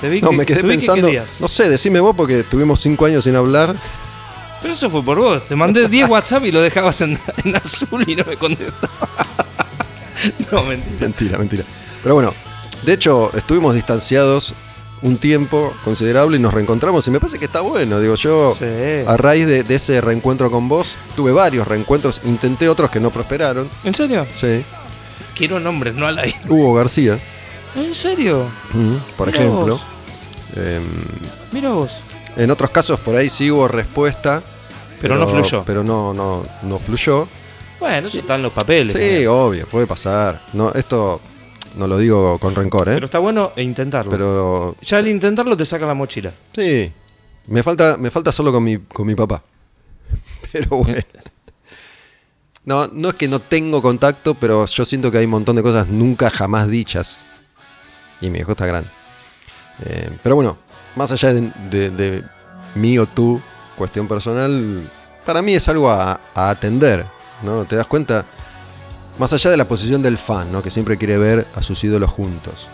Te 0.00 0.08
vi 0.10 0.20
no, 0.20 0.30
que- 0.30 0.36
me 0.36 0.46
quedé 0.46 0.56
te 0.60 0.62
vi 0.62 0.68
que 0.70 0.74
pensando, 0.76 1.06
querías. 1.08 1.40
no 1.40 1.48
sé, 1.48 1.68
decime 1.68 2.00
vos 2.00 2.14
porque 2.16 2.40
estuvimos 2.40 2.80
cinco 2.80 3.06
años 3.06 3.24
sin 3.24 3.36
hablar. 3.36 3.74
Pero 4.62 4.74
eso 4.74 4.90
fue 4.90 5.02
por 5.02 5.18
vos. 5.18 5.46
Te 5.46 5.54
mandé 5.56 5.88
10 5.88 6.08
WhatsApp 6.08 6.44
y 6.46 6.52
lo 6.52 6.60
dejabas 6.60 7.00
en, 7.02 7.18
en 7.44 7.56
azul 7.56 8.02
y 8.06 8.16
no 8.16 8.24
me 8.24 8.36
contestaba. 8.36 9.08
no, 10.52 10.64
mentira. 10.64 10.96
Mentira, 11.00 11.38
mentira. 11.38 11.64
Pero 12.02 12.14
bueno, 12.14 12.32
de 12.84 12.92
hecho 12.92 13.30
estuvimos 13.36 13.74
distanciados 13.74 14.54
un 15.02 15.18
tiempo 15.18 15.74
considerable 15.84 16.36
y 16.38 16.40
nos 16.40 16.54
reencontramos 16.54 17.06
y 17.06 17.10
me 17.10 17.20
parece 17.20 17.38
que 17.38 17.44
está 17.44 17.60
bueno. 17.60 18.00
Digo, 18.00 18.14
yo 18.14 18.54
Sí. 18.58 18.64
a 19.06 19.16
raíz 19.16 19.46
de, 19.46 19.62
de 19.62 19.74
ese 19.74 20.00
reencuentro 20.00 20.50
con 20.50 20.68
vos, 20.68 20.96
tuve 21.14 21.32
varios 21.32 21.68
reencuentros, 21.68 22.22
intenté 22.24 22.68
otros 22.68 22.90
que 22.90 22.98
no 22.98 23.10
prosperaron. 23.10 23.68
¿En 23.84 23.94
serio? 23.94 24.26
Sí. 24.34 24.64
Quiero 25.34 25.60
nombres, 25.60 25.94
no 25.94 26.06
al 26.06 26.18
aire. 26.18 26.38
Hugo 26.48 26.72
García, 26.74 27.18
¿En 27.76 27.94
serio? 27.94 28.48
mm, 28.72 28.94
por 29.16 29.28
Mirá 29.28 29.40
ejemplo. 29.40 29.80
Em, 30.56 30.82
Mira 31.52 31.70
vos. 31.70 31.98
en 32.36 32.50
otros 32.50 32.70
casos 32.70 32.98
por 33.00 33.14
ahí 33.16 33.28
sí 33.28 33.50
hubo 33.50 33.68
respuesta. 33.68 34.42
Pero 35.00 35.16
no 35.16 35.28
fluyó. 35.28 35.62
Pero 35.66 35.84
no, 35.84 36.14
no, 36.14 36.42
no 36.62 36.78
fluyó. 36.78 37.28
Bueno, 37.78 38.08
eso 38.08 38.18
está 38.18 38.36
en 38.36 38.42
los 38.42 38.52
papeles. 38.52 38.94
Sí, 38.94 39.24
¿no? 39.24 39.46
obvio, 39.46 39.66
puede 39.66 39.86
pasar. 39.86 40.42
No, 40.54 40.72
esto 40.72 41.20
no 41.76 41.86
lo 41.86 41.98
digo 41.98 42.38
con 42.38 42.54
rencor, 42.54 42.88
¿eh? 42.88 42.94
Pero 42.94 43.04
está 43.04 43.18
bueno 43.18 43.52
e 43.54 43.62
intentarlo. 43.62 44.10
Pero 44.10 44.76
Ya 44.80 44.96
al 44.98 45.08
intentarlo 45.08 45.54
te 45.56 45.66
saca 45.66 45.84
la 45.86 45.92
mochila. 45.94 46.32
sí, 46.54 46.90
me 47.48 47.62
falta, 47.62 47.96
me 47.98 48.10
falta 48.10 48.32
solo 48.32 48.50
con 48.50 48.64
mi, 48.64 48.78
con 48.78 49.06
mi 49.06 49.14
papá. 49.14 49.42
Pero 50.52 50.68
bueno. 50.70 50.98
No, 52.64 52.88
no 52.88 53.10
es 53.10 53.14
que 53.14 53.28
no 53.28 53.38
tengo 53.38 53.80
contacto, 53.80 54.34
pero 54.34 54.66
yo 54.66 54.84
siento 54.84 55.12
que 55.12 55.18
hay 55.18 55.24
un 55.26 55.30
montón 55.30 55.54
de 55.54 55.62
cosas 55.62 55.86
nunca 55.86 56.30
jamás 56.30 56.66
dichas. 56.68 57.24
Y 58.20 58.30
mi 58.30 58.38
hijo 58.38 58.52
está 58.52 58.66
grande. 58.66 58.88
Eh, 59.84 60.10
pero 60.22 60.34
bueno, 60.36 60.56
más 60.94 61.12
allá 61.12 61.32
de, 61.34 61.52
de- 61.70 61.90
de 61.90 62.24
mí 62.74 62.98
o 62.98 63.06
tú, 63.06 63.40
cuestión 63.76 64.08
personal, 64.08 64.90
para 65.24 65.42
mí 65.42 65.54
es 65.54 65.68
algo 65.68 65.90
a, 65.90 66.20
a 66.34 66.50
atender. 66.50 67.06
¿no? 67.42 67.64
¿Te 67.66 67.76
das 67.76 67.86
cuenta? 67.86 68.24
Más 69.18 69.32
allá 69.32 69.50
de 69.50 69.56
la 69.56 69.66
posición 69.66 70.02
del 70.02 70.18
fan, 70.18 70.50
¿no? 70.52 70.62
que 70.62 70.70
siempre 70.70 70.96
quiere 70.96 71.18
ver 71.18 71.46
a 71.54 71.62
sus 71.62 71.82
ídolos 71.84 72.10
juntos. 72.10 72.68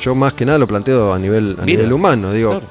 Yo 0.00 0.14
más 0.14 0.32
que 0.32 0.44
nada 0.46 0.58
lo 0.58 0.66
planteo 0.66 1.12
a 1.12 1.18
nivel, 1.18 1.56
a 1.60 1.64
nivel 1.64 1.92
humano. 1.92 2.32
Digo, 2.32 2.50
Claro. 2.50 2.66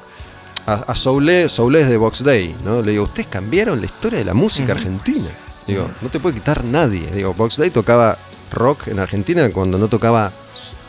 a, 0.66 0.92
a 0.92 0.96
Soule, 0.96 1.48
Soule 1.50 1.82
es 1.82 1.88
de 1.88 1.96
Box 1.98 2.24
Day, 2.24 2.56
¿no? 2.64 2.80
Le 2.82 2.92
digo, 2.92 3.04
ustedes 3.04 3.26
cambiaron 3.28 3.80
la 3.80 3.86
historia 3.86 4.18
de 4.18 4.24
la 4.24 4.32
música 4.34 4.72
argentina. 4.72 5.28
Digo, 5.66 5.90
no 6.00 6.08
te 6.08 6.20
puede 6.20 6.36
quitar 6.36 6.64
nadie. 6.64 7.06
Digo, 7.14 7.34
Box 7.34 7.58
Day 7.58 7.70
tocaba 7.70 8.16
rock 8.50 8.88
en 8.88 8.98
Argentina 8.98 9.46
cuando 9.50 9.76
no 9.76 9.88
tocaba 9.88 10.32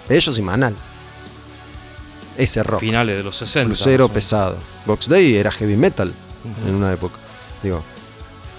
ellos 0.08 0.38
y 0.40 0.42
Manal. 0.42 0.74
Ese 2.40 2.64
rock. 2.64 2.80
Finales 2.80 3.18
de 3.18 3.24
los 3.24 3.36
60. 3.36 3.68
Crucero 3.68 4.08
pesado. 4.08 4.58
Box 4.86 5.10
Day 5.10 5.36
era 5.36 5.52
heavy 5.52 5.76
metal 5.76 6.14
en 6.66 6.76
una 6.76 6.94
época. 6.94 7.16
Digo, 7.62 7.84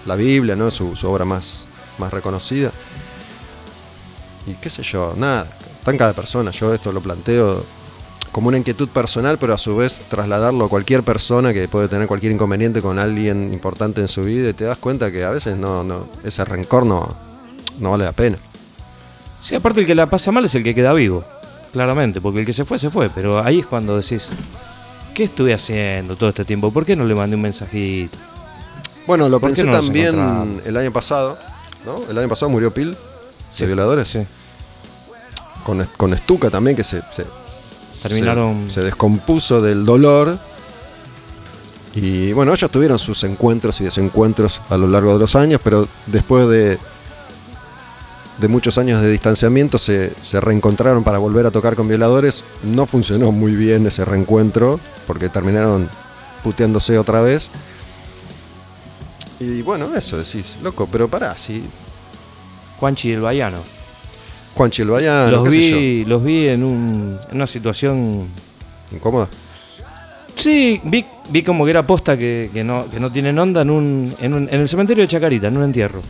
la 0.05 0.17
Biblia, 0.17 0.55
¿no? 0.55 0.71
Su, 0.71 0.95
su 0.95 1.09
obra 1.09 1.25
más, 1.25 1.65
más 1.97 2.13
reconocida. 2.13 2.71
Y 4.47 4.53
qué 4.57 4.69
sé 4.69 4.83
yo, 4.83 5.15
nada. 5.17 5.51
En 5.87 5.97
cada 5.97 6.13
persona. 6.13 6.51
Yo 6.51 6.75
esto 6.75 6.93
lo 6.93 7.01
planteo 7.01 7.65
como 8.33 8.49
una 8.49 8.59
inquietud 8.59 8.91
personal, 8.91 9.39
pero 9.39 9.55
a 9.55 9.59
su 9.59 9.75
vez 9.77 10.03
trasladarlo 10.11 10.67
a 10.67 10.69
cualquier 10.69 11.03
persona 11.03 11.55
que 11.55 11.67
puede 11.67 11.89
tener 11.89 12.07
cualquier 12.07 12.33
inconveniente 12.33 12.83
con 12.83 12.99
alguien 12.99 13.53
importante 13.53 14.03
en 14.03 14.09
su 14.09 14.23
vida 14.23 14.51
y 14.51 14.53
te 14.53 14.65
das 14.65 14.77
cuenta 14.77 15.11
que 15.11 15.25
a 15.25 15.31
veces 15.31 15.57
no, 15.57 15.83
no, 15.83 16.07
ese 16.23 16.45
rencor 16.45 16.85
no, 16.85 17.09
no 17.79 17.93
vale 17.93 18.05
la 18.05 18.13
pena. 18.13 18.37
Sí, 19.41 19.55
aparte 19.55 19.81
el 19.81 19.87
que 19.87 19.95
la 19.95 20.07
pasa 20.07 20.31
mal 20.31 20.45
es 20.45 20.55
el 20.55 20.63
que 20.63 20.75
queda 20.75 20.93
vivo. 20.93 21.25
Claramente, 21.73 22.21
porque 22.21 22.41
el 22.41 22.47
que 22.47 22.53
se 22.53 22.65
fue, 22.65 22.79
se 22.79 22.91
fue. 22.91 23.11
Pero 23.11 23.43
ahí 23.43 23.61
es 23.61 23.67
cuando 23.67 23.97
decís, 23.97 24.29
¿qué 25.15 25.25
estuve 25.25 25.55
haciendo 25.55 26.17
todo 26.17 26.29
este 26.31 26.45
tiempo? 26.45 26.71
¿Por 26.73 26.85
qué 26.85 26.97
no 26.97 27.05
le 27.05 27.15
mandé 27.15 27.37
un 27.37 27.43
mensajito? 27.43 28.17
Bueno, 29.07 29.29
lo 29.29 29.41
¿Por 29.41 29.51
qué 29.51 29.57
pensé 29.63 29.71
no 29.71 29.77
también 29.81 30.61
el 30.65 30.77
año 30.77 30.93
pasado, 30.93 31.39
¿no? 31.87 31.97
El 32.11 32.19
año 32.19 32.29
pasado 32.29 32.51
murió 32.51 32.73
Pil, 32.73 32.97
Sí. 33.55 33.61
de 33.63 33.67
violadores. 33.67 34.09
Sí. 34.09 34.21
con, 35.65 35.87
con 35.97 36.17
Stuka 36.17 36.49
también, 36.51 36.75
que 36.77 36.83
se, 36.85 37.03
se- 37.11 37.27
Terminaron. 38.03 38.65
se, 38.69 38.75
se 38.77 38.81
descompuso 38.83 39.61
del 39.61 39.85
dolor. 39.85 40.39
Y 41.95 42.33
bueno, 42.33 42.53
ellos 42.55 42.71
tuvieron 42.71 42.99
sus 42.99 43.25
encuentros 43.25 43.81
y 43.81 43.85
desencuentros 43.85 44.61
a 44.71 44.77
lo 44.77 44.87
largo 44.89 45.13
de 45.13 45.19
los 45.19 45.35
años, 45.37 45.61
pero 45.63 45.87
después 46.07 46.49
de, 46.49 46.79
de 48.41 48.49
muchos 48.49 48.79
años 48.79 49.03
de 49.03 49.11
distanciamiento 49.11 49.79
se, 49.79 50.13
se 50.21 50.41
reencontraron 50.41 51.05
para 51.05 51.19
volver 51.19 51.47
a 51.47 51.51
tocar 51.51 51.75
con 51.77 51.89
violadores. 51.89 52.45
No 52.63 52.87
funcionó 52.87 53.33
muy 53.33 53.53
bien 53.55 53.87
ese 53.87 54.05
reencuentro, 54.05 54.81
porque 55.07 55.29
terminaron 55.29 55.89
puteándose 56.43 56.99
otra 56.99 57.21
vez. 57.21 57.51
Y 59.39 59.63
bueno, 59.63 59.95
eso 59.95 60.19
decís, 60.19 60.59
loco, 60.63 60.89
pero 60.91 61.09
pará, 61.09 61.37
si 61.37 61.63
Juanchi 62.79 63.13
el 63.13 63.21
Baiano. 63.21 63.59
Juanchi 64.55 64.83
el 64.83 64.89
Bayano, 64.89 65.31
los, 65.31 65.45
qué 65.45 65.51
sé 65.51 65.57
vi, 65.57 66.05
los 66.05 66.23
vi 66.25 66.49
en, 66.49 66.65
un, 66.65 67.19
en 67.31 67.37
una 67.37 67.47
situación. 67.47 68.29
incómoda. 68.93 69.29
Sí, 70.37 70.81
vi, 70.85 71.05
vi 71.31 71.43
como 71.43 71.65
que 71.65 71.71
era 71.71 71.87
posta 71.87 72.17
que, 72.19 72.51
que 72.53 72.65
no, 72.65 72.89
que 72.91 72.99
no 73.01 73.11
tienen 73.13 73.39
onda 73.39 73.63
en, 73.63 73.71
un, 73.71 74.15
en, 74.21 74.33
un- 74.35 74.49
en 74.51 74.61
el 74.61 74.69
cementerio 74.69 75.03
de 75.05 75.09
Chacarita, 75.09 75.49
en 75.49 75.57
un 75.57 75.65
entierro. 75.65 76.01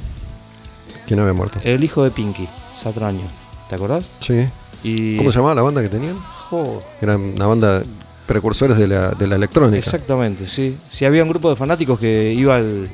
¿Quién 1.11 1.19
había 1.19 1.33
muerto? 1.33 1.59
El 1.65 1.83
hijo 1.83 2.05
de 2.05 2.13
Pinky, 2.13 2.47
Satraño. 2.81 3.27
¿Te 3.69 3.75
acordás? 3.75 4.05
Sí. 4.21 4.47
Y 4.85 5.17
¿Cómo 5.17 5.33
se 5.33 5.39
llamaba 5.39 5.57
la 5.57 5.63
banda 5.63 5.83
que 5.83 5.89
tenían? 5.89 6.15
Jo, 6.49 6.81
Era 7.01 7.17
una 7.17 7.49
banda 7.49 7.83
precursores 8.29 8.77
de 8.79 8.87
la, 8.87 9.09
de 9.11 9.27
la 9.27 9.35
electrónica. 9.35 9.77
Exactamente, 9.77 10.47
sí. 10.47 10.73
Sí, 10.89 11.05
había 11.05 11.25
un 11.25 11.29
grupo 11.31 11.51
de 11.51 11.57
fanáticos 11.57 11.99
que 11.99 12.33
iba 12.33 12.59
el, 12.59 12.89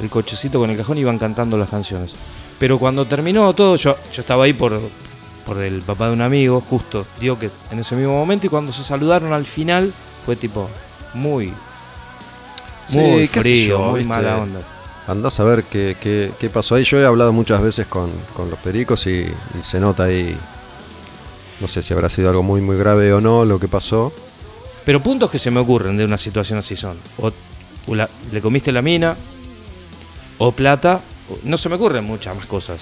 el 0.00 0.08
cochecito 0.08 0.58
con 0.60 0.70
el 0.70 0.78
cajón 0.78 0.96
y 0.96 1.02
iban 1.02 1.18
cantando 1.18 1.58
las 1.58 1.68
canciones. 1.68 2.14
Pero 2.58 2.78
cuando 2.78 3.04
terminó 3.06 3.52
todo, 3.54 3.76
yo, 3.76 3.96
yo 4.14 4.22
estaba 4.22 4.44
ahí 4.44 4.54
por, 4.54 4.80
por 5.44 5.60
el 5.60 5.82
papá 5.82 6.06
de 6.06 6.14
un 6.14 6.22
amigo, 6.22 6.58
justo, 6.62 7.04
dio 7.20 7.38
que 7.38 7.50
en 7.70 7.80
ese 7.80 7.94
mismo 7.96 8.14
momento, 8.14 8.46
y 8.46 8.48
cuando 8.48 8.72
se 8.72 8.82
saludaron 8.82 9.34
al 9.34 9.44
final, 9.44 9.92
fue 10.24 10.36
tipo 10.36 10.70
muy, 11.12 11.52
muy 12.88 13.26
frío, 13.26 13.78
yo, 13.78 13.90
muy 13.90 13.98
¿viste? 14.00 14.08
mala 14.08 14.38
onda. 14.38 14.60
Andás 15.06 15.40
a 15.40 15.44
ver 15.44 15.64
qué, 15.64 15.96
qué- 16.00 16.32
qué 16.38 16.48
pasó 16.50 16.74
ahí. 16.76 16.84
Yo 16.84 16.98
he 16.98 17.04
hablado 17.04 17.32
muchas 17.32 17.60
veces 17.60 17.86
con, 17.86 18.10
con 18.36 18.48
los 18.50 18.58
pericos 18.60 19.06
y, 19.06 19.26
y 19.58 19.62
se 19.62 19.80
nota 19.80 20.04
ahí. 20.04 20.36
No 21.60 21.68
sé 21.68 21.82
si 21.82 21.92
habrá 21.92 22.08
sido 22.08 22.30
algo 22.30 22.42
muy, 22.42 22.60
muy 22.60 22.76
grave 22.76 23.12
o 23.12 23.20
no 23.20 23.44
lo 23.44 23.58
que 23.58 23.68
pasó. 23.68 24.12
Pero 24.84 25.02
puntos 25.02 25.30
que 25.30 25.38
se 25.38 25.50
me 25.50 25.60
ocurren 25.60 25.96
de 25.96 26.04
una 26.04 26.18
situación 26.18 26.58
así 26.58 26.76
son. 26.76 26.98
O, 27.18 27.30
o 27.88 27.94
la- 27.94 28.08
le 28.30 28.40
comiste 28.40 28.70
la 28.72 28.82
mina, 28.82 29.16
o 30.38 30.52
plata, 30.52 31.00
o- 31.30 31.38
no 31.44 31.56
se 31.58 31.68
me 31.68 31.74
ocurren 31.76 32.04
muchas 32.04 32.36
más 32.36 32.46
cosas. 32.46 32.80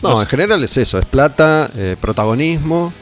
No, 0.00 0.20
en 0.22 0.28
general 0.28 0.62
es 0.62 0.76
eso: 0.76 0.98
es 0.98 1.06
plata, 1.06 1.68
eh, 1.76 1.96
protagonismo. 2.00 2.92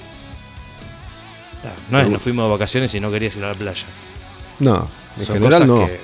No 1.91 2.01
es, 2.01 2.09
nos 2.09 2.23
fuimos 2.23 2.47
de 2.47 2.53
vacaciones 2.53 2.95
y 2.95 3.01
no 3.01 3.11
querías 3.11 3.37
ir 3.37 3.45
a 3.45 3.49
la 3.49 3.55
playa. 3.55 3.85
No, 4.61 4.87
en 5.19 5.25
Son 5.27 5.35
general 5.37 5.67
no. 5.67 5.87
que- 5.87 6.01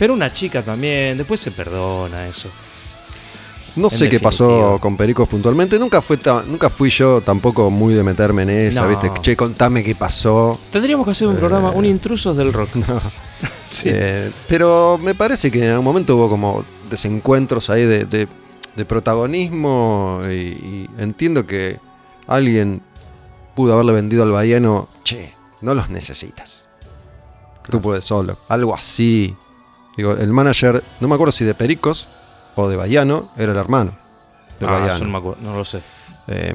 Pero 0.00 0.14
una 0.14 0.32
chica 0.32 0.62
también, 0.62 1.16
después 1.16 1.38
se 1.38 1.52
perdona 1.52 2.26
eso. 2.26 2.48
No 3.76 3.86
en 3.86 3.90
sé 3.90 4.08
qué 4.08 4.18
pasó 4.18 4.78
con 4.80 4.96
Pericos 4.96 5.28
puntualmente. 5.28 5.78
Nunca, 5.78 6.02
fue 6.02 6.18
nunca 6.48 6.68
fui 6.68 6.90
yo 6.90 7.20
tampoco 7.20 7.70
muy 7.70 7.94
de 7.94 8.02
meterme 8.02 8.42
en 8.42 8.50
esa, 8.50 8.82
No. 8.82 8.88
¿viste? 8.88 9.12
Che, 9.20 9.36
contame 9.36 9.84
qué 9.84 9.94
pasó. 9.94 10.58
Tendríamos 10.72 11.04
que 11.06 11.12
hacer 11.12 11.28
un 11.28 11.36
programa, 11.36 11.70
un 11.70 11.84
intrusos 11.84 12.36
del 12.36 12.52
rock. 12.52 12.70
Sí. 13.70 13.88
Eh, 13.92 14.32
pero 14.48 14.98
me 15.00 15.14
parece 15.14 15.48
que 15.48 15.62
en 15.64 15.70
algún 15.70 15.84
momento 15.84 16.16
hubo 16.16 16.28
como 16.28 16.64
desencuentros 16.90 17.70
ahí 17.70 17.84
de, 17.84 18.04
de- 18.04 18.26
de 18.74 18.84
protagonismo 18.84 20.22
y, 20.28 20.32
y 20.32 20.90
entiendo 20.98 21.46
que 21.46 21.78
alguien 22.26 22.82
pudo 23.54 23.74
haberle 23.74 23.92
vendido 23.92 24.24
al 24.24 24.32
Bayano, 24.32 24.88
che, 25.04 25.32
no 25.60 25.74
los 25.74 25.88
necesitas. 25.88 26.66
Tú 27.70 27.80
puedes 27.80 28.04
solo. 28.04 28.36
Algo 28.48 28.74
así. 28.74 29.36
Digo, 30.00 30.12
el 30.14 30.32
manager, 30.32 30.82
no 31.00 31.08
me 31.08 31.14
acuerdo 31.14 31.30
si 31.30 31.44
de 31.44 31.52
Pericos 31.52 32.08
o 32.54 32.70
de 32.70 32.76
Bayano, 32.76 33.22
era 33.36 33.52
el 33.52 33.58
hermano 33.58 33.92
de 34.58 34.64
Ah, 34.66 34.70
Bayano. 34.70 34.94
eso 34.94 35.04
no, 35.04 35.10
me 35.10 35.18
acuerdo, 35.18 35.42
no 35.42 35.56
lo 35.58 35.62
sé. 35.62 35.82
Eh, 36.28 36.54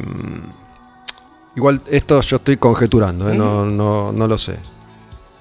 igual 1.56 1.80
esto 1.92 2.20
yo 2.22 2.38
estoy 2.38 2.58
conjeturando, 2.58 3.30
¿eh? 3.30 3.36
no, 3.38 3.64
no, 3.66 4.12
no 4.12 4.28
lo 4.28 4.36
sé. 4.40 4.58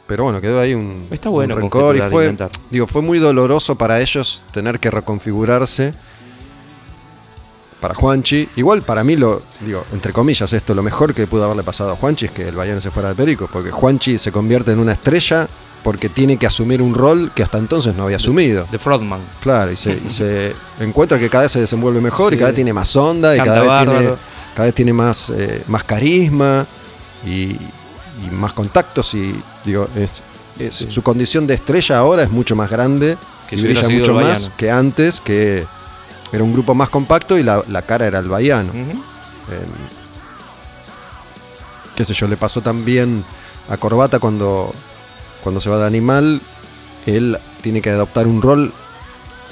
Pero 0.06 0.24
bueno, 0.24 0.38
quedó 0.42 0.60
ahí 0.60 0.74
un, 0.74 1.08
Está 1.10 1.30
bueno 1.30 1.54
un 1.54 1.62
rencor 1.62 1.96
y 1.96 2.02
fue, 2.02 2.36
digo, 2.70 2.86
fue 2.86 3.00
muy 3.00 3.18
doloroso 3.18 3.76
para 3.76 3.98
ellos 4.02 4.44
tener 4.52 4.78
que 4.78 4.90
reconfigurarse. 4.90 5.94
Para 7.84 7.94
Juanchi, 7.94 8.48
igual 8.56 8.80
para 8.80 9.04
mí 9.04 9.14
lo, 9.14 9.42
digo, 9.60 9.84
entre 9.92 10.10
comillas, 10.14 10.50
esto 10.54 10.74
lo 10.74 10.82
mejor 10.82 11.12
que 11.12 11.26
pudo 11.26 11.44
haberle 11.44 11.62
pasado 11.64 11.92
a 11.92 11.96
Juanchi 11.96 12.24
es 12.24 12.30
que 12.32 12.48
el 12.48 12.56
Bayern 12.56 12.80
se 12.80 12.90
fuera 12.90 13.10
de 13.10 13.14
Perico, 13.14 13.46
porque 13.52 13.70
Juanchi 13.70 14.16
se 14.16 14.32
convierte 14.32 14.72
en 14.72 14.78
una 14.78 14.92
estrella 14.92 15.46
porque 15.82 16.08
tiene 16.08 16.38
que 16.38 16.46
asumir 16.46 16.80
un 16.80 16.94
rol 16.94 17.30
que 17.34 17.42
hasta 17.42 17.58
entonces 17.58 17.94
no 17.94 18.04
había 18.04 18.16
asumido. 18.16 18.66
De 18.72 18.78
Frogman. 18.78 19.20
Claro, 19.42 19.70
y 19.70 19.76
se, 19.76 20.00
y 20.02 20.08
se 20.08 20.54
encuentra 20.80 21.18
que 21.18 21.28
cada 21.28 21.42
vez 21.42 21.52
se 21.52 21.60
desenvuelve 21.60 22.00
mejor 22.00 22.32
y 22.32 22.38
cada 22.38 22.48
vez 22.52 22.54
tiene 22.54 22.72
más 22.72 22.96
onda 22.96 23.36
y 23.36 23.40
cada 23.40 23.60
vez, 23.60 23.90
tiene, 24.00 24.14
cada 24.54 24.64
vez 24.66 24.74
tiene 24.74 24.92
más, 24.94 25.28
eh, 25.28 25.62
más 25.68 25.84
carisma 25.84 26.64
y, 27.26 27.50
y 27.50 28.30
más 28.32 28.54
contactos 28.54 29.12
y 29.12 29.34
digo, 29.62 29.86
es, 29.94 30.22
es- 30.58 30.74
Sí. 30.74 30.86
su 30.88 31.02
condición 31.02 31.46
de 31.46 31.52
estrella 31.52 31.98
ahora 31.98 32.22
es 32.22 32.30
mucho 32.30 32.56
más 32.56 32.70
grande 32.70 33.18
Que 33.50 33.56
y 33.56 33.60
brilla 33.60 33.86
mucho 33.90 34.14
más 34.14 34.50
que 34.56 34.70
antes, 34.70 35.20
que 35.20 35.66
era 36.34 36.44
un 36.44 36.52
grupo 36.52 36.74
más 36.74 36.90
compacto 36.90 37.38
y 37.38 37.42
la, 37.42 37.62
la 37.68 37.82
cara 37.82 38.06
era 38.06 38.18
el 38.18 38.28
Baiano. 38.28 38.72
Eh, 38.74 38.94
qué 41.96 42.04
sé 42.04 42.14
yo, 42.14 42.26
le 42.28 42.36
pasó 42.36 42.60
también 42.60 43.24
a 43.68 43.76
Corbata 43.76 44.18
cuando, 44.18 44.72
cuando 45.42 45.60
se 45.60 45.70
va 45.70 45.78
de 45.78 45.86
animal, 45.86 46.40
él 47.06 47.38
tiene 47.62 47.80
que 47.80 47.90
adoptar 47.90 48.26
un 48.26 48.42
rol 48.42 48.72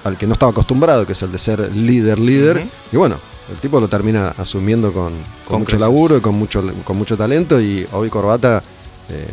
al 0.05 0.17
que 0.17 0.27
no 0.27 0.33
estaba 0.33 0.51
acostumbrado, 0.51 1.07
que 1.07 1.13
es 1.13 1.23
el 1.23 1.31
de 1.33 1.39
ser 1.39 1.75
líder, 1.75 2.19
líder. 2.19 2.67
Y 2.91 2.97
bueno, 2.97 3.17
el 3.51 3.59
tipo 3.59 3.81
lo 3.81 3.89
termina 3.89 4.29
asumiendo 4.37 4.93
con, 4.93 5.13
con 5.13 5.21
Con 5.47 5.59
mucho 5.61 5.71
creces. 5.77 5.81
laburo 5.81 6.17
y 6.17 6.21
con 6.21 6.35
mucho, 6.35 6.65
con 6.85 6.97
mucho 6.99 7.17
talento. 7.17 7.61
Y 7.61 7.87
hoy 7.93 8.09
Corbata 8.09 8.63
eh, 9.09 9.29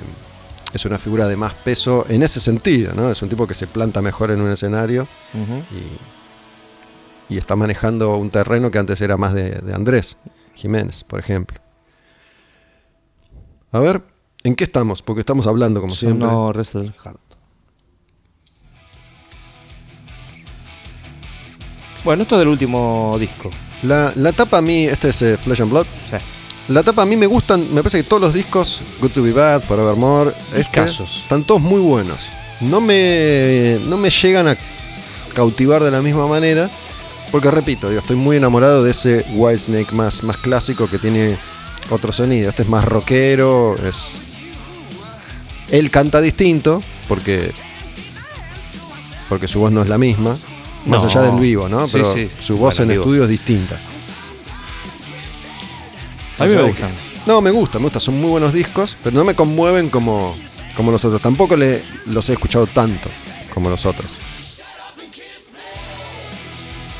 es 0.71 0.85
una 0.85 0.99
figura 0.99 1.27
de 1.27 1.35
más 1.35 1.55
peso 1.55 2.05
en 2.09 2.21
ese 2.21 2.39
sentido, 2.39 2.93
¿no? 2.93 3.09
Es 3.09 3.21
un 3.23 3.29
tipo 3.29 3.47
que 3.47 3.55
se 3.55 3.65
planta 3.65 4.01
mejor 4.03 4.29
en 4.29 4.41
un 4.41 4.51
escenario 4.51 5.07
y, 5.33 5.97
y 7.29 7.37
está 7.37 7.55
manejando 7.55 8.17
un 8.17 8.29
terreno 8.29 8.71
que 8.71 8.79
antes 8.79 8.99
era 9.01 9.15
más 9.17 9.33
de, 9.33 9.51
de 9.51 9.73
Andrés 9.73 10.17
Jiménez, 10.55 11.03
por 11.03 11.19
ejemplo. 11.19 11.59
A 13.71 13.79
ver, 13.79 14.03
¿en 14.43 14.55
qué 14.55 14.63
estamos? 14.63 15.03
Porque 15.03 15.19
estamos 15.19 15.45
hablando 15.47 15.79
como 15.79 15.95
siempre. 15.95 16.27
Sonó 16.27 16.51
Restless 16.51 16.91
Heart. 17.03 17.19
Bueno, 22.03 22.23
esto 22.23 22.35
es 22.35 22.39
del 22.39 22.47
último 22.47 23.15
disco. 23.19 23.49
La, 23.83 24.11
la 24.15 24.31
tapa 24.33 24.57
a 24.57 24.61
mí, 24.61 24.85
este 24.85 25.09
es 25.09 25.21
eh, 25.21 25.37
Flesh 25.37 25.61
and 25.61 25.71
Blood. 25.71 25.85
Sí. 26.09 26.17
La 26.69 26.83
tapa 26.83 27.01
a 27.01 27.05
mí 27.05 27.15
me 27.15 27.25
gustan, 27.25 27.61
me 27.73 27.81
parece 27.81 28.03
que 28.03 28.03
todos 28.03 28.21
los 28.21 28.33
discos, 28.33 28.83
Good 29.01 29.11
to 29.11 29.23
Be 29.23 29.33
Bad, 29.33 29.61
Forevermore, 29.61 30.33
este, 30.55 30.81
están 30.83 31.43
todos 31.43 31.61
muy 31.61 31.81
buenos. 31.81 32.29
No 32.61 32.79
me, 32.79 33.79
no 33.87 33.97
me 33.97 34.09
llegan 34.09 34.47
a 34.47 34.55
cautivar 35.33 35.83
de 35.83 35.91
la 35.91 36.01
misma 36.01 36.27
manera, 36.27 36.69
porque 37.31 37.51
repito, 37.51 37.89
digo, 37.89 38.01
estoy 38.01 38.15
muy 38.15 38.37
enamorado 38.37 38.83
de 38.83 38.91
ese 38.91 39.25
Whitesnake 39.33 39.91
más, 39.93 40.23
más 40.23 40.37
clásico 40.37 40.87
que 40.87 40.97
tiene 40.97 41.37
otro 41.89 42.11
sonido. 42.11 42.49
Este 42.49 42.63
es 42.63 42.69
más 42.69 42.83
rockero, 42.85 43.75
es... 43.85 44.19
Él 45.69 45.91
canta 45.91 46.19
distinto, 46.21 46.81
porque, 47.07 47.51
porque 49.29 49.47
su 49.47 49.59
voz 49.59 49.71
no 49.71 49.83
es 49.83 49.89
la 49.89 49.99
misma, 49.99 50.35
más 50.87 51.03
No. 51.03 51.09
allá 51.09 51.21
del 51.21 51.39
vivo, 51.39 51.69
¿no? 51.69 51.85
Pero 51.91 52.05
sí. 52.11 52.27
su 52.39 52.57
voz 52.57 52.75
Bueno, 52.77 52.83
en 52.93 52.97
vivo. 52.97 53.03
estudio 53.03 53.23
es 53.25 53.29
distinta. 53.29 53.75
A 56.39 56.45
mí 56.45 56.49
me 56.51 56.55
¿Sabes 56.57 56.71
gustan. 56.71 56.91
No, 57.27 57.41
me 57.41 57.51
gusta, 57.51 57.77
me 57.79 57.83
gusta. 57.83 57.99
Son 57.99 58.19
muy 58.19 58.31
buenos 58.31 58.53
discos, 58.53 58.97
pero 59.03 59.15
no 59.15 59.23
me 59.25 59.35
conmueven 59.35 59.89
como, 59.89 60.35
como 60.75 60.89
los 60.91 61.03
otros. 61.05 61.21
Tampoco 61.21 61.55
le, 61.55 61.83
los 62.07 62.27
he 62.29 62.33
escuchado 62.33 62.65
tanto 62.65 63.09
como 63.53 63.69
los 63.69 63.85
otros. 63.85 64.13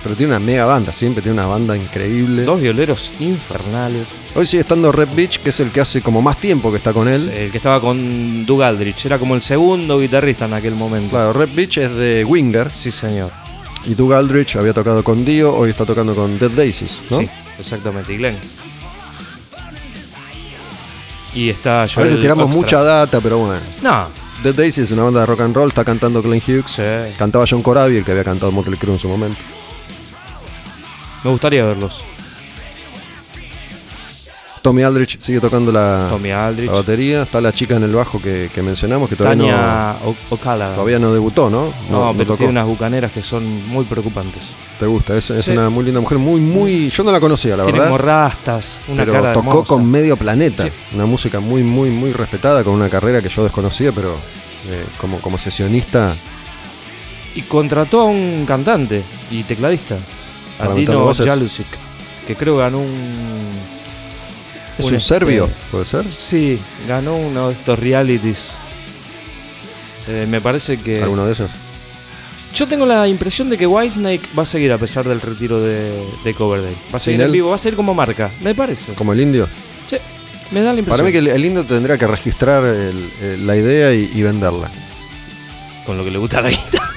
Pero 0.01 0.15
tiene 0.15 0.31
una 0.31 0.39
mega 0.39 0.63
banda, 0.65 0.93
siempre 0.93 1.21
tiene 1.21 1.33
una 1.37 1.47
banda 1.47 1.75
increíble. 1.75 2.43
Dos 2.43 2.61
violeros 2.61 3.11
infernales. 3.19 4.07
Hoy 4.33 4.45
sigue 4.45 4.61
estando 4.61 4.93
Red 4.93 5.09
Beach, 5.13 5.39
que 5.39 5.49
es 5.49 5.59
el 5.59 5.71
que 5.71 5.81
hace 5.81 6.01
como 6.01 6.21
más 6.21 6.37
tiempo 6.37 6.71
que 6.71 6.77
está 6.77 6.93
con 6.93 7.09
él. 7.09 7.29
El 7.29 7.51
que 7.51 7.57
estaba 7.57 7.81
con 7.81 8.45
Doug 8.45 8.63
Aldrich. 8.63 9.05
Era 9.05 9.19
como 9.19 9.35
el 9.35 9.41
segundo 9.41 9.99
guitarrista 9.99 10.45
en 10.45 10.53
aquel 10.53 10.75
momento. 10.75 11.09
Claro, 11.09 11.33
Red 11.33 11.49
Beach 11.53 11.77
es 11.79 11.93
de 11.95 12.23
Winger 12.23 12.71
Sí, 12.73 12.91
señor. 12.91 13.29
y 13.85 13.93
Doug 13.93 14.13
Aldrich 14.13 14.55
había 14.55 14.71
tocado 14.73 15.03
con 15.03 15.25
Dio, 15.25 15.53
hoy 15.53 15.69
está 15.71 15.85
tocando 15.85 16.15
con 16.15 16.39
Dead 16.39 16.51
Daisies, 16.51 17.01
¿no? 17.09 17.17
Sí, 17.19 17.29
exactamente. 17.59 18.13
Y 18.13 18.17
Glenn. 18.17 18.37
Y 21.33 21.49
está 21.49 21.83
A 21.83 21.85
veces 21.85 22.19
tiramos 22.19 22.45
Oxtra. 22.45 22.61
mucha 22.61 22.81
data, 22.81 23.19
pero 23.21 23.37
bueno. 23.39 23.59
No. 23.81 24.07
Dead 24.43 24.55
Daisies 24.55 24.85
es 24.85 24.91
una 24.91 25.03
banda 25.03 25.19
de 25.19 25.25
rock 25.25 25.41
and 25.41 25.53
roll, 25.55 25.67
está 25.67 25.83
cantando 25.83 26.21
Glenn 26.21 26.41
Hughes. 26.45 26.71
Sí. 26.71 27.15
Cantaba 27.17 27.45
John 27.47 27.61
Corabi, 27.61 27.97
el 27.97 28.05
que 28.05 28.11
había 28.11 28.23
cantado 28.23 28.51
Motley 28.51 28.77
Crue 28.79 28.93
en 28.93 28.99
su 28.99 29.09
momento. 29.09 29.37
Me 31.23 31.31
gustaría 31.31 31.65
verlos. 31.65 32.01
Tommy 34.61 34.83
Aldrich 34.83 35.19
sigue 35.21 35.39
tocando 35.39 35.71
la, 35.71 36.07
Tommy 36.09 36.31
Aldrich. 36.31 36.67
la 36.69 36.73
batería. 36.77 37.21
Está 37.23 37.39
la 37.39 37.53
chica 37.53 37.75
en 37.77 37.83
el 37.83 37.95
bajo 37.95 38.21
que, 38.21 38.49
que 38.53 38.61
mencionamos, 38.61 39.09
que 39.09 39.15
todavía 39.15 39.37
Tania 39.45 39.95
O- 40.05 40.15
Ocala. 40.35 40.67
no, 40.69 40.73
todavía 40.73 40.99
no 40.99 41.13
debutó, 41.13 41.49
¿no? 41.49 41.71
No, 41.89 42.11
pero 42.11 42.25
tocó. 42.25 42.37
tiene 42.39 42.51
unas 42.51 42.65
bucaneras 42.65 43.11
que 43.13 43.21
son 43.21 43.45
muy 43.69 43.85
preocupantes. 43.85 44.43
Te 44.77 44.85
gusta, 44.85 45.15
es, 45.15 45.29
es 45.29 45.45
Sí. 45.45 45.51
una 45.51 45.69
muy 45.69 45.85
linda 45.85 46.01
mujer, 46.01 46.17
muy, 46.17 46.41
muy. 46.41 46.89
Yo 46.89 47.03
no 47.05 47.11
la 47.13 47.21
conocía, 47.21 47.55
la 47.55 47.63
Tiene 47.63 47.79
verdad. 47.79 47.91
como 47.93 47.97
rastas, 48.05 48.79
una 48.89 49.03
pero 49.05 49.13
cara 49.13 49.31
tocó 49.33 49.47
hermosa. 49.49 49.67
con 49.67 49.89
medio 49.89 50.17
planeta. 50.17 50.63
Sí. 50.63 50.71
Una 50.93 51.05
música 51.05 51.39
muy, 51.39 51.63
muy, 51.63 51.89
muy 51.89 52.11
respetada, 52.11 52.61
con 52.63 52.73
una 52.73 52.89
carrera 52.89 53.21
que 53.21 53.29
yo 53.29 53.43
desconocía, 53.43 53.93
pero 53.93 54.13
eh, 54.69 54.85
como, 54.99 55.19
como 55.21 55.37
sesionista. 55.39 56.15
Y 57.33 57.43
contrató 57.43 58.01
a 58.01 58.05
un 58.05 58.43
cantante 58.45 59.03
y 59.31 59.43
tecladista, 59.43 59.95
Para. 60.59 61.27
Jalusic, 61.27 61.65
que 62.27 62.35
creo 62.35 62.57
ganó 62.57 62.79
un... 62.79 63.49
¿Es 64.77 64.85
un 64.85 64.91
un, 64.91 64.95
este- 64.97 65.07
serbio? 65.07 65.49
¿Puede 65.71 65.85
ser? 65.85 66.11
Sí, 66.13 66.59
ganó 66.87 67.15
uno 67.15 67.47
de 67.49 67.53
estos 67.55 67.77
realities. 67.79 68.57
Eh, 70.07 70.25
me 70.29 70.41
parece 70.41 70.77
que... 70.77 71.01
¿Alguno 71.03 71.25
de 71.25 71.33
esos? 71.33 71.49
Yo 72.55 72.67
tengo 72.67 72.85
la 72.85 73.07
impresión 73.07 73.49
de 73.49 73.57
que 73.57 73.67
Whitesnake 73.67 74.21
va 74.37 74.43
a 74.43 74.45
seguir 74.45 74.71
a 74.71 74.77
pesar 74.77 75.07
del 75.07 75.21
retiro 75.21 75.59
de, 75.61 76.03
de 76.23 76.33
Coverdale. 76.33 76.75
Va 76.91 76.97
a 76.97 76.99
¿Sin 76.99 77.11
seguir 77.13 77.21
en 77.21 77.31
vivo, 77.31 77.49
va 77.49 77.55
a 77.55 77.59
seguir 77.59 77.75
como 77.75 77.93
marca, 77.93 78.31
me 78.41 78.55
parece. 78.55 78.93
¿Como 78.93 79.13
el 79.13 79.21
indio? 79.21 79.47
Sí, 79.85 79.97
me 80.51 80.61
da 80.61 80.73
la 80.73 80.79
impresión. 80.79 80.89
Para 80.97 81.03
mí 81.03 81.11
que 81.11 81.19
el, 81.19 81.27
el 81.27 81.45
indio 81.45 81.63
tendría 81.65 81.97
que 81.97 82.07
registrar 82.07 82.63
el- 82.65 83.11
el- 83.21 83.45
la 83.45 83.55
idea 83.55 83.93
y, 83.93 84.09
y 84.15 84.21
venderla. 84.23 84.69
Con 85.85 85.97
lo 85.97 86.03
que 86.03 86.09
le 86.11 86.17
gusta 86.17 86.41
la 86.41 86.49
guitarra. 86.49 86.89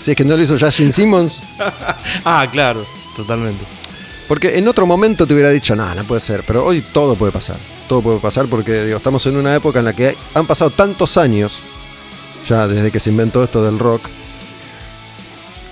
Si 0.00 0.10
es 0.10 0.16
que 0.16 0.24
no 0.24 0.36
lo 0.36 0.42
hizo 0.42 0.58
Justin 0.58 0.92
Simmons, 0.92 1.42
ah, 2.24 2.46
claro, 2.50 2.86
totalmente. 3.16 3.64
Porque 4.28 4.58
en 4.58 4.68
otro 4.68 4.86
momento 4.86 5.26
te 5.26 5.34
hubiera 5.34 5.50
dicho, 5.50 5.74
no, 5.74 5.92
no 5.94 6.04
puede 6.04 6.20
ser, 6.20 6.44
pero 6.46 6.64
hoy 6.64 6.82
todo 6.92 7.16
puede 7.16 7.32
pasar. 7.32 7.56
Todo 7.88 8.02
puede 8.02 8.18
pasar 8.18 8.46
porque 8.46 8.84
digo, 8.84 8.96
estamos 8.98 9.26
en 9.26 9.36
una 9.36 9.54
época 9.56 9.80
en 9.80 9.84
la 9.86 9.92
que 9.94 10.16
han 10.34 10.46
pasado 10.46 10.70
tantos 10.70 11.16
años, 11.16 11.60
ya 12.48 12.68
desde 12.68 12.90
que 12.92 13.00
se 13.00 13.10
inventó 13.10 13.42
esto 13.42 13.62
del 13.64 13.78
rock, 13.78 14.02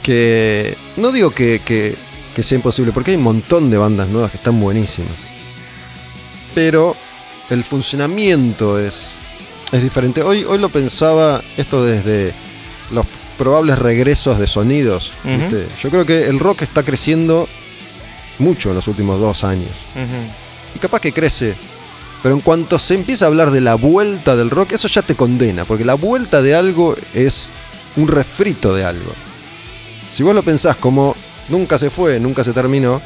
que 0.02 0.76
no 0.96 1.12
digo 1.12 1.30
que, 1.30 1.60
que- 1.64 1.96
que 2.34 2.42
sea 2.44 2.56
imposible, 2.56 2.92
porque 2.92 3.10
hay 3.10 3.16
un 3.16 3.24
montón 3.24 3.68
de 3.68 3.76
bandas 3.78 4.08
nuevas 4.08 4.30
que 4.30 4.36
están 4.36 4.60
buenísimas. 4.60 5.26
Pero 6.54 6.94
el 7.50 7.64
funcionamiento 7.64 8.78
es, 8.78 9.10
es 9.72 9.82
diferente. 9.82 10.22
Hoy, 10.22 10.44
hoy 10.44 10.58
lo 10.58 10.68
pensaba 10.68 11.42
esto 11.56 11.84
desde 11.84 12.32
los 12.92 13.04
probables 13.38 13.78
regresos 13.78 14.38
de 14.38 14.46
sonidos. 14.46 15.12
Yo 15.82 15.90
creo 15.90 16.04
que 16.04 16.26
el 16.26 16.38
rock 16.38 16.62
está 16.62 16.82
creciendo 16.82 17.48
mucho 18.38 18.68
en 18.70 18.74
los 18.74 18.88
últimos 18.88 19.18
dos 19.18 19.44
años. 19.44 19.70
Y 20.74 20.78
capaz 20.78 21.00
que 21.00 21.12
crece. 21.12 21.54
Pero 22.22 22.34
en 22.34 22.40
cuanto 22.40 22.78
se 22.80 22.94
empieza 22.94 23.24
a 23.24 23.28
hablar 23.28 23.52
de 23.52 23.60
la 23.60 23.76
vuelta 23.76 24.34
del 24.34 24.50
rock, 24.50 24.72
eso 24.72 24.88
ya 24.88 25.02
te 25.02 25.14
condena. 25.14 25.64
Porque 25.64 25.84
la 25.84 25.94
vuelta 25.94 26.42
de 26.42 26.54
algo 26.54 26.96
es 27.14 27.50
un 27.96 28.08
refrito 28.08 28.74
de 28.74 28.84
algo. 28.84 29.12
Si 30.10 30.22
vos 30.22 30.34
lo 30.34 30.42
pensás 30.42 30.76
como 30.76 31.14
nunca 31.48 31.78
se 31.78 31.90
fue, 31.90 32.18
nunca 32.18 32.42
se 32.42 32.52
terminó, 32.52 33.00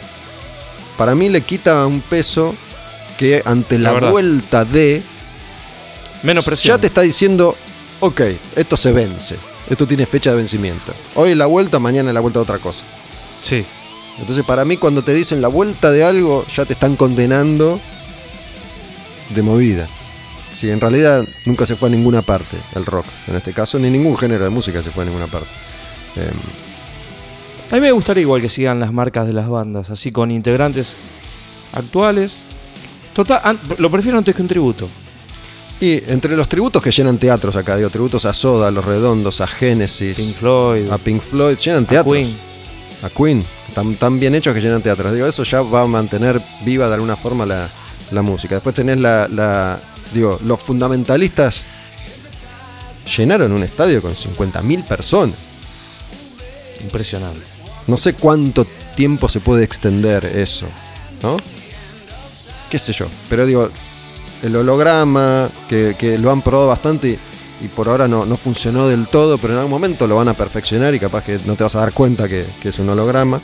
para 0.97 1.15
mí 1.15 1.29
le 1.29 1.43
quita 1.43 1.87
un 1.87 2.01
peso 2.01 2.55
que 3.19 3.43
ante 3.45 3.79
La 3.79 3.93
vuelta 3.93 4.65
de 4.65 5.03
Menos 6.23 6.45
presión. 6.45 6.77
ya 6.77 6.81
te 6.81 6.87
está 6.87 7.03
diciendo, 7.03 7.57
ok, 8.01 8.21
esto 8.57 8.77
se 8.77 8.93
vence, 8.93 9.37
esto 9.71 9.87
tiene 9.87 10.07
fecha 10.07 10.31
de 10.31 10.37
vencimiento. 10.37 10.93
Hoy 11.15 11.35
la 11.35 11.47
vuelta, 11.47 11.79
mañana 11.79 12.13
la 12.13 12.21
vuelta 12.21 12.39
de 12.41 12.45
otra 12.45 12.59
cosa. 12.59 12.85
Sí. 13.43 13.65
Entonces 14.19 14.45
para 14.45 14.65
mí 14.65 14.77
cuando 14.77 15.03
te 15.03 15.15
dicen 15.15 15.41
la 15.41 15.49
vuelta 15.49 15.91
de 15.91 16.05
algo, 16.05 16.45
ya 16.55 16.65
te 16.65 16.75
están 16.75 16.97
condenando 16.97 17.81
de 19.35 19.43
movida. 19.43 19.89
Si 20.55 20.71
en 20.71 20.81
realidad 20.81 21.25
nunca 21.47 21.65
se 21.67 21.77
fue 21.77 21.89
a 21.89 21.93
ninguna 21.93 22.23
parte 22.23 22.57
el 22.77 22.85
rock, 22.85 23.07
en 23.27 23.37
este 23.37 23.53
caso, 23.53 23.79
ni 23.79 23.89
ningún 23.91 24.17
género 24.17 24.45
de 24.45 24.51
música 24.51 24.83
se 24.83 24.91
fue 24.91 25.03
a 25.05 25.07
ninguna 25.07 25.27
parte. 25.27 25.49
Em, 26.17 26.25
A 27.71 27.75
mí 27.77 27.81
me 27.81 27.93
gustaría 27.93 28.21
igual 28.21 28.43
que 28.43 28.51
sigan 28.51 28.79
las 28.79 28.93
marcas 28.93 29.27
de 29.27 29.33
las 29.33 29.49
bandas, 29.49 29.89
así 29.89 30.13
con 30.13 30.31
integrantes 30.31 30.97
actuales. 31.73 32.39
Total, 33.15 33.59
lo 33.79 33.91
prefiero 33.91 34.19
antes 34.19 34.37
que 34.37 34.43
un 34.43 34.49
tributo. 34.49 34.89
Y 35.85 36.03
entre 36.07 36.37
los 36.37 36.49
tributos 36.49 36.83
que 36.83 36.91
llenan 36.93 37.19
teatros 37.19 37.57
acá, 37.57 37.77
digo, 37.77 37.91
tributos 37.91 38.25
a 38.25 38.33
Soda, 38.33 38.69
a 38.69 38.71
Los 38.71 38.85
Redondos, 38.85 39.41
a 39.41 39.47
Genesis, 39.49 40.17
Pink 40.19 40.37
Floyd, 40.37 40.89
a 40.91 40.97
Pink 40.99 41.21
Floyd, 41.21 41.57
llenan 41.59 41.85
a 41.85 41.89
teatros. 41.89 42.15
Queen. 42.15 42.37
a 43.03 43.11
Queen, 43.11 43.45
tan, 43.75 43.95
tan 43.97 44.21
bien 44.21 44.35
hechos 44.37 44.55
que 44.55 44.61
llenan 44.61 44.81
teatros. 44.83 45.13
Digo, 45.13 45.27
eso 45.27 45.43
ya 45.43 45.61
va 45.63 45.83
a 45.83 45.87
mantener 45.87 46.41
viva 46.65 46.87
de 46.89 46.95
alguna 46.95 47.17
forma 47.17 47.45
la, 47.45 47.69
la 48.13 48.23
música. 48.23 48.55
Después 48.55 48.75
tenés 48.75 48.99
la, 48.99 49.27
la- 49.29 49.81
Digo, 50.15 50.39
los 50.45 50.61
fundamentalistas 50.61 51.65
llenaron 53.17 53.51
un 53.53 53.63
estadio 53.63 54.01
con 54.03 54.13
50.000 54.15 54.85
personas. 54.85 55.35
Impresionante. 56.83 57.41
No 57.87 57.97
sé 57.97 58.15
cuánto 58.15 58.67
tiempo 58.95 59.29
se 59.29 59.41
puede 59.41 59.65
extender 59.65 60.25
eso, 60.27 60.67
¿no? 61.23 61.37
Qué 62.71 62.79
sé 62.79 62.93
yo. 62.93 63.07
Pero 63.29 63.47
digo, 63.47 63.71
el 64.43 64.57
holograma, 64.57 65.49
que, 65.69 65.95
que 65.99 66.19
lo 66.19 66.31
han 66.31 66.43
probado 66.43 66.69
bastante 66.69 67.09
y, 67.09 67.19
y 67.65 67.69
por 67.69 67.89
ahora 67.89 68.09
no, 68.09 68.27
no 68.27 68.37
funcionó 68.37 68.89
del 68.89 69.07
todo, 69.07 69.39
pero 69.39 69.53
en 69.55 69.59
algún 69.61 69.71
momento 69.73 70.07
lo 70.07 70.17
van 70.17 70.29
a 70.29 70.35
perfeccionar 70.35 70.95
y 70.95 70.99
capaz 71.01 71.25
que 71.25 71.39
no 71.45 71.55
te 71.55 71.63
vas 71.63 71.75
a 71.77 71.81
dar 71.81 71.93
cuenta 71.93 72.29
que, 72.29 72.45
que 72.61 72.71
es 72.71 72.79
un 72.79 72.89
holograma. 72.89 73.41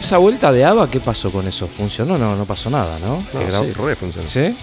Esa 0.00 0.18
vuelta 0.18 0.52
de 0.52 0.64
ABBA, 0.64 0.90
¿qué 0.90 1.00
pasó 1.00 1.30
con 1.30 1.46
eso? 1.46 1.68
¿Funcionó? 1.68 2.18
No, 2.18 2.34
no 2.36 2.44
pasó 2.44 2.68
nada, 2.70 2.98
¿no? 2.98 3.24
No, 3.32 3.64
sí, 3.64 3.72
re 3.72 3.94
funciona. 3.96 4.28
¿Sí? 4.28 4.54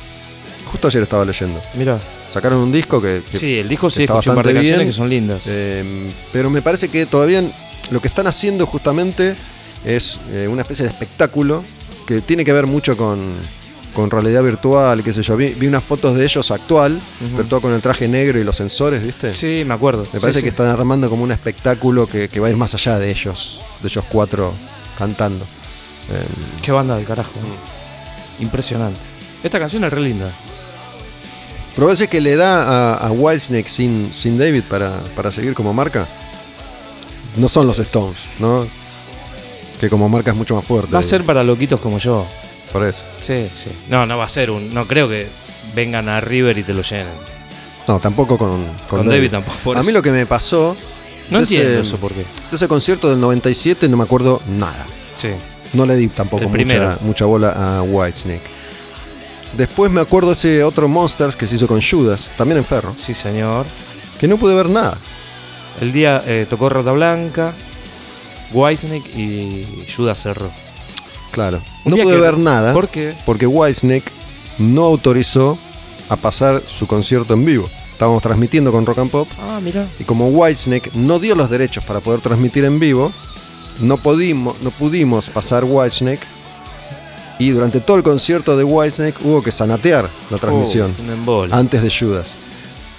Justo 0.65 0.87
ayer 0.87 1.03
estaba 1.03 1.25
leyendo. 1.25 1.59
Mira. 1.75 1.97
Sacaron 2.29 2.59
un 2.59 2.71
disco 2.71 3.01
que, 3.01 3.23
que 3.29 3.37
Sí, 3.37 3.59
el 3.59 3.67
disco 3.67 3.89
sí 3.89 4.03
escuché 4.03 4.29
un 4.29 4.35
par 4.37 4.45
de 4.45 4.53
bastante 4.53 4.69
canciones 4.69 4.77
bien. 4.79 4.87
que 4.89 4.93
son 4.93 5.09
lindas. 5.09 5.41
Eh, 5.47 6.11
pero 6.31 6.49
me 6.49 6.61
parece 6.61 6.87
que 6.89 7.05
todavía 7.05 7.43
lo 7.89 7.99
que 8.01 8.07
están 8.07 8.25
haciendo 8.27 8.65
justamente 8.65 9.35
es 9.83 10.19
eh, 10.29 10.47
una 10.49 10.61
especie 10.61 10.85
de 10.85 10.91
espectáculo 10.91 11.63
que 12.07 12.21
tiene 12.21 12.45
que 12.45 12.53
ver 12.53 12.67
mucho 12.67 12.95
con, 12.95 13.19
con 13.93 14.09
realidad 14.09 14.43
virtual, 14.43 15.03
qué 15.03 15.13
sé 15.13 15.21
yo. 15.21 15.35
Vi, 15.37 15.49
vi 15.53 15.67
unas 15.67 15.83
fotos 15.83 16.15
de 16.15 16.23
ellos 16.23 16.49
actual, 16.51 16.99
pero 17.35 17.47
todo 17.47 17.61
con 17.61 17.73
el 17.73 17.81
traje 17.81 18.07
negro 18.07 18.39
y 18.39 18.43
los 18.43 18.55
sensores, 18.55 19.03
¿viste? 19.05 19.35
sí, 19.35 19.63
me 19.65 19.73
acuerdo. 19.73 20.05
Me 20.13 20.19
parece 20.19 20.39
Sí, 20.39 20.43
que 20.43 20.49
están 20.49 20.67
armando 20.67 21.09
como 21.09 21.23
un 21.23 21.31
espectáculo 21.31 22.07
que, 22.07 22.29
que 22.29 22.39
va 22.39 22.47
a 22.47 22.49
ir 22.51 22.57
más 22.57 22.73
allá 22.73 22.97
de 22.99 23.11
ellos, 23.11 23.61
de 23.81 23.87
ellos 23.87 24.03
cuatro 24.09 24.53
cantando. 24.97 25.43
Eh, 25.43 26.25
Qué 26.61 26.71
banda 26.71 26.95
del 26.95 27.05
carajo. 27.05 27.31
Mm. 27.39 28.43
Impresionante. 28.43 28.99
Esta 29.43 29.59
canción 29.59 29.83
es 29.83 29.91
re 29.91 30.01
linda. 30.01 30.31
decís 31.77 32.07
que 32.07 32.21
le 32.21 32.35
da 32.35 32.93
a, 32.93 33.07
a 33.07 33.11
Whitesnake 33.11 33.67
sin, 33.69 34.13
sin 34.13 34.37
David 34.37 34.63
para, 34.69 34.99
para 35.15 35.31
seguir 35.31 35.53
como 35.53 35.73
marca. 35.73 36.07
No 37.37 37.47
son 37.47 37.65
los 37.67 37.79
Stones, 37.79 38.27
¿no? 38.39 38.65
Que 39.79 39.89
como 39.89 40.07
marca 40.09 40.31
es 40.31 40.37
mucho 40.37 40.55
más 40.55 40.65
fuerte. 40.65 40.91
Va 40.93 40.99
a 40.99 41.03
ser 41.03 41.23
para 41.23 41.43
loquitos 41.43 41.79
como 41.79 41.97
yo. 41.97 42.25
Por 42.71 42.83
eso. 42.83 43.03
Sí, 43.21 43.45
sí. 43.53 43.69
No, 43.89 44.05
no 44.05 44.17
va 44.17 44.25
a 44.25 44.29
ser 44.29 44.49
un. 44.51 44.73
No 44.73 44.87
creo 44.87 45.07
que 45.09 45.27
vengan 45.75 46.07
a 46.09 46.21
River 46.21 46.57
y 46.57 46.63
te 46.63 46.73
lo 46.73 46.81
llenen. 46.81 47.07
No, 47.87 47.99
tampoco 47.99 48.37
con, 48.37 48.51
con, 48.87 48.99
Con 48.99 49.09
David 49.09 49.31
tampoco, 49.31 49.57
por 49.63 49.77
a 49.77 49.81
eso. 49.81 49.87
mí 49.87 49.93
lo 49.93 50.01
que 50.01 50.11
me 50.11 50.25
pasó 50.27 50.77
No 51.29 51.39
entiendo 51.39 51.69
ese, 51.71 51.81
eso 51.81 51.97
por 51.97 52.11
qué. 52.13 52.19
de 52.19 52.55
ese 52.55 52.67
concierto 52.67 53.09
del 53.09 53.19
97 53.19 53.89
no 53.89 53.97
me 53.97 54.03
acuerdo 54.03 54.41
nada. 54.57 54.85
Sí. 55.17 55.29
No 55.73 55.85
le 55.85 55.95
di 55.95 56.07
tampoco 56.07 56.47
mucha, 56.47 56.97
mucha 57.01 57.25
bola 57.25 57.77
a 57.79 57.81
Whitesnake. 57.81 58.41
Después 59.57 59.91
me 59.91 59.99
acuerdo 59.99 60.31
ese 60.31 60.63
otro 60.63 60.87
Monsters 60.87 61.35
que 61.35 61.47
se 61.47 61.55
hizo 61.55 61.67
con 61.67 61.81
Judas, 61.81 62.29
también 62.37 62.57
en 62.59 62.65
Ferro, 62.65 62.95
Sí, 62.97 63.13
señor. 63.13 63.65
que 64.19 64.27
no 64.27 64.37
pude 64.37 64.53
ver 64.55 64.69
nada. 64.69 64.97
El 65.81 65.91
día 65.91 66.23
eh, 66.25 66.45
tocó 66.49 66.69
Rota 66.69 66.91
Blanca, 66.91 67.53
Whitesnake 68.53 69.17
y 69.17 69.85
Judas 69.93 70.21
Cerro. 70.21 70.51
Claro. 71.31 71.61
Un 71.85 71.91
no 71.91 71.97
pude 72.03 72.15
que- 72.15 72.21
ver 72.21 72.37
nada 72.37 72.73
¿Por 72.73 72.89
qué? 72.89 73.13
porque 73.25 73.47
Whitesnake 73.47 74.05
no 74.59 74.83
autorizó 74.85 75.57
a 76.09 76.15
pasar 76.17 76.61
su 76.67 76.87
concierto 76.87 77.33
en 77.33 77.45
vivo. 77.45 77.69
Estábamos 77.93 78.21
transmitiendo 78.21 78.71
con 78.71 78.85
Rock 78.85 78.97
and 78.99 79.11
Pop 79.11 79.27
Ah, 79.39 79.59
mira. 79.63 79.87
y 79.99 80.03
como 80.03 80.27
Whitesnake 80.29 80.91
no 80.95 81.19
dio 81.19 81.35
los 81.35 81.49
derechos 81.49 81.85
para 81.85 81.99
poder 81.99 82.19
transmitir 82.19 82.65
en 82.65 82.79
vivo, 82.79 83.11
no 83.79 83.97
pudimos, 83.97 84.59
no 84.61 84.71
pudimos 84.71 85.29
pasar 85.29 85.63
Whitesnake 85.63 86.21
y 87.39 87.49
durante 87.51 87.79
todo 87.79 87.97
el 87.97 88.03
concierto 88.03 88.57
de 88.57 88.63
Whitesnake 88.63 89.15
hubo 89.23 89.41
que 89.41 89.51
sanatear 89.51 90.09
la 90.29 90.37
transmisión 90.37 90.93
Oh, 90.99 91.03
un 91.03 91.09
embol. 91.11 91.53
antes 91.53 91.81
de 91.81 91.89
Judas. 91.89 92.33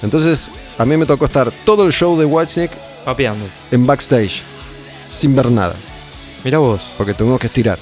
Entonces 0.03 0.51
a 0.79 0.85
mí 0.85 0.97
me 0.97 1.05
tocó 1.07 1.27
estar 1.27 1.53
todo 1.65 1.85
el 1.85 1.93
show 1.93 2.17
de 2.19 2.25
Whitesnake 2.25 2.77
Papeando. 3.05 3.45
en 3.71 3.87
backstage, 3.87 4.43
sin 5.13 5.35
ver 5.37 5.51
nada, 5.51 5.75
Mira 6.45 6.59
vos. 6.59 6.81
porque 6.97 7.13
tuvimos 7.15 7.39
que 7.39 7.47
estirar. 7.49 7.79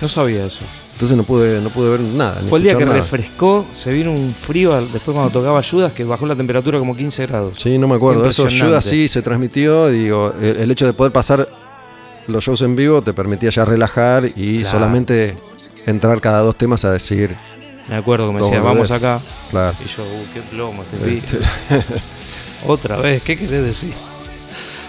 No 0.00 0.08
sabía 0.08 0.46
eso. 0.46 0.60
Entonces 0.92 1.16
no 1.16 1.22
pude, 1.22 1.60
no 1.60 1.70
pude 1.70 1.90
ver 1.90 2.00
nada. 2.00 2.42
Fue 2.48 2.58
el 2.58 2.64
día 2.64 2.76
que 2.76 2.84
nada. 2.84 2.96
refrescó, 2.98 3.64
se 3.72 3.92
vino 3.92 4.10
un 4.10 4.34
frío 4.34 4.74
después 4.80 5.14
cuando 5.14 5.30
tocaba 5.30 5.62
Judas 5.62 5.92
que 5.92 6.02
bajó 6.02 6.26
la 6.26 6.34
temperatura 6.34 6.78
como 6.78 6.94
15 6.96 7.26
grados. 7.26 7.54
Sí, 7.56 7.78
no 7.78 7.86
me 7.86 7.94
acuerdo. 7.94 8.26
Eso. 8.26 8.48
Judas 8.50 8.84
sí 8.84 9.06
se 9.06 9.22
transmitió. 9.22 9.88
Digo, 9.88 10.34
el, 10.40 10.68
hecho 10.70 10.86
de 10.86 10.92
poder 10.92 11.12
pasar 11.12 11.48
los 12.26 12.44
shows 12.44 12.62
en 12.62 12.74
vivo 12.74 13.00
te 13.02 13.14
permitía 13.14 13.50
ya 13.50 13.64
relajar 13.64 14.24
y 14.34 14.58
Claro. 14.58 14.70
solamente 14.70 15.36
entrar 15.86 16.20
cada 16.20 16.40
dos 16.40 16.56
temas 16.56 16.84
a 16.84 16.90
decir, 16.90 17.34
Me 17.88 17.96
acuerdo 17.96 18.26
que 18.26 18.32
me 18.34 18.40
decía, 18.40 18.60
vamos 18.60 18.90
acá. 18.90 19.20
claro. 19.50 19.76
Y 19.84 19.88
yo, 19.88 20.02
uh, 20.02 20.34
qué 20.34 20.40
plomo 20.42 20.82
pibe. 20.82 21.18
este, 21.18 21.38
Otra 22.66 22.96
vez, 22.96 23.22
¿qué 23.22 23.36
querés 23.36 23.64
decir? 23.64 23.94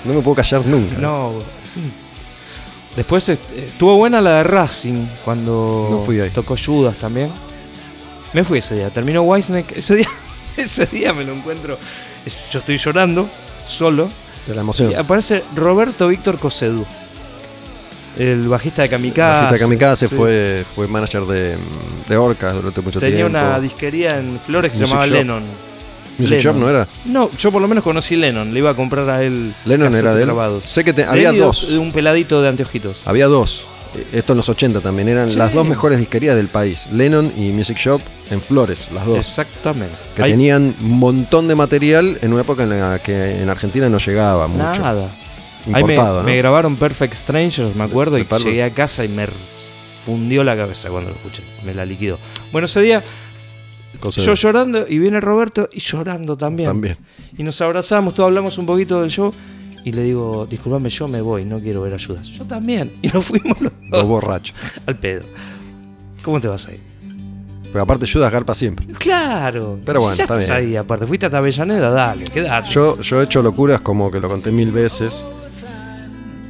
no 0.05 0.13
me 0.13 0.21
puedo 0.21 0.35
callar 0.35 0.65
nunca. 0.65 0.97
No. 0.97 1.33
Después 2.95 3.29
este, 3.29 3.65
estuvo 3.67 3.95
buena 3.97 4.19
la 4.19 4.37
de 4.37 4.43
Racing 4.43 5.05
cuando 5.23 5.87
No 5.91 6.03
fui 6.05 6.19
ahí. 6.19 6.29
tocó 6.31 6.55
Judas 6.57 6.95
también. 6.97 7.29
Me 8.33 8.43
fui 8.43 8.59
ese 8.59 8.75
día. 8.75 8.89
Terminó 8.89 9.21
Weisneck. 9.23 9.71
Ese 9.77 9.95
día, 9.95 10.09
ese 10.57 10.85
día 10.87 11.13
me 11.13 11.23
lo 11.23 11.33
encuentro. 11.33 11.77
Yo 12.51 12.59
estoy 12.59 12.77
llorando, 12.77 13.27
solo. 13.65 14.09
De 14.47 14.55
la 14.55 14.61
emoción. 14.61 14.91
Y 14.91 14.95
aparece 14.95 15.43
Roberto 15.55 16.07
Víctor 16.07 16.37
Cosedú. 16.39 16.85
El 18.17 18.47
bajista 18.47 18.81
de 18.81 18.89
Kamikaze. 18.89 19.43
Bajista 19.45 19.65
Kamikaze 19.65 20.07
Sí. 20.07 20.15
fue, 20.15 20.65
fue 20.75 20.87
manager 20.87 21.23
de, 21.25 21.55
de 22.09 22.17
Orcas 22.17 22.55
durante 22.55 22.81
mucho 22.81 22.99
Tenía 22.99 23.17
tiempo. 23.17 23.37
una 23.37 23.59
disquería 23.59 24.19
en 24.19 24.39
Flores 24.45 24.71
que 24.71 24.77
se 24.77 24.85
llamaba 24.85 25.05
Shop. 25.05 25.13
Lennon. 25.15 25.43
Music 26.19 26.39
Shop 26.39 26.55
no 26.55 26.69
era. 26.69 26.87
No, 27.05 27.29
yo 27.37 27.51
por 27.51 27.61
lo 27.61 27.67
menos 27.67 27.83
conocí 27.83 28.15
Lennon. 28.15 28.53
Le 28.53 28.59
iba 28.59 28.69
a 28.71 28.73
comprar 28.75 29.09
a 29.09 29.23
él. 29.23 29.53
Lennon 29.65 29.95
era 29.95 30.13
de 30.13 30.21
él. 30.21 30.25
grabados. 30.27 30.65
Sé 30.65 30.83
que 30.83 30.93
te- 30.93 31.03
había 31.05 31.31
dos. 31.31 31.71
Un 31.71 31.91
peladito 31.91 32.41
de 32.41 32.49
anteojitos. 32.49 33.01
Había 33.05 33.27
dos. 33.27 33.65
Eh, 33.95 34.05
Esto 34.13 34.33
en 34.33 34.37
los 34.37 34.47
80 34.49 34.81
también. 34.81 35.07
Eran 35.09 35.31
Sí. 35.31 35.37
las 35.39 35.51
dos 35.53 35.65
mejores 35.65 35.97
disquerías 35.97 36.35
del 36.35 36.47
país. 36.47 36.85
Lennon 36.91 37.31
y 37.37 37.51
Music 37.53 37.77
Shop 37.77 37.99
en 38.29 38.39
Flores, 38.39 38.89
las 38.93 39.05
dos. 39.05 39.17
Exactamente. 39.17 39.95
que 40.15 40.21
Ahí- 40.23 40.31
tenían 40.31 40.75
un 40.81 40.99
montón 40.99 41.47
de 41.47 41.55
material 41.55 42.19
en 42.21 42.31
una 42.33 42.41
época 42.43 42.63
en 42.63 42.69
la 42.79 42.99
que 42.99 43.41
en 43.41 43.49
Argentina 43.49 43.89
no 43.89 43.97
llegaba 43.97 44.47
mucho. 44.47 44.81
Nada. 44.81 45.09
Ahí 45.65 45.73
me, 45.73 45.79
Importado, 45.93 46.19
¿no? 46.19 46.23
me 46.23 46.37
grabaron 46.37 46.75
Perfect 46.75 47.13
Strangers, 47.15 47.75
me 47.75 47.83
acuerdo, 47.83 48.15
De 48.15 48.21
y 48.21 48.43
llegué 48.43 48.63
a 48.63 48.69
casa 48.69 49.03
y 49.05 49.09
me 49.09 49.27
fundió 50.05 50.43
la 50.43 50.55
cabeza 50.55 50.89
cuando 50.89 51.09
lo 51.11 51.15
escuché. 51.15 51.43
Me 51.65 51.73
la 51.73 51.85
liquidó. 51.85 52.17
Bueno, 52.51 52.65
ese 52.65 52.81
día 52.81 53.01
Cosa 53.99 54.21
yo 54.21 54.31
de- 54.31 54.35
llorando 54.37 54.85
y 54.87 54.97
viene 54.99 55.19
Roberto 55.19 55.69
y 55.71 55.79
llorando 55.79 56.37
también. 56.37 56.69
También. 56.69 56.97
Y 57.37 57.43
nos 57.43 57.59
abrazamos, 57.61 58.13
todos 58.15 58.27
hablamos 58.27 58.57
un 58.57 58.65
poquito 58.65 59.01
del 59.01 59.09
show. 59.09 59.31
Y 59.85 59.93
le 59.93 60.03
digo, 60.03 60.45
disculpame, 60.49 60.89
yo 60.89 61.07
me 61.07 61.21
voy, 61.21 61.45
no 61.45 61.59
quiero 61.59 61.81
ver 61.81 61.93
ayudas. 61.93 62.27
Yo 62.27 62.43
también. 62.45 62.91
Y 63.01 63.07
nos 63.07 63.25
fuimos 63.25 63.59
los 63.61 63.71
Dos 63.71 63.89
dos 63.91 64.05
borrachos. 64.07 64.55
al 64.85 64.97
pedo. 64.99 65.21
¿Cómo 66.23 66.39
te 66.41 66.47
vas 66.47 66.67
ahí? 66.67 66.79
Pero 67.71 67.83
aparte 67.83 68.05
Judas 68.11 68.31
garpa 68.31 68.53
siempre. 68.55 68.87
Claro. 68.97 69.79
Pero 69.85 70.01
bueno, 70.01 70.15
ya 70.15 70.23
está 70.23 70.39
estás 70.39 70.57
bien. 70.59 70.69
ahí, 70.71 70.75
aparte. 70.75 71.05
Fuiste 71.07 71.27
hasta 71.27 71.37
Avellaneda, 71.37 71.91
dale, 71.91 72.23
quédate. 72.25 72.69
Yo, 72.71 72.99
yo 72.99 73.21
he 73.21 73.23
hecho 73.25 73.41
locuras 73.43 73.79
como 73.81 74.09
que 74.11 74.19
lo 74.19 74.27
conté 74.27 74.51
mil 74.51 74.71
veces. 74.71 75.23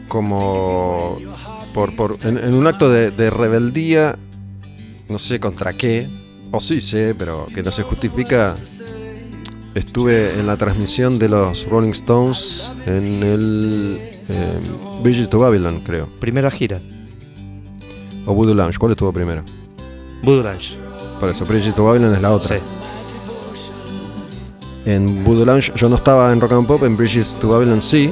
Como 0.08 1.20
por, 1.74 1.96
por, 1.96 2.18
en, 2.24 2.38
en 2.38 2.54
un 2.56 2.66
acto 2.68 2.90
de, 2.90 3.12
de 3.12 3.30
rebeldía, 3.30 4.18
no 5.08 5.20
sé 5.20 5.40
contra 5.40 5.74
qué, 5.74 6.08
o 6.52 6.60
sí 6.60 6.80
sé, 6.80 7.16
pero 7.18 7.48
que 7.54 7.64
no 7.64 7.72
se 7.72 7.84
justifica. 7.84 8.56
Estuve 9.76 10.40
en 10.40 10.48
la 10.48 10.58
transmisión 10.58 11.20
de 11.20 11.30
los 11.30 11.68
Rolling 11.68 11.92
Stones 11.92 12.72
en 12.86 13.24
el 13.24 13.98
eh, 14.28 14.60
Bridges 15.04 15.30
to 15.30 15.38
Babylon, 15.40 15.82
creo. 15.82 16.08
Primera 16.20 16.50
gira. 16.50 16.80
O 18.26 18.34
Voodoo 18.34 18.56
Lounge. 18.56 18.78
¿Cuál 18.78 18.94
estuvo 18.94 19.14
primero? 19.14 19.44
Voodoo 20.24 20.44
Ranch. 20.44 20.76
Por 21.20 21.30
eso, 21.30 21.46
Bridges 21.46 21.74
to 21.74 21.86
Babylon 21.86 22.14
es 22.14 22.22
la 22.22 22.32
otra. 22.32 22.58
Sí. 22.58 22.64
En 24.86 25.24
Voodoo 25.24 25.46
Lounge 25.46 25.72
yo 25.76 25.88
no 25.88 25.96
estaba 25.96 26.32
en 26.32 26.42
Rock 26.42 26.54
and 26.54 26.68
Pop, 26.68 26.84
en 26.84 26.98
Bridges 26.98 27.38
to 27.40 27.50
Babylon 27.50 27.82
sí. 27.82 28.12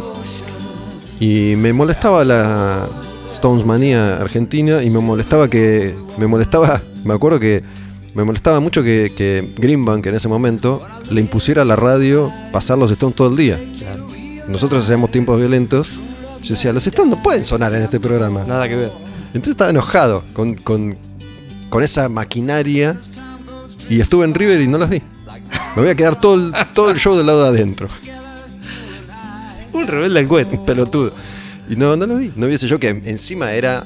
Y 1.19 1.55
me 1.55 1.73
molestaba 1.73 2.23
la 2.23 2.87
Stones 3.31 3.65
Manía 3.65 4.17
argentina 4.17 4.83
y 4.83 4.89
me 4.89 4.99
molestaba 4.99 5.49
que. 5.49 5.95
Me 6.17 6.27
molestaba. 6.27 6.81
Me 7.03 7.13
acuerdo 7.13 7.39
que. 7.39 7.63
Me 8.17 8.23
molestaba 8.23 8.59
mucho 8.59 8.81
que, 8.81 9.13
que 9.15 9.47
Greenbank 9.57 10.07
en 10.07 10.15
ese 10.15 10.27
momento 10.27 10.81
le 11.11 11.21
impusiera 11.21 11.61
a 11.61 11.65
la 11.65 11.75
radio 11.75 12.33
pasar 12.51 12.75
los 12.75 12.89
Stones 12.89 13.15
todo 13.15 13.27
el 13.27 13.37
día. 13.37 13.59
Nosotros 14.47 14.83
hacíamos 14.83 15.11
tiempos 15.11 15.37
violentos. 15.37 15.89
Yo 16.41 16.55
decía, 16.55 16.73
los 16.73 16.87
Stones 16.87 17.15
no 17.15 17.21
pueden 17.21 17.43
sonar 17.43 17.75
en 17.75 17.83
este 17.83 17.99
programa. 17.99 18.43
Nada 18.43 18.67
que 18.67 18.75
ver. 18.75 18.89
Entonces 19.27 19.49
estaba 19.49 19.69
enojado 19.69 20.23
con, 20.33 20.55
con, 20.55 20.97
con 21.69 21.83
esa 21.83 22.09
maquinaria 22.09 22.97
y 23.87 23.99
estuve 23.99 24.25
en 24.25 24.33
River 24.33 24.61
y 24.61 24.67
no 24.67 24.79
los 24.79 24.89
vi. 24.89 24.99
Me 25.75 25.83
voy 25.83 25.91
a 25.91 25.95
quedar 25.95 26.19
todo 26.19 26.33
el, 26.33 26.51
todo 26.73 26.89
el 26.89 26.97
show 26.97 27.15
del 27.15 27.27
lado 27.27 27.43
de 27.43 27.49
adentro. 27.49 27.87
Un 29.73 29.85
rebelde 29.85 30.17
al 30.17 30.27
cohete. 30.27 30.57
Pelotudo. 30.57 31.13
Y 31.69 31.75
no, 31.75 31.95
no 31.95 32.07
lo 32.07 32.17
vi. 32.17 32.31
No 32.35 32.47
viese 32.47 32.67
yo 32.67 32.79
que 32.79 32.89
encima 32.89 33.51
era. 33.51 33.85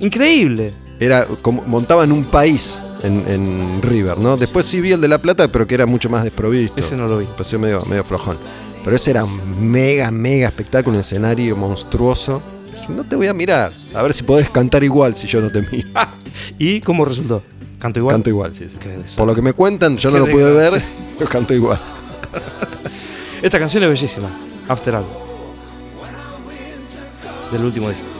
Increíble. 0.00 0.72
Era 1.04 1.26
como 1.42 1.62
montaban 1.62 2.12
un 2.12 2.24
país 2.24 2.80
en, 3.02 3.24
en 3.28 3.82
River, 3.82 4.18
¿no? 4.18 4.36
Después 4.36 4.64
sí 4.66 4.80
vi 4.80 4.92
el 4.92 5.00
de 5.00 5.08
La 5.08 5.20
Plata, 5.20 5.48
pero 5.48 5.66
que 5.66 5.74
era 5.74 5.86
mucho 5.86 6.08
más 6.08 6.24
desprovisto. 6.24 6.78
Ese 6.78 6.96
no 6.96 7.06
lo 7.06 7.18
vi. 7.18 7.26
Pareció 7.26 7.58
medio, 7.58 7.84
medio 7.84 8.04
flojón. 8.04 8.36
Pero 8.84 8.96
ese 8.96 9.10
era 9.12 9.24
un 9.24 9.70
mega, 9.70 10.10
mega 10.10 10.48
espectáculo, 10.48 10.96
un 10.96 11.00
escenario 11.00 11.56
monstruoso. 11.56 12.42
No 12.88 13.04
te 13.04 13.16
voy 13.16 13.28
a 13.28 13.34
mirar. 13.34 13.72
A 13.94 14.02
ver 14.02 14.12
si 14.12 14.22
podés 14.22 14.50
cantar 14.50 14.84
igual 14.84 15.16
si 15.16 15.26
yo 15.26 15.40
no 15.40 15.50
te 15.50 15.62
miro. 15.62 15.88
¿Y 16.58 16.80
cómo 16.80 17.04
resultó? 17.04 17.42
¿Canto 17.78 17.98
igual? 17.98 18.14
Canto 18.14 18.30
igual, 18.30 18.54
sí. 18.54 18.66
sí. 18.70 19.16
Por 19.16 19.26
lo 19.26 19.34
que 19.34 19.42
me 19.42 19.52
cuentan, 19.52 19.96
yo 19.96 20.10
no 20.10 20.18
lo 20.18 20.26
pude 20.26 20.50
ver, 20.52 20.82
pero 21.18 21.28
canto 21.28 21.52
igual. 21.54 21.78
Esta 23.42 23.58
canción 23.58 23.84
es 23.84 23.90
bellísima. 23.90 24.28
After 24.68 24.94
All. 24.96 25.04
Del 27.52 27.64
último 27.64 27.88
disco. 27.88 28.13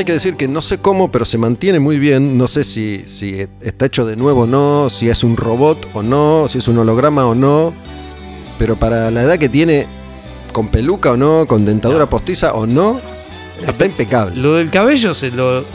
Hay 0.00 0.06
que 0.06 0.12
decir 0.14 0.34
que 0.36 0.48
no 0.48 0.62
sé 0.62 0.78
cómo, 0.78 1.10
pero 1.12 1.26
se 1.26 1.36
mantiene 1.36 1.78
muy 1.78 1.98
bien. 1.98 2.38
No 2.38 2.48
sé 2.48 2.64
si, 2.64 3.02
si 3.04 3.46
está 3.60 3.84
hecho 3.84 4.06
de 4.06 4.16
nuevo 4.16 4.42
o 4.44 4.46
no, 4.46 4.88
si 4.88 5.10
es 5.10 5.22
un 5.22 5.36
robot 5.36 5.88
o 5.92 6.02
no, 6.02 6.46
si 6.48 6.56
es 6.56 6.68
un 6.68 6.78
holograma 6.78 7.26
o 7.26 7.34
no. 7.34 7.74
Pero 8.58 8.76
para 8.76 9.10
la 9.10 9.24
edad 9.24 9.36
que 9.38 9.50
tiene, 9.50 9.86
con 10.54 10.68
peluca 10.68 11.10
o 11.12 11.18
no, 11.18 11.44
con 11.46 11.66
dentadura 11.66 12.08
postiza 12.08 12.52
o 12.54 12.66
no, 12.66 12.98
está 13.68 13.84
impecable. 13.84 14.36
Lo 14.40 14.54
del 14.54 14.70
cabello 14.70 15.14
se 15.14 15.30
lo 15.32 15.66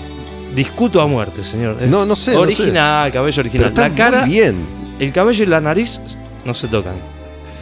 discuto 0.56 1.02
a 1.02 1.06
muerte, 1.06 1.44
señor. 1.44 1.78
Es 1.80 1.88
No, 1.88 2.08
no 2.08 2.16
sé, 2.16 2.34
no 2.34 2.40
Original, 2.40 3.12
cabello 3.12 3.36
Pero 3.36 3.42
original. 3.48 3.68
está 3.68 3.90
la 3.90 3.96
cara, 3.96 4.22
muy 4.22 4.30
bien. 4.32 4.56
el 5.00 5.12
cabello 5.14 5.44
y 5.44 5.46
la 5.46 5.62
nariz 5.62 6.02
no 6.46 6.56
se 6.56 6.68
tocan. 6.68 6.96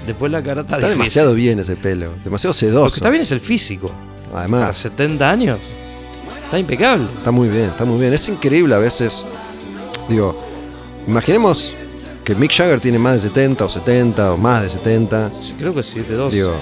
Después 0.07 0.31
la 0.31 0.41
cara 0.41 0.61
está, 0.61 0.75
Está 0.77 0.87
difícil. 0.87 0.97
demasiado 0.97 1.33
bien 1.33 1.59
ese 1.59 1.75
pelo, 1.75 2.11
demasiado 2.23 2.51
Lo 2.51 2.57
que 2.57 2.59
sedoso. 2.67 2.95
está 2.95 3.09
bien 3.09 3.23
es 3.23 3.31
el 3.33 3.41
físico. 3.41 3.91
A 4.33 4.39
Además, 4.39 4.77
70 4.77 5.29
años. 5.29 5.59
Está 6.53 6.59
impecable. 6.59 7.07
Está 7.17 7.31
muy 7.31 7.49
bien, 7.49 7.65
está 7.65 7.83
muy 7.83 7.99
bien. 7.99 8.13
Es 8.13 8.29
increíble 8.29 8.75
a 8.75 8.77
veces. 8.77 9.25
Digo, 10.07 10.37
imaginemos 11.07 11.73
que 12.23 12.35
Mick 12.35 12.51
Jagger 12.51 12.79
tiene 12.79 12.99
más 12.99 13.23
de 13.23 13.29
70 13.29 13.65
o 13.65 13.69
70 13.69 14.33
o 14.33 14.37
más 14.37 14.61
de 14.61 14.69
70. 14.69 15.31
Sí, 15.41 15.55
Creo 15.57 15.73
que 15.73 15.79
7-2. 15.79 16.29
Digo, 16.29 16.53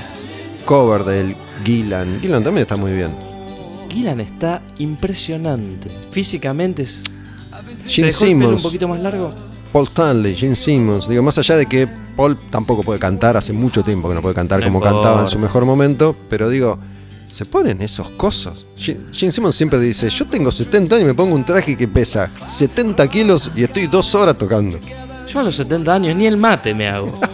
Coverdale, 0.64 1.36
Gillan. 1.66 2.22
Gillan 2.22 2.42
también 2.42 2.62
está 2.62 2.78
muy 2.78 2.94
bien. 2.94 3.14
Gillan 3.90 4.22
está 4.22 4.62
impresionante. 4.78 5.90
Físicamente 6.10 6.84
es. 6.84 7.04
¿Se 7.86 8.06
dejó 8.06 8.24
el 8.24 8.38
pelo 8.38 8.50
un 8.52 8.62
poquito 8.62 8.88
más 8.88 9.02
largo? 9.02 9.34
Paul 9.74 9.88
Stanley, 9.88 10.36
Gene 10.36 10.56
Simmons. 10.56 11.10
Digo, 11.10 11.22
más 11.22 11.38
allá 11.38 11.58
de 11.58 11.66
que 11.66 11.90
Paul 12.16 12.38
tampoco 12.50 12.84
puede 12.84 12.98
cantar, 13.02 13.36
hace 13.36 13.52
mucho 13.52 13.84
tiempo 13.84 14.08
que 14.08 14.16
no 14.16 14.22
puede 14.22 14.36
cantar 14.36 14.62
No 14.62 14.68
como 14.68 14.80
cantaba 14.80 15.20
en 15.20 15.28
su 15.28 15.38
mejor 15.38 15.66
momento, 15.66 16.16
pero 16.30 16.48
digo, 16.48 16.80
se 17.32 17.46
ponen 17.46 17.82
esos 17.82 18.10
cosas. 18.12 18.66
Gene 18.78 19.32
Simmons 19.32 19.56
siempre 19.56 19.80
dice, 19.80 20.10
yo 20.10 20.26
tengo 20.26 20.52
70 20.52 20.96
años 20.96 21.06
y 21.06 21.08
me 21.08 21.14
pongo 21.14 21.34
un 21.36 21.46
traje 21.46 21.78
que 21.78 21.88
pesa 21.88 22.30
70 22.46 23.08
kilos 23.08 23.52
y 23.56 23.64
estoy 23.64 23.88
dos 23.88 24.14
horas 24.16 24.38
tocando. 24.38 24.78
Yo 25.32 25.40
a 25.40 25.44
los 25.44 25.56
70 25.56 25.94
años 25.94 26.16
ni 26.16 26.28
el 26.28 26.38
mate 26.38 26.74
me 26.74 26.88
hago. 26.90 27.18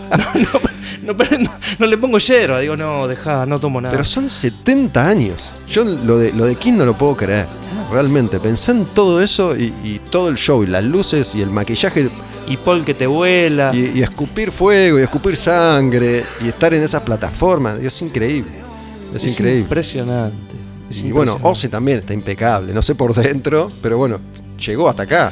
No, 1.03 1.14
no, 1.14 1.24
no, 1.24 1.38
no- 1.40 1.52
no 1.80 1.86
le 1.88 1.98
pongo 1.98 2.18
hierba. 2.18 2.60
Digo, 2.60 2.76
no, 2.76 3.07
deja, 3.07 3.45
no 3.45 3.60
tomo 3.60 3.80
nada. 3.80 3.91
Pero 3.91 4.03
son 4.03 4.30
70 4.30 5.07
años. 5.07 5.53
Yo 5.69 5.84
lo 5.86 6.18
de, 6.18 6.34
lo 6.34 6.45
de 6.45 6.56
King 6.56 6.74
no 6.74 6.86
lo 6.86 6.98
puedo 6.98 7.15
creer. 7.15 7.45
Realmente, 7.91 8.40
pensé 8.40 8.72
en 8.72 8.86
todo 8.86 9.22
eso 9.22 9.56
y, 9.56 9.74
y 9.84 10.02
todo 10.11 10.28
el 10.30 10.36
show, 10.36 10.64
y 10.64 10.68
las 10.68 10.84
luces 10.84 11.34
y 11.36 11.41
el 11.41 11.49
maquillaje, 11.49 12.10
Y 12.48 12.57
Paul 12.57 12.84
que 12.84 12.94
te 12.94 13.07
vuela. 13.07 13.72
y, 13.74 13.99
y 13.99 14.02
escupir 14.02 14.52
fuego, 14.52 14.99
y 14.99 15.03
escupir 15.03 15.38
sangre, 15.38 16.24
y 16.44 16.48
estar 16.49 16.74
en 16.74 16.84
esas 16.84 17.02
plataformas. 17.03 17.78
Es 17.80 18.02
increíble. 18.02 18.52
Es, 19.13 19.25
increíble. 19.25 19.61
impresionante. 19.61 20.53
Es 20.89 21.01
Y 21.01 21.11
bueno. 21.11 21.39
Ozzy 21.41 21.67
también 21.69 21.99
está 21.99 22.13
impecable. 22.13 22.73
No 22.73 22.81
sé 22.81 22.95
por 22.95 23.13
dentro, 23.13 23.69
pero 23.81 23.97
bueno, 23.97 24.19
llegó 24.65 24.88
hasta 24.89 25.03
acá. 25.03 25.31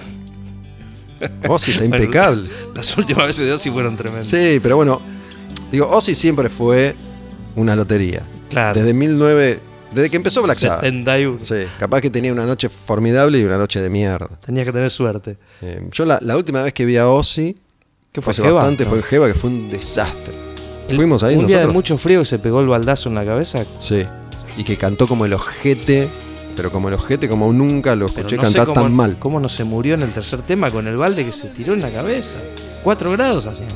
Ozzy 1.47 1.71
está 1.71 1.83
Bueno, 1.85 1.95
impecable. 2.03 2.43
Las 2.75 2.97
últimas 2.97 3.27
veces 3.27 3.45
de 3.47 3.53
Ozzy 3.53 3.69
fueron 3.71 3.95
tremendas. 3.95 4.27
Sí, 4.27 4.59
pero 4.61 4.75
bueno, 4.75 4.99
digo, 5.71 5.89
Ozzy 5.89 6.13
siempre 6.15 6.49
fue 6.49 6.95
una 7.55 7.75
lotería. 7.75 8.21
Claro. 8.49 8.79
Desde 8.79 8.93
19. 8.93 9.59
Desde 9.93 10.09
que 10.09 10.17
empezó 10.17 10.43
Black 10.43 10.57
Sabbath. 10.57 10.81
71. 10.81 11.39
Sí, 11.39 11.55
capaz 11.79 12.01
que 12.01 12.09
tenía 12.09 12.33
una 12.33 12.45
noche 12.45 12.67
formidable 12.67 13.39
y 13.39 13.43
una 13.45 13.57
noche 13.57 13.79
de 13.81 13.89
mierda. 13.89 14.27
Tenías 14.45 14.65
que 14.65 14.73
tener 14.73 14.91
suerte. 14.91 15.37
Eh, 15.61 15.87
yo 15.91 16.03
la, 16.05 16.19
la 16.21 16.35
última 16.35 16.61
vez 16.63 16.73
que 16.73 16.83
vi 16.85 16.97
a 16.97 17.07
Ozzy, 17.07 17.55
¿Qué 18.11 18.21
fue 18.21 18.31
hace 18.31 18.43
Jeva? 18.43 18.55
bastante, 18.55 18.83
No. 18.83 18.89
fue 18.89 18.99
en 18.99 19.03
Jeva, 19.05 19.27
que 19.27 19.33
fue 19.33 19.49
un 19.49 19.69
desastre. 19.69 20.33
El- 20.87 20.95
Fuimos 20.97 21.23
ahí 21.23 21.35
Un 21.35 21.47
día 21.47 21.57
de 21.57 21.63
nosotros. 21.63 21.73
mucho 21.73 21.97
frío 21.97 22.19
que 22.19 22.25
se 22.25 22.39
pegó 22.39 22.59
el 22.59 22.67
baldazo 22.67 23.09
en 23.09 23.15
la 23.15 23.25
cabeza. 23.25 23.65
Sí. 23.79 24.05
Y 24.57 24.63
que 24.63 24.77
cantó 24.77 25.07
como 25.07 25.25
el 25.25 25.33
ojete, 25.33 26.09
pero 26.55 26.71
como 26.71 26.87
el 26.89 26.93
ojete 26.93 27.27
como 27.27 27.51
nunca 27.51 27.95
lo 27.95 28.05
escuché 28.05 28.35
no 28.37 28.43
cantar 28.43 28.65
cómo, 28.67 28.81
tan 28.81 28.93
mal. 28.93 29.17
cómo 29.19 29.39
no 29.39 29.49
se 29.49 29.63
murió 29.63 29.95
en 29.95 30.03
el 30.03 30.11
tercer 30.11 30.41
tema 30.43 30.69
con 30.71 30.87
el 30.87 30.95
balde 30.97 31.25
que 31.25 31.31
se 31.31 31.47
tiró 31.49 31.73
en 31.73 31.81
la 31.81 31.89
cabeza. 31.89 32.37
Cuatro 32.83 33.11
grados 33.11 33.45
hacía. 33.47 33.67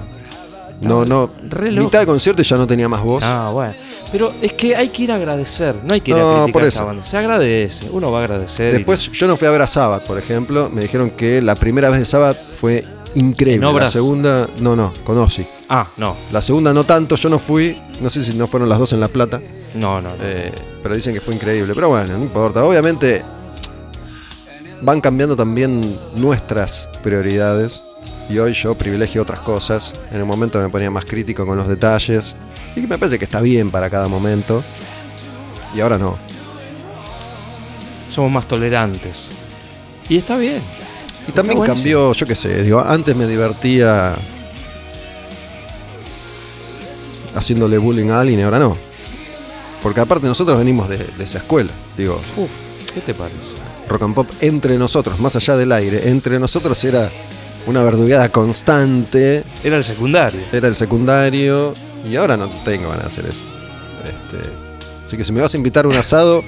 No, 0.82 1.04
no. 1.04 1.30
re 1.50 1.72
loco. 1.72 1.86
Mitad 1.86 2.00
de 2.00 2.06
concierto 2.06 2.42
ya 2.42 2.56
no 2.56 2.66
tenía 2.66 2.88
más 2.88 3.04
voz. 3.04 3.24
Ah, 3.26 3.50
bueno. 3.54 3.74
Pero 4.14 4.34
es 4.42 4.54
que 4.54 4.76
hay 4.76 4.90
que 4.90 5.04
ir 5.04 5.12
a 5.12 5.16
agradecer, 5.16 5.76
no 5.86 5.94
hay 5.94 6.02
que 6.02 6.12
ir 6.12 6.18
a 6.18 6.22
criticar 6.22 6.52
por 6.54 6.64
a 6.64 6.68
eso. 6.68 6.86
banda. 6.86 7.04
Se 7.04 7.18
agradece, 7.18 7.88
uno 7.92 8.10
va 8.12 8.22
a 8.22 8.24
agradecer. 8.24 8.74
y- 8.74 8.78
Después 8.78 9.12
yo 9.12 9.28
no 9.28 9.36
fui 9.36 9.48
a 9.48 9.52
ver 9.52 9.62
a 9.62 9.68
Sabbath, 9.68 10.06
por 10.06 10.18
ejemplo. 10.18 10.70
Me 10.74 10.82
dijeron 10.82 11.12
que 11.12 11.42
la 11.42 11.56
primera 11.56 11.90
vez 11.90 12.00
de 12.00 12.06
Sabbath 12.06 12.38
fue 12.56 12.84
increíble. 13.16 13.68
¿En 13.68 13.76
La 13.76 13.90
segunda, 13.90 14.48
no, 14.60 14.76
no, 14.76 14.94
con 15.04 15.18
Ozzy. 15.18 15.46
Ah, 15.70 15.90
no, 15.98 16.16
La 16.32 16.42
segunda 16.42 16.74
no 16.74 16.84
tanto, 16.84 17.16
yo 17.16 17.30
no 17.30 17.40
fui. 17.40 17.82
No 18.02 18.10
sé 18.10 18.24
si 18.24 18.34
no 18.34 18.48
fueron 18.48 18.70
las 18.70 18.80
dos 18.80 18.94
en 18.94 19.00
La 19.00 19.08
Plata. 19.08 19.40
no, 19.76 20.02
no. 20.02 20.10
no. 20.10 20.16
Eh, 20.22 20.52
pero 20.82 20.96
dicen 20.96 21.14
que 21.14 21.22
fue 21.22 21.36
increíble. 21.36 21.74
Pero 21.76 21.90
bueno, 21.90 22.18
no 22.18 22.24
importa. 22.24 22.64
Obviamente 22.64 23.24
van 24.82 25.02
cambiando 25.02 25.36
también 25.36 26.00
nuestras 26.16 26.90
prioridades. 27.04 27.84
Y 28.30 28.38
hoy 28.38 28.54
yo 28.54 28.76
privilegio 28.76 29.22
otras 29.22 29.40
cosas. 29.40 29.94
En 30.12 30.18
el 30.18 30.26
momento 30.26 30.60
me 30.60 30.70
ponía 30.70 30.92
más 30.92 31.06
crítico 31.06 31.46
con 31.46 31.58
los 31.58 31.68
detalles. 31.68 32.36
Y 32.76 32.82
me 32.82 32.98
parece 32.98 33.18
que 33.18 33.26
está 33.26 33.42
bien 33.42 33.72
para 33.72 33.90
cada 33.90 34.08
momento. 34.08 34.64
Y 35.76 35.82
ahora 35.82 35.98
no. 35.98 36.16
Somos 38.10 38.32
más 38.32 38.48
tolerantes. 38.48 39.32
Y 40.08 40.18
está 40.18 40.38
bien. 40.38 40.62
Y 41.30 41.32
también 41.32 41.62
cambió, 41.62 42.14
yo 42.14 42.26
qué 42.26 42.36
sé, 42.36 42.64
digo, 42.64 42.80
antes 42.86 43.16
me 43.16 43.26
divertía 43.28 44.16
haciéndole 47.36 47.78
bullying 47.78 48.10
a 48.10 48.20
alguien 48.22 48.40
y 48.40 48.44
ahora 48.44 48.60
no. 48.60 48.78
Porque 49.82 50.02
aparte 50.02 50.28
nosotros 50.28 50.58
venimos 50.58 50.90
de, 50.90 50.98
de 50.98 51.24
esa 51.24 51.38
escuela. 51.38 51.72
Digo, 51.98 52.20
Uf, 52.36 52.50
¿qué 52.94 53.00
te 53.02 53.14
parece? 53.14 53.56
rock 53.88 54.02
and 54.04 54.14
pop 54.16 54.28
entre 54.42 54.78
nosotros, 54.78 55.20
más 55.20 55.36
allá 55.36 55.56
del 55.58 55.72
aire, 55.72 56.10
entre 56.10 56.40
nosotros 56.40 56.84
era 56.84 57.10
una 57.66 57.84
verdugueada 57.84 58.30
constante, 58.30 59.44
Era 59.64 59.78
el 59.78 59.84
secundario. 59.84 60.42
era 60.52 60.68
el 60.68 60.76
secundario, 60.76 61.74
y 62.08 62.16
ahora 62.16 62.38
no 62.38 62.50
tengo 62.64 62.90
ganas 62.90 63.04
de 63.04 63.08
hacer 63.08 63.26
eso. 63.26 63.44
Este, 64.04 64.50
así 65.06 65.18
que 65.18 65.24
si 65.24 65.32
me 65.32 65.42
vas 65.42 65.54
a 65.54 65.58
invitar 65.58 65.86
a 65.86 65.88
un 65.88 65.96
asado, 65.96 66.44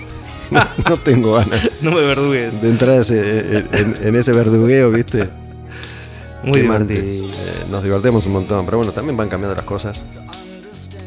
no, 0.52 0.62
no 0.90 0.98
tengo 0.98 1.34
ganas 1.34 1.70
No 1.82 1.92
me 1.92 2.02
verdugues. 2.02 2.62
de 2.62 2.70
entrar 2.70 2.92
a 2.92 3.02
ese- 3.02 3.58
en, 3.72 3.96
en 4.04 4.16
ese 4.16 4.32
verdugueo, 4.34 4.92
¿viste? 4.92 5.30
Muy 6.44 6.62
divertido. 6.62 7.02
Eh, 7.04 7.66
nos 7.70 7.84
divertimos 7.84 8.26
un 8.26 8.34
montón, 8.34 8.66
pero 8.66 8.78
bueno, 8.78 8.92
también 8.92 9.16
van 9.18 9.30
cambiando 9.30 9.56
las 9.56 9.66
cosas. 9.66 10.04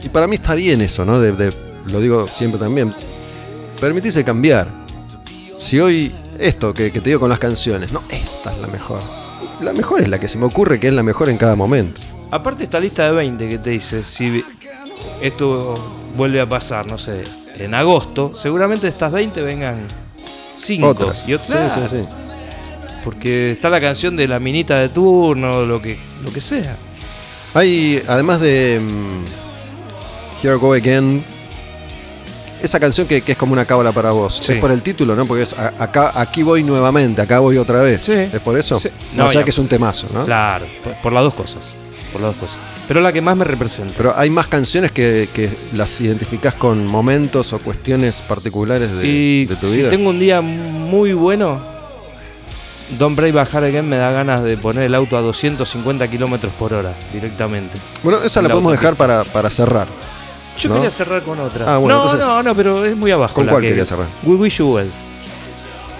Y 0.02 0.08
para 0.08 0.26
mí 0.26 0.36
está 0.36 0.54
bien 0.54 0.80
eso, 0.80 1.04
¿no? 1.04 1.18
De, 1.20 1.32
de- 1.32 1.52
lo 1.90 2.00
digo 2.00 2.26
siempre 2.28 2.58
también. 2.60 2.94
Permitirse 3.80 4.22
cambiar. 4.24 4.68
Si 5.58 5.78
hoy 5.80 6.12
esto 6.38 6.72
que, 6.72 6.90
que 6.92 7.00
te 7.00 7.10
digo 7.10 7.20
con 7.20 7.30
las 7.30 7.38
canciones, 7.38 7.92
no, 7.92 8.02
esta 8.08 8.52
es 8.52 8.58
la 8.58 8.66
mejor. 8.68 9.00
La 9.60 9.72
mejor 9.72 10.00
es 10.00 10.08
la 10.08 10.18
que 10.18 10.28
se 10.28 10.38
me 10.38 10.46
ocurre 10.46 10.78
que 10.80 10.88
es 10.88 10.94
la 10.94 11.02
mejor 11.02 11.28
en 11.28 11.36
cada 11.36 11.56
momento. 11.56 12.00
Aparte 12.30 12.64
esta 12.64 12.80
lista 12.80 13.04
de 13.06 13.12
20 13.12 13.48
que 13.48 13.58
te 13.58 13.70
dice, 13.70 14.04
si 14.04 14.44
esto 15.20 15.74
vuelve 16.16 16.40
a 16.40 16.48
pasar, 16.48 16.86
no 16.86 16.98
sé, 16.98 17.24
en 17.58 17.74
agosto, 17.74 18.32
seguramente 18.34 18.86
de 18.86 18.90
estas 18.90 19.12
20 19.12 19.40
vengan 19.42 19.86
5 20.56 20.86
Otras. 20.86 21.28
y 21.28 21.34
otras. 21.34 21.72
Sí, 21.74 21.80
sí, 21.88 21.98
sí. 22.02 22.08
Porque 23.02 23.50
está 23.52 23.68
la 23.70 23.80
canción 23.80 24.16
de 24.16 24.26
la 24.28 24.38
minita 24.40 24.78
de 24.78 24.88
turno, 24.88 25.64
lo 25.66 25.80
que, 25.82 25.98
lo 26.24 26.30
que 26.30 26.40
sea. 26.40 26.76
Hay, 27.52 28.02
además 28.08 28.40
de 28.40 28.80
mm, 28.82 30.42
Here 30.44 30.54
I 30.56 30.58
Go 30.58 30.72
Again, 30.72 31.24
esa 32.62 32.80
canción 32.80 33.06
que, 33.06 33.20
que 33.20 33.32
es 33.32 33.38
como 33.38 33.52
una 33.52 33.66
cábala 33.66 33.92
para 33.92 34.10
vos. 34.12 34.40
Sí. 34.42 34.54
Es 34.54 34.58
por 34.58 34.70
el 34.72 34.82
título, 34.82 35.14
¿no? 35.14 35.26
Porque 35.26 35.42
es 35.42 35.52
a- 35.52 35.74
acá, 35.78 36.12
aquí 36.18 36.42
voy 36.42 36.62
nuevamente, 36.62 37.20
acá 37.20 37.38
voy 37.40 37.58
otra 37.58 37.82
vez. 37.82 38.02
Sí. 38.02 38.14
¿Es 38.14 38.40
por 38.40 38.56
eso? 38.56 38.76
Sí. 38.80 38.88
No, 39.14 39.26
o 39.26 39.28
sea 39.28 39.42
ya. 39.42 39.44
que 39.44 39.50
es 39.50 39.58
un 39.58 39.68
temazo, 39.68 40.06
¿no? 40.14 40.24
Claro, 40.24 40.66
por, 40.82 40.94
por 40.94 41.12
las 41.12 41.24
dos 41.24 41.34
cosas. 41.34 41.74
Por 42.10 42.22
las 42.22 42.30
dos 42.30 42.40
cosas. 42.48 42.58
Pero 42.86 43.00
la 43.00 43.12
que 43.12 43.20
más 43.22 43.36
me 43.36 43.44
representa. 43.44 43.94
Pero 43.96 44.12
hay 44.16 44.28
más 44.30 44.46
canciones 44.46 44.92
que, 44.92 45.28
que 45.32 45.48
las 45.72 46.00
identificás 46.00 46.54
con 46.54 46.86
momentos 46.86 47.52
o 47.54 47.58
cuestiones 47.58 48.16
particulares 48.20 48.94
de, 48.96 49.06
y 49.06 49.46
de 49.46 49.56
tu 49.56 49.68
si 49.68 49.78
vida. 49.78 49.90
tengo 49.90 50.10
un 50.10 50.18
día 50.18 50.40
muy 50.42 51.14
bueno, 51.14 51.60
Don't 52.98 53.16
Break 53.16 53.32
Bajar 53.34 53.64
Again 53.64 53.88
me 53.88 53.96
da 53.96 54.10
ganas 54.10 54.42
de 54.44 54.58
poner 54.58 54.84
el 54.84 54.94
auto 54.94 55.16
a 55.16 55.22
250 55.22 56.06
kilómetros 56.08 56.52
por 56.52 56.74
hora 56.74 56.94
directamente. 57.12 57.78
Bueno, 58.02 58.22
esa 58.22 58.42
la 58.42 58.48
La 58.48 58.54
podemos 58.54 58.72
dejar 58.72 58.94
para, 58.96 59.24
para 59.24 59.48
cerrar. 59.50 59.86
Yo 60.58 60.68
¿No? 60.68 60.74
quería 60.76 60.90
cerrar 60.90 61.22
con 61.22 61.40
otra. 61.40 61.64
Ah, 61.74 61.78
bueno, 61.78 61.96
no, 61.96 62.04
entonces- 62.04 62.26
no, 62.28 62.42
no, 62.42 62.54
pero 62.54 62.84
es 62.84 62.94
muy 62.96 63.10
abajo. 63.10 63.34
¿Con 63.34 63.46
la 63.46 63.52
cuál 63.52 63.62
que- 63.62 63.68
querías 63.70 63.88
cerrar? 63.88 64.06
We 64.22 64.34
Wish 64.36 64.58
You 64.58 64.74
Well. 64.74 64.90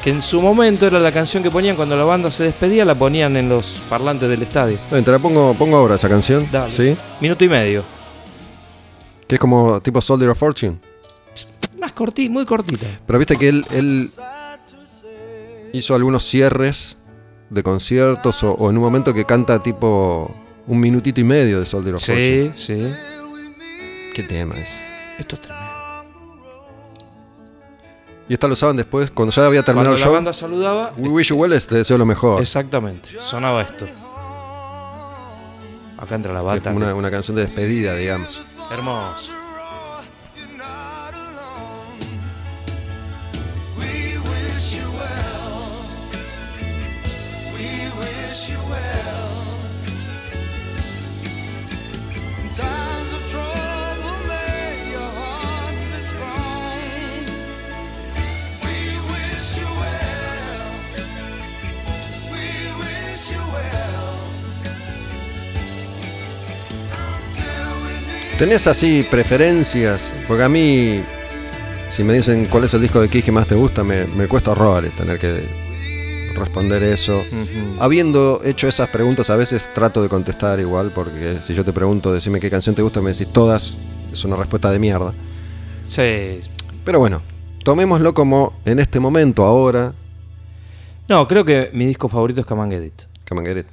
Que 0.05 0.11
en 0.11 0.23
su 0.23 0.43
momento 0.43 0.87
era 0.87 1.01
la 1.01 1.11
canción 1.11 1.43
que 1.43 1.51
ponían 1.51 1.77
cuando 1.77 1.97
la 1.97 2.05
banda 2.05 2.31
se 2.31 2.45
despedía, 2.45 2.85
la 2.85 2.95
ponían 2.95 3.39
en 3.39 3.49
los 3.49 3.81
parlantes 3.89 4.29
del 4.29 4.43
estadio. 4.43 4.77
Te 4.91 5.11
la 5.11 5.19
pongo, 5.19 5.55
pongo 5.55 5.79
ahora 5.79 5.95
esa 5.95 6.11
canción. 6.11 6.47
Dale. 6.53 6.71
¿Sí? 6.71 6.95
Minuto 7.23 7.43
y 7.43 7.49
medio. 7.49 7.83
Que 9.27 9.37
es 9.37 9.41
como 9.41 9.81
tipo 9.81 10.03
Soldier 10.03 10.29
of 10.29 10.39
Fortune. 10.39 10.79
Más 11.79 11.95
cortita, 11.95 12.31
muy 12.31 12.45
cortita. 12.45 12.87
Pero 13.07 13.19
viste 13.19 13.39
que 13.39 13.49
él, 13.49 13.65
él 13.71 14.11
hizo 15.73 15.95
algunos 15.95 16.23
cierres 16.23 16.99
de 17.49 17.63
conciertos 17.63 18.45
o, 18.45 18.53
o 18.53 18.69
en 18.69 18.77
un 18.77 18.83
momento 18.83 19.15
que 19.15 19.25
canta 19.25 19.63
tipo 19.63 20.31
un 20.67 20.81
minutito 20.81 21.23
y 21.23 21.25
medio 21.25 21.61
de 21.61 21.65
Soldier 21.65 21.95
of 21.95 22.05
Fortune. 22.05 22.53
Sí, 22.59 22.77
sí. 22.77 22.93
¿Qué 24.15 24.23
tema 24.23 24.55
es? 24.59 24.77
Esto 25.19 25.37
es 25.37 25.41
tremendo. 25.41 25.64
Y 28.29 28.33
esta 28.35 28.47
lo 28.47 28.55
usaban 28.55 28.77
después, 28.77 29.11
cuando 29.11 29.33
ya 29.33 29.45
había 29.47 29.63
terminado 29.63 29.91
Cuando 29.91 29.97
el 29.97 30.01
la 30.01 30.05
show. 30.07 30.15
banda 30.15 30.33
saludaba, 30.33 30.93
We 30.97 31.09
wish 31.11 31.29
you 31.29 31.37
well, 31.37 31.53
es, 31.53 31.67
te 31.67 31.75
deseo 31.77 31.99
lo 31.99 32.07
mejor. 32.07 32.41
exactamente, 32.41 33.11
sonaba 33.21 33.63
esto. 33.63 33.87
Acá 35.99 36.15
entra 36.17 36.33
la 36.33 36.43
bata. 36.43 36.71
una, 36.71 36.95
una 36.95 37.11
canción 37.11 37.37
de 37.37 37.43
despedida, 37.47 37.95
digamos. 37.95 38.43
Hermoso. 38.71 39.33
¿Tenés 68.39 68.67
así 68.67 69.07
preferencias? 69.09 70.13
Porque 70.27 70.43
a 70.43 70.49
mí, 70.49 71.03
si 71.89 72.03
me 72.03 72.15
dicen 72.15 72.47
cuál 72.47 72.65
es 72.65 72.75
el 72.75 72.83
disco 72.83 73.01
de 73.01 73.09
Kiss 73.09 73.25
que 73.25 73.33
más 73.33 73.47
te 73.47 73.55
gusta, 73.55 73.85
me, 73.85 74.07
me 74.07 74.27
cuesta 74.27 74.51
horrores 74.51 74.95
tener 74.95 75.19
que 75.19 75.45
responder 76.37 76.83
eso. 76.83 77.25
Habiendo 77.79 78.41
hecho 78.45 78.67
esas 78.67 78.89
preguntas, 78.89 79.31
a 79.31 79.37
veces 79.37 79.71
trato 79.73 80.03
de 80.03 80.09
contestar 80.09 80.59
igual, 80.59 80.91
porque 80.93 81.39
si 81.43 81.55
yo 81.55 81.65
te 81.65 81.73
pregunto, 81.73 82.13
decime 82.13 82.41
qué 82.41 82.51
canción 82.51 82.75
te 82.75 82.83
gusta, 82.83 83.01
me 83.01 83.13
decís 83.13 83.29
todas, 83.29 83.79
es 84.13 84.25
una 84.25 84.35
respuesta 84.37 84.71
de 84.73 84.81
mierda. 84.81 85.15
Sí. 85.89 86.41
Pero 86.85 86.99
bueno, 86.99 87.23
tomémoslo 87.63 88.15
como 88.15 88.53
en 88.65 88.81
este 88.81 88.99
momento, 88.99 89.45
ahora, 89.45 89.95
No, 91.07 91.29
creo 91.29 91.45
que 91.45 91.71
mi 91.73 91.87
disco 91.87 92.09
favorito 92.09 92.41
es 92.41 92.47
Come 92.47 92.63
and 92.63 92.73
Get 92.73 92.83
It. 92.85 93.03
Come 93.29 93.41
and 93.43 93.49
Get 93.49 93.59
It. 93.59 93.67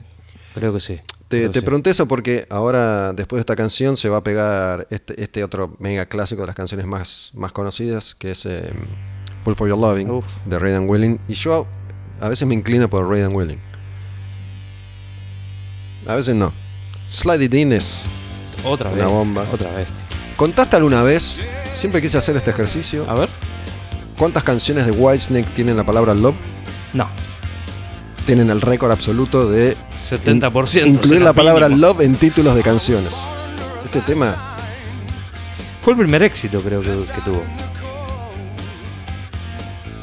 Creo 0.54 0.74
que 0.74 0.80
sí. 0.82 1.00
Te, 1.32 1.50
te 1.50 1.62
pregunté 1.62 1.90
eso 1.90 2.08
porque 2.08 2.46
ahora, 2.50 3.14
después 3.14 3.38
de 3.38 3.42
esta 3.42 3.56
canción, 3.56 3.98
se 3.98 4.10
va 4.10 4.18
a 4.18 4.24
pegar 4.24 4.86
este, 4.90 5.22
este 5.22 5.44
otro 5.44 5.76
mega 5.80 6.06
clásico 6.06 6.42
de 6.42 6.48
las 6.48 6.56
canciones 6.56 6.86
más, 6.86 7.32
más 7.34 7.52
conocidas, 7.52 8.14
que 8.16 8.32
es 8.32 8.46
eh, 8.46 8.72
Full 9.44 9.56
for 9.56 9.68
Your 9.68 9.80
Loving, 9.80 10.10
Uf. 10.10 10.26
de 10.46 10.60
Raiden 10.60 10.90
Willing. 10.90 11.20
Y 11.28 11.34
yo 11.34 11.66
a 12.20 12.30
veces 12.30 12.48
me 12.48 12.54
inclino 12.54 12.90
por 12.90 13.08
Raiden 13.10 13.34
Willing. 13.36 13.60
A 16.08 16.16
veces 16.16 16.36
no. 16.36 16.52
Slide 17.08 17.44
It 17.46 17.54
In 17.54 17.74
es... 17.74 18.02
Otra 18.64 18.90
Una 18.90 19.06
vez. 19.06 19.14
bomba. 19.14 19.46
Otra 19.52 19.72
vez. 19.72 19.88
¿Contaste 20.36 20.76
alguna 20.76 21.04
vez? 21.04 21.40
Siempre 21.72 22.02
quise 22.02 22.18
hacer 22.18 22.36
este 22.36 22.52
ejercicio. 22.52 23.10
A 23.10 23.14
ver. 23.16 23.30
¿Cuántas 24.18 24.44
canciones 24.44 24.86
de 24.86 24.92
Whitesnake 24.92 25.48
tienen 25.54 25.78
la 25.78 25.84
palabra 25.84 26.14
love? 26.14 26.36
No. 26.94 27.10
Tienen 28.26 28.50
el 28.50 28.62
récord 28.62 28.92
absoluto 28.92 29.50
de 29.50 29.76
70%. 29.98 30.88
incluir 30.88 31.08
será 31.08 31.26
la 31.26 31.34
palabra 31.34 31.68
mínimo. 31.68 31.88
love 31.88 32.02
en 32.02 32.16
títulos 32.16 32.56
de 32.56 32.62
canciones. 32.62 33.16
Este 33.84 34.02
tema 34.02 34.36
Fue 35.82 35.94
el 35.94 36.00
primer 36.00 36.24
éxito, 36.24 36.62
creo 36.62 36.82
que, 36.82 36.90
que 36.90 37.22
tuvo. 37.26 37.44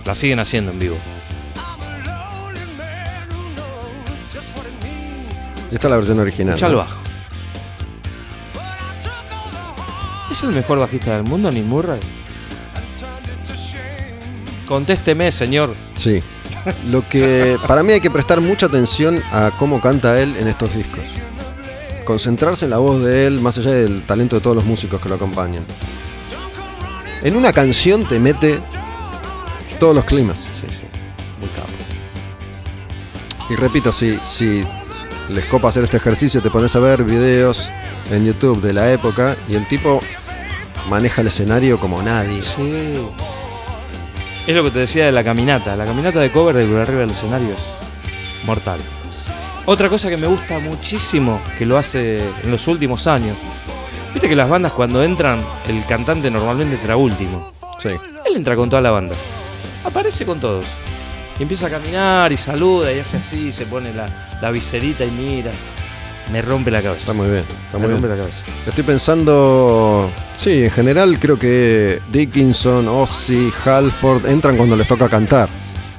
La 0.05 0.15
siguen 0.15 0.41
haciendo 0.41 0.73
en 0.73 0.79
vivo. 0.79 0.97
Esta 5.71 5.87
es 5.87 5.91
la 5.91 5.97
versión 5.97 6.19
original. 6.19 6.55
Escucha 6.55 6.67
el 6.69 6.77
bajo. 6.77 6.99
¿Es 10.31 10.43
el 10.43 10.51
mejor 10.51 10.79
bajista 10.79 11.15
del 11.15 11.25
mundo, 11.25 11.51
Neil 11.51 11.67
Murray? 11.67 12.01
Contésteme, 14.67 15.33
señor. 15.33 15.75
Sí. 15.95 16.23
Lo 16.87 17.09
que 17.09 17.59
para 17.67 17.83
mí 17.83 17.93
hay 17.93 18.01
que 18.01 18.11
prestar 18.11 18.41
mucha 18.41 18.67
atención 18.67 19.23
a 19.31 19.51
cómo 19.59 19.81
canta 19.81 20.21
él 20.21 20.37
en 20.39 20.49
estos 20.49 20.75
discos. 20.75 21.05
Concentrarse 22.05 22.65
en 22.65 22.71
la 22.71 22.79
voz 22.79 23.03
de 23.03 23.27
él, 23.27 23.41
más 23.41 23.59
allá 23.59 23.73
del 23.73 24.03
talento 24.03 24.37
de 24.37 24.43
todos 24.43 24.57
los 24.57 24.65
músicos 24.65 25.01
que 25.01 25.09
lo 25.09 25.17
acompañan. 25.17 25.63
En 27.23 27.37
una 27.37 27.53
canción 27.53 28.05
te 28.05 28.19
mete 28.19 28.59
todos 29.79 29.95
los 29.95 30.05
climas. 30.05 30.39
Sí, 30.39 30.67
sí. 30.71 30.85
Muy 31.41 31.49
capo. 31.51 31.69
Y 33.51 33.57
repito, 33.57 33.93
si, 33.93 34.19
si 34.25 34.63
les 35.29 35.45
copa 35.47 35.69
hacer 35.69 35.85
este 35.85 35.97
ejercicio, 35.97 36.41
te 36.43 36.51
pones 36.51 36.75
a 36.77 36.81
ver 36.81 37.05
videos 37.05 37.71
en 38.11 38.27
YouTube 38.27 38.61
de 38.63 38.73
la 38.73 38.93
época 38.93 39.37
y 39.49 39.55
el 39.55 39.67
tipo 39.69 40.01
maneja 40.89 41.21
el 41.21 41.29
escenario 41.29 41.79
como 41.79 42.03
nadie. 42.03 42.41
Sí. 42.43 42.93
Es 44.49 44.55
lo 44.55 44.65
que 44.65 44.71
te 44.71 44.79
decía 44.79 45.05
de 45.05 45.13
la 45.13 45.23
caminata. 45.23 45.77
La 45.77 45.85
caminata 45.85 46.21
de 46.21 46.33
cover 46.33 46.57
de 46.57 46.65
por 46.65 46.81
arriba 46.81 47.01
del 47.01 47.11
escenario 47.11 47.55
es 47.55 47.77
mortal. 48.47 48.81
Otra 49.67 49.91
cosa 49.91 50.09
que 50.09 50.17
me 50.17 50.27
gusta 50.27 50.59
muchísimo, 50.59 51.39
que 51.59 51.67
lo 51.67 51.77
hace 51.77 52.27
en 52.43 52.51
los 52.51 52.67
últimos 52.67 53.07
años. 53.07 53.37
Viste 54.15 54.27
que 54.27 54.35
las 54.35 54.49
bandas 54.49 54.73
cuando 54.73 55.05
entran, 55.05 55.45
el 55.69 55.85
cantante 55.85 56.31
normalmente 56.31 56.77
entra 56.77 56.97
último. 56.97 57.53
Sí. 57.77 57.91
Él 58.25 58.37
entra 58.37 58.57
con 58.57 58.71
toda 58.71 58.81
la 58.81 58.91
banda. 58.91 59.15
Aparece 59.85 60.25
con 60.25 60.41
todos. 60.41 60.65
Y 61.39 61.43
empieza 61.43 61.67
a 61.67 61.71
caminar 61.71 62.33
y 62.33 62.39
saluda 62.39 62.91
y 62.91 63.01
hace 63.01 63.19
así, 63.19 63.53
se 63.53 63.67
pone 63.67 63.93
la, 63.93 64.09
la 64.41 64.51
viserita 64.51 65.05
y 65.05 65.11
mira. 65.11 65.51
Me 66.33 66.43
rompe 66.43 66.71
la 66.71 66.83
cabeza. 66.83 67.01
Está 67.01 67.13
muy 67.15 67.29
bien. 67.31 67.45
Está 67.49 67.79
Me 67.79 67.87
muy 67.87 67.93
rompe 67.95 68.07
bien. 68.07 68.19
la 68.19 68.23
cabeza. 68.25 68.45
Estoy 68.67 68.85
pensando. 68.85 70.11
Sí, 70.35 70.65
en 70.65 70.71
general 70.71 71.19
creo 71.19 71.39
que 71.39 72.01
Dickinson, 72.13 72.87
Ozzy, 72.89 73.51
Halford 73.65 74.27
entran 74.27 74.57
cuando 74.57 74.77
les 74.77 74.87
toca 74.87 75.09
cantar. 75.09 75.49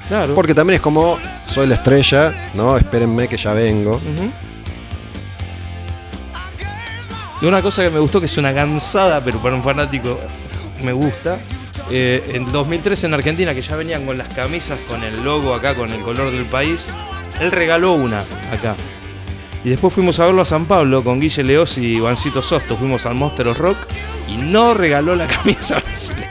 Claro. 0.08 0.34
Porque 0.36 0.54
también 0.56 0.76
es 0.76 0.82
como, 0.82 1.18
soy 1.46 1.68
la 1.68 1.76
estrella, 1.76 2.34
¿no? 2.56 2.78
Espérenme 2.78 3.28
que 3.28 3.38
ya 3.38 3.54
vengo. 3.54 4.00
Y 7.42 7.46
una 7.46 7.62
cosa 7.62 7.84
que 7.84 7.90
me 7.90 8.00
gustó, 8.00 8.20
que 8.20 8.26
es 8.26 8.38
una 8.38 8.54
cansada, 8.54 9.24
pero 9.24 9.40
para 9.40 9.56
un 9.56 9.64
fanático 9.64 10.20
me 10.84 10.92
gusta. 10.94 11.40
eh, 11.90 12.32
en 12.34 12.52
2013 12.52 13.08
en 13.08 13.14
Argentina, 13.14 13.54
que 13.54 13.62
ya 13.62 13.76
venían 13.76 14.06
con 14.06 14.18
las 14.18 14.28
camisas, 14.30 14.78
con 14.88 15.04
el 15.04 15.24
logo 15.24 15.54
acá, 15.56 15.74
con 15.76 15.92
el 15.92 16.02
color 16.02 16.32
del 16.32 16.46
país, 16.46 16.92
él 17.40 17.52
regaló 17.52 17.94
una 17.94 18.20
acá. 18.52 18.76
Y 19.64 19.70
después 19.70 19.94
fuimos 19.94 20.20
a 20.20 20.26
verlo 20.26 20.42
a 20.42 20.46
San 20.46 20.66
Pablo 20.66 21.04
con 21.04 21.20
Guille 21.20 21.44
Leos 21.44 21.78
y 21.78 21.98
Ivancito 21.98 22.42
Sosto. 22.42 22.76
Fuimos 22.78 23.06
al 23.06 23.16
Monster 23.16 23.46
Rock 23.56 23.78
y 24.28 24.38
no 24.38 24.74
regaló 24.74 25.16
la 25.16 25.28
camisa 25.28 25.80
brasileña. 25.80 26.30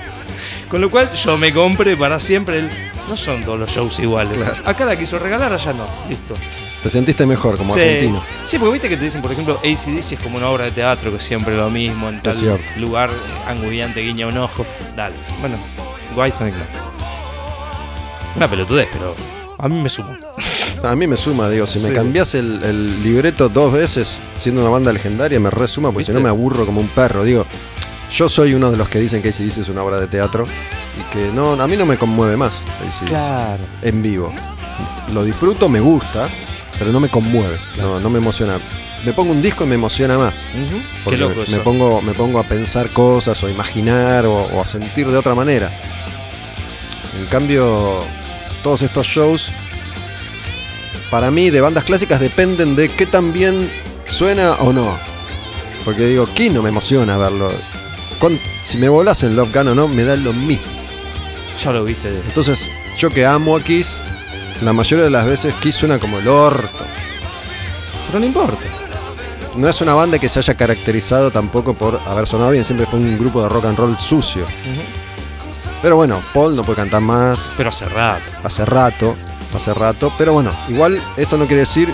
Con 0.70 0.80
lo 0.80 0.90
cual 0.90 1.12
yo 1.12 1.36
me 1.36 1.52
compré 1.52 1.96
para 1.96 2.18
siempre 2.20 2.58
el. 2.60 2.70
No 3.08 3.16
son 3.16 3.42
todos 3.42 3.58
los 3.58 3.70
shows 3.70 3.98
iguales. 4.00 4.36
Claro. 4.42 4.62
Acá 4.66 4.84
la 4.84 4.96
quiso 4.98 5.18
regalar, 5.18 5.50
allá 5.52 5.72
no. 5.72 5.86
Listo. 6.10 6.34
Te 6.82 6.90
sentiste 6.90 7.24
mejor 7.26 7.56
como 7.56 7.72
Sí. 7.74 7.80
argentino. 7.80 8.22
Sí, 8.44 8.58
porque 8.58 8.72
viste 8.74 8.88
que 8.90 8.96
te 8.98 9.04
dicen, 9.06 9.22
por 9.22 9.32
ejemplo, 9.32 9.58
ACDC 9.64 10.12
es 10.12 10.18
como 10.22 10.36
una 10.36 10.48
obra 10.48 10.64
de 10.66 10.70
teatro, 10.72 11.10
que 11.10 11.18
siempre 11.18 11.56
lo 11.56 11.70
mismo, 11.70 12.08
en 12.10 12.20
tal 12.22 12.60
lugar, 12.76 13.10
anguiante, 13.46 14.00
guiña 14.00 14.26
un 14.26 14.36
ojo. 14.38 14.64
Dale. 14.94 15.16
Bueno, 15.40 15.56
Whitesnake 16.14 16.52
no. 16.54 16.64
Una 18.36 18.48
pelotudez, 18.48 18.88
pero 18.92 19.16
a 19.58 19.68
mí 19.68 19.80
me 19.80 19.88
suma. 19.88 20.16
A 20.82 20.94
mí 20.94 21.06
me 21.06 21.16
suma, 21.16 21.48
digo, 21.50 21.66
si 21.66 21.80
me 21.80 21.88
Sí. 21.88 21.94
cambias 21.94 22.34
el, 22.34 22.62
el 22.62 23.02
libreto 23.02 23.48
dos 23.48 23.72
veces 23.72 24.20
siendo 24.36 24.60
una 24.60 24.70
banda 24.70 24.92
legendaria, 24.92 25.40
me 25.40 25.50
resuma, 25.50 25.90
porque 25.90 26.04
si 26.06 26.12
no 26.12 26.20
me 26.20 26.28
aburro 26.28 26.64
como 26.66 26.80
un 26.80 26.88
perro. 26.88 27.24
Digo, 27.24 27.46
yo 28.12 28.28
soy 28.28 28.54
uno 28.54 28.70
de 28.70 28.76
los 28.76 28.88
que 28.88 29.00
dicen 29.00 29.20
que 29.20 29.28
ACDC 29.30 29.58
es 29.58 29.68
una 29.68 29.82
obra 29.82 29.98
de 30.00 30.06
teatro 30.06 30.44
y 30.98 31.12
que 31.12 31.30
no, 31.32 31.52
a 31.60 31.66
mí 31.66 31.76
no 31.76 31.84
me 31.84 31.96
conmueve 31.98 32.36
más 32.36 32.62
AC/DC 32.80 33.06
Claro. 33.06 33.62
en 33.82 34.02
vivo. 34.02 34.32
Lo 35.12 35.24
disfruto, 35.24 35.68
me 35.68 35.80
gusta, 35.80 36.28
pero 36.78 36.92
no 36.92 37.00
me 37.00 37.08
conmueve, 37.08 37.58
no, 37.78 37.98
no 37.98 38.08
me 38.08 38.18
emociona. 38.18 38.58
Me 39.04 39.12
pongo 39.12 39.32
un 39.32 39.42
disco 39.42 39.64
y 39.64 39.66
me 39.66 39.74
emociona 39.76 40.16
más. 40.18 40.34
Qué 40.52 40.82
Porque 41.04 41.16
loco 41.18 41.34
me, 41.36 41.42
eso. 41.42 41.52
me 41.52 41.58
pongo, 41.58 42.02
me 42.02 42.12
pongo 42.14 42.38
a 42.38 42.42
pensar 42.44 42.90
cosas 42.90 43.42
o 43.42 43.46
a 43.46 43.50
imaginar 43.50 44.26
o, 44.26 44.34
o 44.34 44.60
a 44.60 44.66
sentir 44.66 45.08
de 45.10 45.16
otra 45.16 45.34
manera. 45.34 45.70
En 47.18 47.26
cambio, 47.26 48.00
todos 48.62 48.82
estos 48.82 49.06
shows, 49.06 49.52
para 51.10 51.30
mí, 51.30 51.50
de 51.50 51.60
bandas 51.60 51.84
clásicas, 51.84 52.20
dependen 52.20 52.76
de 52.76 52.88
qué 52.88 53.06
tan 53.06 53.32
bien 53.32 53.70
suena 54.08 54.52
o 54.60 54.72
no. 54.72 54.98
Porque 55.84 56.06
digo, 56.06 56.26
Kiss 56.26 56.52
no 56.52 56.62
me 56.62 56.68
emociona 56.68 57.16
verlo. 57.16 57.50
Con- 58.18 58.38
si 58.64 58.76
me 58.78 58.88
volás 58.88 59.22
en 59.22 59.36
Love 59.36 59.54
Gun 59.54 59.68
o 59.68 59.74
no, 59.74 59.88
me 59.88 60.04
da 60.04 60.16
lo 60.16 60.32
mismo. 60.32 60.64
Ya 61.62 61.72
lo 61.72 61.84
viste. 61.84 62.10
de- 62.10 62.20
Entonces, 62.20 62.68
yo 62.98 63.10
que 63.10 63.24
amo 63.24 63.56
a 63.56 63.60
Kiss, 63.62 63.96
la 64.62 64.72
mayoría 64.72 65.04
de 65.04 65.10
las 65.10 65.24
veces 65.26 65.54
Kiss 65.60 65.76
suena 65.76 65.98
como 65.98 66.18
el 66.18 66.28
orto. 66.28 66.84
Pero 68.08 68.20
no 68.20 68.26
importa. 68.26 68.58
No 69.56 69.68
es 69.68 69.80
una 69.80 69.94
banda 69.94 70.18
que 70.18 70.28
se 70.28 70.38
haya 70.38 70.54
caracterizado 70.54 71.30
tampoco 71.30 71.74
por 71.74 72.00
haber 72.06 72.26
sonado 72.26 72.50
bien, 72.52 72.64
siempre 72.64 72.86
fue 72.86 72.98
un 73.00 73.18
grupo 73.18 73.42
de 73.42 73.48
rock 73.48 73.64
and 73.64 73.78
roll 73.78 73.98
sucio. 73.98 74.44
Pero 75.82 75.96
bueno, 75.96 76.20
Paul 76.34 76.54
no 76.56 76.62
puede 76.64 76.76
cantar 76.76 77.00
más 77.00 77.54
Pero 77.56 77.70
hace 77.70 77.86
rato. 77.86 78.22
hace 78.44 78.64
rato, 78.64 79.16
hace 79.54 79.74
rato. 79.74 80.12
Pero 80.18 80.32
bueno, 80.32 80.52
igual 80.68 81.00
esto 81.16 81.36
no 81.36 81.46
quiere 81.46 81.60
decir 81.60 81.92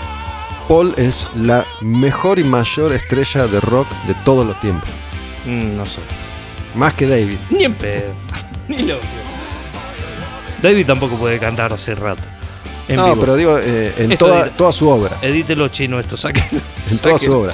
Paul 0.67 0.93
es 0.97 1.27
la 1.35 1.65
mejor 1.81 2.39
y 2.39 2.43
mayor 2.43 2.91
estrella 2.93 3.47
de 3.47 3.59
rock 3.59 3.87
de 4.07 4.15
todos 4.25 4.45
los 4.45 4.59
tiempos. 4.59 4.89
Mm, 5.45 5.77
no 5.77 5.85
sé. 5.85 5.99
Más 6.73 6.93
que 6.93 7.07
David. 7.07 7.37
Ni 7.49 7.63
en 7.65 7.75
pedo. 7.75 8.13
Ni 8.67 8.79
loco. 8.79 9.05
David 10.61 10.85
tampoco 10.85 11.15
puede 11.17 11.37
cantar 11.39 11.71
hace 11.71 11.93
rato. 11.93 12.23
En 12.87 12.97
no, 12.97 13.05
vivo. 13.05 13.17
pero 13.19 13.35
digo, 13.35 13.57
eh, 13.59 13.93
en 13.97 14.11
Esto 14.11 14.27
toda, 14.57 14.73
su 14.73 14.89
obra. 14.89 15.17
Edítelo 15.21 15.67
chino 15.69 15.99
esto, 15.99 16.17
saque. 16.17 16.43
En 16.89 16.99
toda 17.01 17.17
su 17.17 17.31
obra. 17.31 17.53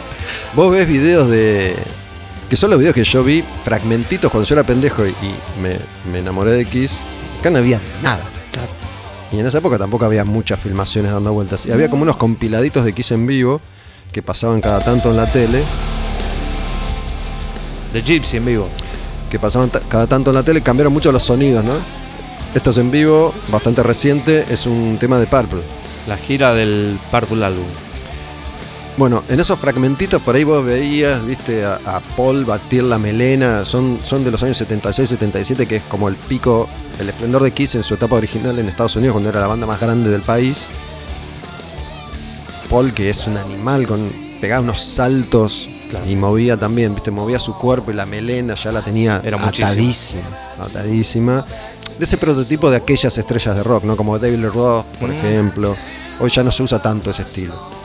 Vos 0.56 0.72
ves 0.72 0.88
videos 0.88 1.30
de. 1.30 1.76
que 2.50 2.56
son 2.56 2.70
los 2.70 2.80
videos 2.80 2.96
que 2.96 3.04
yo 3.04 3.24
vi, 3.24 3.44
fragmentitos 3.64 4.32
cuando 4.32 4.48
yo 4.48 4.56
era 4.56 4.64
pendejo 4.64 5.06
y, 5.06 5.10
y 5.10 5.62
me, 5.62 5.78
me 6.12 6.20
enamoré 6.20 6.52
de 6.52 6.66
Kiss. 6.66 7.02
Acá 7.40 7.50
no 7.50 7.58
había 7.58 7.82
nada. 8.02 8.24
Y 9.32 9.40
en 9.40 9.46
esa 9.46 9.60
época 9.60 9.78
tampoco 9.78 10.06
había 10.06 10.26
muchas 10.26 10.60
filmaciones 10.60 11.12
dando 11.12 11.32
vueltas. 11.32 11.66
Y 11.66 11.72
había 11.72 11.90
como 11.90 12.04
unos 12.04 12.18
compiladitos 12.18 12.84
de 12.84 12.94
Kiss 12.94 13.12
en 13.12 13.26
vivo 13.26 13.62
que 14.12 14.22
pasaban 14.22 14.60
cada 14.60 14.82
tanto 14.82 15.10
en 15.10 15.18
la 15.18 15.32
tele. 15.32 15.64
De 17.94 18.02
Gypsy 18.02 18.38
en 18.38 18.46
vivo. 18.46 18.68
Que 19.30 19.40
pasaban 19.40 19.72
cada 19.88 20.08
tanto 20.08 20.32
en 20.32 20.36
la 20.36 20.44
tele. 20.44 20.62
Cambiaron 20.62 20.92
mucho 20.92 21.12
los 21.12 21.24
sonidos, 21.24 21.64
¿no? 21.64 21.74
Esto 22.54 22.72
es 22.72 22.78
en 22.78 22.92
vivo, 22.92 23.34
bastante 23.50 23.82
reciente. 23.84 24.46
Es 24.50 24.66
un 24.66 24.98
tema 25.00 25.18
de 25.18 25.28
Purple. 25.28 25.62
La 26.08 26.18
gira 26.18 26.54
del 26.54 27.00
Purple 27.10 27.46
Album. 27.46 27.91
Bueno, 29.02 29.24
en 29.30 29.40
esos 29.40 29.58
fragmentitos 29.58 30.22
por 30.22 30.36
ahí 30.36 30.44
vos 30.44 30.64
veías, 30.64 31.26
viste, 31.26 31.66
a, 31.66 31.80
a 31.88 32.00
Paul 32.16 32.46
batir 32.46 32.84
la 32.84 33.00
melena, 33.00 33.66
son, 33.66 33.98
son 34.04 34.24
de 34.24 34.30
los 34.30 34.44
años 34.44 34.58
76, 34.58 35.10
77, 35.10 35.66
que 35.66 35.78
es 35.78 35.82
como 35.90 36.08
el 36.08 36.16
pico, 36.16 36.70
el 37.00 37.10
esplendor 37.10 37.42
de 37.42 37.50
Kiss 37.50 37.74
en 37.74 37.82
su 37.82 37.96
etapa 37.96 38.18
original 38.18 38.60
en 38.60 38.70
Estados 38.70 38.96
Unidos, 38.98 39.14
cuando 39.14 39.32
era 39.32 39.40
la 39.40 39.48
banda 39.48 39.66
más 39.66 39.82
grande 39.82 40.12
del 40.12 40.22
país. 40.22 40.68
Paul, 42.70 42.94
que 42.94 43.10
es 43.10 43.26
un 43.26 43.38
animal, 43.38 43.88
con 43.88 44.00
pegaba 44.40 44.62
unos 44.62 44.80
saltos 44.80 45.68
y 46.08 46.16
movía 46.16 46.56
también, 46.56 46.94
viste, 46.94 47.10
movía 47.10 47.40
su 47.40 47.56
cuerpo 47.58 47.90
y 47.90 47.96
la 47.96 48.06
melena 48.06 48.54
ya 48.54 48.72
la 48.72 48.84
tenía 48.84 49.20
Era 49.24 49.44
atadísima, 49.44 50.22
atadísima. 50.64 51.44
De 51.98 52.06
ese 52.06 52.18
prototipo 52.18 52.70
de 52.70 52.78
aquellas 52.78 53.18
estrellas 53.18 53.56
de 53.56 53.64
rock, 53.64 53.84
¿no? 53.84 53.98
Como 53.98 54.20
David 54.20 54.46
Roth, 54.46 54.86
por 55.00 55.10
Mm. 55.10 55.14
ejemplo. 55.14 55.76
Hoy 56.20 56.30
ya 56.30 56.44
no 56.44 56.52
se 56.52 56.62
usa 56.62 56.80
tanto 56.80 57.10
ese 57.10 57.24
estilo. 57.24 57.81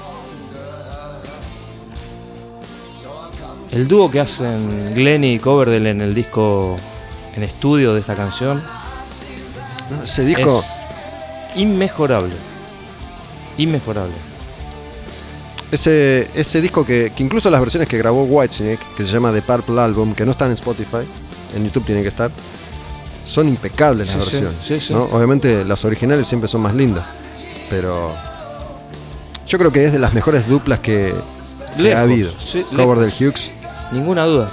El 3.77 3.89
dúo 3.89 4.11
que 4.11 4.21
hacen 4.21 4.95
Glenny 4.95 5.35
y 5.35 5.39
Coverdale 5.39 5.91
en 5.91 6.01
el 6.01 6.15
disco 6.15 6.77
en 7.37 7.43
estudio 7.43 7.93
de 7.93 8.01
esta 8.01 8.15
canción 8.15 8.63
¿no? 9.91 10.03
Ese 10.03 10.25
disco... 10.25 10.59
es 10.59 11.57
inmejorable. 11.57 12.35
Inmejorable. 13.59 14.15
Ese, 15.71 16.27
ese 16.35 16.61
disco 16.63 16.87
que, 16.87 17.13
que 17.15 17.23
incluso 17.23 17.51
las 17.51 17.61
versiones 17.61 17.87
que 17.89 17.99
grabó 17.99 18.25
Whitesnake, 18.25 18.81
que 18.97 19.03
se 19.03 19.13
llama 19.13 19.31
The 19.31 19.43
Purple 19.43 19.79
Album, 19.81 20.15
que 20.15 20.25
no 20.25 20.31
están 20.31 20.49
en 20.49 20.55
Spotify, 20.55 21.07
en 21.55 21.65
YouTube 21.65 21.85
tienen 21.85 22.03
que 22.03 22.09
estar, 22.09 22.31
son 23.27 23.47
impecables 23.49 24.09
las 24.09 24.27
Sí, 24.27 24.33
versiones. 24.33 24.55
sí, 24.57 24.81
sí. 24.81 24.95
¿no? 24.95 25.05
Obviamente 25.05 25.65
las 25.65 25.85
originales 25.85 26.27
siempre 26.27 26.49
son 26.49 26.63
más 26.63 26.75
lindas, 26.75 27.05
pero 27.69 28.15
yo 29.47 29.59
creo 29.59 29.71
que 29.71 29.85
es 29.85 29.93
de 29.93 29.99
las 29.99 30.15
mejores 30.15 30.49
duplas 30.49 30.79
que, 30.81 31.13
ha 31.95 32.01
habido. 32.01 32.33
Cover 32.75 32.99
del. 32.99 33.11
Hughes. 33.13 33.51
Ninguna 33.93 34.25
duda. 34.25 34.51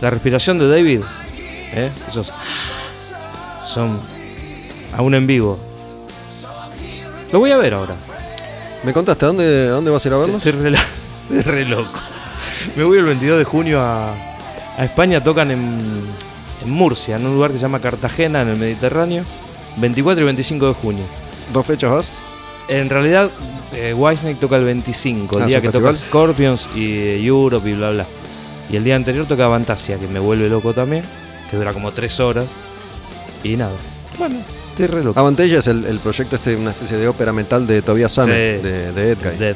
La 0.00 0.10
respiración 0.10 0.58
de 0.58 0.68
David, 0.68 1.00
¿eh? 1.74 1.90
esos 2.08 2.32
son 3.66 3.98
aún 4.96 5.14
en 5.14 5.26
vivo. 5.26 5.58
Lo 7.32 7.38
voy 7.38 7.50
a 7.50 7.56
ver 7.56 7.74
ahora. 7.74 7.94
¿Me 8.84 8.92
contaste 8.92 9.24
a 9.24 9.28
dónde, 9.28 9.68
dónde 9.68 9.90
vas 9.90 10.04
a 10.04 10.08
ir 10.08 10.14
a 10.14 10.18
verlos? 10.18 10.44
Estoy 10.44 10.70
re, 11.42 11.64
loco. 11.68 11.90
Me 12.76 12.84
voy 12.84 12.98
el 12.98 13.04
22 13.04 13.38
de 13.38 13.44
junio 13.44 13.80
a, 13.80 14.12
a 14.76 14.84
España, 14.84 15.22
tocan 15.24 15.50
en, 15.50 15.80
en 16.62 16.70
Murcia, 16.70 17.16
en 17.16 17.26
un 17.26 17.34
lugar 17.34 17.50
que 17.50 17.56
se 17.58 17.62
llama 17.62 17.80
Cartagena, 17.80 18.42
en 18.42 18.48
el 18.50 18.56
Mediterráneo. 18.58 19.24
24 19.78 20.22
y 20.22 20.24
25 20.26 20.68
de 20.68 20.74
junio. 20.74 21.04
¿Dos 21.52 21.66
fechas 21.66 21.90
vas? 21.90 22.10
En 22.68 22.88
realidad, 22.88 23.30
eh, 23.74 23.92
Whitesnake 23.94 24.38
toca 24.40 24.56
el 24.56 24.64
25, 24.64 25.36
el 25.38 25.42
Ah, 25.42 25.46
día 25.46 25.56
¿es 25.58 25.62
que 25.62 25.68
toca 25.70 25.90
festival? 25.90 25.96
Scorpions 26.10 26.68
y 26.74 26.84
eh, 26.98 27.24
Europe 27.24 27.68
y 27.68 27.74
bla 27.74 27.90
bla. 27.90 28.06
Y 28.70 28.76
el 28.76 28.84
día 28.84 28.96
anterior 28.96 29.26
toca 29.26 29.48
Fantasia, 29.48 29.98
que 29.98 30.08
me 30.08 30.18
vuelve 30.18 30.48
loco 30.48 30.72
también, 30.74 31.04
que 31.50 31.56
dura 31.56 31.72
como 31.72 31.92
3 31.92 32.20
horas. 32.20 32.46
Y 33.44 33.56
nada. 33.56 33.72
Bueno, 34.18 34.36
estoy 34.70 34.86
re 34.86 35.04
loco. 35.04 35.18
Avantella 35.20 35.58
es 35.58 35.66
el, 35.68 35.84
el 35.84 35.98
proyecto 36.00 36.36
este, 36.36 36.56
una 36.56 36.70
especie 36.70 36.96
de 36.96 37.06
ópera 37.06 37.32
metal 37.32 37.66
de 37.66 37.82
Tobias 37.82 38.12
Summit, 38.12 38.28
Sí. 38.30 38.62
de, 38.62 38.92
de 38.92 39.10
Ed 39.12 39.18
Guy. 39.22 39.46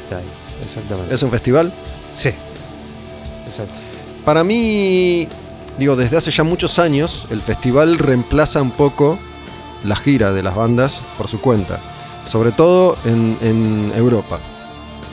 Exactamente. 0.63 1.13
¿Es 1.13 1.23
un 1.23 1.31
festival? 1.31 1.73
Sí. 2.13 2.29
Exacto. 3.47 3.73
Para 4.23 4.43
mí, 4.43 5.27
digo, 5.77 5.95
desde 5.95 6.17
hace 6.17 6.31
ya 6.31 6.43
muchos 6.43 6.79
años, 6.79 7.27
el 7.31 7.41
festival 7.41 7.97
reemplaza 7.97 8.61
un 8.61 8.71
poco 8.71 9.17
la 9.83 9.95
gira 9.95 10.31
de 10.31 10.43
las 10.43 10.55
bandas 10.55 11.01
por 11.17 11.27
su 11.27 11.41
cuenta. 11.41 11.79
Sobre 12.25 12.51
todo 12.51 12.97
en, 13.03 13.35
en 13.41 13.91
Europa. 13.95 14.39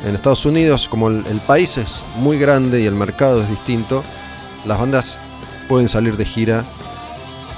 En 0.07 0.15
Estados 0.15 0.47
Unidos, 0.47 0.89
como 0.89 1.09
el, 1.09 1.27
el 1.27 1.41
país 1.41 1.77
es 1.77 2.05
muy 2.17 2.39
grande 2.39 2.81
y 2.81 2.87
el 2.87 2.95
mercado 2.95 3.43
es 3.43 3.49
distinto, 3.51 4.05
las 4.65 4.79
bandas 4.79 5.19
pueden 5.69 5.89
salir 5.89 6.17
de 6.17 6.25
gira 6.25 6.65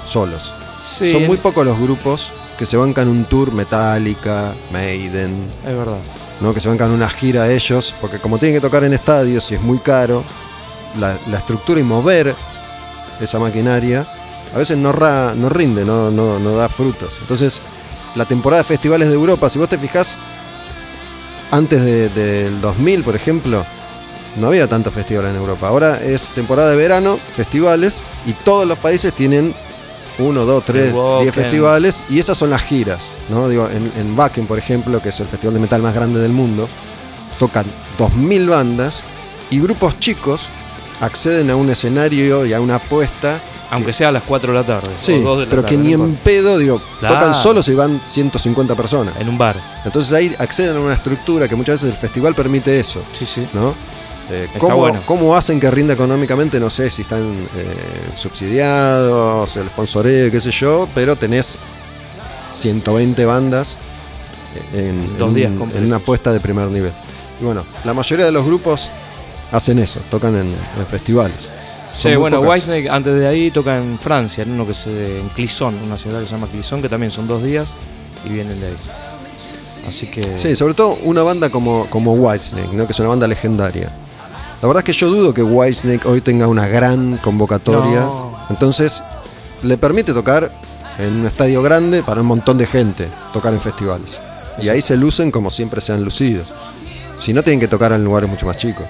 solos. 0.05 0.53
Sí, 0.83 1.11
Son 1.11 1.25
muy 1.27 1.37
pocos 1.37 1.65
los 1.65 1.79
grupos 1.79 2.31
que 2.57 2.65
se 2.65 2.77
bancan 2.77 3.07
un 3.07 3.25
tour 3.25 3.51
Metallica, 3.53 4.53
Maiden, 4.71 5.45
Es 5.65 5.75
verdad. 5.75 5.97
¿no? 6.41 6.53
que 6.53 6.59
se 6.59 6.69
bancan 6.69 6.91
una 6.91 7.09
gira 7.09 7.51
ellos, 7.51 7.93
porque 8.01 8.17
como 8.17 8.37
tienen 8.39 8.57
que 8.57 8.61
tocar 8.61 8.83
en 8.83 8.93
estadios 8.93 9.51
y 9.51 9.55
es 9.55 9.61
muy 9.61 9.77
caro, 9.79 10.23
la, 10.99 11.17
la 11.29 11.37
estructura 11.37 11.79
y 11.79 11.83
mover 11.83 12.35
esa 13.21 13.37
maquinaria 13.39 14.05
a 14.53 14.57
veces 14.57 14.77
no, 14.77 14.91
ra- 14.91 15.33
no 15.35 15.47
rinde, 15.49 15.85
no, 15.85 16.11
no, 16.11 16.37
no 16.39 16.55
da 16.55 16.67
frutos. 16.67 17.17
Entonces, 17.21 17.61
la 18.15 18.25
temporada 18.25 18.63
de 18.63 18.67
festivales 18.67 19.07
de 19.07 19.13
Europa, 19.13 19.49
si 19.49 19.57
vos 19.59 19.69
te 19.69 19.77
fijás, 19.77 20.17
antes 21.51 21.83
de- 21.83 22.09
del 22.09 22.61
2000, 22.61 23.03
por 23.03 23.15
ejemplo, 23.15 23.63
no 24.39 24.47
había 24.47 24.67
tantos 24.67 24.93
festivales 24.93 25.31
en 25.31 25.37
Europa. 25.37 25.67
Ahora 25.67 25.99
es 26.01 26.29
temporada 26.29 26.69
de 26.69 26.75
verano, 26.77 27.17
festivales, 27.35 28.03
y 28.25 28.31
todos 28.33 28.65
los 28.67 28.77
países 28.77 29.13
tienen 29.13 29.53
uno, 30.19 30.45
dos, 30.45 30.63
tres, 30.65 30.93
diez 31.21 31.33
festivales, 31.43 32.03
y 32.09 32.19
esas 32.19 32.37
son 32.37 32.49
las 32.49 32.61
giras. 32.61 33.09
¿no? 33.29 33.49
Digo, 33.49 33.67
en, 33.69 33.91
en 33.99 34.17
Wacken, 34.17 34.45
por 34.45 34.57
ejemplo, 34.57 35.01
que 35.01 35.09
es 35.09 35.19
el 35.19 35.27
festival 35.27 35.53
de 35.55 35.59
metal 35.59 35.81
más 35.81 35.93
grande 35.93 36.19
del 36.19 36.31
mundo, 36.31 36.67
tocan 37.39 37.65
2.000 37.97 38.47
bandas 38.49 39.03
y 39.49 39.59
grupos 39.59 39.99
chicos 39.99 40.47
acceden 41.01 41.49
a 41.49 41.55
un 41.55 41.69
escenario 41.69 42.45
y 42.45 42.53
a 42.53 42.61
una 42.61 42.75
apuesta. 42.75 43.39
Aunque 43.71 43.93
sea 43.93 44.09
a 44.09 44.11
las 44.11 44.23
4 44.23 44.51
de 44.53 44.59
la 44.59 44.65
tarde. 44.65 44.91
Sí, 44.99 45.13
o 45.13 45.21
2 45.21 45.39
de 45.39 45.45
la 45.45 45.49
pero 45.49 45.61
tarde, 45.63 45.75
que 45.75 45.81
ni 45.81 45.93
en 45.93 46.15
pedo, 46.17 46.57
digo, 46.57 46.79
Claro. 46.99 47.15
tocan 47.15 47.33
solos 47.33 47.67
y 47.69 47.73
van 47.73 47.99
150 48.03 48.75
personas. 48.75 49.15
En 49.19 49.27
un 49.29 49.37
bar. 49.37 49.55
Entonces 49.85 50.11
ahí 50.13 50.35
acceden 50.37 50.75
a 50.75 50.79
una 50.79 50.93
estructura 50.93 51.47
que 51.47 51.55
muchas 51.55 51.81
veces 51.81 51.95
el 51.95 51.99
festival 51.99 52.35
permite 52.35 52.79
eso, 52.79 53.01
Sí, 53.13 53.25
sí. 53.25 53.47
¿no? 53.53 53.73
Eh, 54.29 54.47
¿cómo, 54.59 54.77
bueno. 54.77 54.99
cómo 55.05 55.35
hacen 55.35 55.59
que 55.59 55.69
rinda 55.71 55.93
económicamente? 55.93 56.59
No 56.59 56.69
sé 56.69 56.89
si 56.89 57.01
están 57.01 57.21
eh, 57.21 57.75
subsidiados, 58.15 59.55
el 59.57 59.67
sponsoreo, 59.67 60.29
qué 60.31 60.39
sé 60.39 60.51
yo, 60.51 60.87
pero 60.93 61.15
tenés 61.15 61.57
120 62.51 63.25
bandas 63.25 63.77
en, 64.73 65.17
Dos 65.17 65.29
en 65.29 65.35
días 65.35 65.51
una 65.83 65.95
apuesta 65.97 66.31
de 66.31 66.39
primer 66.39 66.67
nivel. 66.67 66.91
Y 67.41 67.43
bueno, 67.45 67.65
la 67.83 67.93
mayoría 67.93 68.25
de 68.25 68.31
los 68.31 68.45
grupos 68.45 68.91
hacen 69.51 69.79
eso, 69.79 69.99
tocan 70.09 70.35
en, 70.35 70.47
en 70.47 70.87
festivales. 70.89 71.51
Sí, 71.93 72.15
bueno, 72.15 72.37
pocas. 72.37 72.51
Whitesnake 72.51 72.89
antes 72.89 73.19
de 73.19 73.27
ahí 73.27 73.51
toca 73.51 73.77
en 73.77 73.99
Francia, 73.99 74.43
en 74.43 74.51
uno 74.51 74.65
que 74.65 74.73
se 74.73 75.19
en 75.19 75.29
Clisson, 75.29 75.75
una 75.85 75.97
ciudad 75.97 76.19
que 76.19 76.25
se 76.25 76.31
llama 76.31 76.47
Clisson, 76.47 76.81
que 76.81 76.89
también 76.89 77.11
son 77.11 77.27
dos 77.27 77.43
días 77.43 77.69
y 78.25 78.29
vienen 78.29 78.59
de 78.59 78.67
ahí. 78.67 78.75
Así 79.87 80.07
que 80.07 80.37
Sí, 80.37 80.55
sobre 80.55 80.73
todo 80.73 80.97
una 81.03 81.23
banda 81.23 81.49
como, 81.49 81.85
como 81.89 82.13
Whitesnake, 82.13 82.73
¿no? 82.73 82.85
que 82.85 82.93
es 82.93 82.99
una 82.99 83.09
banda 83.09 83.27
legendaria. 83.27 83.91
La 84.61 84.67
verdad 84.67 84.81
es 84.81 84.85
que 84.85 84.93
yo 84.93 85.09
dudo 85.09 85.33
que 85.33 85.41
Whitesnake 85.41 86.05
hoy 86.05 86.21
tenga 86.21 86.47
una 86.47 86.67
gran 86.67 87.17
convocatoria. 87.17 88.01
No. 88.01 88.37
Entonces, 88.49 89.01
le 89.63 89.77
permite 89.77 90.13
tocar 90.13 90.51
en 90.99 91.21
un 91.21 91.25
estadio 91.25 91.63
grande 91.63 92.03
para 92.03 92.21
un 92.21 92.27
montón 92.27 92.57
de 92.59 92.67
gente, 92.67 93.07
tocar 93.33 93.53
en 93.53 93.59
festivales. 93.59 94.21
Y 94.61 94.69
ahí 94.69 94.81
se 94.81 94.95
lucen 94.97 95.31
como 95.31 95.49
siempre 95.49 95.81
se 95.81 95.93
han 95.93 96.03
lucido. 96.03 96.43
Si 97.17 97.33
no, 97.33 97.41
tienen 97.41 97.59
que 97.59 97.67
tocar 97.67 97.91
en 97.91 98.03
lugares 98.03 98.29
mucho 98.29 98.45
más 98.45 98.57
chicos. 98.57 98.85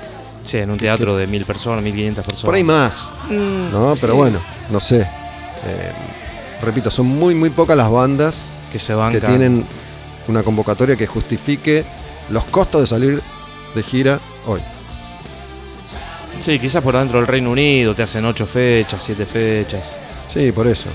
Sí, 0.45 0.57
en 0.57 0.69
un 0.71 0.77
teatro 0.77 1.15
de 1.17 1.27
mil 1.27 1.45
personas, 1.45 1.83
mil 1.83 1.93
quinientas 1.93 2.25
personas. 2.25 2.45
Por 2.45 2.55
ahí 2.55 2.63
más, 2.63 3.11
Mm, 3.29 3.71
¿no? 3.71 3.95
Pero 3.99 4.15
bueno, 4.15 4.39
no 4.69 4.79
sé. 4.79 5.01
Eh, 5.01 5.91
repito, 6.63 6.89
son 6.91 7.05
muy, 7.07 7.35
muy 7.35 7.49
pocas 7.49 7.77
las 7.77 7.89
bandas 7.89 8.43
que 8.71 8.79
se 8.79 8.93
bancan. 8.93 9.21
que 9.21 9.27
tienen 9.27 9.65
una 10.27 10.43
convocatoria 10.43 10.95
que 10.95 11.07
justifique 11.07 11.83
los 12.29 12.43
costos 12.45 12.81
de 12.81 12.87
salir 12.87 13.21
de 13.75 13.83
gira 13.83 14.19
hoy. 14.47 14.59
Sí, 16.43 16.57
quizás 16.59 16.83
por 16.83 16.95
dentro 16.97 17.19
del 17.19 17.27
Reino 17.27 17.51
Unido 17.51 17.93
te 17.93 18.01
hacen 18.03 18.25
ocho 18.25 18.45
fechas, 18.47 19.03
siete 19.03 19.25
fechas. 19.25 19.97
Sí, 20.27 20.51
por 20.51 20.65
eso. 20.67 20.89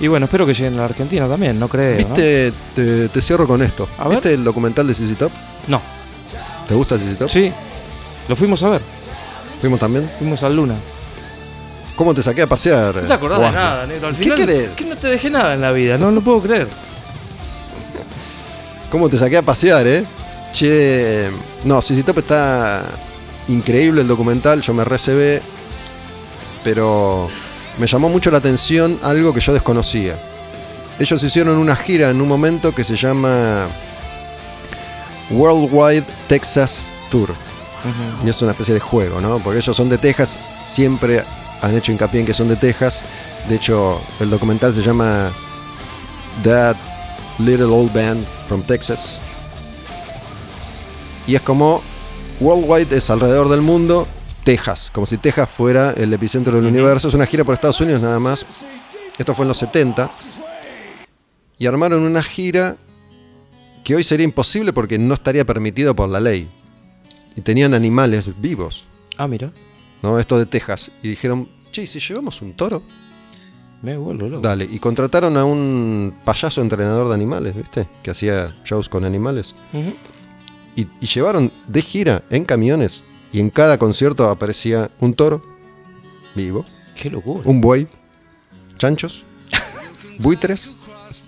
Y 0.00 0.08
bueno, 0.08 0.26
espero 0.26 0.44
que 0.46 0.54
lleguen 0.54 0.74
a 0.74 0.78
la 0.78 0.84
Argentina 0.86 1.26
también, 1.28 1.58
no 1.58 1.68
creo. 1.68 1.92
¿no? 1.92 1.96
¿Viste? 2.14 2.52
Te, 2.74 3.08
te 3.08 3.20
cierro 3.22 3.46
con 3.46 3.62
esto. 3.62 3.88
A 3.98 4.04
ver. 4.04 4.18
¿Viste 4.18 4.34
el 4.34 4.44
documental 4.44 4.86
de 4.86 4.94
CC 4.94 5.14
Top? 5.14 5.30
No, 5.68 5.80
¿Te 6.68 6.74
gusta 6.74 6.96
CC 6.98 7.16
Top? 7.18 7.28
sí. 7.30 7.52
Lo 8.28 8.36
fuimos 8.36 8.62
a 8.62 8.70
ver, 8.70 8.80
Fuimos 9.60 9.78
también. 9.78 10.10
fuimos 10.18 10.42
al 10.42 10.56
Luna. 10.56 10.76
¿Cómo 11.94 12.14
te 12.14 12.22
saqué 12.22 12.42
a 12.42 12.46
pasear? 12.46 12.96
No 12.96 13.02
te 13.02 13.12
acordás 13.12 13.38
de 13.40 13.50
nada, 13.52 13.86
negro. 13.86 14.08
Al 14.08 14.16
¿Qué 14.16 14.22
final, 14.22 14.38
querés? 14.38 14.70
que 14.70 14.84
no 14.84 14.96
te 14.96 15.08
dejé 15.08 15.30
nada 15.30 15.54
en 15.54 15.60
la 15.60 15.70
vida, 15.72 15.98
no 15.98 16.10
lo 16.10 16.20
puedo 16.22 16.40
creer. 16.42 16.68
¿Cómo 18.90 19.08
te 19.08 19.18
saqué 19.18 19.36
a 19.36 19.42
pasear, 19.42 19.86
eh? 19.86 20.04
Che, 20.52 21.28
no, 21.64 21.82
Sisi 21.82 22.02
Top 22.02 22.18
está 22.18 22.82
increíble 23.48 24.00
el 24.02 24.08
documental, 24.08 24.60
yo 24.62 24.72
me 24.72 24.84
recebé, 24.84 25.42
pero 26.62 27.28
me 27.78 27.86
llamó 27.86 28.08
mucho 28.08 28.30
la 28.30 28.38
atención 28.38 28.98
algo 29.02 29.34
que 29.34 29.40
yo 29.40 29.52
desconocía. 29.52 30.16
Ellos 30.98 31.22
hicieron 31.22 31.56
una 31.58 31.74
gira 31.76 32.10
en 32.10 32.20
un 32.20 32.28
momento 32.28 32.72
que 32.74 32.84
se 32.84 32.94
llama 32.96 33.66
Worldwide 35.30 36.04
Texas 36.28 36.86
Tour. 37.10 37.30
Y 38.24 38.28
es 38.28 38.40
una 38.40 38.52
especie 38.52 38.72
de 38.74 38.80
juego, 38.80 39.20
¿no? 39.20 39.38
Porque 39.40 39.58
ellos 39.58 39.76
son 39.76 39.90
de 39.90 39.98
Texas, 39.98 40.38
siempre 40.62 41.22
han 41.60 41.76
hecho 41.76 41.92
hincapié 41.92 42.20
en 42.20 42.26
que 42.26 42.34
son 42.34 42.48
de 42.48 42.56
Texas. 42.56 43.02
De 43.48 43.56
hecho, 43.56 44.00
el 44.20 44.30
documental 44.30 44.72
se 44.72 44.82
llama 44.82 45.30
That 46.42 46.76
Little 47.38 47.64
Old 47.66 47.92
Band 47.92 48.24
from 48.48 48.62
Texas. 48.62 49.20
Y 51.26 51.34
es 51.34 51.42
como 51.42 51.82
Worldwide 52.40 52.96
es 52.96 53.10
alrededor 53.10 53.48
del 53.48 53.60
mundo, 53.60 54.06
Texas, 54.44 54.90
como 54.92 55.06
si 55.06 55.18
Texas 55.18 55.48
fuera 55.48 55.92
el 55.92 56.12
epicentro 56.12 56.56
del 56.56 56.66
universo. 56.66 57.08
Es 57.08 57.14
una 57.14 57.26
gira 57.26 57.44
por 57.44 57.54
Estados 57.54 57.80
Unidos 57.80 58.02
nada 58.02 58.18
más. 58.18 58.44
Esto 59.18 59.34
fue 59.34 59.44
en 59.44 59.48
los 59.48 59.58
70. 59.58 60.10
Y 61.58 61.66
armaron 61.66 62.02
una 62.02 62.22
gira 62.22 62.76
que 63.84 63.94
hoy 63.94 64.02
sería 64.02 64.24
imposible 64.24 64.72
porque 64.72 64.98
no 64.98 65.14
estaría 65.14 65.44
permitido 65.44 65.94
por 65.94 66.08
la 66.08 66.18
ley. 66.20 66.48
Y 67.36 67.40
tenían 67.42 67.74
animales 67.74 68.30
vivos, 68.40 68.86
Ah, 69.16 69.28
mira. 69.28 69.52
¿no? 70.02 70.18
Esto 70.18 70.38
de 70.38 70.46
Texas. 70.46 70.90
Y 71.02 71.08
dijeron, 71.10 71.48
che, 71.70 71.82
¿y 71.82 71.86
si 71.86 72.00
llevamos 72.00 72.42
un 72.42 72.54
toro? 72.54 72.82
Me 73.82 73.96
vuelvo 73.96 74.26
loco. 74.28 74.42
Dale. 74.42 74.64
Y 74.70 74.78
contrataron 74.78 75.36
a 75.36 75.44
un 75.44 76.14
payaso 76.24 76.60
entrenador 76.62 77.08
de 77.08 77.14
animales, 77.14 77.54
¿viste? 77.54 77.86
Que 78.02 78.10
hacía 78.10 78.52
shows 78.64 78.88
con 78.88 79.04
animales. 79.04 79.54
Y, 80.74 80.86
y 81.00 81.06
llevaron 81.06 81.52
de 81.68 81.82
gira 81.82 82.22
en 82.30 82.44
camiones. 82.44 83.04
Y 83.32 83.40
en 83.40 83.50
cada 83.50 83.78
concierto 83.78 84.28
aparecía 84.30 84.90
un 85.00 85.12
toro 85.14 85.42
vivo, 86.34 86.64
Qué 87.00 87.10
locura. 87.10 87.42
un 87.44 87.60
buey, 87.60 87.86
chanchos, 88.78 89.24
buitres. 90.18 90.70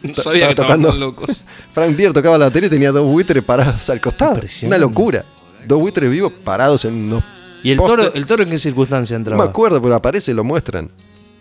No 0.09 0.23
sabía 0.23 0.49
que 0.49 0.55
tocando. 0.55 0.93
locos. 0.95 1.28
Frank 1.74 1.97
Beer 1.97 2.12
tocaba 2.12 2.39
la 2.39 2.47
batería 2.47 2.66
y 2.69 2.70
tenía 2.70 2.93
dos 2.93 3.07
buitres 3.07 3.43
parados 3.45 3.89
al 3.91 4.01
costado. 4.01 4.41
Una 4.62 4.78
locura. 4.78 5.24
Dos 5.66 5.81
buitres 5.81 6.11
vivos 6.11 6.33
parados 6.45 6.85
en 6.85 6.95
unos. 6.95 7.24
¿Y 7.62 7.73
el 7.73 7.78
postes. 7.78 7.97
toro, 8.07 8.15
el 8.15 8.27
toro 8.27 8.43
en 8.45 8.51
qué 8.51 8.59
circunstancia 8.59 9.15
No 9.16 9.20
entraba? 9.20 9.45
me 9.45 9.51
acuerdo, 9.51 9.83
pero 9.83 9.95
aparece 9.95 10.31
y 10.31 10.35
lo 10.35 10.45
muestran. 10.45 10.91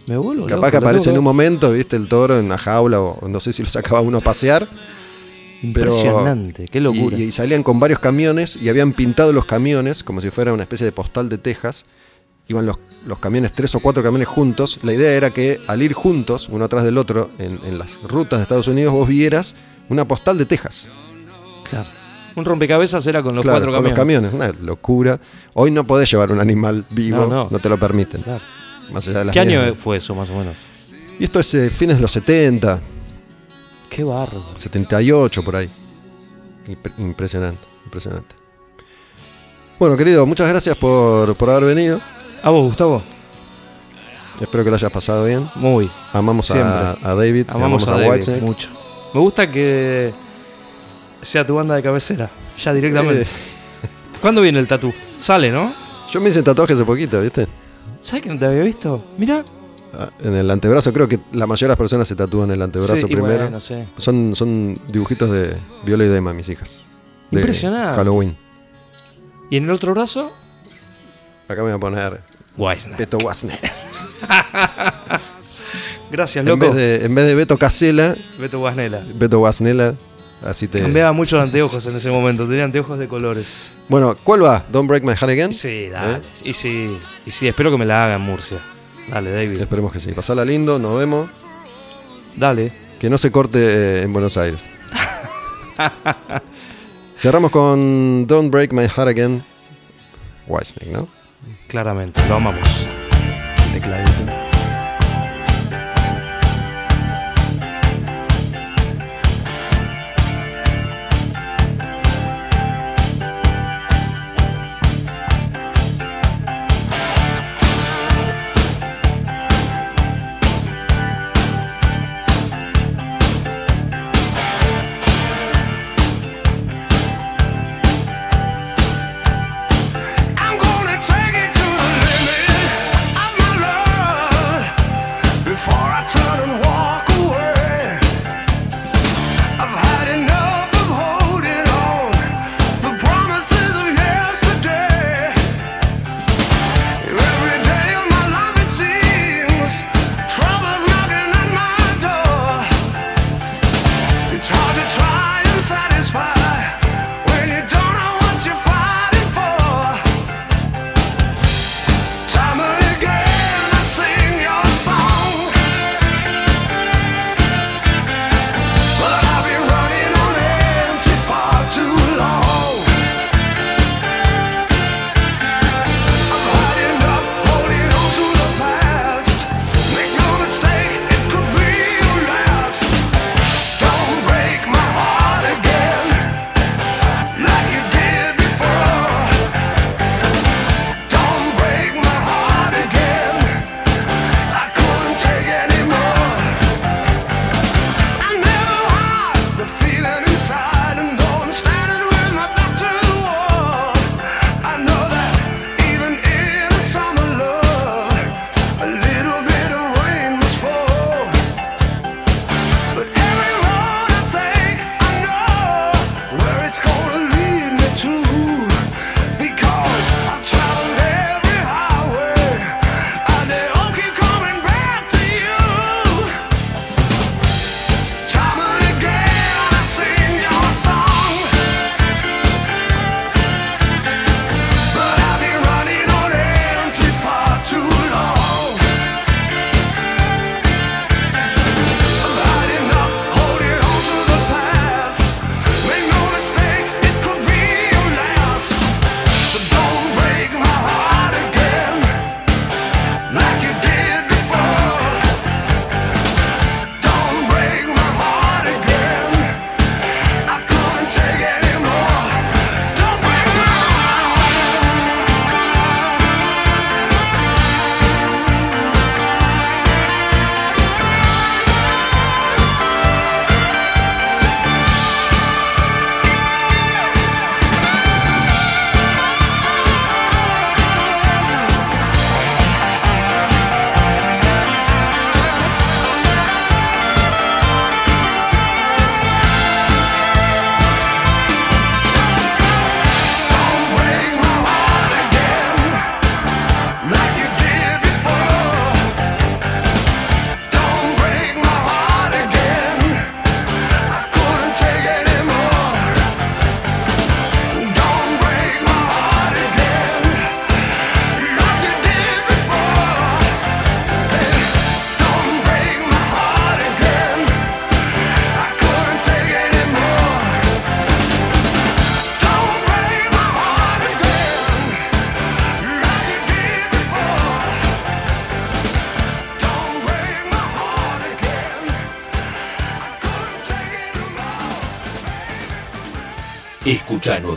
Me 0.08 0.18
vuelvo 0.18 0.46
Capaz 0.48 0.56
loco, 0.58 0.72
que 0.72 0.76
loco, 0.78 0.86
aparece 0.88 1.10
en 1.12 1.18
un 1.18 1.24
momento, 1.24 1.72
viste, 1.72 1.96
el 1.96 2.08
toro 2.08 2.40
en 2.40 2.46
una 2.46 2.58
jaula 2.58 3.00
o 3.02 3.28
no 3.28 3.40
sé 3.40 3.54
si 3.54 3.64
lo 3.64 3.70
sacaba 3.70 4.02
uno 4.02 4.20
a 4.20 4.22
pasear. 4.22 4.68
pero- 5.74 5.92
Impresionante, 5.92 6.68
qué 6.68 6.80
locura. 6.82 7.18
Y, 7.18 7.24
y 7.24 7.32
salían 7.32 7.64
con 7.64 7.80
varios 7.80 8.00
camiones 8.00 8.56
y 8.56 8.70
habían 8.70 8.94
pintado 8.94 9.34
los 9.34 9.46
camiones 9.46 10.04
como 10.04 10.22
si 10.22 10.30
fuera 10.30 10.54
una 10.54 10.64
especie 10.64 10.86
de 10.86 10.92
postal 10.92 11.30
de 11.30 11.38
Texas. 11.38 11.86
Iban 12.48 12.66
los, 12.66 12.78
los 13.06 13.18
camiones, 13.20 13.54
tres 13.54 13.74
o 13.76 13.80
cuatro 13.80 14.04
camiones 14.04 14.28
juntos. 14.28 14.80
La 14.84 14.94
idea 14.94 15.12
era 15.14 15.32
que 15.32 15.60
al 15.68 15.82
ir 15.82 15.94
juntos, 15.94 16.48
uno 16.50 16.66
atrás 16.66 16.84
del 16.84 16.98
otro, 16.98 17.30
en, 17.40 17.60
en 17.66 17.78
las 17.80 18.02
rutas 18.04 18.40
de 18.40 18.44
Estados 18.44 18.68
Unidos, 18.68 18.94
vos 18.94 19.08
vieras 19.08 19.56
una 19.90 20.08
postal 20.08 20.38
de 20.38 20.46
Texas. 20.46 20.88
Claro. 21.70 21.88
Un 22.36 22.44
rompecabezas 22.46 23.08
era 23.08 23.24
con 23.24 23.34
los 23.34 23.44
Claro, 23.44 23.58
cuatro 23.60 23.72
con 23.72 23.84
camiones. 23.94 24.32
los 24.32 24.40
camiones. 24.40 24.58
Una 24.60 24.66
locura. 24.68 25.20
Hoy 25.54 25.72
no 25.72 25.84
podés 25.86 26.12
llevar 26.12 26.32
un 26.32 26.40
animal 26.40 26.86
vivo, 26.90 27.18
No, 27.20 27.28
no, 27.28 27.48
no. 27.50 27.60
te 27.60 27.70
lo 27.70 27.78
permiten. 27.80 28.22
Claro. 28.22 28.44
Más 28.92 29.08
allá 29.08 29.20
de 29.20 29.26
las 29.26 29.34
¿Qué 29.34 29.40
año 29.40 29.74
fue 29.76 29.98
eso, 29.98 30.14
más 30.14 30.30
o 30.30 30.38
menos? 30.38 30.54
Y 31.18 31.24
esto 31.24 31.40
es 31.40 31.54
eh, 31.56 31.70
fines 31.70 31.96
de 31.96 32.02
los 32.02 32.12
70, 32.12 32.82
Qué 33.90 34.04
barro. 34.04 34.44
78 34.56 35.44
por 35.44 35.56
ahí. 35.56 35.70
Impre- 36.68 36.92
Impresionante, 36.98 37.62
impresionante. 37.86 38.36
Bueno, 39.80 39.96
querido, 39.98 40.26
muchas 40.26 40.50
gracias 40.50 40.76
por, 40.78 41.36
por 41.36 41.50
haber 41.50 41.74
venido. 41.76 42.00
¿A 42.44 42.50
vos, 42.50 42.64
Gustavo? 42.66 43.02
Espero 44.40 44.64
que 44.64 44.70
lo 44.70 44.76
hayas 44.76 44.92
pasado 44.92 45.26
bien. 45.26 45.50
Muy. 45.56 45.90
Amamos 46.14 46.52
a, 46.52 46.92
a 46.92 47.16
David, 47.16 47.46
Amamos 47.50 47.88
a, 47.88 47.92
David 47.92 48.10
Whitesnake. 48.12 48.42
mucho. 48.42 48.70
Me 49.14 49.20
gusta 49.22 49.50
que 49.50 50.14
sea 51.22 51.46
tu 51.48 51.56
banda 51.56 51.76
de 51.76 51.82
cabecera, 51.84 52.30
ya 52.58 52.74
directamente. 52.74 53.22
Eh, 53.24 53.28
¿Cuándo 54.22 54.42
viene 54.42 54.60
el 54.60 54.68
tatú? 54.68 54.94
Sale, 55.18 55.52
¿no? 55.52 55.74
yo 56.12 56.22
me 56.22 56.30
hice 56.30 56.44
tatuaje 56.44 56.74
hace 56.74 56.86
poquito, 56.86 57.22
¿viste? 57.22 57.48
¿Sabes 58.02 58.24
que 58.24 58.30
no 58.30 58.38
te 58.40 58.46
había 58.46 58.64
visto? 58.64 59.04
Mira. 59.18 59.44
Ah, 59.94 60.10
En 60.22 60.34
el 60.36 60.50
antebrazo, 60.52 60.92
creo 60.94 61.08
que 61.08 61.20
la 61.32 61.48
mayoría 61.48 61.68
de 61.68 61.72
las 61.72 61.78
personas 61.78 62.08
se 62.08 62.16
tatúan 62.16 62.52
el 62.52 62.62
antebrazo 62.62 62.96
Sí, 62.96 63.06
primero. 63.06 63.38
bueno, 63.44 63.60
sí. 63.60 63.76
Son, 63.98 64.36
son 64.36 64.80
dibujitos 64.90 65.30
de 65.32 65.58
Viola 65.86 66.04
y 66.06 66.08
Dema, 66.10 66.34
mis 66.34 66.48
hijas. 66.50 66.88
De 67.32 67.40
Impresionante. 67.40 67.96
Halloween. 67.96 68.38
¿Y 69.50 69.58
en 69.58 69.64
el 69.66 69.72
otro 69.72 69.94
brazo? 69.94 70.32
Acá 71.48 71.56
me 71.62 71.70
voy 71.70 71.74
a 71.74 71.78
poner 71.80 72.22
Weisner. 72.58 72.98
Beto 72.98 73.18
Wasner. 73.20 73.60
Gracias, 76.12 76.44
En 76.44 76.50
loco. 76.50 76.74
vez, 76.74 76.76
de, 76.76 77.06
en 77.06 77.16
vez 77.16 77.26
de 77.26 77.36
Beto 77.36 77.58
Casela, 77.58 78.16
Beto 78.40 78.60
Guasnela. 78.60 79.04
Beto 79.16 79.40
Wasnela. 79.40 79.96
Así 80.44 80.68
te. 80.68 80.80
Cambiaba 80.80 81.12
mucho 81.12 81.36
los 81.38 81.46
anteojos 81.46 81.86
en 81.88 81.96
ese 81.96 82.10
momento. 82.10 82.48
Tenía 82.48 82.64
anteojos 82.64 83.00
de 83.00 83.08
colores. 83.08 83.70
Bueno, 83.90 84.16
¿cuál 84.24 84.44
va? 84.44 84.64
Don't 84.72 84.88
Break 84.88 85.04
My 85.04 85.14
Heart 85.16 85.32
Again. 85.32 85.54
Sí, 85.54 85.90
dale. 85.90 86.18
¿Eh? 86.18 86.22
Y 86.44 86.54
sí, 86.54 86.98
y 87.26 87.32
sí, 87.32 87.48
espero 87.48 87.72
que 87.72 87.78
me 87.78 87.86
la 87.86 88.06
haga 88.06 88.16
en 88.16 88.22
Murcia. 88.22 88.60
Dale, 89.10 89.32
David. 89.32 89.62
Esperemos 89.62 89.92
que 89.92 90.00
sí. 90.00 90.12
Pasala 90.12 90.46
lindo, 90.46 90.80
nos 90.80 90.98
vemos. 90.98 91.30
Dale. 92.36 92.72
Que 93.00 93.10
no 93.10 93.18
se 93.18 93.32
corte 93.32 93.60
eh, 93.60 94.02
en 94.04 94.14
Buenos 94.14 94.38
Aires. 94.38 94.68
Cerramos 97.18 97.52
con 97.52 98.26
Don't 98.28 98.52
Break 98.52 98.72
My 98.74 98.88
Heart 98.88 99.10
Again. 99.10 99.44
Whitesnake, 100.48 100.92
¿no? 100.92 101.08
Claramente, 101.68 102.22
lo 102.28 102.36
amamos. 102.36 102.88
Tecladito. 103.74 104.35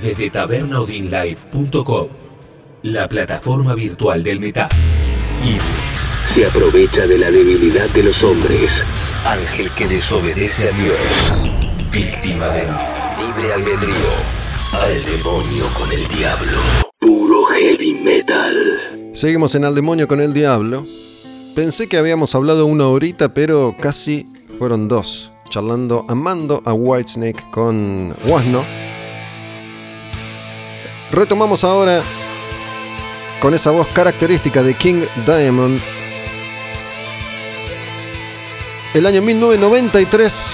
Desde 0.03 0.31
tabernaudinlive.com, 0.31 2.09
la 2.83 3.09
plataforma 3.09 3.75
virtual 3.75 4.23
del 4.23 4.39
metal. 4.39 4.69
Ibris 5.43 6.11
se 6.25 6.47
aprovecha 6.47 7.07
de 7.07 7.19
la 7.19 7.31
debilidad 7.31 7.89
de 7.91 8.05
los 8.05 8.23
hombres. 8.23 8.85
Ángel 9.25 9.71
que 9.73 9.89
desobedece 9.89 10.69
a 10.69 10.73
Dios. 10.73 10.99
Víctima 11.91 12.47
del 12.49 12.69
libre 13.19 13.53
albedrío. 13.55 14.11
Al 14.73 15.05
demonio 15.05 15.65
con 15.75 15.91
el 15.91 16.07
diablo. 16.09 16.59
Puro 17.01 17.45
heavy 17.47 17.95
metal. 17.95 19.11
Seguimos 19.15 19.57
en 19.57 19.65
Al 19.65 19.75
Demonio 19.75 20.07
con 20.07 20.21
el 20.21 20.33
Diablo. 20.33 20.87
Pensé 21.57 21.89
que 21.89 21.99
habíamos 21.99 22.37
hablado 22.37 22.67
una 22.67 22.87
horita, 22.87 23.35
pero 23.35 23.75
casi 23.81 24.27
fueron 24.59 24.87
dos. 24.87 25.33
Charlando, 25.49 26.05
amando 26.09 26.63
a 26.65 26.73
Whitesnake 26.73 27.51
con 27.51 28.15
Wasno. 28.29 28.88
Retomamos 31.11 31.65
ahora 31.65 32.03
con 33.41 33.55
esa 33.55 33.71
voz 33.71 33.87
característica 33.89 34.63
de 34.63 34.75
King 34.75 35.07
Diamond. 35.25 35.81
El 38.93 39.07
año 39.07 39.23
1993 39.23 40.53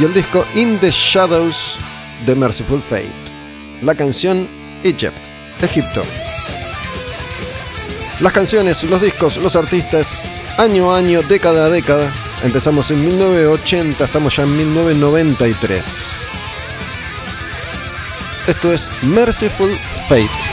y 0.00 0.04
el 0.04 0.14
disco 0.14 0.44
In 0.54 0.78
the 0.78 0.90
Shadows 0.90 1.78
de 2.26 2.34
Merciful 2.34 2.82
Fate. 2.82 3.12
La 3.82 3.94
canción 3.94 4.48
Egypt, 4.82 5.18
Egipto. 5.60 6.02
Las 8.18 8.32
canciones, 8.32 8.82
los 8.84 9.00
discos, 9.00 9.36
los 9.36 9.54
artistas, 9.54 10.20
año 10.58 10.92
a 10.92 10.98
año, 10.98 11.22
década 11.22 11.66
a 11.66 11.70
década. 11.70 12.12
Empezamos 12.42 12.90
en 12.90 13.04
1980, 13.04 14.04
estamos 14.04 14.36
ya 14.36 14.42
en 14.42 14.56
1993. 14.56 16.32
Esto 18.46 18.72
es 18.72 18.90
Merciful 19.02 19.78
Fate. 20.08 20.51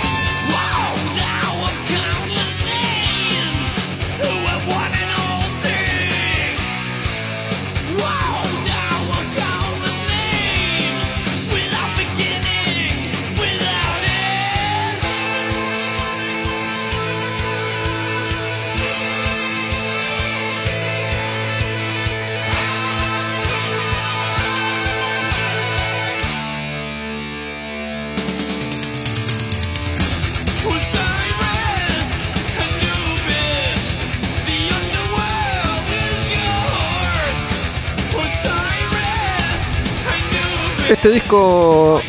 Este 41.10 41.22
disco 41.22 41.99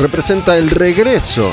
representa 0.00 0.56
el 0.56 0.68
regreso 0.68 1.52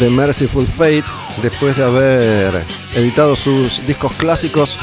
de 0.00 0.08
Merciful 0.08 0.66
Fate 0.66 1.04
después 1.42 1.76
de 1.76 1.84
haber 1.84 2.64
editado 2.94 3.36
sus 3.36 3.86
discos 3.86 4.14
clásicos 4.14 4.78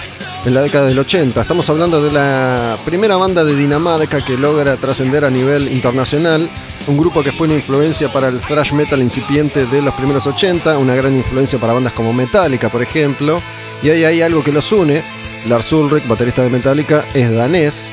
en 0.46 0.54
la 0.54 0.62
década 0.62 0.86
del 0.86 1.00
80. 1.00 1.42
Estamos 1.42 1.68
hablando 1.72 2.04
de 2.04 2.12
la 2.12 2.78
primera 2.86 3.16
banda 3.16 3.44
de 3.44 3.56
Dinamarca 3.56 4.24
que 4.24 4.38
logra 4.38 4.78
trascender 4.78 5.26
a 5.26 5.32
nivel 5.32 5.68
internacional. 5.72 6.48
Un 6.86 7.00
grupo 7.00 7.24
que 7.24 7.32
fue 7.32 7.48
una 7.48 7.56
influencia 7.56 8.14
para 8.14 8.28
el 8.28 8.42
thrash 8.42 8.72
metal 8.72 9.02
incipiente 9.02 9.66
de 9.66 9.82
los 9.82 9.96
primeros 9.96 10.28
80, 10.28 10.78
una 10.78 10.94
gran 10.94 11.16
influencia 11.16 11.58
para 11.58 11.74
bandas 11.74 11.94
como 11.94 12.14
Metallica, 12.14 12.70
por 12.70 12.84
ejemplo. 12.84 13.42
Y 13.82 13.90
ahí 13.90 14.06
hay 14.06 14.22
algo 14.22 14.44
que 14.44 14.52
los 14.52 14.72
une. 14.72 15.04
Lars 15.48 15.74
Ulrich, 15.74 16.08
baterista 16.08 16.44
de 16.44 16.52
Metallica, 16.52 17.04
es 17.16 17.34
danés, 17.34 17.92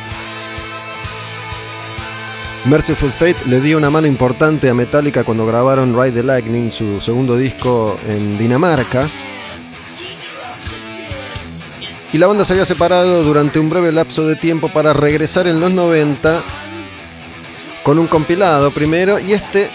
Merciful 2.65 3.11
Fate 3.11 3.45
le 3.47 3.61
dio 3.61 3.77
una 3.77 3.91
mano 3.91 4.07
importante 4.07 4.69
a 4.69 4.75
Metallica 4.75 5.25
cuando 5.25 5.45
grabaron 5.45 6.01
Ride 6.01 6.13
the 6.13 6.23
Lightning, 6.23 6.71
su 6.71 7.01
segundo 7.01 7.37
disco 7.37 7.99
en 8.07 8.39
Dinamarca. 8.39 9.09
Y 12.13 12.19
la 12.19 12.29
banda 12.29 12.45
se 12.45 12.53
había 12.53 12.65
separado 12.65 13.25
durante 13.25 13.59
un 13.59 13.69
breve 13.69 13.91
lapso 13.91 14.27
de 14.27 14.37
tiempo 14.37 14.69
para 14.69 14.93
regresar 14.93 15.49
en 15.49 15.59
los 15.59 15.73
90 15.73 16.41
con 17.83 17.99
un 17.99 18.07
compilado 18.07 18.71
primero 18.71 19.19
y 19.19 19.33
este 19.33 19.69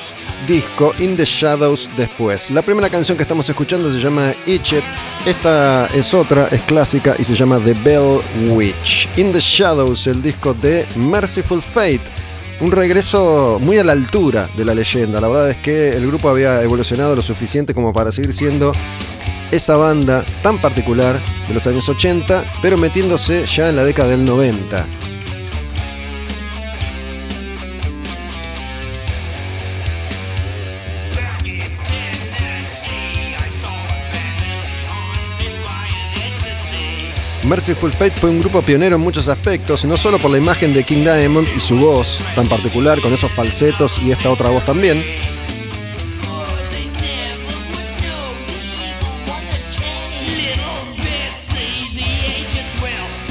disco 0.47 0.93
In 0.99 1.17
the 1.17 1.25
Shadows 1.25 1.91
después. 1.97 2.51
La 2.51 2.61
primera 2.61 2.89
canción 2.89 3.17
que 3.17 3.23
estamos 3.23 3.49
escuchando 3.49 3.91
se 3.91 3.99
llama 3.99 4.33
Egypt. 4.45 4.85
Esta 5.25 5.87
es 5.87 6.13
otra, 6.13 6.47
es 6.51 6.61
clásica 6.61 7.15
y 7.19 7.25
se 7.25 7.35
llama 7.35 7.59
The 7.59 7.73
Bell 7.73 8.21
Witch. 8.49 9.09
In 9.17 9.33
the 9.33 9.41
Shadows, 9.41 10.07
el 10.07 10.21
disco 10.21 10.53
de 10.53 10.85
Merciful 10.95 11.61
Fate. 11.61 12.26
Un 12.59 12.71
regreso 12.71 13.59
muy 13.61 13.77
a 13.77 13.83
la 13.83 13.91
altura 13.91 14.49
de 14.57 14.65
la 14.65 14.73
leyenda. 14.73 15.21
La 15.21 15.27
verdad 15.27 15.51
es 15.51 15.57
que 15.57 15.89
el 15.89 16.07
grupo 16.07 16.29
había 16.29 16.63
evolucionado 16.63 17.15
lo 17.15 17.21
suficiente 17.21 17.75
como 17.75 17.93
para 17.93 18.11
seguir 18.11 18.33
siendo 18.33 18.71
esa 19.51 19.77
banda 19.77 20.25
tan 20.41 20.57
particular 20.57 21.15
de 21.47 21.53
los 21.53 21.67
años 21.67 21.87
80, 21.87 22.45
pero 22.61 22.77
metiéndose 22.77 23.45
ya 23.45 23.69
en 23.69 23.75
la 23.75 23.83
década 23.83 24.09
del 24.09 24.25
90. 24.25 24.85
Merciful 37.47 37.93
Fate 37.93 38.11
fue 38.11 38.29
un 38.29 38.39
grupo 38.39 38.61
pionero 38.61 38.97
en 38.97 39.01
muchos 39.01 39.29
aspectos, 39.29 39.85
no 39.85 39.95
solo 39.95 40.19
por 40.19 40.29
la 40.29 40.37
imagen 40.37 40.73
de 40.73 40.83
King 40.83 41.03
Diamond 41.03 41.47
y 41.55 41.59
su 41.61 41.77
voz 41.77 42.19
tan 42.35 42.47
particular, 42.47 42.99
con 42.99 43.13
esos 43.13 43.31
falsetos 43.31 43.99
y 44.03 44.11
esta 44.11 44.29
otra 44.29 44.49
voz 44.49 44.65
también, 44.65 45.03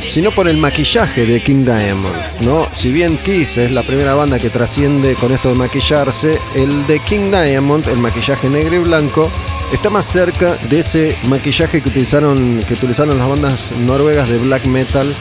sino 0.08 0.30
por 0.30 0.48
el 0.48 0.56
maquillaje 0.56 1.26
de 1.26 1.42
King 1.42 1.66
Diamond, 1.66 2.40
¿no? 2.40 2.68
Si 2.72 2.90
bien 2.90 3.18
Kiss 3.18 3.58
es 3.58 3.70
la 3.70 3.82
primera 3.82 4.14
banda 4.14 4.38
que 4.38 4.48
trasciende 4.48 5.14
con 5.14 5.30
esto 5.30 5.50
de 5.50 5.56
maquillarse, 5.56 6.38
el 6.54 6.86
de 6.86 7.00
King 7.00 7.30
Diamond, 7.30 7.86
el 7.88 7.98
maquillaje 7.98 8.48
negro 8.48 8.76
y 8.76 8.78
blanco, 8.78 9.30
está 9.72 9.90
más 9.90 10.06
cerca 10.06 10.54
de 10.68 10.78
ese 10.80 11.16
maquillaje 11.28 11.82
que 11.82 11.88
utilizaron, 11.88 12.62
que 12.66 12.74
utilizaron 12.74 13.18
las 13.18 13.28
bandas 13.28 13.72
noruegas 13.72 14.28
de 14.28 14.38
black 14.38 14.66
metal 14.66 15.14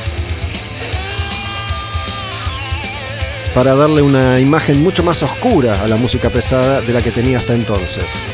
para 3.54 3.76
darle 3.76 4.02
una 4.02 4.40
imagen 4.40 4.84
mucho 4.84 5.02
más 5.02 5.24
oscura 5.24 5.82
a 5.82 5.88
la 5.88 5.96
música 5.96 6.30
pesada 6.30 6.82
de 6.82 6.94
la 6.94 7.02
que 7.02 7.12
tenía 7.12 7.38
hasta 7.38 7.54
entonces. 7.54 8.26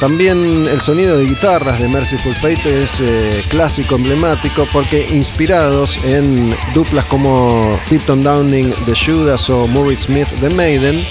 También 0.00 0.66
el 0.66 0.80
sonido 0.80 1.16
de 1.16 1.24
guitarras 1.24 1.78
de 1.78 1.88
Merciful 1.88 2.34
Fate 2.34 2.82
es 2.82 3.00
eh, 3.00 3.42
clásico, 3.48 3.94
emblemático, 3.94 4.66
porque 4.72 5.06
inspirados 5.10 6.02
en 6.04 6.54
duplas 6.74 7.04
como 7.06 7.78
Tipton 7.88 8.22
Downing 8.22 8.74
de 8.86 8.94
Judas 8.94 9.48
o 9.50 9.66
Murray 9.66 9.96
Smith 9.96 10.28
de 10.40 10.50
Maiden, 10.50 11.06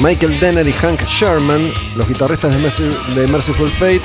Michael 0.00 0.38
Denner 0.38 0.66
y 0.66 0.72
Hank 0.72 1.02
Sherman, 1.06 1.72
los 1.96 2.06
guitarristas 2.06 2.52
de, 2.52 2.58
Mercy- 2.58 3.14
de 3.14 3.26
Fate, 3.68 4.00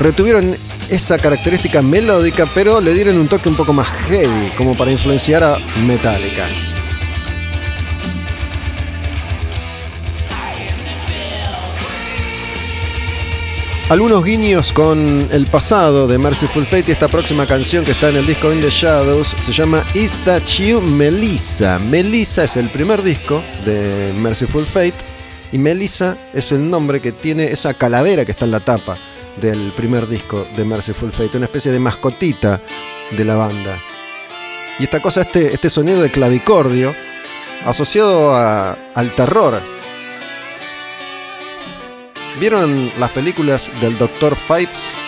retuvieron 0.00 0.56
esa 0.90 1.18
característica 1.18 1.82
melódica, 1.82 2.46
pero 2.54 2.80
le 2.80 2.94
dieron 2.94 3.18
un 3.18 3.28
toque 3.28 3.48
un 3.48 3.56
poco 3.56 3.72
más 3.72 3.88
heavy, 4.08 4.50
como 4.56 4.76
para 4.76 4.90
influenciar 4.90 5.42
a 5.44 5.58
Metallica. 5.86 6.48
Algunos 13.88 14.24
guiños 14.24 14.72
con 14.72 15.28
el 15.30 15.46
pasado 15.46 16.08
de 16.08 16.18
Merciful 16.18 16.66
Fate 16.66 16.86
y 16.88 16.90
esta 16.90 17.06
próxima 17.06 17.46
canción 17.46 17.84
que 17.84 17.92
está 17.92 18.08
en 18.08 18.16
el 18.16 18.26
disco 18.26 18.52
In 18.52 18.60
the 18.60 18.68
Shadows 18.68 19.36
se 19.40 19.52
llama 19.52 19.84
Is 19.94 20.24
That 20.24 20.42
You 20.58 20.80
Melissa. 20.80 21.78
Melissa 21.78 22.42
es 22.42 22.56
el 22.56 22.68
primer 22.68 23.00
disco 23.04 23.40
de 23.64 24.12
Merciful 24.18 24.66
Fate 24.66 24.96
y 25.52 25.58
Melissa 25.58 26.16
es 26.34 26.50
el 26.50 26.68
nombre 26.68 27.00
que 27.00 27.12
tiene 27.12 27.44
esa 27.44 27.74
calavera 27.74 28.24
que 28.24 28.32
está 28.32 28.44
en 28.44 28.50
la 28.50 28.58
tapa 28.58 28.96
del 29.40 29.70
primer 29.76 30.08
disco 30.08 30.44
de 30.56 30.64
Merciful 30.64 31.12
Fate, 31.12 31.36
una 31.36 31.46
especie 31.46 31.70
de 31.70 31.78
mascotita 31.78 32.60
de 33.16 33.24
la 33.24 33.36
banda. 33.36 33.78
Y 34.80 34.84
esta 34.84 35.00
cosa, 35.00 35.20
este, 35.20 35.54
este 35.54 35.70
sonido 35.70 36.02
de 36.02 36.10
clavicordio 36.10 36.92
asociado 37.64 38.34
al 38.34 39.10
terror 39.14 39.75
¿Vieron 42.38 42.92
las 42.98 43.10
películas 43.12 43.70
del 43.80 43.96
Dr. 43.96 44.36
Fipes? 44.36 45.05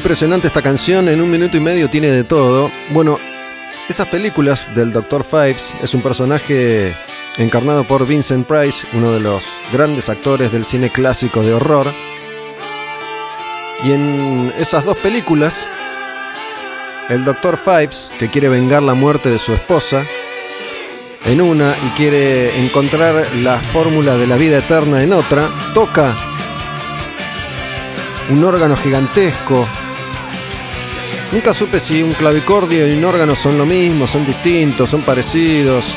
Impresionante 0.00 0.46
esta 0.46 0.62
canción, 0.62 1.10
en 1.10 1.20
un 1.20 1.30
minuto 1.30 1.58
y 1.58 1.60
medio 1.60 1.90
tiene 1.90 2.06
de 2.06 2.24
todo. 2.24 2.70
Bueno, 2.88 3.18
esas 3.86 4.08
películas 4.08 4.74
del 4.74 4.94
Dr. 4.94 5.22
Fives 5.22 5.74
es 5.82 5.92
un 5.92 6.00
personaje 6.00 6.94
encarnado 7.36 7.84
por 7.84 8.06
Vincent 8.06 8.46
Price, 8.46 8.86
uno 8.94 9.12
de 9.12 9.20
los 9.20 9.44
grandes 9.70 10.08
actores 10.08 10.52
del 10.52 10.64
cine 10.64 10.88
clásico 10.88 11.42
de 11.42 11.52
horror. 11.52 11.86
Y 13.84 13.92
en 13.92 14.50
esas 14.58 14.86
dos 14.86 14.96
películas, 14.96 15.66
el 17.10 17.22
Dr. 17.26 17.58
Fives, 17.58 18.10
que 18.18 18.28
quiere 18.28 18.48
vengar 18.48 18.82
la 18.82 18.94
muerte 18.94 19.28
de 19.28 19.38
su 19.38 19.52
esposa, 19.52 20.02
en 21.26 21.42
una 21.42 21.76
y 21.86 21.90
quiere 21.90 22.58
encontrar 22.64 23.36
la 23.42 23.58
fórmula 23.58 24.16
de 24.16 24.26
la 24.26 24.38
vida 24.38 24.56
eterna 24.60 25.02
en 25.02 25.12
otra, 25.12 25.50
toca 25.74 26.16
un 28.30 28.42
órgano 28.42 28.78
gigantesco. 28.78 29.68
Nunca 31.32 31.54
supe 31.54 31.78
si 31.78 32.02
un 32.02 32.12
clavicordio 32.12 32.88
y 32.88 32.98
un 32.98 33.04
órgano 33.04 33.36
son 33.36 33.56
lo 33.56 33.64
mismo, 33.64 34.06
son 34.08 34.26
distintos, 34.26 34.90
son 34.90 35.02
parecidos. 35.02 35.94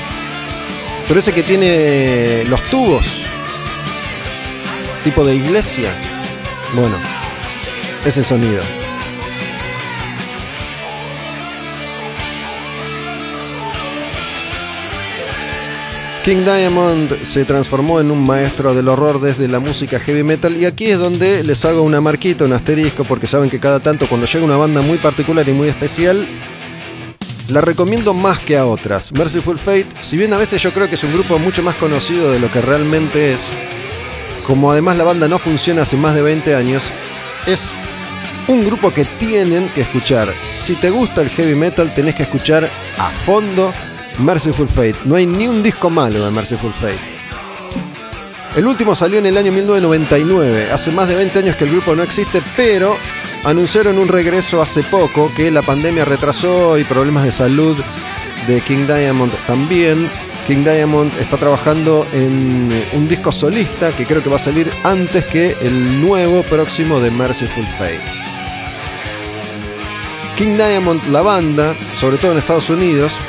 Pero 1.07 1.19
ese 1.19 1.33
que 1.33 1.41
tiene 1.41 2.43
los 2.45 2.61
tubos, 2.69 3.25
tipo 5.03 5.25
de 5.25 5.35
iglesia, 5.35 5.91
bueno, 6.75 6.97
ese 8.05 8.23
sonido. 8.23 8.61
King 16.23 16.45
Diamond 16.45 17.21
se 17.23 17.43
transformó 17.43 17.99
en 17.99 18.09
un 18.09 18.25
maestro 18.25 18.73
del 18.73 18.87
horror 18.87 19.19
desde 19.19 19.49
la 19.49 19.59
música 19.59 19.99
heavy 19.99 20.23
metal 20.23 20.55
y 20.55 20.63
aquí 20.63 20.85
es 20.85 20.97
donde 20.97 21.43
les 21.43 21.65
hago 21.65 21.81
una 21.81 21.99
marquita, 21.99 22.45
un 22.45 22.53
asterisco, 22.53 23.03
porque 23.03 23.27
saben 23.27 23.49
que 23.49 23.59
cada 23.59 23.81
tanto 23.81 24.07
cuando 24.07 24.25
llega 24.25 24.45
una 24.45 24.55
banda 24.55 24.81
muy 24.81 24.97
particular 24.97 25.49
y 25.49 25.51
muy 25.51 25.67
especial, 25.67 26.25
la 27.49 27.59
recomiendo 27.59 28.13
más 28.13 28.39
que 28.39 28.57
a 28.57 28.65
otras. 28.65 29.11
Merciful 29.11 29.59
Fate, 29.59 29.89
si 29.99 30.15
bien 30.15 30.31
a 30.31 30.37
veces 30.37 30.61
yo 30.61 30.71
creo 30.71 30.87
que 30.87 30.95
es 30.95 31.03
un 31.03 31.11
grupo 31.11 31.37
mucho 31.39 31.61
más 31.61 31.75
conocido 31.75 32.31
de 32.31 32.39
lo 32.39 32.49
que 32.49 32.61
realmente 32.61 33.33
es, 33.33 33.51
como 34.47 34.71
además 34.71 34.97
la 34.97 35.03
banda 35.03 35.27
no 35.27 35.39
funciona 35.39 35.81
hace 35.81 35.97
más 35.97 36.15
de 36.15 36.21
20 36.21 36.55
años, 36.55 36.83
es 37.45 37.75
un 38.47 38.63
grupo 38.63 38.93
que 38.93 39.03
tienen 39.03 39.67
que 39.75 39.81
escuchar. 39.81 40.33
Si 40.41 40.75
te 40.75 40.89
gusta 40.89 41.21
el 41.21 41.29
heavy 41.29 41.55
metal, 41.55 41.93
tenés 41.93 42.15
que 42.15 42.23
escuchar 42.23 42.71
a 42.97 43.09
fondo 43.09 43.73
Merciful 44.19 44.67
Fate. 44.67 44.95
No 45.05 45.15
hay 45.15 45.25
ni 45.25 45.47
un 45.47 45.63
disco 45.63 45.89
malo 45.89 46.23
de 46.23 46.31
Merciful 46.31 46.73
Fate. 46.73 46.99
El 48.55 48.67
último 48.67 48.93
salió 48.93 49.17
en 49.17 49.25
el 49.25 49.37
año 49.37 49.51
1999. 49.51 50.69
Hace 50.71 50.91
más 50.91 51.07
de 51.07 51.15
20 51.15 51.39
años 51.39 51.55
que 51.55 51.63
el 51.63 51.71
grupo 51.71 51.95
no 51.95 52.03
existe, 52.03 52.41
pero 52.55 52.95
anunciaron 53.43 53.97
un 53.97 54.07
regreso 54.07 54.61
hace 54.61 54.83
poco 54.83 55.31
que 55.35 55.49
la 55.49 55.61
pandemia 55.61 56.05
retrasó 56.05 56.77
y 56.77 56.83
problemas 56.83 57.23
de 57.23 57.31
salud 57.31 57.75
de 58.47 58.61
King 58.61 58.85
Diamond 58.85 59.33
también. 59.47 60.09
King 60.47 60.63
Diamond 60.63 61.11
está 61.19 61.37
trabajando 61.37 62.05
en 62.11 62.83
un 62.93 63.07
disco 63.07 63.31
solista 63.31 63.95
que 63.95 64.05
creo 64.05 64.21
que 64.21 64.29
va 64.29 64.35
a 64.35 64.39
salir 64.39 64.71
antes 64.83 65.25
que 65.25 65.55
el 65.61 66.01
nuevo 66.01 66.43
próximo 66.43 66.99
de 66.99 67.09
Merciful 67.11 67.65
Fate. 67.77 68.01
King 70.35 70.57
Diamond, 70.57 71.05
la 71.07 71.21
banda, 71.21 71.75
sobre 71.95 72.17
todo 72.17 72.33
en 72.33 72.39
Estados 72.39 72.69
Unidos, 72.69 73.19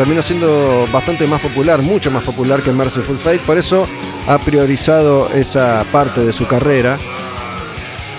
terminó 0.00 0.22
siendo 0.22 0.88
bastante 0.90 1.26
más 1.26 1.42
popular, 1.42 1.82
mucho 1.82 2.10
más 2.10 2.24
popular 2.24 2.62
que 2.62 2.72
Merciful 2.72 3.18
Fate, 3.18 3.40
por 3.40 3.58
eso 3.58 3.86
ha 4.26 4.38
priorizado 4.38 5.28
esa 5.28 5.84
parte 5.92 6.24
de 6.24 6.32
su 6.32 6.46
carrera, 6.46 6.96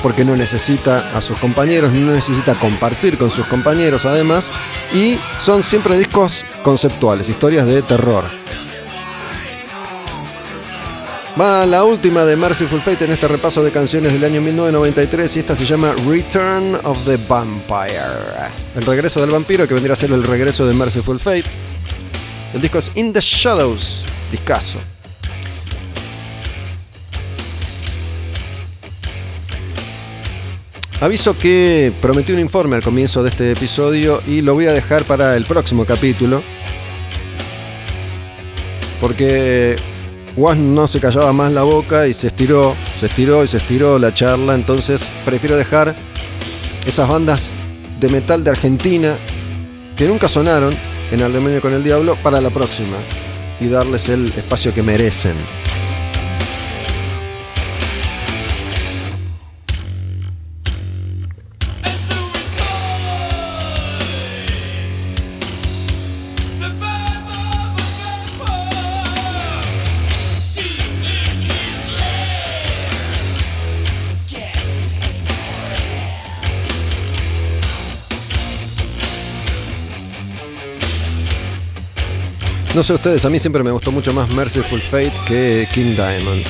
porque 0.04 0.24
no 0.24 0.36
necesita 0.36 1.18
a 1.18 1.22
sus 1.24 1.40
compañeros, 1.40 1.92
no 1.92 2.14
necesita 2.14 2.54
compartir 2.54 3.18
con 3.18 3.32
sus 3.32 3.48
compañeros 3.48 4.06
además, 4.06 4.52
y 4.94 5.18
son 5.40 5.64
siempre 5.64 5.98
discos 5.98 6.46
conceptuales, 6.62 7.30
historias 7.30 7.66
de 7.66 7.82
terror. 7.82 8.26
Va 11.40 11.66
la 11.66 11.86
última 11.86 12.26
de 12.26 12.36
Merciful 12.36 12.82
Fate 12.82 13.06
en 13.06 13.12
este 13.12 13.26
repaso 13.26 13.64
de 13.64 13.72
canciones 13.72 14.12
del 14.12 14.26
año 14.26 14.42
1993 14.42 15.38
y 15.38 15.40
esta 15.40 15.56
se 15.56 15.66
llama 15.66 15.96
Return 16.06 16.78
of 16.84 17.06
the 17.06 17.18
Vampire. 17.26 18.50
El 18.76 18.86
regreso 18.86 19.22
del 19.22 19.30
vampiro 19.30 19.66
que 19.66 19.74
vendría 19.74 19.94
a 19.94 19.96
ser 19.96 20.12
el 20.12 20.24
regreso 20.24 20.68
de 20.68 20.74
Merciful 20.74 21.22
Fate. 21.22 21.46
El 22.54 22.60
disco 22.60 22.80
es 22.80 22.92
In 22.96 23.14
the 23.14 23.22
Shadows, 23.22 24.04
discaso. 24.30 24.78
Aviso 31.00 31.38
que 31.40 31.94
prometí 32.02 32.34
un 32.34 32.40
informe 32.40 32.76
al 32.76 32.84
comienzo 32.84 33.24
de 33.24 33.30
este 33.30 33.52
episodio 33.52 34.22
y 34.28 34.42
lo 34.42 34.54
voy 34.54 34.66
a 34.66 34.74
dejar 34.74 35.06
para 35.06 35.38
el 35.38 35.46
próximo 35.46 35.86
capítulo. 35.86 36.44
Porque 39.00 39.78
Juan 40.36 40.74
no 40.74 40.88
se 40.88 41.00
callaba 41.00 41.34
más 41.34 41.52
la 41.52 41.64
boca 41.64 42.08
y 42.08 42.14
se 42.14 42.28
estiró, 42.28 42.74
se 43.00 43.08
estiró 43.08 43.44
y 43.44 43.48
se 43.48 43.58
estiró 43.58 44.00
la 44.00 44.14
charla. 44.14 44.56
Entonces 44.56 45.10
prefiero 45.26 45.58
dejar 45.58 45.96
esas 46.86 47.10
bandas 47.10 47.54
de 48.00 48.10
metal 48.10 48.44
de 48.44 48.52
Argentina 48.52 49.16
que 49.98 50.08
nunca 50.08 50.30
sonaron 50.30 50.74
en 51.12 51.22
Al 51.22 51.34
Demonio 51.34 51.62
con 51.62 51.74
el 51.74 51.84
Diablo 51.84 52.16
para 52.24 52.40
la 52.40 52.50
próxima 52.50 52.98
y 53.60 53.68
darles 53.68 54.10
el 54.10 54.28
espacio 54.38 54.74
que 54.74 54.82
merecen. 54.82 55.36
No 82.82 82.84
sé 82.84 82.94
ustedes, 82.94 83.24
a 83.26 83.30
mí 83.30 83.38
siempre 83.38 83.62
me 83.62 83.70
gustó 83.70 83.92
mucho 83.92 84.12
más 84.12 84.28
Merciful 84.30 84.82
Fate 84.82 85.14
que 85.28 85.68
King 85.72 85.94
Diamond. 85.96 86.44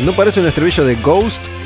¿No 0.00 0.12
parece 0.14 0.40
un 0.40 0.46
estribillo 0.48 0.84
de 0.84 0.96
Ghost? 0.96 1.61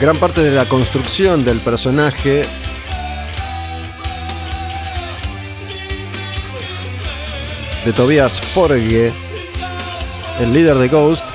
Gran 0.00 0.16
parte 0.16 0.42
de 0.44 0.52
la 0.52 0.64
construcción 0.64 1.44
del 1.44 1.58
personaje 1.58 2.44
de 7.84 7.92
Tobias 7.92 8.40
Forge, 8.40 9.10
el 10.40 10.52
líder 10.52 10.76
de 10.76 10.86
Ghost, 10.86 11.26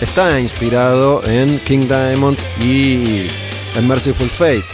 está 0.00 0.40
inspirado 0.40 1.22
en 1.24 1.60
King 1.60 1.86
Diamond 1.86 2.36
y 2.60 3.28
en 3.76 3.86
Merciful 3.86 4.28
Fate. 4.28 4.64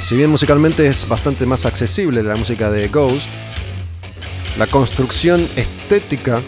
Si 0.00 0.16
bien 0.16 0.30
musicalmente 0.30 0.86
es 0.86 1.06
bastante 1.06 1.44
más 1.44 1.66
accesible 1.66 2.22
la 2.22 2.36
música 2.36 2.70
de 2.70 2.88
Ghost, 2.88 3.28
la 4.56 4.66
construcción 4.68 5.46
estética 5.54 6.40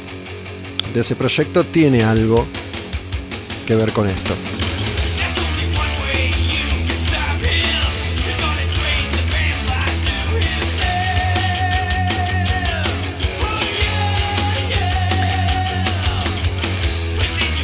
de 0.94 1.00
ese 1.00 1.14
proyecto 1.14 1.66
tiene 1.66 2.04
algo 2.04 2.46
que 3.66 3.76
ver 3.76 3.92
con 3.92 4.08
esto. 4.08 4.34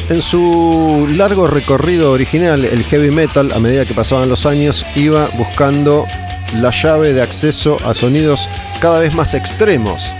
En 0.09 0.21
su 0.21 1.05
largo 1.11 1.47
recorrido 1.47 2.11
original, 2.11 2.63
el 2.63 2.83
heavy 2.85 3.11
metal, 3.11 3.51
a 3.53 3.59
medida 3.59 3.85
que 3.85 3.93
pasaban 3.93 4.29
los 4.29 4.45
años, 4.45 4.85
iba 4.95 5.27
buscando 5.37 6.05
la 6.61 6.71
llave 6.71 7.11
de 7.11 7.21
acceso 7.21 7.77
a 7.85 7.93
sonidos 7.93 8.47
cada 8.79 8.99
vez 8.99 9.13
más 9.13 9.33
extremos. 9.33 10.13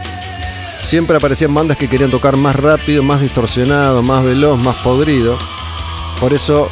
Siempre 0.77 1.15
aparecían 1.15 1.53
bandas 1.53 1.77
que 1.77 1.87
querían 1.87 2.11
tocar 2.11 2.35
más 2.35 2.57
rápido, 2.57 3.01
más 3.01 3.21
distorsionado, 3.21 4.01
más 4.01 4.25
veloz, 4.25 4.59
más 4.59 4.75
podrido. 4.77 5.37
Por 6.19 6.33
eso 6.33 6.69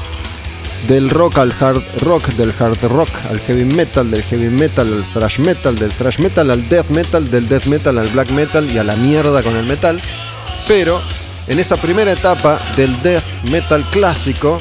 del 0.90 1.10
rock 1.10 1.38
al 1.38 1.54
hard 1.58 1.82
rock, 2.02 2.28
del 2.34 2.54
hard 2.60 2.84
rock 2.84 3.10
al 3.30 3.40
heavy 3.40 3.64
metal, 3.64 4.12
del 4.12 4.24
heavy 4.24 4.50
metal 4.50 4.92
al 4.92 5.04
thrash 5.14 5.40
metal, 5.40 5.76
del 5.78 5.92
thrash 5.92 6.20
metal 6.20 6.52
al 6.52 6.68
death 6.68 6.90
metal, 6.90 7.32
del 7.32 7.48
death 7.48 7.66
metal 7.66 7.98
al 7.98 8.08
black 8.10 8.30
metal 8.32 8.70
y 8.70 8.78
a 8.78 8.84
la 8.84 8.96
mierda 8.98 9.42
con 9.42 9.56
el 9.56 9.66
metal. 9.66 10.02
Pero 10.68 11.02
en 11.48 11.60
esa 11.60 11.78
primera 11.78 12.12
etapa 12.12 12.60
del 12.76 13.02
death 13.02 13.24
metal 13.50 13.84
clásico, 13.92 14.60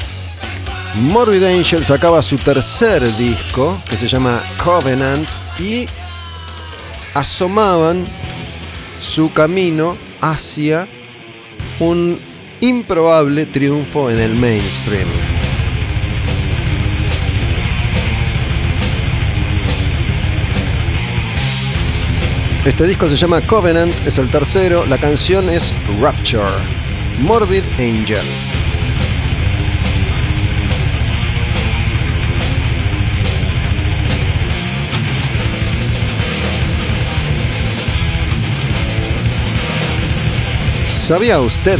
Morbid 0.95 1.43
Angel 1.43 1.83
sacaba 1.83 2.21
su 2.21 2.37
tercer 2.37 3.15
disco, 3.17 3.81
que 3.89 3.97
se 3.97 4.07
llama 4.07 4.41
Covenant, 4.63 5.27
y 5.59 5.87
asomaban 7.13 8.05
su 9.01 9.31
camino 9.33 9.97
hacia 10.21 10.87
un 11.79 12.19
improbable 12.61 13.45
triunfo 13.45 14.09
en 14.09 14.19
el 14.19 14.35
mainstream. 14.35 15.34
Este 22.65 22.87
disco 22.87 23.07
se 23.07 23.15
llama 23.15 23.41
Covenant, 23.41 23.93
es 24.07 24.17
el 24.17 24.27
tercero, 24.27 24.87
la 24.87 24.97
canción 24.97 25.51
es 25.51 25.75
Rapture, 26.01 26.41
Morbid 27.19 27.63
Angel. 27.77 28.25
¿Sabía 40.87 41.39
usted 41.39 41.79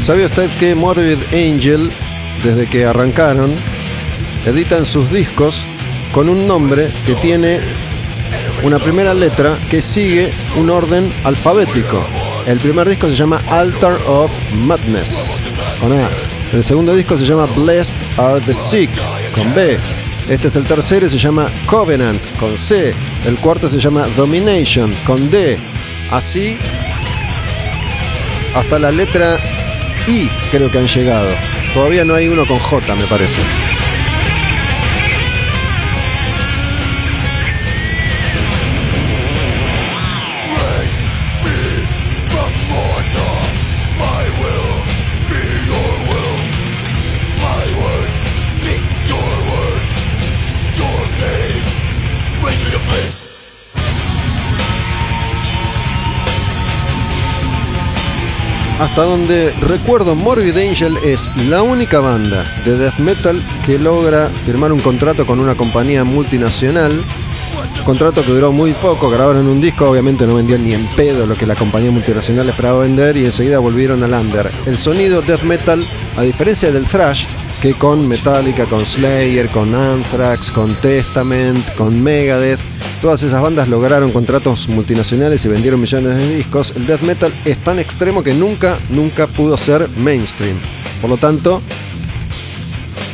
¿Sabía 0.00 0.26
usted 0.26 0.50
que 0.58 0.74
Morbid 0.74 1.18
Angel, 1.32 1.90
desde 2.42 2.66
que 2.66 2.84
arrancaron, 2.84 3.54
editan 4.44 4.84
sus 4.84 5.10
discos 5.10 5.64
con 6.12 6.28
un 6.28 6.46
nombre 6.46 6.88
que 7.06 7.14
tiene 7.14 7.58
una 8.62 8.78
primera 8.78 9.14
letra 9.14 9.56
que 9.70 9.80
sigue 9.80 10.30
un 10.56 10.68
orden 10.68 11.10
alfabético? 11.24 12.04
El 12.46 12.58
primer 12.58 12.86
disco 12.86 13.08
se 13.08 13.14
llama 13.14 13.40
Altar 13.48 13.96
of 14.06 14.30
Madness, 14.66 15.30
con 15.80 15.92
A. 15.92 16.08
El 16.52 16.62
segundo 16.62 16.94
disco 16.94 17.16
se 17.16 17.24
llama 17.24 17.46
Blessed 17.56 17.96
Are 18.18 18.40
the 18.42 18.52
Sick, 18.52 18.90
con 19.34 19.54
B. 19.54 19.78
Este 20.28 20.48
es 20.48 20.56
el 20.56 20.64
tercero 20.64 21.06
y 21.06 21.08
se 21.08 21.18
llama 21.18 21.50
Covenant, 21.64 22.20
con 22.38 22.56
C. 22.58 22.94
El 23.24 23.36
cuarto 23.36 23.70
se 23.70 23.78
llama 23.78 24.06
Domination, 24.16 24.94
con 25.06 25.30
D. 25.30 25.58
Así 26.10 26.58
hasta 28.54 28.78
la 28.78 28.90
letra 28.90 29.38
I 30.06 30.28
creo 30.50 30.70
que 30.70 30.78
han 30.78 30.86
llegado. 30.86 31.28
Todavía 31.72 32.04
no 32.04 32.14
hay 32.14 32.28
uno 32.28 32.46
con 32.46 32.58
J, 32.58 32.94
me 32.94 33.04
parece. 33.04 33.40
Hasta 58.84 59.04
donde 59.04 59.50
recuerdo, 59.62 60.14
Morbid 60.14 60.58
Angel 60.58 60.98
es 61.02 61.30
la 61.48 61.62
única 61.62 62.00
banda 62.00 62.44
de 62.66 62.76
death 62.76 62.98
metal 62.98 63.42
que 63.64 63.78
logra 63.78 64.28
firmar 64.44 64.72
un 64.72 64.78
contrato 64.78 65.26
con 65.26 65.40
una 65.40 65.54
compañía 65.54 66.04
multinacional. 66.04 67.02
Contrato 67.86 68.22
que 68.22 68.30
duró 68.30 68.52
muy 68.52 68.74
poco, 68.74 69.08
grabaron 69.08 69.48
un 69.48 69.62
disco, 69.62 69.90
obviamente 69.90 70.26
no 70.26 70.34
vendían 70.34 70.62
ni 70.62 70.74
en 70.74 70.86
pedo 70.88 71.24
lo 71.24 71.34
que 71.34 71.46
la 71.46 71.54
compañía 71.54 71.90
multinacional 71.90 72.46
esperaba 72.50 72.80
vender 72.80 73.16
y 73.16 73.24
enseguida 73.24 73.58
volvieron 73.58 74.02
al 74.02 74.12
under. 74.12 74.50
El 74.66 74.76
sonido 74.76 75.22
death 75.22 75.44
metal, 75.44 75.82
a 76.18 76.22
diferencia 76.22 76.70
del 76.70 76.84
thrash, 76.84 77.24
que 77.62 77.72
con 77.72 78.06
Metallica, 78.06 78.66
con 78.66 78.84
Slayer, 78.84 79.48
con 79.48 79.74
Anthrax, 79.74 80.50
con 80.50 80.74
Testament, 80.82 81.74
con 81.74 82.02
Megadeth, 82.02 82.60
todas 83.04 83.22
esas 83.22 83.42
bandas 83.42 83.68
lograron 83.68 84.10
contratos 84.12 84.66
multinacionales 84.70 85.44
y 85.44 85.48
vendieron 85.48 85.78
millones 85.78 86.16
de 86.16 86.36
discos, 86.36 86.72
el 86.74 86.86
death 86.86 87.02
metal 87.02 87.34
es 87.44 87.62
tan 87.62 87.78
extremo 87.78 88.22
que 88.22 88.32
nunca, 88.32 88.78
nunca 88.88 89.26
pudo 89.26 89.58
ser 89.58 89.90
mainstream. 89.98 90.56
Por 91.02 91.10
lo 91.10 91.18
tanto, 91.18 91.60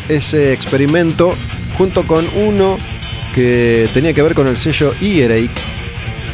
ese 0.08 0.52
experimento, 0.52 1.32
junto 1.76 2.06
con 2.06 2.24
uno 2.36 2.78
que 3.34 3.88
tenía 3.92 4.12
que 4.12 4.22
ver 4.22 4.34
con 4.34 4.46
el 4.46 4.56
sello 4.56 4.94
Earache, 5.00 5.50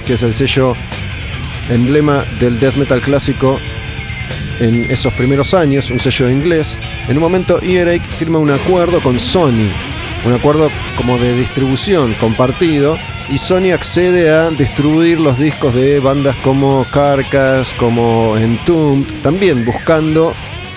que 0.05 0.13
es 0.13 0.23
el 0.23 0.35
sello 0.35 0.77
emblema 1.71 2.27
del 2.39 2.61
death 2.61 2.75
metal 2.75 3.01
clásico 3.01 3.59
en 4.61 4.91
esos 4.91 5.15
primeros 5.15 5.55
años, 5.55 5.91
un 5.91 5.99
sello 5.99 6.29
inglés, 6.29 6.77
en 7.09 7.17
un 7.17 7.23
momento 7.23 7.63
Earache 7.63 8.07
firma 8.19 8.39
un 8.39 8.51
acuerdo 8.51 9.01
con 9.01 9.19
Sony, 9.19 9.71
un 10.27 10.33
acuerdo 10.35 10.71
como 10.99 11.17
de 11.17 11.35
distribución 11.35 12.13
compartido, 12.21 12.99
y 13.29 13.39
Sony 13.39 13.73
accede 13.73 14.31
a 14.31 14.51
distribuir 14.51 15.19
los 15.21 15.39
discos 15.39 15.75
de 15.75 15.99
bandas 16.01 16.37
como 16.37 16.85
Carcass, 16.93 17.75
como 17.75 18.37
Entombed, 18.37 19.07
también 19.23 19.65
buscando, 19.65 20.33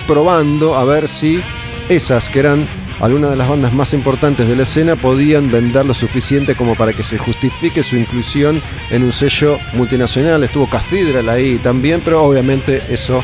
probando 0.07 0.75
a 0.75 0.83
ver 0.83 1.07
si 1.07 1.41
esas 1.89 2.29
que 2.29 2.39
eran 2.39 2.67
algunas 2.99 3.29
de 3.31 3.37
las 3.37 3.47
bandas 3.47 3.73
más 3.73 3.93
importantes 3.93 4.47
de 4.47 4.55
la 4.55 4.63
escena 4.63 4.95
podían 4.95 5.51
vender 5.51 5.85
lo 5.85 5.93
suficiente 5.93 6.55
como 6.55 6.75
para 6.75 6.93
que 6.93 7.03
se 7.03 7.17
justifique 7.17 7.83
su 7.83 7.95
inclusión 7.95 8.61
en 8.89 9.03
un 9.03 9.13
sello 9.13 9.57
multinacional. 9.73 10.43
Estuvo 10.43 10.69
Cathedral 10.69 11.29
ahí 11.29 11.59
también, 11.59 12.01
pero 12.03 12.23
obviamente 12.23 12.81
eso 12.89 13.23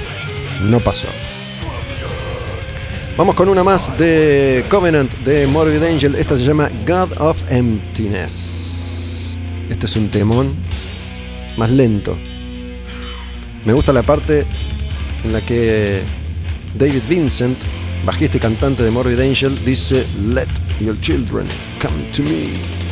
no 0.62 0.80
pasó. 0.80 1.08
Vamos 3.18 3.36
con 3.36 3.50
una 3.50 3.64
más 3.64 3.98
de 3.98 4.64
Covenant 4.70 5.12
de 5.20 5.48
Morbid 5.48 5.84
Angel. 5.84 6.16
Esta 6.16 6.38
se 6.38 6.44
llama 6.44 6.70
God 6.86 7.18
of 7.18 7.38
Emptiness. 7.50 8.75
Este 9.70 9.86
es 9.86 9.96
un 9.96 10.10
temón 10.10 10.56
más 11.58 11.72
lento. 11.72 12.18
Me 13.66 13.74
gusta 13.74 13.92
la 13.94 14.04
parte 14.04 14.46
en 15.24 15.34
la 15.34 15.42
que 15.44 16.04
David 16.78 17.02
Vincent, 17.10 17.58
bajista 18.06 18.38
y 18.38 18.40
cantante 18.40 18.84
de 18.84 18.92
Morbid 18.92 19.20
Angel, 19.20 19.58
dice 19.66 20.06
Let 20.30 20.48
your 20.80 21.00
children 21.02 21.48
come 21.82 22.04
to 22.12 22.24
me. 22.24 22.85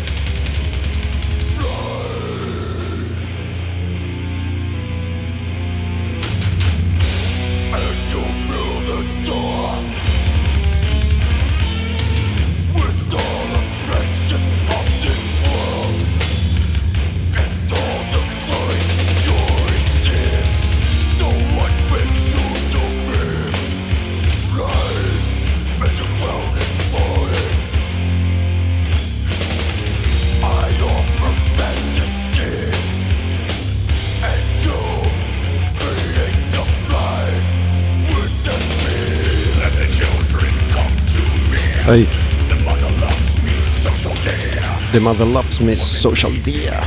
The 44.94 45.00
Mother 45.00 45.26
Loves 45.26 45.60
Me 45.60 45.76
Social 45.76 46.32
Dia. 46.44 46.80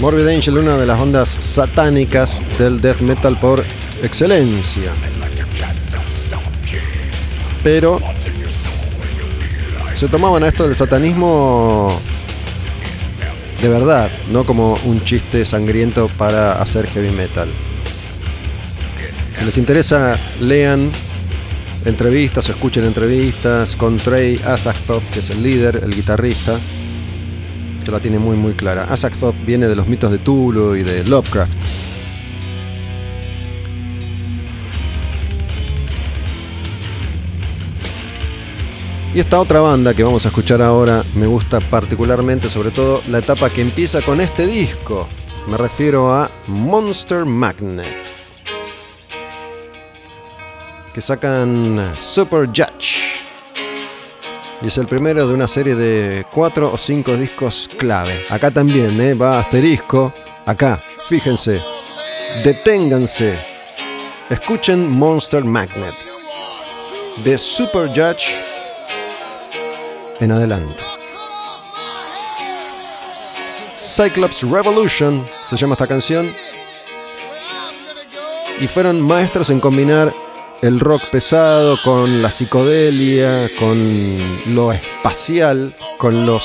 Morbid 0.00 0.28
Angel, 0.28 0.58
una 0.58 0.76
de 0.76 0.84
las 0.84 1.00
ondas 1.00 1.30
satánicas 1.30 2.42
del 2.58 2.82
death 2.82 3.00
metal 3.00 3.38
por 3.40 3.64
excelencia. 4.02 4.92
Pero 7.62 8.02
se 9.94 10.06
tomaban 10.08 10.42
a 10.42 10.48
esto 10.48 10.64
del 10.64 10.76
satanismo 10.76 11.98
de 13.62 13.68
verdad, 13.70 14.10
no 14.30 14.44
como 14.44 14.74
un 14.84 15.02
chiste 15.04 15.46
sangriento 15.46 16.08
para 16.18 16.60
hacer 16.60 16.86
heavy 16.86 17.12
metal. 17.12 17.48
Si 19.38 19.44
les 19.46 19.56
interesa, 19.56 20.18
lean 20.42 20.90
entrevistas 21.84 22.48
o 22.48 22.52
escuchen 22.52 22.84
entrevistas 22.84 23.76
con 23.76 23.96
Trey 23.98 24.40
Azagthoth, 24.44 25.04
que 25.10 25.18
es 25.18 25.30
el 25.30 25.42
líder, 25.42 25.80
el 25.82 25.94
guitarrista, 25.94 26.58
que 27.84 27.90
la 27.90 28.00
tiene 28.00 28.18
muy 28.18 28.36
muy 28.36 28.54
clara. 28.54 28.84
Azagthoth 28.84 29.38
viene 29.44 29.68
de 29.68 29.76
los 29.76 29.86
mitos 29.86 30.10
de 30.10 30.18
Tulu 30.18 30.76
y 30.76 30.82
de 30.82 31.04
Lovecraft. 31.04 31.54
Y 39.14 39.20
esta 39.20 39.38
otra 39.38 39.60
banda 39.60 39.94
que 39.94 40.02
vamos 40.02 40.24
a 40.24 40.28
escuchar 40.28 40.60
ahora 40.60 41.04
me 41.14 41.26
gusta 41.26 41.60
particularmente, 41.60 42.50
sobre 42.50 42.72
todo 42.72 43.00
la 43.08 43.18
etapa 43.18 43.48
que 43.48 43.60
empieza 43.60 44.02
con 44.02 44.20
este 44.20 44.44
disco. 44.46 45.06
Me 45.46 45.56
refiero 45.56 46.12
a 46.12 46.30
Monster 46.48 47.24
Magnet. 47.24 48.23
Que 50.94 51.00
sacan 51.00 51.92
Super 51.96 52.46
Judge. 52.46 53.26
Y 54.62 54.68
es 54.68 54.78
el 54.78 54.86
primero 54.86 55.26
de 55.26 55.34
una 55.34 55.48
serie 55.48 55.74
de 55.74 56.24
cuatro 56.30 56.72
o 56.72 56.78
cinco 56.78 57.16
discos 57.16 57.68
clave. 57.76 58.24
Acá 58.30 58.52
también, 58.52 59.00
¿eh? 59.00 59.12
va 59.14 59.40
asterisco. 59.40 60.14
Acá, 60.46 60.80
fíjense. 61.08 61.60
Deténganse. 62.44 63.36
Escuchen 64.30 64.88
Monster 64.88 65.42
Magnet. 65.42 65.96
De 67.24 67.38
Super 67.38 67.88
Judge 67.88 68.28
en 70.20 70.30
adelante. 70.30 70.84
Cyclops 73.76 74.42
Revolution 74.42 75.26
se 75.50 75.56
llama 75.56 75.72
esta 75.72 75.88
canción. 75.88 76.32
Y 78.60 78.68
fueron 78.68 79.00
maestros 79.00 79.50
en 79.50 79.58
combinar 79.58 80.23
el 80.64 80.80
rock 80.80 81.10
pesado 81.10 81.76
con 81.84 82.22
la 82.22 82.30
psicodelia, 82.30 83.50
con 83.58 84.18
lo 84.54 84.72
espacial, 84.72 85.74
con 85.98 86.24
lo 86.24 86.40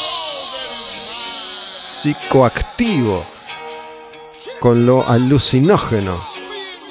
psicoactivo, 2.04 3.26
con 4.60 4.86
lo 4.86 5.08
alucinógeno. 5.08 6.22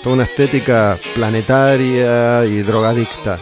Toda 0.02 0.14
una 0.14 0.24
estética 0.24 0.98
planetaria 1.14 2.46
y 2.46 2.62
drogadicta. 2.62 3.38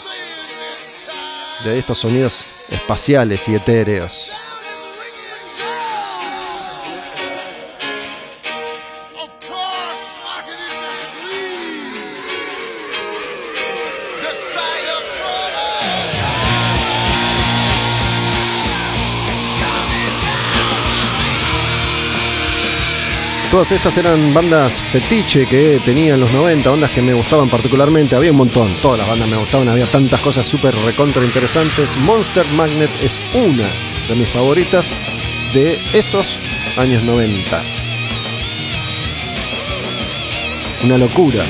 De 1.65 1.79
estos 1.79 1.99
sonidos 1.99 2.49
espaciales 2.69 3.49
y 3.49 3.55
etéreos. 3.55 4.46
Todas 23.57 23.73
estas 23.73 23.97
eran 23.97 24.35
bandas 24.35 24.83
fetiche 24.83 25.47
que 25.47 25.81
tenía 25.83 26.13
en 26.13 26.21
los 26.21 26.31
90, 26.31 26.69
bandas 26.69 26.91
que 26.91 27.01
me 27.01 27.15
gustaban 27.15 27.49
particularmente. 27.49 28.15
Había 28.15 28.31
un 28.31 28.37
montón, 28.37 28.69
todas 28.83 28.99
las 28.99 29.09
bandas 29.09 29.31
me 29.31 29.39
gustaban, 29.39 29.67
había 29.71 29.87
tantas 29.87 30.21
cosas 30.21 30.47
súper 30.47 30.75
recontra 30.85 31.25
interesantes. 31.25 31.97
Monster 31.97 32.45
Magnet 32.49 32.91
es 33.03 33.19
una 33.33 33.67
de 34.11 34.15
mis 34.15 34.29
favoritas 34.29 34.93
de 35.55 35.79
esos 35.95 36.39
años 36.77 37.03
90. 37.05 37.63
Una 40.85 40.99
locura. 40.99 41.43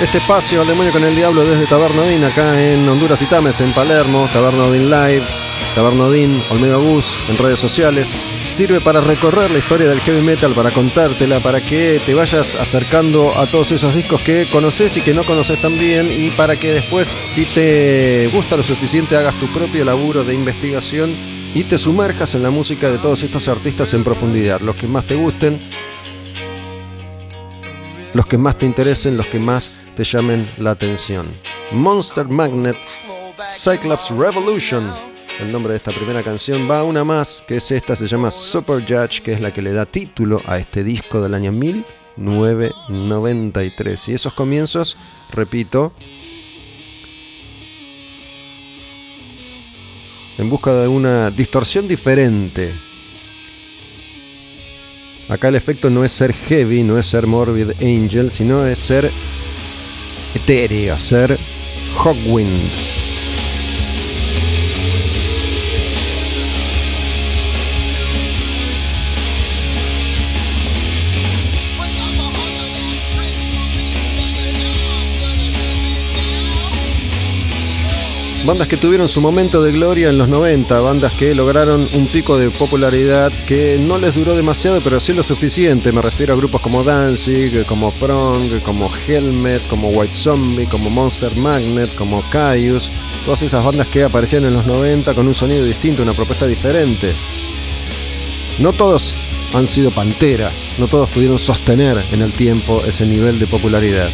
Este 0.00 0.18
espacio 0.18 0.60
al 0.60 0.68
demonio 0.68 0.92
con 0.92 1.02
el 1.02 1.16
diablo 1.16 1.44
desde 1.44 1.66
Taberna 1.66 2.02
Odín, 2.02 2.22
acá 2.22 2.62
en 2.62 2.88
Honduras 2.88 3.20
y 3.20 3.26
Tames, 3.26 3.60
en 3.60 3.72
Palermo, 3.72 4.28
Taberna 4.32 4.66
Odín 4.66 4.88
Live, 4.88 5.24
Taberna 5.74 6.04
Odín, 6.04 6.40
Olmedo 6.50 6.80
Bus, 6.80 7.18
en 7.28 7.36
redes 7.36 7.58
sociales, 7.58 8.16
sirve 8.46 8.80
para 8.80 9.00
recorrer 9.00 9.50
la 9.50 9.58
historia 9.58 9.88
del 9.88 10.00
heavy 10.00 10.22
metal, 10.22 10.52
para 10.52 10.70
contártela, 10.70 11.40
para 11.40 11.60
que 11.60 12.00
te 12.06 12.14
vayas 12.14 12.54
acercando 12.54 13.36
a 13.36 13.46
todos 13.46 13.72
esos 13.72 13.92
discos 13.92 14.20
que 14.20 14.46
conoces 14.52 14.96
y 14.96 15.00
que 15.00 15.14
no 15.14 15.24
conoces 15.24 15.60
tan 15.60 15.76
bien, 15.76 16.08
y 16.12 16.30
para 16.30 16.54
que 16.54 16.74
después, 16.74 17.08
si 17.08 17.44
te 17.46 18.30
gusta 18.32 18.56
lo 18.56 18.62
suficiente, 18.62 19.16
hagas 19.16 19.34
tu 19.40 19.48
propio 19.48 19.84
laburo 19.84 20.22
de 20.22 20.32
investigación 20.32 21.12
y 21.56 21.64
te 21.64 21.76
sumerjas 21.76 22.36
en 22.36 22.44
la 22.44 22.50
música 22.50 22.88
de 22.88 22.98
todos 22.98 23.24
estos 23.24 23.48
artistas 23.48 23.92
en 23.94 24.04
profundidad, 24.04 24.60
los 24.60 24.76
que 24.76 24.86
más 24.86 25.08
te 25.08 25.16
gusten, 25.16 25.60
los 28.14 28.26
que 28.26 28.38
más 28.38 28.56
te 28.56 28.64
interesen, 28.64 29.16
los 29.16 29.26
que 29.26 29.40
más 29.40 29.72
te 29.98 30.04
llamen 30.04 30.48
la 30.58 30.70
atención. 30.70 31.26
Monster 31.72 32.26
Magnet, 32.26 32.76
Cyclops 33.48 34.10
Revolution. 34.10 34.88
El 35.40 35.50
nombre 35.50 35.72
de 35.72 35.78
esta 35.78 35.90
primera 35.90 36.22
canción 36.22 36.70
va 36.70 36.78
a 36.78 36.84
una 36.84 37.02
más, 37.02 37.42
que 37.48 37.56
es 37.56 37.68
esta, 37.72 37.96
se 37.96 38.06
llama 38.06 38.30
Super 38.30 38.82
Judge, 38.82 39.22
que 39.22 39.32
es 39.32 39.40
la 39.40 39.52
que 39.52 39.60
le 39.60 39.72
da 39.72 39.86
título 39.86 40.40
a 40.46 40.58
este 40.58 40.84
disco 40.84 41.20
del 41.20 41.34
año 41.34 41.50
1993. 41.50 44.10
Y 44.10 44.14
esos 44.14 44.32
comienzos, 44.34 44.96
repito, 45.32 45.92
en 50.38 50.48
busca 50.48 50.74
de 50.74 50.86
una 50.86 51.32
distorsión 51.32 51.88
diferente 51.88 52.72
Acá 55.28 55.48
el 55.48 55.56
efecto 55.56 55.90
no 55.90 56.04
es 56.04 56.12
ser 56.12 56.32
heavy, 56.32 56.82
no 56.82 56.98
es 56.98 57.04
ser 57.04 57.26
Morbid 57.26 57.72
Angel, 57.82 58.30
sino 58.30 58.64
es 58.64 58.78
ser 58.78 59.10
etéreo, 60.34 60.98
ser 60.98 61.38
Hawkwind. 61.96 63.07
Bandas 78.48 78.66
que 78.66 78.78
tuvieron 78.78 79.10
su 79.10 79.20
momento 79.20 79.62
de 79.62 79.72
gloria 79.72 80.08
en 80.08 80.16
los 80.16 80.26
90, 80.26 80.80
bandas 80.80 81.12
que 81.12 81.34
lograron 81.34 81.86
un 81.92 82.06
pico 82.06 82.38
de 82.38 82.48
popularidad 82.48 83.30
que 83.46 83.78
no 83.78 83.98
les 83.98 84.14
duró 84.14 84.34
demasiado, 84.34 84.80
pero 84.80 84.98
sí 85.00 85.12
lo 85.12 85.22
suficiente. 85.22 85.92
Me 85.92 86.00
refiero 86.00 86.32
a 86.32 86.36
grupos 86.38 86.62
como 86.62 86.82
Danzig, 86.82 87.66
como 87.66 87.92
Prong, 87.92 88.62
como 88.62 88.90
Helmet, 89.06 89.60
como 89.68 89.90
White 89.90 90.14
Zombie, 90.14 90.64
como 90.64 90.88
Monster 90.88 91.36
Magnet, 91.36 91.94
como 91.94 92.22
Caius. 92.30 92.90
Todas 93.26 93.42
esas 93.42 93.62
bandas 93.62 93.86
que 93.88 94.04
aparecían 94.04 94.46
en 94.46 94.54
los 94.54 94.64
90 94.64 95.12
con 95.12 95.28
un 95.28 95.34
sonido 95.34 95.62
distinto, 95.62 96.02
una 96.02 96.14
propuesta 96.14 96.46
diferente. 96.46 97.12
No 98.60 98.72
todos 98.72 99.18
han 99.52 99.66
sido 99.66 99.90
Pantera, 99.90 100.50
no 100.78 100.88
todos 100.88 101.10
pudieron 101.10 101.38
sostener 101.38 102.02
en 102.12 102.22
el 102.22 102.32
tiempo 102.32 102.82
ese 102.86 103.04
nivel 103.04 103.38
de 103.38 103.46
popularidad. 103.46 104.08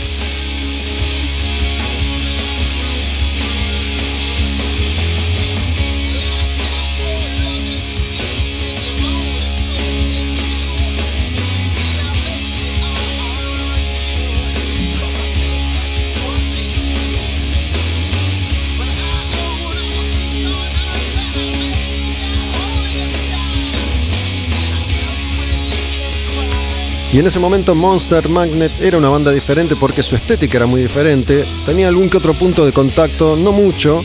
Y 27.15 27.20
en 27.20 27.28
ese 27.28 27.39
momento 27.39 27.77
Monster 27.77 28.28
Magnet 28.28 28.73
era 28.81 28.99
una 28.99 29.09
banda 29.09 29.31
diferente 29.31 29.77
porque 29.77 30.03
su 30.03 30.16
estética 30.16 30.57
era 30.57 30.66
muy 30.66 30.82
diferente. 30.82 31.45
Tenía 31.65 31.86
algún 31.86 32.11
que 32.11 32.16
otro 32.16 32.35
punto 32.35 32.66
de 32.66 32.73
contacto, 32.73 33.36
no 33.36 33.53
mucho, 33.53 34.03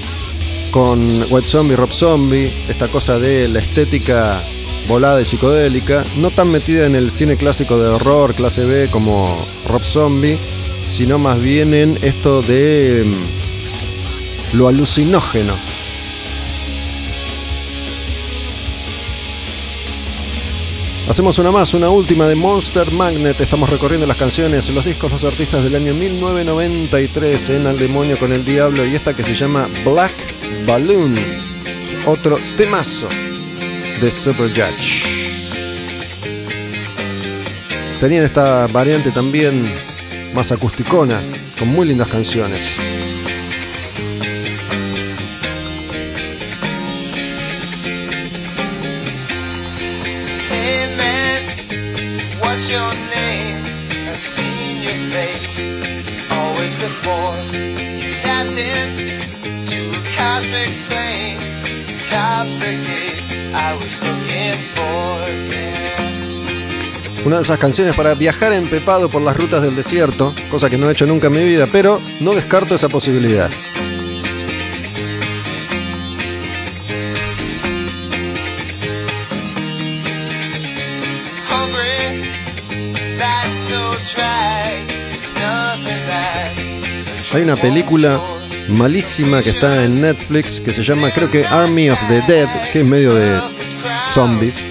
con 0.70 1.26
White 1.28 1.48
Zombie, 1.48 1.76
Rob 1.76 1.92
Zombie, 1.92 2.54
esta 2.70 2.88
cosa 2.88 3.18
de 3.18 3.48
la 3.48 3.62
estética 3.62 4.40
volada 4.88 5.20
y 5.20 5.26
psicodélica, 5.26 6.04
no 6.18 6.30
tan 6.30 6.52
metida 6.52 6.86
en 6.86 6.94
el 6.94 7.10
cine 7.10 7.36
clásico 7.36 7.80
de 7.80 7.90
horror, 7.90 8.36
clase 8.36 8.64
B, 8.64 8.90
como 8.92 9.44
Rob 9.68 9.84
Zombie, 9.84 10.38
sino 10.86 11.18
más 11.18 11.42
bien 11.42 11.74
en 11.74 11.98
esto 12.04 12.44
de 12.44 13.06
mm, 13.08 14.56
lo 14.56 14.68
alucinógeno, 14.68 15.56
Hacemos 21.10 21.40
una 21.40 21.50
más, 21.50 21.74
una 21.74 21.90
última 21.90 22.28
de 22.28 22.36
Monster 22.36 22.92
Magnet. 22.92 23.42
Estamos 23.42 23.68
recorriendo 23.68 24.06
las 24.06 24.16
canciones, 24.16 24.70
los 24.70 24.86
discos, 24.86 25.12
los 25.12 25.24
artistas 25.24 25.64
del 25.64 25.74
año 25.74 25.96
1993 25.96 27.50
en 27.50 27.66
Al 27.66 27.80
Demonio 27.80 28.16
con 28.20 28.32
el 28.32 28.46
Diablo 28.46 28.86
y 28.86 28.94
esta 28.94 29.16
que 29.16 29.24
se 29.24 29.34
llama 29.34 29.68
Black 29.84 30.12
Balloon. 30.68 31.18
Otro 32.06 32.38
temazo 32.56 33.08
de 34.00 34.12
Super 34.12 34.50
Judge. 34.50 35.04
Tenían 38.00 38.24
esta 38.24 38.68
variante 38.68 39.10
también 39.10 39.68
más 40.36 40.52
acusticona, 40.52 41.24
con 41.58 41.70
muy 41.70 41.88
lindas 41.88 42.10
canciones. 42.10 42.99
I 63.52 63.74
was 63.74 63.94
looking 64.02 64.58
for. 64.74 65.20
Yeah. 65.50 65.80
Una 67.26 67.38
de 67.38 67.42
esas 67.42 67.60
canciones 67.60 67.96
para 67.96 68.16
viajar 68.16 68.54
empepado 68.54 69.10
por 69.10 69.22
las 69.22 69.36
rutas 69.36 69.62
del 69.62 69.76
desierto, 69.76 70.34
cosa 70.50 70.70
que 70.70 70.78
no 70.78 70.90
he 70.90 70.94
hecho 70.94 71.06
nunca 71.06 71.28
en 71.28 71.34
mi 71.34 71.44
vida, 71.44 71.68
pero 71.72 72.02
no 72.20 72.34
descarto 72.34 72.76
esa 72.76 72.90
posibilidad. 72.90 73.50
Hay 87.32 87.44
una 87.44 87.56
película 87.56 88.20
malísima 88.72 89.42
que 89.42 89.52
está 89.52 89.84
en 89.84 90.02
Netflix 90.02 90.60
que 90.60 90.74
se 90.74 90.84
llama 90.84 91.12
creo 91.12 91.30
que 91.30 91.46
Army 91.46 91.90
of 91.90 92.00
the 92.08 92.22
Dead, 92.28 92.72
que 92.72 92.82
es 92.82 92.86
medio 92.86 93.14
de 93.16 93.40
zombies, 94.14 94.64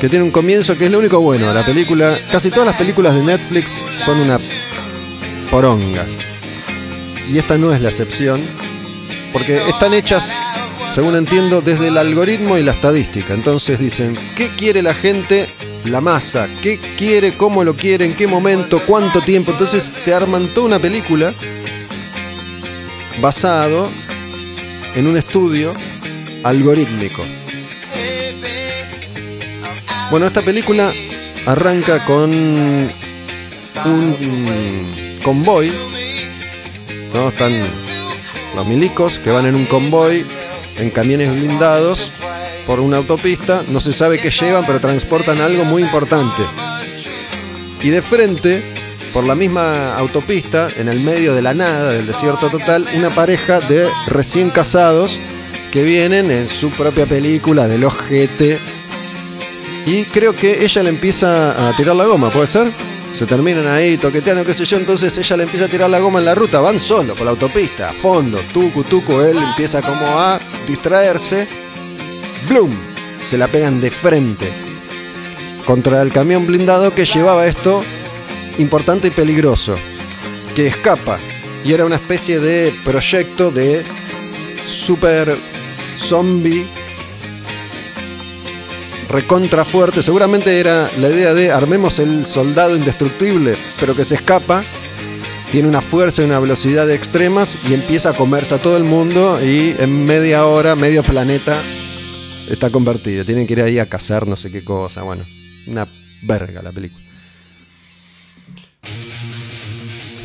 que 0.00 0.08
tiene 0.08 0.24
un 0.24 0.30
comienzo 0.30 0.76
que 0.76 0.86
es 0.86 0.90
lo 0.90 0.98
único 0.98 1.20
bueno 1.20 1.48
de 1.48 1.54
la 1.54 1.64
película. 1.64 2.18
Casi 2.30 2.50
todas 2.50 2.66
las 2.66 2.76
películas 2.76 3.14
de 3.14 3.22
Netflix 3.22 3.82
son 4.04 4.20
una 4.20 4.38
poronga. 5.50 6.06
Y 7.28 7.38
esta 7.38 7.56
no 7.58 7.72
es 7.72 7.80
la 7.80 7.88
excepción, 7.88 8.42
porque 9.32 9.68
están 9.68 9.94
hechas, 9.94 10.32
según 10.94 11.16
entiendo, 11.16 11.60
desde 11.60 11.88
el 11.88 11.98
algoritmo 11.98 12.56
y 12.58 12.62
la 12.62 12.72
estadística. 12.72 13.34
Entonces 13.34 13.78
dicen, 13.78 14.16
¿qué 14.36 14.50
quiere 14.50 14.82
la 14.82 14.94
gente? 14.94 15.48
La 15.84 16.00
masa, 16.00 16.48
¿qué 16.62 16.78
quiere? 16.96 17.36
¿Cómo 17.36 17.62
lo 17.62 17.74
quiere? 17.74 18.04
¿En 18.04 18.14
qué 18.14 18.26
momento? 18.26 18.82
¿Cuánto 18.86 19.20
tiempo? 19.20 19.52
Entonces 19.52 19.92
te 20.04 20.12
arman 20.12 20.48
toda 20.48 20.66
una 20.66 20.78
película 20.80 21.32
basado 23.20 23.90
en 24.94 25.06
un 25.06 25.16
estudio 25.16 25.72
algorítmico. 26.44 27.22
Bueno, 30.10 30.26
esta 30.26 30.42
película 30.42 30.92
arranca 31.46 32.04
con 32.04 32.30
un 32.30 32.90
convoy. 35.22 35.72
Están 37.28 37.52
los 38.54 38.66
milicos 38.66 39.18
que 39.18 39.30
van 39.30 39.46
en 39.46 39.54
un 39.54 39.64
convoy 39.66 40.24
en 40.76 40.90
camiones 40.90 41.32
blindados 41.32 42.12
por 42.66 42.80
una 42.80 42.98
autopista. 42.98 43.62
No 43.68 43.80
se 43.80 43.92
sabe 43.92 44.18
qué 44.20 44.30
llevan, 44.30 44.66
pero 44.66 44.80
transportan 44.80 45.40
algo 45.40 45.64
muy 45.64 45.82
importante. 45.82 46.42
Y 47.82 47.90
de 47.90 48.02
frente, 48.02 48.75
por 49.16 49.24
la 49.24 49.34
misma 49.34 49.96
autopista, 49.96 50.68
en 50.76 50.90
el 50.90 51.00
medio 51.00 51.34
de 51.34 51.40
la 51.40 51.54
nada, 51.54 51.94
del 51.94 52.06
desierto 52.06 52.50
total, 52.50 52.86
una 52.94 53.14
pareja 53.14 53.60
de 53.60 53.88
recién 54.08 54.50
casados 54.50 55.18
que 55.72 55.82
vienen 55.82 56.30
en 56.30 56.46
su 56.50 56.70
propia 56.70 57.06
película 57.06 57.66
del 57.66 57.84
ojete 57.84 58.58
y 59.86 60.04
creo 60.04 60.36
que 60.36 60.62
ella 60.62 60.82
le 60.82 60.90
empieza 60.90 61.66
a 61.66 61.74
tirar 61.74 61.96
la 61.96 62.04
goma, 62.04 62.28
¿puede 62.28 62.46
ser? 62.46 62.70
Se 63.18 63.24
terminan 63.24 63.66
ahí 63.68 63.96
toqueteando, 63.96 64.44
qué 64.44 64.52
sé 64.52 64.66
yo, 64.66 64.76
entonces 64.76 65.16
ella 65.16 65.38
le 65.38 65.44
empieza 65.44 65.64
a 65.64 65.68
tirar 65.68 65.88
la 65.88 65.98
goma 65.98 66.18
en 66.18 66.26
la 66.26 66.34
ruta, 66.34 66.60
van 66.60 66.78
solo 66.78 67.14
por 67.14 67.24
la 67.24 67.30
autopista, 67.30 67.88
a 67.88 67.92
fondo, 67.94 68.38
tucu, 68.52 68.84
tucu, 68.84 69.22
él 69.22 69.38
empieza 69.38 69.80
como 69.80 70.06
a 70.20 70.38
distraerse, 70.68 71.48
¡bloom! 72.50 72.76
Se 73.18 73.38
la 73.38 73.48
pegan 73.48 73.80
de 73.80 73.90
frente 73.90 74.52
contra 75.64 76.02
el 76.02 76.12
camión 76.12 76.46
blindado 76.46 76.92
que 76.92 77.06
llevaba 77.06 77.46
esto 77.46 77.82
importante 78.58 79.08
y 79.08 79.10
peligroso, 79.10 79.76
que 80.54 80.66
escapa, 80.66 81.18
y 81.64 81.72
era 81.72 81.84
una 81.84 81.96
especie 81.96 82.40
de 82.40 82.72
proyecto 82.84 83.50
de 83.50 83.84
super 84.64 85.36
zombie 85.96 86.66
recontra 89.08 89.64
fuerte. 89.64 90.02
Seguramente 90.02 90.58
era 90.60 90.90
la 90.98 91.08
idea 91.08 91.34
de 91.34 91.50
armemos 91.50 91.98
el 91.98 92.26
soldado 92.26 92.76
indestructible, 92.76 93.56
pero 93.80 93.94
que 93.94 94.04
se 94.04 94.14
escapa. 94.14 94.64
Tiene 95.50 95.68
una 95.68 95.80
fuerza 95.80 96.22
y 96.22 96.24
una 96.24 96.40
velocidad 96.40 96.90
extremas 96.90 97.56
y 97.68 97.74
empieza 97.74 98.10
a 98.10 98.16
comerse 98.16 98.56
a 98.56 98.58
todo 98.58 98.76
el 98.76 98.84
mundo 98.84 99.40
y 99.42 99.74
en 99.78 100.04
media 100.04 100.44
hora, 100.46 100.74
medio 100.74 101.04
planeta 101.04 101.62
está 102.50 102.70
convertido. 102.70 103.24
Tienen 103.24 103.46
que 103.46 103.52
ir 103.54 103.62
ahí 103.62 103.78
a 103.78 103.88
cazar 103.88 104.26
no 104.26 104.36
sé 104.36 104.50
qué 104.50 104.64
cosa. 104.64 105.02
Bueno, 105.02 105.24
una 105.66 105.86
verga 106.22 106.62
la 106.62 106.72
película. 106.72 107.05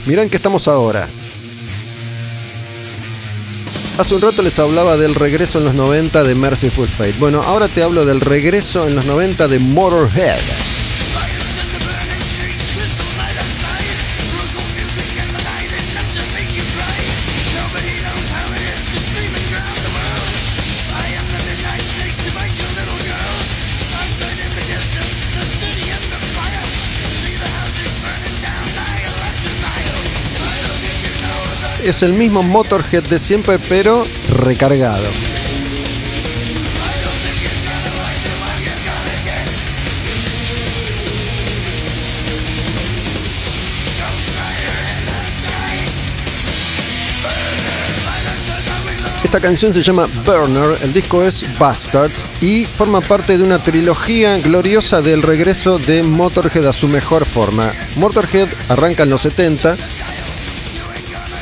Mirá 0.05 0.23
en 0.23 0.29
qué 0.29 0.37
estamos 0.37 0.67
ahora. 0.67 1.09
Hace 3.97 4.15
un 4.15 4.21
rato 4.21 4.41
les 4.41 4.57
hablaba 4.57 4.97
del 4.97 5.13
regreso 5.13 5.59
en 5.59 5.65
los 5.65 5.75
90 5.75 6.23
de 6.23 6.33
Merciful 6.33 6.87
Fate. 6.87 7.15
Bueno, 7.19 7.41
ahora 7.41 7.67
te 7.67 7.83
hablo 7.83 8.05
del 8.05 8.21
regreso 8.21 8.87
en 8.87 8.95
los 8.95 9.05
90 9.05 9.47
de 9.47 9.59
Motorhead. 9.59 10.39
Es 31.83 32.03
el 32.03 32.13
mismo 32.13 32.43
Motorhead 32.43 33.03
de 33.03 33.17
siempre, 33.17 33.57
pero 33.57 34.05
recargado. 34.29 35.07
Esta 49.23 49.39
canción 49.39 49.71
se 49.71 49.81
llama 49.81 50.09
Burner, 50.25 50.77
el 50.81 50.91
disco 50.91 51.23
es 51.23 51.45
Bastards 51.57 52.25
y 52.41 52.65
forma 52.65 52.99
parte 52.99 53.37
de 53.37 53.43
una 53.45 53.59
trilogía 53.59 54.37
gloriosa 54.39 55.01
del 55.01 55.21
regreso 55.21 55.79
de 55.79 56.03
Motorhead 56.03 56.67
a 56.67 56.73
su 56.73 56.89
mejor 56.89 57.25
forma. 57.25 57.71
Motorhead 57.95 58.49
arranca 58.67 59.03
en 59.03 59.09
los 59.09 59.21
70, 59.21 59.77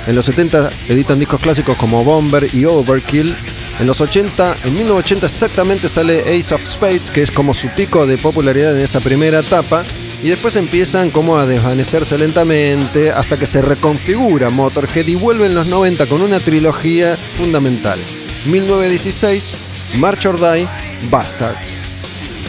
en 0.10 0.16
los 0.16 0.26
70 0.26 0.72
editan 0.88 1.20
discos 1.20 1.40
clásicos 1.40 1.78
como 1.78 2.04
Bomber 2.04 2.48
y 2.52 2.66
Overkill. 2.66 3.36
En 3.80 3.86
los 3.86 4.02
80, 4.02 4.58
en 4.64 4.74
1980 4.74 5.28
exactamente 5.28 5.88
sale 5.88 6.22
Ace 6.22 6.56
of 6.56 6.66
Spades, 6.66 7.12
que 7.12 7.22
es 7.22 7.30
como 7.30 7.54
su 7.54 7.70
pico 7.70 8.08
de 8.08 8.18
popularidad 8.18 8.76
en 8.76 8.84
esa 8.84 9.02
primera 9.02 9.42
etapa. 9.42 9.86
Y 10.24 10.30
después 10.30 10.56
empiezan 10.56 11.12
como 11.12 11.38
a 11.38 11.46
desvanecerse 11.46 12.18
lentamente 12.18 13.12
hasta 13.12 13.38
que 13.38 13.46
se 13.46 13.62
reconfigura 13.62 14.50
Motorhead 14.50 15.06
y 15.06 15.14
vuelve 15.14 15.46
en 15.46 15.54
los 15.54 15.68
90 15.68 16.08
con 16.08 16.24
una 16.24 16.40
trilogía 16.40 17.16
fundamental. 17.38 18.00
1916, 18.48 19.54
March 20.00 20.26
or 20.26 20.40
Die, 20.40 20.68
Bastards. 21.12 21.78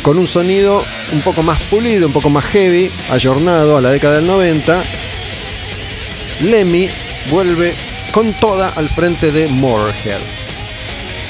Con 0.00 0.18
un 0.18 0.26
sonido 0.26 0.82
un 1.12 1.20
poco 1.20 1.42
más 1.42 1.62
pulido, 1.64 2.06
un 2.06 2.14
poco 2.14 2.30
más 2.30 2.46
heavy, 2.46 2.90
ayornado 3.10 3.76
a 3.76 3.82
la 3.82 3.90
década 3.90 4.16
del 4.16 4.26
90. 4.26 4.82
Lemmy 6.40 6.88
vuelve 7.28 7.74
con 8.12 8.32
toda 8.34 8.70
al 8.70 8.88
frente 8.88 9.32
de 9.32 9.48
Motorhead. 9.48 10.20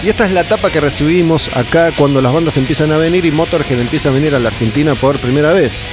Y 0.02 0.08
esta 0.08 0.24
es 0.24 0.32
la 0.32 0.42
etapa 0.42 0.70
que 0.70 0.80
recibimos 0.80 1.50
acá 1.54 1.92
cuando 1.96 2.20
las 2.20 2.32
bandas 2.32 2.56
empiezan 2.56 2.92
a 2.92 2.96
venir 2.96 3.24
y 3.24 3.30
Motorhead 3.30 3.80
empieza 3.80 4.08
a 4.08 4.12
venir 4.12 4.34
a 4.34 4.38
la 4.38 4.48
Argentina 4.48 4.94
por 4.94 5.18
primera 5.18 5.52
vez. 5.52 5.88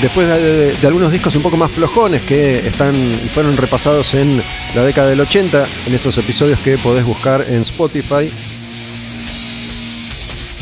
Después 0.00 0.26
de, 0.26 0.76
algunos 0.84 1.12
discos 1.12 1.36
un 1.36 1.42
poco 1.42 1.56
más 1.56 1.70
flojones 1.70 2.22
que 2.22 2.66
están 2.66 2.94
y 2.94 3.28
fueron 3.28 3.56
repasados 3.56 4.14
en 4.14 4.42
la 4.74 4.82
década 4.82 5.08
del 5.08 5.20
80, 5.20 5.64
en 5.86 5.94
esos 5.94 6.18
episodios 6.18 6.58
que 6.58 6.76
podés 6.76 7.04
buscar 7.04 7.46
en 7.48 7.60
Spotify, 7.60 8.32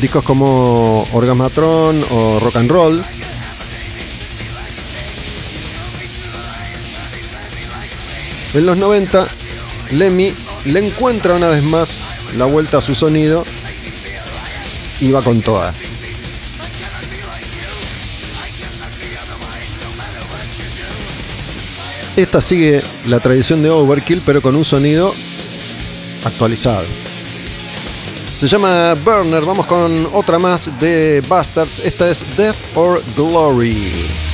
Discos 0.01 0.23
como 0.23 1.07
Orgasmatron 1.13 2.03
o 2.09 2.39
Rock 2.39 2.55
and 2.55 2.71
Roll. 2.71 3.03
En 8.53 8.65
los 8.65 8.77
90, 8.77 9.27
Lemmy 9.91 10.33
le 10.65 10.85
encuentra 10.85 11.35
una 11.35 11.47
vez 11.47 11.63
más 11.63 12.01
la 12.37 12.45
vuelta 12.45 12.79
a 12.79 12.81
su 12.81 12.93
sonido 12.93 13.45
y 14.99 15.11
va 15.11 15.23
con 15.23 15.41
toda. 15.41 15.73
Esta 22.17 22.41
sigue 22.41 22.83
la 23.07 23.21
tradición 23.21 23.63
de 23.63 23.69
Overkill, 23.69 24.21
pero 24.25 24.41
con 24.41 24.55
un 24.55 24.65
sonido 24.65 25.13
actualizado. 26.25 26.85
Se 28.37 28.47
llama 28.47 28.95
Burner, 28.95 29.45
vamos 29.45 29.65
con 29.65 30.09
otra 30.13 30.37
más 30.39 30.69
de 30.79 31.23
Bastards. 31.27 31.79
Esta 31.79 32.09
es 32.09 32.25
Death 32.35 32.57
or 32.75 33.01
Glory. 33.15 34.30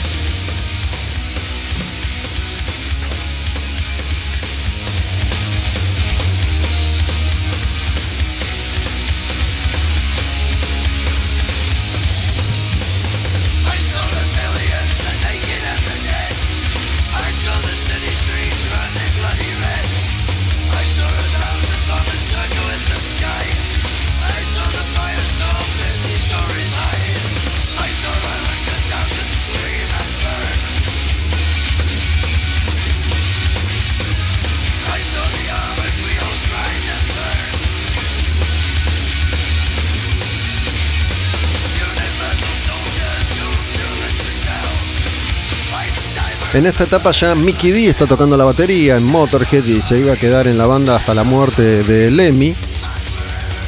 En 46.54 46.66
esta 46.66 46.86
etapa 46.86 47.12
ya 47.12 47.36
Mickey 47.36 47.72
D 47.72 47.90
está 47.90 48.08
tocando 48.08 48.38
la 48.38 48.46
batería 48.46 48.96
en 48.96 49.04
Motorhead 49.04 49.66
y 49.66 49.82
se 49.82 50.00
iba 50.00 50.14
a 50.14 50.16
quedar 50.16 50.48
en 50.48 50.58
la 50.58 50.66
banda 50.66 50.96
hasta 50.96 51.14
la 51.14 51.24
muerte 51.24 51.84
de 51.84 52.10
Lemmy. 52.10 52.56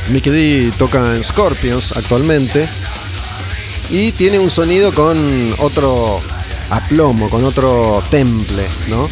Mickey 0.10 0.32
D 0.32 0.74
toca 0.78 1.14
en 1.14 1.24
Scorpions 1.24 1.92
actualmente 1.92 2.70
y 3.90 4.14
tiene 4.14 4.40
un 4.40 4.50
sonido 4.50 4.94
con 4.94 5.54
otro 5.60 6.22
aplomo, 6.70 7.30
con 7.30 7.44
otro 7.44 8.02
temple, 8.10 8.68
¿no? 8.88 9.10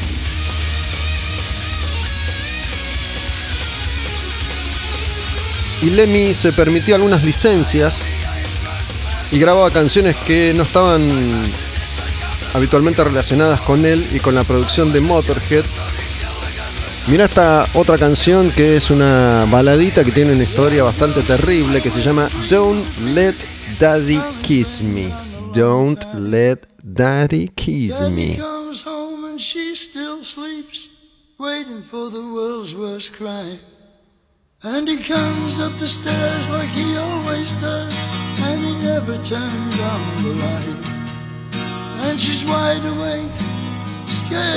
Y 5.82 5.90
Lemmy 5.90 6.34
se 6.34 6.54
permitió 6.54 6.96
algunas 6.96 7.24
licencias 7.24 8.02
y 9.30 9.38
grababa 9.40 9.72
canciones 9.72 10.16
que 10.16 10.54
no 10.56 10.64
estaban 10.64 11.52
habitualmente 12.54 13.04
relacionadas 13.04 13.62
con 13.62 13.86
él 13.86 14.08
y 14.12 14.20
con 14.20 14.36
la 14.36 14.44
producción 14.44 14.92
de 14.94 15.02
Motorhead. 15.02 15.66
Mira 17.08 17.26
esta 17.26 17.68
otra 17.74 17.98
canción 17.98 18.52
que 18.52 18.76
es 18.76 18.92
una 18.92 19.46
baladita 19.50 20.04
que 20.04 20.12
tiene 20.12 20.34
una 20.34 20.44
historia 20.44 20.84
bastante 20.84 21.22
terrible 21.22 21.82
que 21.82 21.90
se 21.90 22.02
llama 22.02 22.30
Don't 22.50 22.86
Let 23.00 23.36
Daddy 23.80 24.20
Kiss 24.42 24.82
Me. 24.82 25.14
Don't 25.54 26.04
Let 26.14 26.68
Daddy 26.84 27.50
Kiss 27.56 28.02
Me. 28.02 28.38
waiting 31.40 31.84
for 31.84 32.10
the 32.10 32.22
world's 32.22 32.74
worst 32.74 33.14
crime. 33.14 33.60
And 34.64 34.88
he 34.88 34.98
comes 34.98 35.60
up 35.60 35.72
the 35.78 35.88
stairs 35.88 36.50
like 36.50 36.70
he 36.70 36.98
always 36.98 37.52
does, 37.62 37.96
and 38.42 38.66
he 38.66 38.76
never 38.82 39.14
turns 39.22 39.80
on 39.80 40.24
the 40.24 40.34
light. 40.34 40.97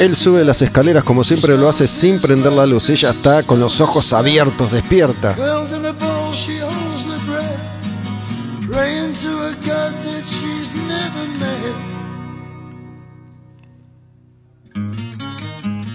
Él 0.01 0.17
sube 0.17 0.45
las 0.45 0.63
escaleras 0.63 1.05
como 1.05 1.23
siempre 1.25 1.57
lo 1.57 1.69
hace 1.69 1.87
sin 1.87 2.21
prender 2.21 2.53
la 2.53 2.67
luz. 2.67 2.91
Ella 2.91 3.11
está 3.11 3.43
con 3.43 3.61
los 3.61 3.81
ojos 3.81 4.13
abiertos, 4.13 4.73
despierta. 4.73 5.37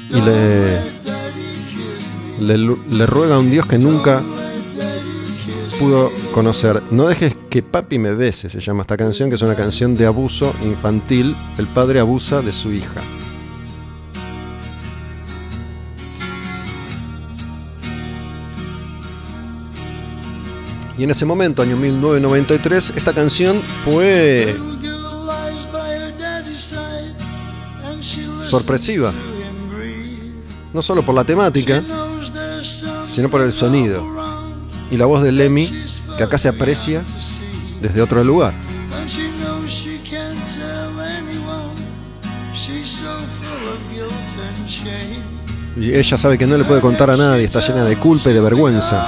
Y 0.09 0.21
le, 0.21 0.79
le, 2.39 2.77
le 2.89 3.05
ruega 3.05 3.35
a 3.35 3.39
un 3.39 3.51
Dios 3.51 3.65
que 3.65 3.77
nunca 3.77 4.23
pudo 5.79 6.11
conocer. 6.33 6.81
No 6.91 7.07
dejes 7.07 7.35
que 7.49 7.61
papi 7.61 7.99
me 7.99 8.13
bese, 8.13 8.49
se 8.49 8.59
llama 8.59 8.81
esta 8.81 8.97
canción, 8.97 9.29
que 9.29 9.35
es 9.35 9.41
una 9.41 9.55
canción 9.55 9.95
de 9.95 10.05
abuso 10.05 10.53
infantil. 10.63 11.35
El 11.57 11.67
padre 11.67 11.99
abusa 11.99 12.41
de 12.41 12.53
su 12.53 12.71
hija. 12.71 13.01
Y 20.97 21.03
en 21.03 21.11
ese 21.11 21.25
momento, 21.25 21.61
año 21.61 21.75
1993, 21.75 22.93
esta 22.95 23.13
canción 23.13 23.61
fue 23.83 24.55
Sorpresiva. 28.43 29.11
no 30.73 30.81
solo 30.81 31.01
por 31.03 31.15
la 31.15 31.23
temática, 31.23 31.83
sino 33.09 33.29
por 33.29 33.41
el 33.41 33.51
sonido 33.51 34.24
y 34.95 34.97
la 34.97 35.05
voz 35.05 35.21
de 35.21 35.33
Lemmy, 35.33 35.69
que 36.17 36.23
acá 36.23 36.37
se 36.37 36.47
aprecia 36.47 37.03
desde 37.81 38.01
otro 38.01 38.23
lugar. 38.23 38.53
Y 45.77 45.93
ella 45.93 46.17
sabe 46.17 46.37
que 46.37 46.47
no 46.47 46.57
le 46.57 46.63
puede 46.63 46.79
contar 46.79 47.11
a 47.11 47.17
nadie, 47.17 47.43
está 47.43 47.59
llena 47.59 47.83
de 47.83 47.97
culpa 47.97 48.29
y 48.29 48.33
de 48.33 48.39
vergüenza. 48.39 49.05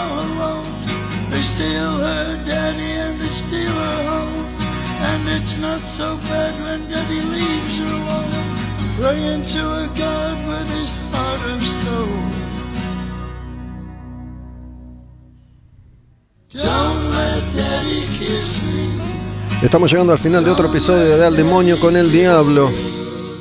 Estamos 19.61 19.91
llegando 19.91 20.13
al 20.13 20.19
final 20.19 20.43
de 20.43 20.51
otro 20.51 20.67
episodio 20.69 21.17
de 21.17 21.25
Al 21.25 21.35
Demonio 21.35 21.79
con 21.79 21.95
el 21.95 22.11
Diablo. 22.11 22.69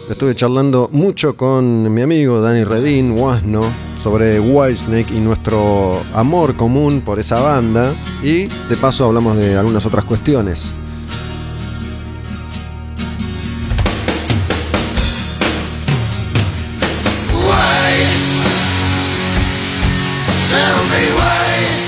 Estuve 0.08 0.34
charlando 0.34 0.88
mucho 0.92 1.36
con 1.36 1.92
mi 1.92 2.02
amigo 2.02 2.40
Dani 2.40 2.64
Redín, 2.64 3.12
Wasno, 3.12 3.60
sobre 3.96 4.40
Whitesnake 4.40 5.14
y 5.14 5.20
nuestro 5.20 6.02
amor 6.14 6.56
común 6.56 7.02
por 7.04 7.18
esa 7.18 7.40
banda. 7.40 7.92
Y 8.22 8.46
de 8.46 8.76
paso 8.80 9.04
hablamos 9.04 9.36
de 9.36 9.56
algunas 9.56 9.84
otras 9.84 10.04
cuestiones. 10.04 10.72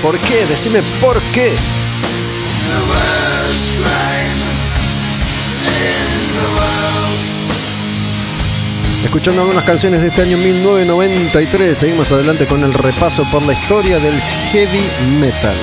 ¿Por 0.01 0.17
qué? 0.19 0.45
Decime 0.45 0.81
por 1.01 1.19
qué. 1.33 1.53
Escuchando 9.03 9.41
algunas 9.41 9.65
canciones 9.65 10.01
de 10.01 10.07
este 10.07 10.21
año 10.21 10.37
1993, 10.37 11.77
seguimos 11.77 12.11
adelante 12.13 12.47
con 12.47 12.63
el 12.63 12.73
repaso 12.73 13.25
por 13.29 13.43
la 13.43 13.53
historia 13.53 13.99
del 13.99 14.21
heavy 14.21 14.89
metal. 15.19 15.57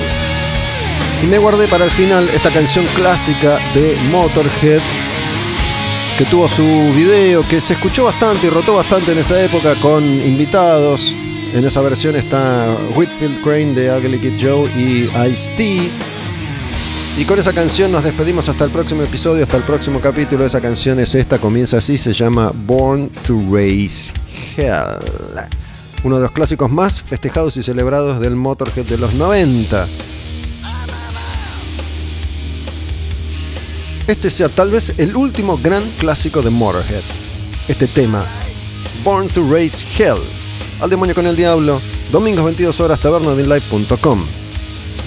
Y 1.23 1.25
me 1.25 1.39
guardé 1.39 1.67
para 1.67 1.85
el 1.85 1.91
final 1.91 2.29
esta 2.29 2.51
canción 2.51 2.85
clásica 2.93 3.57
de 3.73 3.97
Motorhead, 4.11 4.81
que 6.17 6.25
tuvo 6.25 6.47
su 6.47 6.63
video, 6.93 7.41
que 7.41 7.59
se 7.59 7.73
escuchó 7.73 8.03
bastante 8.03 8.47
y 8.47 8.49
rotó 8.51 8.75
bastante 8.75 9.13
en 9.13 9.19
esa 9.19 9.41
época 9.41 9.73
con 9.75 10.03
invitados. 10.03 11.15
En 11.53 11.65
esa 11.65 11.81
versión 11.81 12.15
está 12.15 12.77
Whitfield 12.95 13.41
Crane 13.41 13.73
de 13.73 13.91
Ugly 13.91 14.19
Kid 14.19 14.33
Joe 14.39 14.69
y 14.71 15.09
Ice-T. 15.29 15.89
Y 17.17 17.25
con 17.25 17.39
esa 17.39 17.51
canción 17.51 17.91
nos 17.91 18.03
despedimos 18.03 18.47
hasta 18.47 18.65
el 18.65 18.69
próximo 18.69 19.01
episodio, 19.01 19.43
hasta 19.43 19.57
el 19.57 19.63
próximo 19.63 19.99
capítulo. 19.99 20.45
Esa 20.45 20.61
canción 20.61 20.99
es 20.99 21.15
esta, 21.15 21.39
comienza 21.39 21.77
así, 21.77 21.97
se 21.97 22.13
llama 22.13 22.51
Born 22.53 23.09
to 23.25 23.41
Raise 23.49 24.13
Hell. 24.55 24.99
Uno 26.03 26.17
de 26.17 26.23
los 26.23 26.31
clásicos 26.31 26.69
más 26.69 27.01
festejados 27.01 27.57
y 27.57 27.63
celebrados 27.63 28.19
del 28.19 28.35
Motorhead 28.35 28.85
de 28.85 28.97
los 28.97 29.15
90. 29.15 29.87
Este 34.05 34.29
sea 34.29 34.47
tal 34.49 34.69
vez 34.69 34.99
el 34.99 35.15
último 35.15 35.57
gran 35.57 35.83
clásico 35.97 36.41
de 36.41 36.51
Motorhead. 36.51 37.01
Este 37.67 37.87
tema, 37.87 38.23
Born 39.03 39.27
to 39.29 39.43
Raise 39.49 39.83
Hell. 39.97 40.36
Al 40.79 40.91
Demonio 40.91 41.15
con 41.15 41.25
el 41.25 41.35
Diablo, 41.35 41.81
domingos 42.11 42.45
22 42.45 42.79
horas 42.81 42.99
tabernadeonlive.com. 42.99 44.25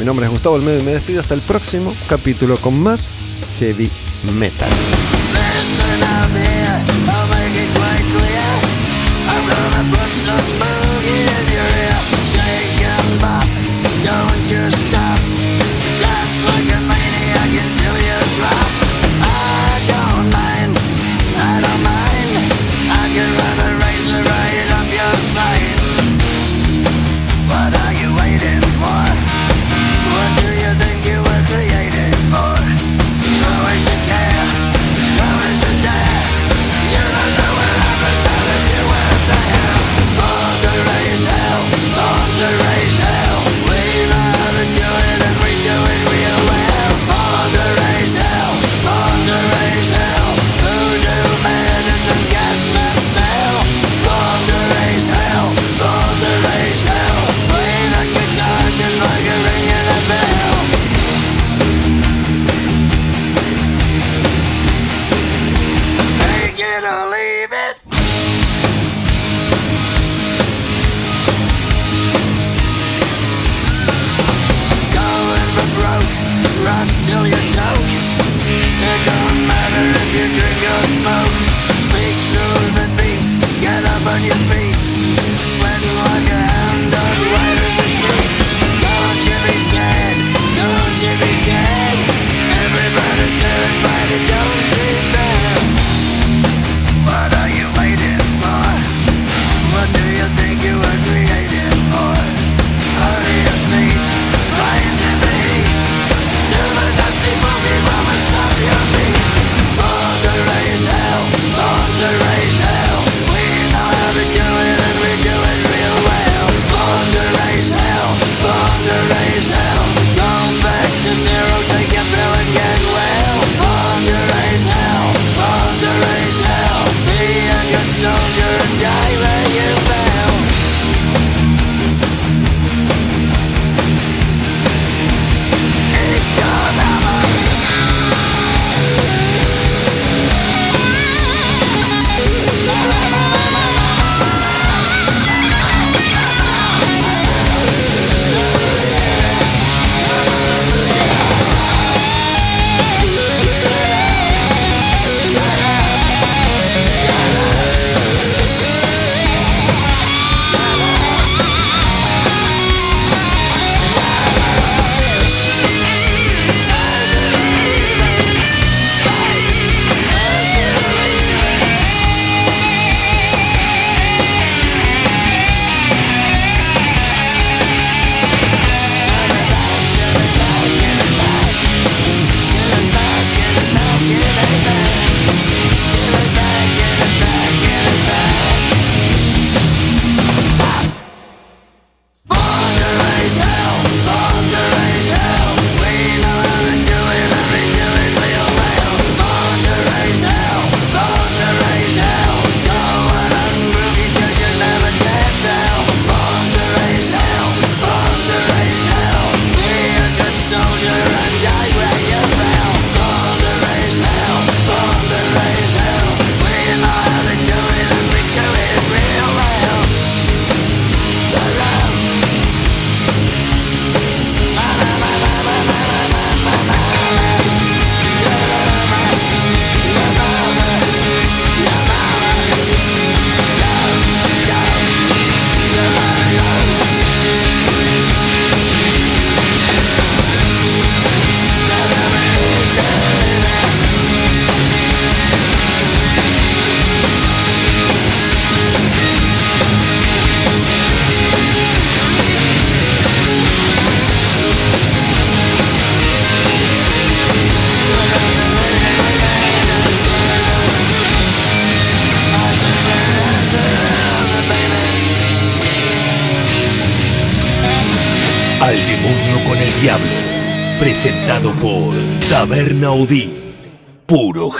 Mi 0.00 0.04
nombre 0.04 0.26
es 0.26 0.32
Gustavo 0.32 0.56
Almedo 0.56 0.80
y 0.80 0.82
me 0.82 0.92
despido 0.92 1.20
hasta 1.20 1.34
el 1.34 1.42
próximo 1.42 1.94
capítulo 2.08 2.56
con 2.56 2.80
más 2.80 3.14
Heavy 3.58 3.88
Metal. 4.34 4.68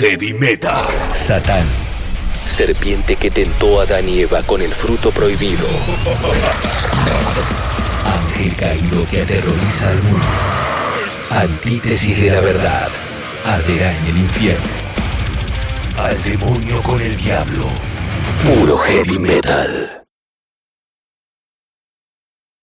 heavy 0.00 0.32
metal. 0.32 0.88
Satán. 1.12 1.66
Serpiente 2.46 3.16
que 3.16 3.30
tentó 3.30 3.80
a 3.80 3.82
Adán 3.82 4.08
y 4.08 4.20
Eva 4.20 4.42
con 4.42 4.62
el 4.62 4.72
fruto 4.72 5.10
prohibido. 5.10 5.66
Ángel 8.06 8.56
caído 8.56 9.06
que 9.10 9.20
aterroriza 9.20 9.90
al 9.90 10.02
mundo. 10.02 10.26
Antítesis 11.28 12.18
de 12.18 12.30
la 12.30 12.40
verdad. 12.40 12.88
Arderá 13.44 13.94
en 13.98 14.06
el 14.06 14.16
infierno. 14.16 14.70
Al 15.98 16.22
demonio 16.22 16.82
con 16.82 17.02
el 17.02 17.14
diablo. 17.16 17.66
Puro 18.42 18.78
heavy 18.78 19.18
metal. 19.18 19.79